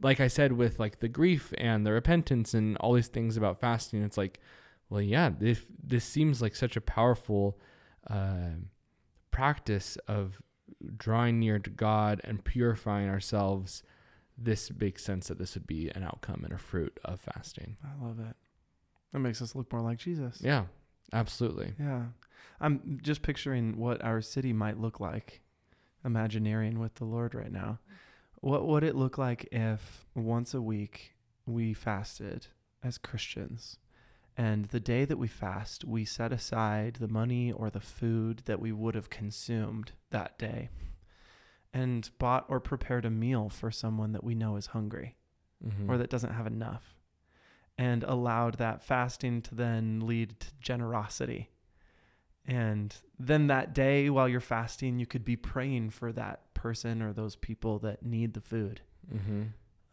like 0.00 0.20
I 0.20 0.28
said 0.28 0.52
with 0.52 0.78
like 0.80 1.00
the 1.00 1.08
grief 1.08 1.52
and 1.58 1.86
the 1.86 1.92
repentance 1.92 2.54
and 2.54 2.76
all 2.78 2.94
these 2.94 3.08
things 3.08 3.36
about 3.36 3.60
fasting, 3.60 4.02
it's 4.02 4.16
like 4.16 4.40
well 4.88 5.02
yeah, 5.02 5.30
this 5.30 5.60
this 5.82 6.04
seems 6.04 6.40
like 6.42 6.54
such 6.54 6.76
a 6.76 6.80
powerful 6.80 7.58
uh, 8.08 8.56
practice 9.30 9.96
of 10.08 10.40
drawing 10.96 11.38
near 11.38 11.58
to 11.58 11.70
God 11.70 12.20
and 12.24 12.44
purifying 12.44 13.08
ourselves. 13.08 13.82
This 14.36 14.70
makes 14.72 15.04
sense 15.04 15.28
that 15.28 15.38
this 15.38 15.54
would 15.54 15.66
be 15.66 15.90
an 15.90 16.02
outcome 16.02 16.42
and 16.44 16.52
a 16.52 16.58
fruit 16.58 16.98
of 17.04 17.20
fasting. 17.20 17.76
I 17.84 18.04
love 18.04 18.18
it. 18.18 18.34
That 19.12 19.18
makes 19.20 19.42
us 19.42 19.54
look 19.54 19.70
more 19.72 19.82
like 19.82 19.98
Jesus. 19.98 20.40
Yeah, 20.42 20.64
absolutely. 21.12 21.74
Yeah. 21.78 22.04
I'm 22.60 22.98
just 23.02 23.22
picturing 23.22 23.76
what 23.76 24.02
our 24.04 24.20
city 24.22 24.52
might 24.52 24.78
look 24.78 25.00
like, 25.00 25.40
Imagineering 26.04 26.80
with 26.80 26.94
the 26.96 27.04
Lord 27.04 27.32
right 27.34 27.52
now. 27.52 27.78
What 28.40 28.66
would 28.66 28.82
it 28.82 28.96
look 28.96 29.18
like 29.18 29.48
if 29.52 30.04
once 30.16 30.52
a 30.52 30.60
week 30.60 31.14
we 31.46 31.74
fasted 31.74 32.48
as 32.82 32.98
Christians? 32.98 33.78
And 34.36 34.64
the 34.66 34.80
day 34.80 35.04
that 35.04 35.18
we 35.18 35.28
fast, 35.28 35.84
we 35.84 36.04
set 36.04 36.32
aside 36.32 36.94
the 36.96 37.06
money 37.06 37.52
or 37.52 37.70
the 37.70 37.80
food 37.80 38.42
that 38.46 38.58
we 38.60 38.72
would 38.72 38.94
have 38.96 39.10
consumed 39.10 39.92
that 40.10 40.38
day 40.38 40.70
and 41.72 42.10
bought 42.18 42.46
or 42.48 42.58
prepared 42.60 43.04
a 43.04 43.10
meal 43.10 43.48
for 43.48 43.70
someone 43.70 44.12
that 44.12 44.24
we 44.24 44.34
know 44.34 44.56
is 44.56 44.66
hungry 44.66 45.16
Mhm. 45.64 45.88
or 45.88 45.96
that 45.98 46.10
doesn't 46.10 46.32
have 46.32 46.46
enough 46.46 46.96
and 47.82 48.04
allowed 48.04 48.54
that 48.58 48.82
fasting 48.82 49.42
to 49.42 49.54
then 49.54 50.06
lead 50.06 50.28
to 50.40 50.48
generosity. 50.60 51.42
And 52.46 52.94
then 53.18 53.46
that 53.48 53.72
day 53.74 54.10
while 54.10 54.28
you're 54.28 54.40
fasting 54.56 54.98
you 54.98 55.06
could 55.12 55.24
be 55.24 55.36
praying 55.36 55.90
for 55.90 56.12
that 56.12 56.52
person 56.54 57.02
or 57.02 57.12
those 57.12 57.36
people 57.36 57.78
that 57.80 58.02
need 58.04 58.34
the 58.34 58.40
food. 58.52 58.80
Mhm. 59.12 59.52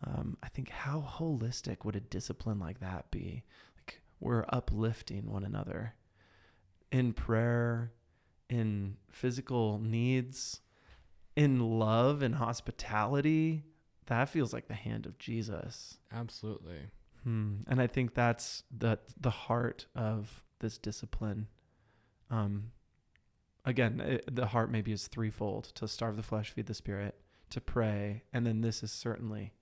um, 0.10 0.38
i 0.41 0.48
think 0.56 0.70
how 0.70 1.02
holistic 1.18 1.84
would 1.84 1.95
a 1.95 1.99
discipline 2.18 2.60
like 2.68 2.80
that 2.80 3.03
be? 3.11 3.44
Like 3.76 4.02
we're 4.20 4.45
uplifting 4.60 5.24
one 5.36 5.44
another 5.44 5.82
in 6.91 7.11
prayer 7.14 7.91
in 8.49 8.95
physical 9.11 9.80
needs 9.80 10.61
in 11.36 11.60
love 11.88 12.22
and 12.22 12.36
hospitality. 12.36 13.64
That 14.06 14.30
feels 14.30 14.53
like 14.53 14.68
the 14.68 14.74
hand 14.88 15.06
of 15.06 15.18
jesus. 15.18 15.98
Absolutely. 16.11 16.82
Hmm. 17.24 17.58
And 17.68 17.82
I 17.82 17.88
think 17.88 18.14
that's 18.14 18.64
the 18.76 19.00
the 19.20 19.30
heart 19.30 19.86
of 19.96 20.44
this 20.60 20.78
discipline. 20.78 21.48
Um, 22.30 22.72
again, 23.66 24.00
it, 24.00 24.36
the 24.36 24.48
heart 24.48 24.72
maybe 24.72 24.91
is 24.91 25.08
threefold: 25.08 25.66
to 25.76 25.88
starve 25.88 26.16
the 26.16 26.24
flesh, 26.24 26.52
feed 26.52 26.68
the 26.68 26.74
spirit, 26.74 27.16
to 27.50 27.62
pray, 27.62 28.24
and 28.32 28.46
then 28.46 28.62
this 28.62 28.84
is 28.84 28.91
certainly, 28.91 29.54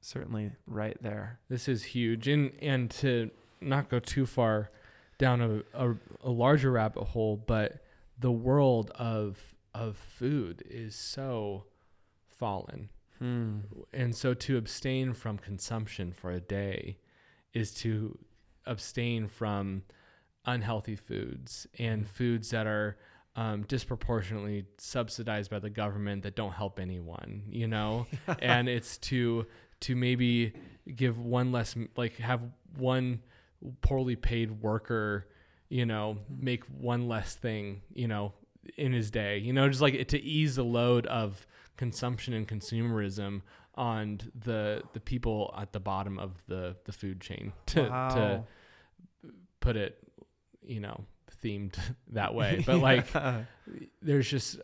certainly 0.00 0.52
right 0.66 0.96
there. 1.02 1.40
This 1.48 1.68
is 1.68 1.84
huge, 1.84 2.28
and 2.28 2.52
and 2.60 2.90
to 2.92 3.30
not 3.60 3.88
go 3.88 3.98
too 3.98 4.26
far 4.26 4.70
down 5.18 5.40
a, 5.42 5.62
a, 5.74 5.94
a 6.24 6.30
larger 6.30 6.72
rabbit 6.72 7.04
hole, 7.04 7.36
but 7.36 7.84
the 8.18 8.32
world 8.32 8.90
of 8.92 9.54
of 9.74 9.96
food 9.96 10.62
is 10.68 10.94
so 10.94 11.66
fallen, 12.28 12.88
Hmm. 13.20 13.58
and 13.92 14.16
so 14.16 14.32
to 14.32 14.56
abstain 14.56 15.12
from 15.12 15.36
consumption 15.36 16.10
for 16.10 16.30
a 16.30 16.40
day 16.40 16.96
is 17.52 17.74
to 17.74 18.18
abstain 18.66 19.28
from 19.28 19.82
unhealthy 20.46 20.96
foods 20.96 21.66
and 21.78 22.08
foods 22.08 22.50
that 22.50 22.66
are 22.66 22.96
um, 23.36 23.62
disproportionately 23.62 24.64
subsidized 24.78 25.50
by 25.50 25.58
the 25.58 25.70
government 25.70 26.22
that 26.24 26.34
don't 26.34 26.52
help 26.52 26.80
anyone, 26.80 27.42
you 27.48 27.68
know, 27.68 28.06
and 28.40 28.68
it's 28.68 28.98
to 28.98 29.46
to 29.80 29.96
maybe 29.96 30.52
give 30.94 31.18
one 31.18 31.52
less 31.52 31.76
like 31.96 32.16
have 32.16 32.42
one 32.76 33.20
poorly 33.82 34.16
paid 34.16 34.50
worker, 34.50 35.28
you 35.68 35.86
know, 35.86 36.18
make 36.28 36.64
one 36.64 37.08
less 37.08 37.34
thing, 37.34 37.82
you 37.92 38.08
know, 38.08 38.32
in 38.76 38.92
his 38.92 39.10
day, 39.10 39.38
you 39.38 39.52
know, 39.52 39.68
just 39.68 39.80
like 39.80 40.08
to 40.08 40.20
ease 40.20 40.56
the 40.56 40.64
load 40.64 41.06
of 41.06 41.46
consumption 41.80 42.34
and 42.34 42.46
consumerism 42.46 43.40
on 43.74 44.20
the 44.44 44.82
the 44.92 45.00
people 45.00 45.54
at 45.56 45.72
the 45.72 45.80
bottom 45.80 46.18
of 46.18 46.30
the 46.46 46.76
the 46.84 46.92
food 46.92 47.20
chain 47.20 47.52
to 47.66 47.84
to 48.14 48.44
put 49.60 49.76
it, 49.76 49.96
you 50.62 50.80
know, 50.80 51.04
themed 51.42 51.76
that 52.12 52.34
way. 52.34 52.62
But 52.66 52.78
like 52.80 53.12
Yeah. 53.14 53.44
there's 54.02 54.28
just 54.28 54.60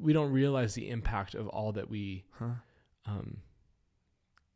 we 0.00 0.12
don't 0.14 0.32
realize 0.32 0.74
the 0.74 0.88
impact 0.88 1.34
of 1.34 1.48
all 1.48 1.72
that 1.72 1.88
we 1.90 2.24
Huh. 2.38 2.54
um 3.06 3.38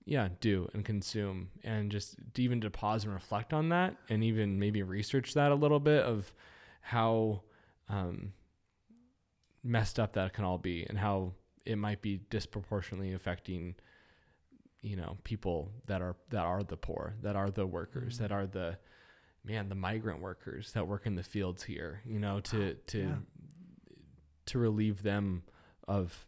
yeah 0.07 0.29
do 0.41 0.67
and 0.73 0.85
consume 0.87 1.51
and 1.63 1.93
just 1.93 2.17
even 2.39 2.63
to 2.63 2.71
pause 2.71 3.05
and 3.05 3.13
reflect 3.13 3.53
on 3.53 3.69
that 3.69 3.95
and 4.09 4.25
even 4.25 4.59
maybe 4.59 4.83
research 4.83 5.35
that 5.35 5.53
a 5.53 5.55
little 5.55 5.81
bit 5.81 6.03
of 6.03 6.33
how 6.81 7.43
um 7.91 8.33
messed 9.63 9.99
up 10.01 10.15
that 10.15 10.33
can 10.33 10.45
all 10.45 10.57
be 10.59 10.87
and 10.89 10.97
how 10.99 11.33
it 11.69 11.77
might 11.77 12.01
be 12.03 12.21
disproportionately 12.31 13.13
affecting 13.13 13.75
you 14.83 14.97
know 14.97 15.17
people 15.25 15.71
that 15.87 16.01
are 16.03 16.17
that 16.31 16.45
are 16.45 16.63
the 16.63 16.77
poor 16.77 17.15
that 17.23 17.37
are 17.37 17.51
the 17.51 17.67
workers 17.67 18.15
Mhm. 18.17 18.19
that 18.19 18.33
are 18.33 18.47
the 18.47 18.79
man 19.45 19.69
the 19.69 19.75
migrant 19.75 20.21
workers 20.21 20.73
that 20.73 20.87
work 20.87 21.07
in 21.07 21.15
the 21.15 21.23
fields 21.23 21.63
here 21.65 22.01
you 22.07 22.19
know 22.19 22.41
to 22.41 22.75
to 22.75 22.99
Yeah. 22.99 23.17
to 24.47 24.59
relieve 24.59 25.03
them 25.03 25.43
of 25.87 26.27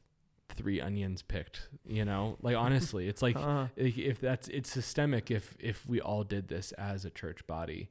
three 0.48 0.80
onions 0.80 1.22
picked 1.22 1.68
you 1.86 2.04
know 2.04 2.36
like 2.42 2.56
honestly 2.66 3.08
it's 3.08 3.22
like 3.22 3.36
Huh. 3.36 3.68
if 3.76 3.96
if 3.98 4.20
that's 4.20 4.48
it's 4.48 4.70
systemic 4.70 5.30
if 5.30 5.56
if 5.60 5.86
we 5.86 6.00
all 6.00 6.24
did 6.24 6.48
this 6.48 6.72
as 6.72 7.04
a 7.04 7.10
church 7.10 7.46
body 7.46 7.88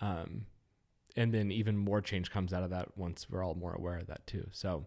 um 0.00 0.46
and 1.16 1.32
then 1.34 1.50
even 1.50 1.76
more 1.76 2.00
change 2.00 2.30
comes 2.30 2.52
out 2.52 2.62
of 2.62 2.70
that 2.70 2.96
once 2.98 3.28
we're 3.30 3.44
all 3.44 3.54
more 3.54 3.74
aware 3.74 3.98
of 3.98 4.06
that 4.08 4.26
too 4.26 4.46
so 4.52 4.86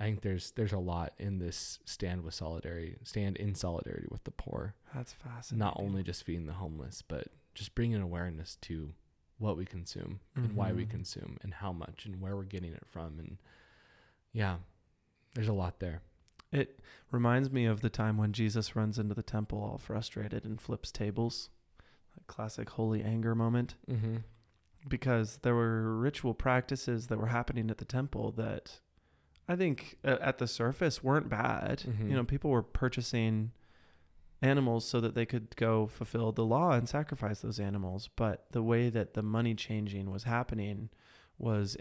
i 0.00 0.04
think 0.04 0.20
there's 0.22 0.50
there's 0.52 0.72
a 0.72 0.78
lot 0.78 1.12
in 1.18 1.38
this 1.38 1.78
stand 1.84 2.22
with 2.22 2.34
solidarity 2.34 2.96
stand 3.02 3.36
in 3.36 3.54
solidarity 3.54 4.06
with 4.10 4.24
the 4.24 4.30
poor 4.30 4.74
That's 4.94 5.12
fascinating. 5.12 5.58
not 5.58 5.76
only 5.78 6.02
just 6.02 6.24
feeding 6.24 6.46
the 6.46 6.52
homeless 6.54 7.02
but 7.06 7.28
just 7.54 7.74
bringing 7.74 8.00
awareness 8.02 8.56
to 8.62 8.92
what 9.38 9.56
we 9.56 9.64
consume 9.66 10.20
and 10.34 10.54
why 10.56 10.72
we 10.72 10.84
Mhm. 10.86 10.90
consume 10.90 11.36
and 11.42 11.52
how 11.54 11.72
much 11.72 12.06
and 12.06 12.20
where 12.20 12.36
we're 12.36 12.44
getting 12.44 12.72
it 12.72 12.86
from 12.86 13.18
and 13.18 13.38
yeah 14.32 14.56
there's 15.34 15.48
a 15.48 15.52
lot 15.52 15.78
there 15.80 16.00
It 16.52 16.78
reminds 17.10 17.50
me 17.50 17.66
of 17.66 17.80
the 17.80 17.90
time 17.90 18.16
when 18.16 18.32
Jesus 18.32 18.76
runs 18.76 18.98
into 18.98 19.14
the 19.14 19.22
temple 19.22 19.58
all 19.62 19.78
frustrated 19.78 20.44
and 20.44 20.60
flips 20.60 20.90
tables. 20.92 21.50
Classic 22.28 22.70
holy 22.70 23.02
anger 23.02 23.34
moment. 23.34 23.74
Mm-hmm. 23.90 24.18
Because 24.88 25.38
there 25.38 25.54
were 25.56 25.98
ritual 25.98 26.32
practices 26.34 27.08
that 27.08 27.18
were 27.18 27.26
happening 27.26 27.68
at 27.70 27.78
the 27.78 27.84
temple 27.84 28.30
that 28.32 28.80
I 29.48 29.56
think 29.56 29.98
uh, 30.04 30.16
at 30.20 30.38
the 30.38 30.46
surface 30.46 31.02
weren't 31.04 31.28
bad. 31.28 31.80
Mhm. 31.86 32.10
You 32.10 32.16
know, 32.16 32.24
people 32.24 32.50
were 32.50 32.62
purchasing 32.62 33.52
animals 34.42 34.84
so 34.84 35.00
that 35.00 35.14
they 35.14 35.24
could 35.26 35.54
go 35.56 35.86
fulfill 35.86 36.32
the 36.32 36.44
law 36.44 36.72
and 36.72 36.88
sacrifice 36.88 37.40
those 37.40 37.58
animals. 37.60 38.08
But 38.16 38.46
the 38.50 38.62
way 38.62 38.90
that 38.90 39.14
the 39.14 39.22
money 39.22 39.54
changing 39.54 40.10
was 40.10 40.24
happening 40.24 40.90
was 41.38 41.76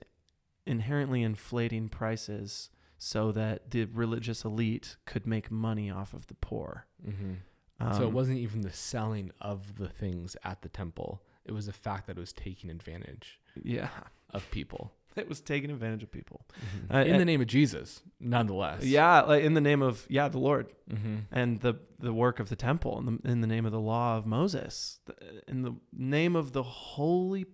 inherently 0.65 1.21
inflating 1.23 1.89
prices 1.89 2.69
so 2.97 3.31
that 3.33 3.71
the 3.71 3.85
religious 3.85 4.45
elite 4.45 4.95
could 5.05 5.27
make 5.27 5.51
money 5.51 5.89
off 5.91 6.13
of 6.13 6.27
the 6.27 6.33
poor. 6.35 6.85
Mm-hmm. 7.05 7.33
Um, 7.79 7.93
so 7.93 8.03
it 8.03 8.13
wasn't 8.13 8.37
even 8.39 8.61
the 8.61 8.71
selling 8.71 9.31
of 9.41 9.75
the 9.75 9.89
things 9.89 10.37
at 10.43 10.61
the 10.61 10.69
temple. 10.69 11.21
It 11.43 11.51
was 11.51 11.65
the 11.65 11.73
fact 11.73 12.07
that 12.07 12.17
it 12.17 12.19
was 12.21 12.31
taking 12.33 12.69
advantage 12.69 13.39
Yeah, 13.61 13.89
of 14.29 14.49
people 14.51 14.93
it 15.21 15.29
was 15.29 15.41
taking 15.41 15.71
advantage 15.71 16.03
of 16.03 16.11
people. 16.11 16.45
Mhm. 16.89 16.93
Uh, 16.95 16.97
in 17.05 17.17
the 17.17 17.25
name 17.25 17.41
of 17.41 17.47
Jesus, 17.47 18.01
nonetheless. 18.19 18.83
Yeah, 18.83 19.21
like 19.21 19.43
in 19.43 19.53
the 19.53 19.61
name 19.61 19.81
of 19.81 20.05
yeah 20.09 20.27
the 20.27 20.39
Lord 20.39 20.67
Mm-hmm. 20.89 21.15
and 21.31 21.59
the 21.61 21.75
the 21.99 22.13
work 22.13 22.39
of 22.39 22.49
the 22.49 22.55
temple, 22.55 22.99
in 22.99 23.05
the 23.21 23.29
in 23.31 23.41
the 23.41 23.47
name 23.47 23.65
of 23.65 23.71
the 23.71 23.79
law 23.79 24.17
of 24.17 24.25
Moses, 24.25 24.99
in 25.47 25.61
the 25.63 25.75
name 25.91 26.35
of 26.35 26.51
the 26.51 26.63
holy 26.63 27.45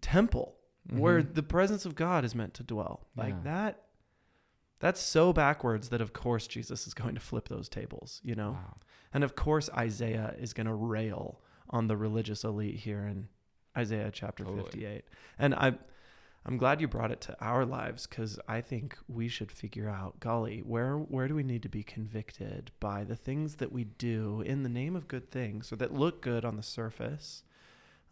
temple 0.00 0.54
where 0.90 1.20
Mhm. 1.22 1.34
the 1.34 1.42
presence 1.42 1.84
of 1.84 1.94
God 1.94 2.24
is 2.24 2.34
meant 2.34 2.54
to 2.54 2.62
dwell. 2.62 3.08
Like 3.16 3.34
Yeah. 3.34 3.40
that. 3.44 3.82
That's 4.80 5.00
so 5.00 5.32
backwards 5.32 5.88
that 5.90 6.00
of 6.00 6.12
course 6.12 6.46
Jesus 6.46 6.86
is 6.86 6.94
going 6.94 7.14
to 7.14 7.20
flip 7.20 7.48
those 7.48 7.68
tables, 7.68 8.20
you 8.24 8.34
know. 8.34 8.52
Wow. 8.52 8.76
And 9.12 9.24
of 9.24 9.34
course 9.34 9.68
Isaiah 9.76 10.34
is 10.38 10.52
going 10.54 10.66
to 10.68 10.74
rail 10.74 11.42
on 11.68 11.88
the 11.88 11.96
religious 11.96 12.44
elite 12.44 12.76
here 12.76 13.04
in 13.06 13.28
Isaiah 13.76 14.10
chapter 14.12 14.44
Totally. 14.44 14.62
58. 14.62 15.04
And 15.38 15.54
I 15.54 15.78
I'm 16.48 16.56
glad 16.56 16.80
you 16.80 16.88
brought 16.88 17.10
it 17.12 17.20
to 17.22 17.36
our 17.40 17.64
lives 17.64 18.06
cuz 18.06 18.38
I 18.48 18.60
think 18.60 18.96
we 19.06 19.28
should 19.28 19.52
figure 19.52 19.88
out 19.88 20.18
golly, 20.18 20.60
where 20.60 20.96
where 20.96 21.28
do 21.28 21.34
we 21.34 21.42
need 21.42 21.62
to 21.62 21.68
be 21.68 21.82
convicted 21.82 22.72
by 22.80 23.04
the 23.04 23.16
things 23.16 23.56
that 23.56 23.70
we 23.70 23.84
do 23.84 24.40
in 24.40 24.62
the 24.62 24.68
name 24.68 24.96
of 24.96 25.06
good 25.08 25.30
things 25.30 25.70
or 25.72 25.76
that 25.76 25.92
look 25.94 26.22
good 26.22 26.44
on 26.44 26.56
the 26.56 26.62
surface 26.62 27.42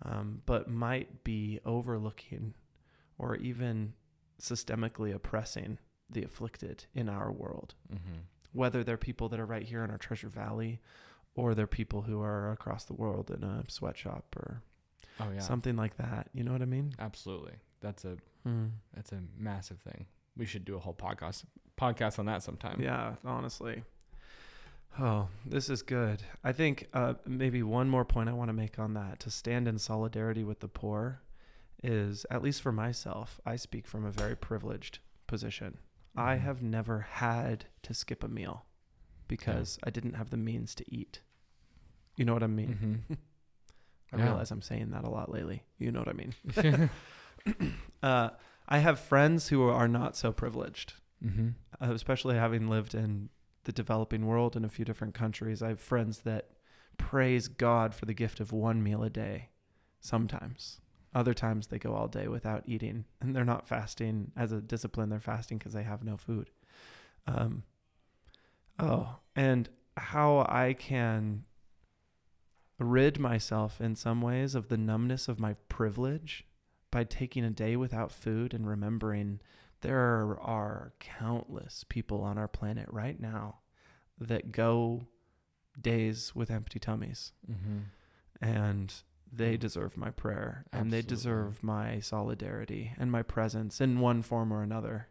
um, 0.02 0.42
but 0.46 0.68
might 0.68 1.24
be 1.24 1.58
overlooking 1.64 2.54
or 3.18 3.34
even 3.36 3.94
systemically 4.38 5.14
oppressing 5.14 5.78
the 6.10 6.22
afflicted 6.22 6.84
in 6.94 7.08
our 7.08 7.32
world 7.32 7.74
Mm-hmm. 7.92 8.18
whether 8.52 8.84
they're 8.84 8.96
people 8.98 9.28
that 9.30 9.40
are 9.40 9.46
right 9.46 9.64
here 9.64 9.82
in 9.82 9.90
our 9.90 9.98
Treasure 9.98 10.28
Valley 10.28 10.80
or 11.34 11.54
they're 11.54 11.66
people 11.66 12.02
who 12.02 12.20
are 12.20 12.50
across 12.52 12.84
the 12.84 12.94
world 12.94 13.30
in 13.30 13.42
a 13.42 13.64
sweatshop 13.68 14.36
or 14.36 14.62
Oh 15.18 15.30
yeah. 15.30 15.40
something 15.40 15.76
like 15.76 15.96
that. 15.96 16.28
You 16.34 16.44
know 16.44 16.52
what 16.52 16.60
I 16.60 16.66
mean? 16.66 16.92
Absolutely. 16.98 17.54
That's 17.86 18.04
a 18.04 18.16
Mm. 18.46 18.70
that's 18.94 19.12
a 19.12 19.20
massive 19.38 19.78
thing. 19.80 20.06
We 20.36 20.44
should 20.46 20.64
do 20.64 20.74
a 20.76 20.78
whole 20.80 20.94
podcast 20.94 21.44
podcast 21.76 22.18
on 22.18 22.26
that 22.26 22.42
sometime. 22.42 22.80
Yeah, 22.80 23.14
honestly. 23.24 23.84
Oh, 24.98 25.28
this 25.44 25.68
is 25.70 25.82
good. 25.82 26.22
I 26.42 26.52
think 26.52 26.88
uh, 26.94 27.14
maybe 27.26 27.62
one 27.62 27.88
more 27.88 28.04
point 28.04 28.28
I 28.28 28.32
want 28.32 28.48
to 28.48 28.52
make 28.54 28.78
on 28.78 28.94
that 28.94 29.20
to 29.20 29.30
stand 29.30 29.68
in 29.68 29.78
solidarity 29.78 30.42
with 30.42 30.60
the 30.60 30.68
poor 30.68 31.20
is, 31.82 32.24
at 32.30 32.42
least 32.42 32.62
for 32.62 32.72
myself, 32.72 33.40
I 33.44 33.56
speak 33.56 33.86
from 33.86 34.04
a 34.04 34.10
very 34.10 34.34
privileged 34.36 34.98
position. 35.26 35.78
I 36.16 36.36
Mhm. 36.36 36.40
have 36.40 36.62
never 36.62 37.00
had 37.00 37.66
to 37.82 37.92
skip 37.94 38.24
a 38.24 38.28
meal 38.28 38.64
because 39.28 39.78
I 39.84 39.90
didn't 39.90 40.14
have 40.14 40.30
the 40.30 40.36
means 40.38 40.74
to 40.76 40.84
eat. 40.92 41.20
You 42.16 42.24
know 42.24 42.32
what 42.32 42.42
I 42.42 42.46
mean? 42.48 43.02
Mm-hmm. 43.08 43.14
I 44.12 44.16
Yeah. 44.18 44.24
realize 44.24 44.50
I'm 44.50 44.62
saying 44.62 44.90
that 44.92 45.04
a 45.04 45.10
lot 45.10 45.30
lately. 45.30 45.64
You 45.78 45.92
know 45.92 45.98
what 46.00 46.08
I 46.08 46.12
mean? 46.14 46.34
uh, 48.02 48.30
I 48.68 48.78
have 48.78 48.98
friends 48.98 49.48
who 49.48 49.68
are 49.68 49.88
not 49.88 50.16
so 50.16 50.32
privileged, 50.32 50.94
mm-hmm. 51.24 51.50
uh, 51.80 51.92
especially 51.92 52.36
having 52.36 52.68
lived 52.68 52.94
in 52.94 53.28
the 53.64 53.72
developing 53.72 54.26
world 54.26 54.56
in 54.56 54.64
a 54.64 54.68
few 54.68 54.84
different 54.84 55.14
countries. 55.14 55.62
I 55.62 55.68
have 55.68 55.80
friends 55.80 56.20
that 56.20 56.50
praise 56.98 57.48
God 57.48 57.94
for 57.94 58.06
the 58.06 58.14
gift 58.14 58.40
of 58.40 58.52
one 58.52 58.82
meal 58.82 59.02
a 59.02 59.10
day 59.10 59.50
sometimes. 60.00 60.80
Other 61.14 61.34
times 61.34 61.68
they 61.68 61.78
go 61.78 61.94
all 61.94 62.08
day 62.08 62.28
without 62.28 62.64
eating, 62.66 63.04
and 63.20 63.34
they're 63.34 63.44
not 63.44 63.66
fasting 63.66 64.32
as 64.36 64.52
a 64.52 64.60
discipline. 64.60 65.08
They're 65.08 65.20
fasting 65.20 65.58
because 65.58 65.72
they 65.72 65.82
have 65.82 66.04
no 66.04 66.16
food. 66.16 66.50
Um, 67.26 67.62
oh, 68.78 69.16
and 69.34 69.68
how 69.96 70.46
I 70.48 70.74
can 70.78 71.44
rid 72.78 73.18
myself 73.18 73.80
in 73.80 73.96
some 73.96 74.20
ways 74.20 74.54
of 74.54 74.68
the 74.68 74.76
numbness 74.76 75.28
of 75.28 75.40
my 75.40 75.54
privilege 75.68 76.44
by 76.96 77.04
taking 77.04 77.44
a 77.44 77.50
day 77.50 77.76
without 77.76 78.10
food 78.10 78.54
and 78.54 78.66
remembering 78.66 79.38
there 79.82 80.38
are 80.40 80.94
countless 80.98 81.84
people 81.90 82.22
on 82.22 82.38
our 82.38 82.48
planet 82.48 82.86
right 82.90 83.20
now 83.20 83.58
that 84.18 84.50
go 84.50 85.06
days 85.78 86.34
with 86.34 86.50
empty 86.50 86.78
tummies. 86.78 87.32
Mm-hmm. 87.50 87.80
and 88.40 88.94
they 89.30 89.58
deserve 89.58 89.98
my 89.98 90.08
prayer 90.08 90.64
and 90.72 90.90
they 90.90 91.02
deserve 91.02 91.62
my 91.62 92.00
solidarity 92.00 92.94
and 92.98 93.12
my 93.12 93.22
presence 93.22 93.78
in 93.78 94.00
one 94.00 94.22
form 94.22 94.50
or 94.50 94.62
another. 94.62 95.08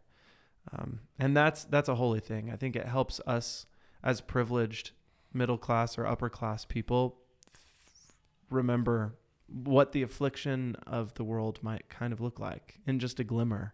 Um, 0.73 1.01
and 1.19 1.37
that's 1.37 1.65
that's 1.65 1.87
a 1.87 1.93
holy 1.93 2.19
thing. 2.19 2.49
I 2.49 2.55
think 2.55 2.75
it 2.75 2.87
helps 2.87 3.21
us 3.27 3.67
as 4.03 4.21
privileged 4.21 4.89
middle 5.31 5.59
class 5.59 5.99
or 5.99 6.07
upper 6.07 6.29
class 6.29 6.65
people 6.65 7.19
f- 7.53 8.15
remember 8.49 9.19
what 9.47 9.91
the 9.91 10.01
affliction 10.01 10.75
of 10.87 11.13
the 11.15 11.23
world 11.23 11.59
might 11.61 11.87
kind 11.89 12.11
of 12.11 12.19
look 12.19 12.39
like 12.39 12.79
in 12.87 12.99
just 12.99 13.19
a 13.19 13.23
glimmer 13.23 13.73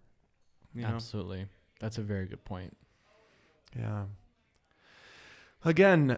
you 0.74 0.82
know 0.82 0.90
Absolutely. 0.90 1.48
That's 1.80 1.98
a 1.98 2.02
very 2.02 2.28
good 2.28 2.46
point. 2.46 2.76
yeah 3.78 4.04
again 5.64 6.18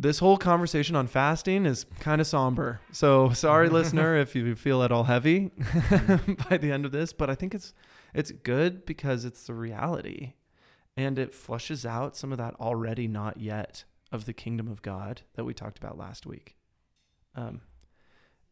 this 0.00 0.18
whole 0.18 0.38
conversation 0.38 0.96
on 0.96 1.06
fasting 1.06 1.66
is 1.66 1.84
kind 2.00 2.22
of 2.22 2.26
somber. 2.26 2.80
So 2.90 3.30
sorry, 3.30 3.68
listener, 3.78 4.16
if 4.16 4.34
you 4.34 4.54
feel 4.56 4.82
at 4.82 4.90
all 4.90 5.04
heavy 5.04 5.50
by 6.48 6.56
the 6.56 6.72
end 6.72 6.86
of 6.86 6.92
this, 6.92 7.12
but 7.12 7.28
I 7.28 7.34
think 7.34 7.54
it's 7.54 7.74
it's 8.14 8.30
good 8.30 8.86
because 8.86 9.24
it's 9.24 9.46
the 9.46 9.52
reality, 9.54 10.32
and 10.96 11.18
it 11.18 11.34
flushes 11.34 11.84
out 11.84 12.16
some 12.16 12.32
of 12.32 12.38
that 12.38 12.54
already 12.54 13.08
not 13.08 13.38
yet 13.40 13.84
of 14.10 14.24
the 14.24 14.32
kingdom 14.32 14.68
of 14.68 14.82
God 14.82 15.20
that 15.34 15.44
we 15.44 15.52
talked 15.52 15.78
about 15.78 15.98
last 15.98 16.26
week. 16.26 16.56
Um, 17.36 17.60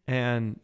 and 0.08 0.58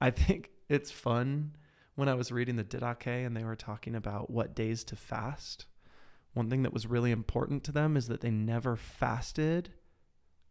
I 0.00 0.10
think 0.10 0.50
it's 0.68 0.90
fun 0.90 1.52
when 1.94 2.08
I 2.08 2.14
was 2.14 2.32
reading 2.32 2.56
the 2.56 2.64
Didache 2.64 3.26
and 3.26 3.36
they 3.36 3.44
were 3.44 3.56
talking 3.56 3.94
about 3.94 4.30
what 4.30 4.54
days 4.54 4.82
to 4.84 4.96
fast 4.96 5.66
one 6.32 6.48
thing 6.48 6.62
that 6.62 6.72
was 6.72 6.86
really 6.86 7.10
important 7.10 7.64
to 7.64 7.72
them 7.72 7.96
is 7.96 8.06
that 8.06 8.20
they 8.20 8.30
never 8.30 8.76
fasted 8.76 9.70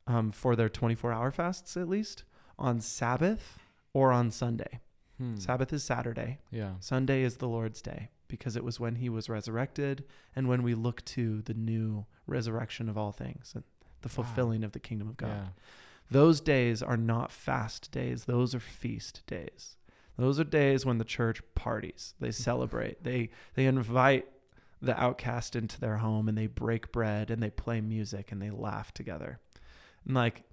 um, 0.08 0.30
for 0.32 0.54
their 0.56 0.68
24 0.68 1.14
hour 1.14 1.32
fasts, 1.32 1.78
at 1.78 1.88
least 1.88 2.26
on 2.58 2.82
Sabbath 2.82 3.60
or 3.94 4.12
on 4.12 4.30
Sunday. 4.30 4.82
Hmm. 5.18 5.38
Sabbath 5.38 5.72
is 5.72 5.82
Saturday, 5.84 6.40
Yeah. 6.52 6.74
Sunday 6.82 7.24
is 7.24 7.38
the 7.38 7.48
Lord's 7.48 7.82
day 7.82 8.10
because 8.28 8.58
it 8.58 8.64
was 8.66 8.78
when 8.80 8.96
he 8.96 9.08
was 9.08 9.30
resurrected 9.30 10.04
and 10.36 10.50
when 10.50 10.64
we 10.64 10.76
look 10.76 11.04
to 11.06 11.42
the 11.44 11.54
new 11.54 12.06
resurrection 12.28 12.90
of 12.90 12.98
all 12.98 13.14
things 13.14 13.54
and 13.56 13.64
the 14.02 14.10
Wow. 14.10 14.16
fulfilling 14.26 14.66
of 14.66 14.74
the 14.74 14.80
kingdom 14.82 15.08
of 15.08 15.16
God. 15.16 15.30
Yeah. 15.30 15.48
Those 16.12 16.42
days 16.42 16.82
are 16.82 16.98
not 16.98 17.32
fast 17.32 17.92
days, 17.92 18.26
those 18.26 18.56
are 18.56 18.60
feast 18.60 19.22
days. 19.28 19.76
Those 20.18 20.40
are 20.40 20.44
days 20.44 20.86
when 20.86 20.98
the 20.98 21.06
church 21.06 21.42
parties. 21.56 22.14
They 22.20 22.32
celebrate. 22.32 23.04
They 23.04 23.30
they 23.54 23.66
invite 23.66 24.28
the 24.82 25.00
outcast 25.02 25.56
into 25.56 25.80
their 25.80 25.98
home 25.98 26.28
and 26.28 26.38
they 26.38 26.48
break 26.48 26.92
bread 26.92 27.30
and 27.32 27.42
they 27.44 27.50
play 27.50 27.80
music 27.82 28.32
and 28.32 28.42
they 28.42 28.50
laugh 28.50 28.94
together. 28.94 29.40
And 30.06 30.16
like 30.16 30.44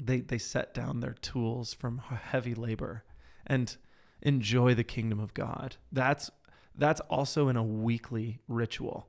they 0.00 0.20
they 0.20 0.38
set 0.38 0.74
down 0.74 1.00
their 1.00 1.14
tools 1.14 1.74
from 1.74 1.98
heavy 1.98 2.54
labor 2.54 3.04
and 3.46 3.76
enjoy 4.22 4.74
the 4.74 4.84
kingdom 4.84 5.18
of 5.18 5.34
God. 5.34 5.76
That's 5.90 6.30
that's 6.76 7.00
also 7.02 7.48
in 7.48 7.56
a 7.56 7.62
weekly 7.64 8.38
ritual. 8.46 9.08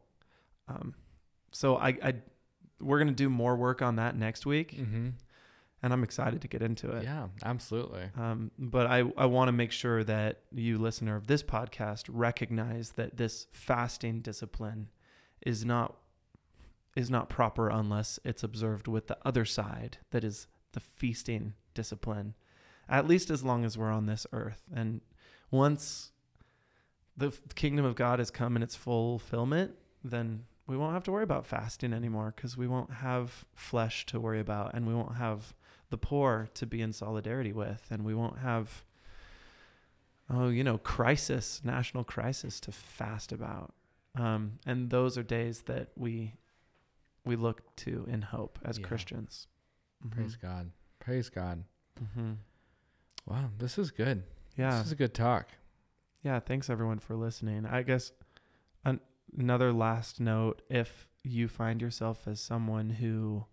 Um, 0.67 0.95
so 1.51 1.77
I, 1.77 1.89
I 2.03 2.13
we're 2.79 2.97
gonna 2.97 3.11
do 3.11 3.29
more 3.29 3.55
work 3.55 3.81
on 3.83 3.97
that 3.97 4.15
next 4.15 4.45
week, 4.47 4.77
Mm-hmm. 4.77 5.09
And 5.81 5.93
I'm 5.93 6.03
excited 6.03 6.41
to 6.41 6.47
get 6.47 6.61
into 6.61 6.91
it. 6.91 7.03
Yeah. 7.03 7.27
Absolutely. 7.43 8.09
Um, 8.17 8.51
but 8.57 8.87
I, 8.87 9.03
I 9.17 9.25
want 9.25 9.47
to 9.47 9.51
make 9.53 9.71
sure 9.71 10.03
that 10.03 10.41
you, 10.53 10.77
listener 10.77 11.15
of 11.15 11.27
this 11.27 11.41
podcast, 11.43 12.05
recognize 12.09 12.91
that 12.91 13.17
this 13.17 13.47
fasting 13.51 14.21
discipline 14.21 14.89
is 15.41 15.63
not 15.63 15.95
is 16.95 17.09
not 17.09 17.29
proper 17.29 17.69
unless 17.69 18.19
it's 18.25 18.43
observed 18.43 18.87
with 18.87 19.07
the 19.07 19.17
other 19.23 19.45
side, 19.45 19.99
that 20.11 20.23
is 20.23 20.47
the 20.73 20.79
feasting 20.79 21.53
discipline, 21.73 22.33
at 22.89 23.07
least 23.07 23.29
as 23.29 23.43
long 23.43 23.63
as 23.63 23.77
we're 23.77 23.91
on 23.91 24.05
this 24.05 24.25
earth. 24.33 24.63
And 24.73 24.99
once 25.51 26.11
the 27.15 27.31
kingdom 27.55 27.85
of 27.85 27.95
God 27.95 28.19
has 28.19 28.31
come 28.31 28.55
in 28.55 28.63
its 28.63 28.75
fulfillment, 28.75 29.75
then 30.03 30.45
we 30.67 30.77
won't 30.77 30.93
have 30.93 31.03
to 31.03 31.11
worry 31.11 31.23
about 31.23 31.45
fasting 31.45 31.93
anymore 31.93 32.33
because 32.35 32.57
we 32.57 32.67
won't 32.67 32.91
have 32.91 33.45
flesh 33.55 34.05
to 34.07 34.19
worry 34.19 34.39
about 34.39 34.73
and 34.73 34.87
we 34.87 34.93
won't 34.93 35.15
have 35.15 35.53
the 35.89 35.97
poor 35.97 36.47
to 36.53 36.65
be 36.65 36.81
in 36.81 36.93
solidarity 36.93 37.51
with 37.53 37.87
and 37.89 38.03
we 38.05 38.13
won't 38.13 38.39
have 38.39 38.83
oh 40.29 40.49
you 40.49 40.63
know 40.63 40.77
crisis 40.77 41.61
national 41.63 42.03
crisis 42.03 42.59
to 42.59 42.71
fast 42.71 43.31
about 43.31 43.73
um, 44.15 44.53
and 44.65 44.89
those 44.89 45.17
are 45.17 45.23
days 45.23 45.61
that 45.63 45.89
we 45.95 46.33
we 47.25 47.35
look 47.35 47.75
to 47.75 48.05
in 48.09 48.21
hope 48.21 48.59
as 48.65 48.77
Yeah. 48.79 48.87
christians 48.87 49.47
Praise 50.11 50.37
God. 50.37 50.71
Praise 50.99 51.29
God. 51.29 51.65
Mm-hmm. 52.01 52.31
Wow, 53.25 53.49
this 53.57 53.77
is 53.77 53.91
good. 53.91 54.23
yeah 54.55 54.77
This 54.77 54.85
is 54.87 54.91
a 54.93 54.95
good 54.95 55.13
talk. 55.13 55.49
Yeah, 56.23 56.39
thanks 56.39 56.69
everyone 56.69 56.99
for 56.99 57.15
listening. 57.17 57.65
I 57.65 57.81
guess 57.81 58.13
an- 58.85 59.01
another 59.37 59.73
last 59.73 60.21
note 60.21 60.61
if 60.69 61.05
you 61.25 61.49
find 61.49 61.81
yourself 61.81 62.29
as 62.29 62.39
someone 62.39 62.91
who 62.91 63.43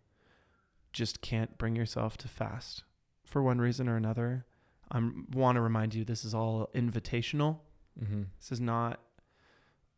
just 0.96 1.20
can't 1.20 1.56
bring 1.58 1.76
yourself 1.76 2.16
to 2.18 2.28
fast 2.28 2.82
for 3.24 3.42
one 3.42 3.58
reason 3.58 3.88
or 3.88 3.96
another, 3.96 4.46
I 4.90 5.00
want 5.32 5.56
to 5.56 5.60
remind 5.60 5.94
you 5.94 6.04
this 6.04 6.24
is 6.24 6.34
all 6.34 6.70
invitational. 6.74 7.58
Mm-hmm. 8.02 8.22
This 8.40 8.52
is 8.52 8.60
not 8.60 9.00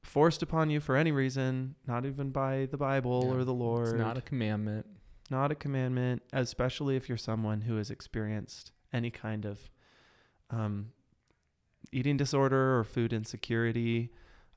forced 0.03 0.43
upon 0.43 0.71
you 0.71 0.81
for 0.81 0.97
any 0.97 1.13
reason, 1.13 1.75
not 1.87 2.05
even 2.05 2.31
by 2.31 2.67
the 2.71 2.77
Bible 2.77 3.23
Yeah. 3.27 3.35
or 3.35 3.45
the 3.45 3.55
Lord. 3.55 3.89
It's 3.89 3.95
not 3.99 4.17
a 4.19 4.23
commandment. 4.23 4.87
not 5.31 5.53
a 5.53 5.55
commandment, 5.55 6.23
especially 6.33 6.97
if 6.97 7.07
you're 7.09 7.19
someone 7.19 7.61
who 7.61 7.77
has 7.77 7.91
experienced 7.91 8.73
any 8.95 9.11
kind 9.11 9.45
of 9.45 9.69
um, 10.51 10.91
eating 11.93 12.17
disorder 12.17 12.79
or 12.79 12.85
food 12.85 13.13
insecurity. 13.13 14.11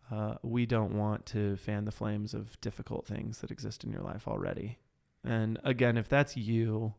Uh, 0.09 0.35
we 0.43 0.65
don't 0.65 0.93
want 0.97 1.25
to 1.25 1.57
fan 1.57 1.83
the 1.85 1.91
flames 1.91 2.33
of 2.33 2.59
difficult 2.61 3.05
things 3.05 3.39
that 3.41 3.51
exist 3.51 3.83
in 3.83 3.91
your 3.91 4.01
life 4.01 4.27
already. 4.29 4.77
And 5.23 5.59
again, 5.63 5.97
if 5.97 6.07
that's 6.09 6.35
you, 6.35 6.95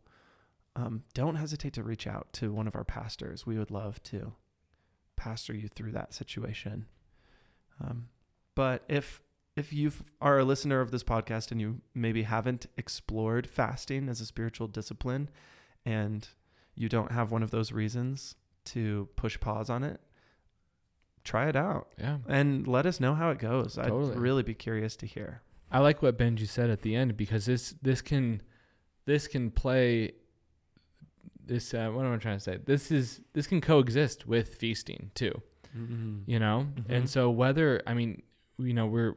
um, 0.76 1.02
don't 1.14 1.34
hesitate 1.36 1.72
to 1.74 1.82
reach 1.82 2.06
out 2.06 2.32
to 2.34 2.52
one 2.52 2.66
of 2.66 2.74
our 2.76 2.84
pastors. 2.84 3.44
We 3.46 3.58
would 3.58 3.70
love 3.70 4.02
to 4.04 4.32
pastor 5.16 5.54
you 5.54 5.68
through 5.68 5.92
that 5.92 6.14
situation. 6.14 6.86
Um, 7.80 8.08
but 8.54 8.82
if 8.88 9.20
if 9.54 9.72
you 9.72 9.92
are 10.20 10.38
a 10.38 10.44
listener 10.44 10.80
of 10.80 10.90
this 10.90 11.02
podcast 11.04 11.50
and 11.52 11.60
you 11.60 11.80
maybe 11.94 12.22
haven't 12.22 12.66
explored 12.78 13.46
fasting 13.46 14.08
as 14.08 14.20
a 14.20 14.24
spiritual 14.26 14.66
discipline 14.66 15.28
and 15.84 16.26
you 16.74 16.88
don't 16.88 17.12
have 17.12 17.30
one 17.30 17.42
of 17.42 17.50
those 17.50 17.70
reasons 17.70 18.34
to 18.64 19.08
push 19.14 19.38
pause 19.40 19.68
on 19.68 19.84
it, 19.84 20.00
try 21.22 21.48
it 21.50 21.56
out 21.56 21.88
Yeah. 21.98 22.18
and 22.28 22.66
let 22.66 22.86
us 22.86 22.98
know 22.98 23.14
how 23.14 23.28
it 23.30 23.38
goes. 23.38 23.74
Totally. 23.74 24.12
I'd 24.12 24.18
really 24.18 24.42
be 24.42 24.54
curious 24.54 24.96
to 24.96 25.06
hear. 25.06 25.42
I 25.72 25.78
like 25.80 26.02
what 26.02 26.18
Benji 26.18 26.46
said 26.48 26.70
at 26.70 26.82
the 26.82 26.94
end 26.94 27.16
because 27.16 27.46
this 27.46 27.74
this 27.82 28.00
can 28.02 28.42
this 29.06 29.26
can 29.26 29.50
play 29.50 30.12
this 31.44 31.74
uh, 31.74 31.88
what 31.90 32.04
am 32.06 32.12
I 32.12 32.16
trying 32.18 32.36
to 32.38 32.44
say? 32.44 32.58
This 32.64 32.90
is 32.90 33.20
this 33.32 33.46
can 33.46 33.60
coexist 33.60 34.26
with 34.26 34.54
feasting 34.56 35.10
too. 35.14 35.42
you 36.26 36.38
know 36.38 36.66
Mhm. 36.76 36.84
and 36.90 37.08
so 37.08 37.30
whether 37.30 37.80
i 37.86 37.94
mean 37.94 38.22
you 38.58 38.74
know 38.74 38.86
we're 38.86 39.14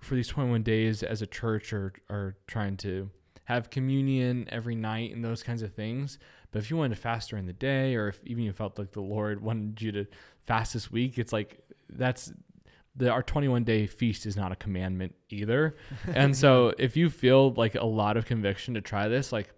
for 0.00 0.14
these 0.14 0.26
21 0.26 0.62
days 0.62 1.02
as 1.02 1.20
a 1.20 1.26
church 1.26 1.70
are 1.74 1.92
are 2.08 2.34
trying 2.46 2.78
to 2.78 3.10
have 3.44 3.68
communion 3.68 4.48
every 4.50 4.74
night 4.74 5.12
and 5.14 5.22
those 5.22 5.42
kinds 5.42 5.60
of 5.60 5.74
things 5.74 6.18
but 6.50 6.60
if 6.60 6.70
you 6.70 6.78
wanted 6.78 6.94
to 6.96 7.00
fast 7.02 7.28
during 7.28 7.44
the 7.44 7.52
day 7.52 7.94
or 7.94 8.08
if 8.08 8.18
even 8.24 8.42
you 8.42 8.54
felt 8.54 8.78
like 8.78 8.92
the 8.92 9.02
lord 9.02 9.42
wanted 9.42 9.82
you 9.82 9.92
to 9.92 10.06
fast 10.46 10.72
this 10.72 10.90
week 10.90 11.18
it's 11.18 11.30
like 11.34 11.60
that's 11.90 12.32
the 12.96 13.10
our 13.10 13.22
21 13.22 13.64
day 13.64 13.86
feast 13.86 14.26
is 14.26 14.36
not 14.36 14.52
a 14.52 14.56
commandment 14.56 15.14
either 15.28 15.76
and 16.14 16.36
so 16.36 16.72
if 16.78 16.96
you 16.96 17.10
feel 17.10 17.52
like 17.52 17.74
a 17.74 17.84
lot 17.84 18.16
of 18.16 18.24
conviction 18.26 18.74
to 18.74 18.80
try 18.80 19.08
this 19.08 19.32
like 19.32 19.50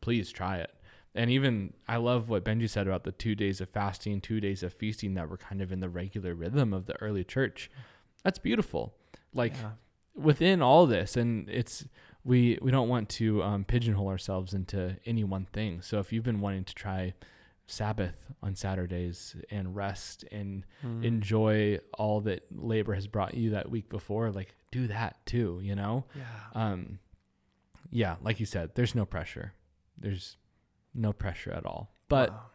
please 0.00 0.30
try 0.30 0.58
it 0.58 0.70
and 1.14 1.30
even 1.30 1.74
I 1.86 1.96
love 1.96 2.30
what 2.30 2.44
Benji 2.44 2.68
said 2.70 2.86
about 2.86 3.04
the 3.04 3.12
two 3.12 3.34
days 3.34 3.60
of 3.60 3.68
fasting, 3.68 4.22
two 4.22 4.40
days 4.40 4.62
of 4.62 4.72
feasting 4.72 5.12
that 5.14 5.28
were 5.28 5.36
kind 5.36 5.60
of 5.60 5.70
in 5.70 5.80
the 5.80 5.90
regular 5.90 6.34
rhythm 6.34 6.72
of 6.72 6.86
the 6.86 6.94
early 7.02 7.22
church. 7.22 7.70
That's 8.24 8.38
beautiful. 8.38 8.94
Like 9.34 9.52
Yeah. 9.54 9.72
within 10.14 10.62
all 10.62 10.86
this, 10.86 11.14
and 11.18 11.50
it's 11.50 11.84
we 12.24 12.58
we 12.62 12.70
don't 12.70 12.88
want 12.88 13.10
to 13.10 13.42
um, 13.42 13.64
pigeonhole 13.66 14.08
ourselves 14.08 14.54
into 14.54 14.96
any 15.04 15.22
one 15.22 15.44
thing. 15.52 15.82
So 15.82 15.98
if 15.98 16.14
you've 16.14 16.24
been 16.24 16.40
wanting 16.40 16.64
to 16.64 16.74
try 16.74 17.12
Sabbath 17.72 18.30
on 18.42 18.54
Saturdays 18.54 19.34
and 19.50 19.74
rest 19.74 20.24
and 20.30 20.64
Mm. 20.84 21.04
enjoy 21.04 21.78
all 21.94 22.20
that 22.22 22.42
labor 22.50 22.94
has 22.94 23.06
brought 23.06 23.34
you 23.34 23.50
that 23.50 23.70
week 23.70 23.88
before, 23.88 24.30
like 24.30 24.54
do 24.70 24.86
that 24.88 25.24
too. 25.26 25.58
You 25.62 25.74
know 25.74 26.04
yeah. 26.14 26.24
um 26.64 26.98
yeah 27.90 28.16
like 28.22 28.40
you 28.40 28.46
said 28.46 28.70
there's 28.74 28.94
no 28.94 29.04
pressure 29.04 29.52
there's 29.98 30.36
no 30.94 31.12
pressure 31.12 31.52
at 31.52 31.64
all 31.66 31.94
but 32.08 32.30
Wow. 32.30 32.46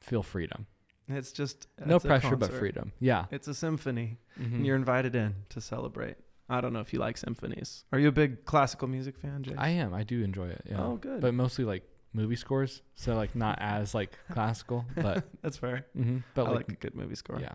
feel 0.00 0.22
freedom 0.22 0.66
it's 1.08 1.32
just 1.32 1.66
no 1.84 1.96
it's 1.96 2.04
a 2.04 2.08
pressure 2.08 2.36
but 2.36 2.50
freedom 2.52 2.92
yeah 3.00 3.26
It's 3.30 3.48
a 3.48 3.54
symphony. 3.54 4.18
Mhm. 4.40 4.54
and 4.56 4.66
you're 4.66 4.76
invited 4.76 5.14
in 5.14 5.34
to 5.50 5.60
celebrate. 5.60 6.16
I 6.48 6.60
don't 6.60 6.72
know 6.74 6.80
if 6.80 6.92
you 6.92 6.98
like 6.98 7.16
symphonies. 7.16 7.84
Are 7.92 7.98
you 7.98 8.08
a 8.08 8.12
big 8.12 8.44
classical 8.44 8.88
music 8.88 9.16
fan, 9.18 9.42
Jay? 9.42 9.54
i 9.56 9.68
am 9.70 9.94
i 9.94 10.02
do 10.02 10.22
enjoy 10.22 10.48
it 10.48 10.62
yeah 10.70 10.82
Oh, 10.84 10.96
good. 10.96 11.20
but 11.20 11.32
mostly 11.34 11.64
like 11.64 11.82
movie 12.14 12.36
scores 12.36 12.80
so 12.94 13.14
like 13.16 13.34
not 13.36 13.58
as 13.60 13.94
like 13.94 14.12
classical 14.30 14.84
but 14.96 15.24
That's 15.42 15.56
fair. 15.58 15.84
mhm, 15.96 16.22
but 16.34 16.46
I 16.46 16.50
like, 16.50 16.56
like 16.68 16.72
a 16.72 16.80
good 16.80 16.94
movie 16.94 17.16
score. 17.16 17.40
yeah 17.40 17.54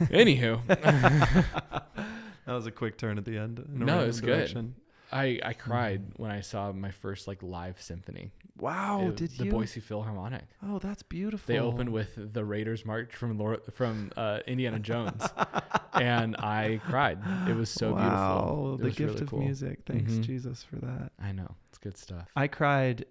anywho 0.00 0.64
that 2.46 2.52
was 2.52 2.66
a 2.66 2.70
quick 2.70 2.96
turn 2.98 3.18
at 3.18 3.24
the 3.24 3.36
end. 3.36 3.64
No, 3.68 4.02
it 4.02 4.06
was 4.06 4.20
good. 4.20 4.72
i 5.12 5.38
i 5.44 5.52
cried 5.52 6.02
when 6.16 6.30
i 6.30 6.40
saw 6.40 6.72
my 6.72 6.90
first 6.90 7.28
like 7.28 7.42
live 7.42 7.80
symphony 7.80 8.30
Wow, 8.58 9.08
It- 9.08 9.16
did 9.16 9.30
the 9.38 9.44
you? 9.46 9.50
boise 9.50 9.80
philharmonic 9.80 10.44
oh, 10.62 10.78
that's 10.78 11.02
beautiful. 11.02 11.52
they 11.52 11.58
opened 11.60 11.90
with 11.90 12.32
the 12.34 12.44
raiders 12.44 12.84
march 12.84 13.14
from 13.14 13.30
from 13.72 14.10
uh, 14.16 14.40
indiana 14.46 14.78
jones 14.78 15.22
and 15.94 16.36
i 16.36 16.80
cried 16.84 17.18
it 17.48 17.54
was 17.56 17.70
so 17.70 17.92
wow, 17.92 17.98
beautiful 18.00 18.74
It 18.74 18.82
the 18.82 18.90
gift 18.90 19.12
really 19.14 19.22
of 19.22 19.28
cool. 19.28 19.40
music. 19.40 19.80
Thanks, 19.86 20.12
Mhm. 20.12 20.22
Jesus, 20.22 20.62
for 20.62 20.76
that. 20.76 21.12
I 21.18 21.32
know 21.32 21.50
it's 21.68 21.78
good 21.78 21.96
stuff. 21.96 22.28
I 22.36 22.46
cried 22.46 23.04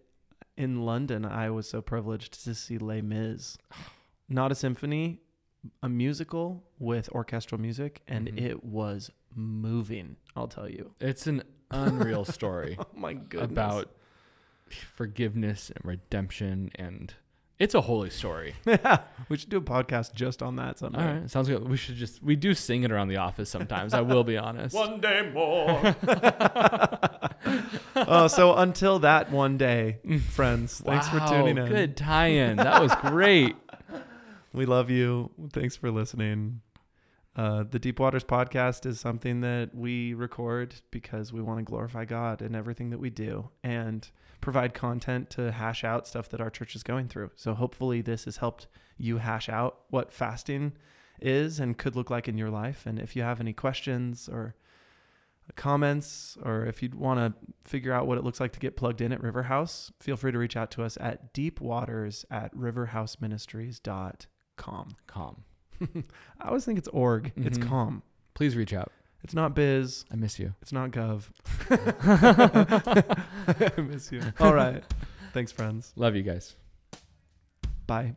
in 0.57 0.81
London. 0.85 1.25
I 1.25 1.49
was 1.49 1.69
so 1.69 1.81
privileged 1.81 2.43
to 2.43 2.53
see 2.55 2.77
Les 2.77 3.01
Mis, 3.01 3.57
not 4.29 4.51
a 4.51 4.55
symphony, 4.55 5.21
a 5.83 5.89
musical 5.89 6.63
with 6.79 7.09
orchestral 7.11 7.59
music, 7.61 8.01
and 8.07 8.27
Mhm. 8.27 8.41
it 8.41 8.63
was 8.63 9.11
moving. 9.35 10.17
I'll 10.35 10.47
tell 10.47 10.69
you. 10.69 10.93
It's 10.99 11.27
an 11.27 11.43
unreal 11.69 12.25
story 12.25 12.75
Oh 12.79 12.87
my 12.95 13.13
goodness. 13.13 13.51
about 13.51 13.91
forgiveness 14.69 15.69
and 15.75 15.83
redemption, 15.85 16.71
and 16.75 17.13
it's 17.61 17.75
a 17.75 17.81
holy 17.81 18.09
story. 18.09 18.55
yeah, 18.65 19.01
we 19.29 19.37
should 19.37 19.49
do 19.49 19.57
a 19.57 19.61
podcast 19.61 20.13
just 20.15 20.41
on 20.41 20.55
that 20.55 20.81
All 20.81 20.89
someday. 20.89 21.19
right, 21.19 21.29
sounds 21.29 21.47
good. 21.47 21.67
We 21.69 21.77
should 21.77 21.95
just 21.95 22.21
we 22.23 22.35
do 22.35 22.53
sing 22.55 22.83
it 22.83 22.91
around 22.91 23.09
the 23.09 23.17
office 23.17 23.49
sometimes. 23.49 23.93
I 23.93 24.01
will 24.01 24.23
be 24.23 24.35
honest. 24.37 24.75
One 24.75 24.99
day 24.99 25.29
more. 25.31 25.95
oh, 27.95 28.27
so 28.27 28.55
until 28.55 28.99
that 28.99 29.31
one 29.31 29.57
day, 29.57 29.99
friends. 30.31 30.81
Thanks 30.83 31.07
for 31.07 31.17
Wow, 31.17 31.27
tuning 31.29 31.57
in. 31.57 31.67
Good 31.67 31.95
tie-in. 31.97 32.57
That 32.57 32.81
was 32.81 32.93
great. 32.95 33.55
We 34.53 34.65
love 34.65 34.89
you. 34.89 35.29
Thanks 35.53 35.75
for 35.75 35.91
listening. 35.91 36.61
Uh, 37.35 37.63
the 37.69 37.79
Deep 37.79 37.99
Waters 37.99 38.25
podcast 38.25 38.85
is 38.85 38.99
something 38.99 39.41
that 39.41 39.73
we 39.73 40.13
record 40.13 40.75
because 40.91 41.31
we 41.31 41.41
want 41.41 41.59
to 41.59 41.63
glorify 41.63 42.03
God 42.03 42.41
in 42.41 42.55
everything 42.55 42.89
that 42.89 42.99
we 42.99 43.09
do 43.09 43.49
and 43.63 44.09
provide 44.41 44.73
content 44.73 45.29
to 45.31 45.51
hash 45.51 45.83
out 45.83 46.07
stuff 46.07 46.29
that 46.29 46.41
our 46.41 46.49
church 46.49 46.75
is 46.75 46.83
going 46.83 47.07
through. 47.07 47.31
So 47.35 47.53
hopefully 47.53 48.01
this 48.01 48.25
has 48.25 48.37
helped 48.37 48.67
you 48.97 49.19
hash 49.19 49.47
out 49.47 49.81
what 49.89 50.11
fasting 50.11 50.73
is 51.21 51.59
and 51.59 51.77
could 51.77 51.95
look 51.95 52.09
like 52.09 52.27
in 52.27 52.37
your 52.37 52.49
life. 52.49 52.85
And 52.85 52.99
if 52.99 53.15
you 53.15 53.21
have 53.21 53.39
any 53.39 53.53
questions 53.53 54.27
or 54.27 54.55
comments, 55.55 56.37
or 56.43 56.65
if 56.65 56.83
you'd 56.83 56.95
want 56.95 57.19
to 57.19 57.33
figure 57.63 57.93
out 57.93 58.07
what 58.07 58.17
it 58.17 58.23
looks 58.23 58.39
like 58.39 58.53
to 58.53 58.59
get 58.59 58.75
plugged 58.75 59.01
in 59.01 59.11
at 59.11 59.21
River 59.21 59.43
House, 59.43 59.91
feel 59.99 60.17
free 60.17 60.31
to 60.31 60.37
reach 60.37 60.57
out 60.57 60.71
to 60.71 60.83
us 60.83 60.97
at 60.99 61.33
deepwaters 61.33 62.25
at 62.29 62.55
riverhouseministries.com. 62.55 64.87
Calm. 65.07 65.43
I 66.41 66.47
always 66.47 66.65
think 66.65 66.77
it's 66.77 66.87
org. 66.89 67.31
It's 67.35 67.57
Mhm. 67.57 67.67
com. 67.67 68.03
Please 68.33 68.55
reach 68.55 68.73
out. 68.73 68.91
It's 69.23 69.33
not 69.33 69.55
biz. 69.55 70.05
I 70.11 70.15
miss 70.15 70.39
you. 70.39 70.53
It's 70.61 70.71
not 70.71 70.91
gov. 70.91 71.29
I 73.77 73.81
miss 73.81 74.11
you. 74.11 74.21
All 74.39 74.53
right. 74.53 74.83
Thanks, 75.33 75.51
friends. 75.51 75.93
Love 75.95 76.15
you 76.15 76.23
guys. 76.23 76.55
Bye. 77.87 78.15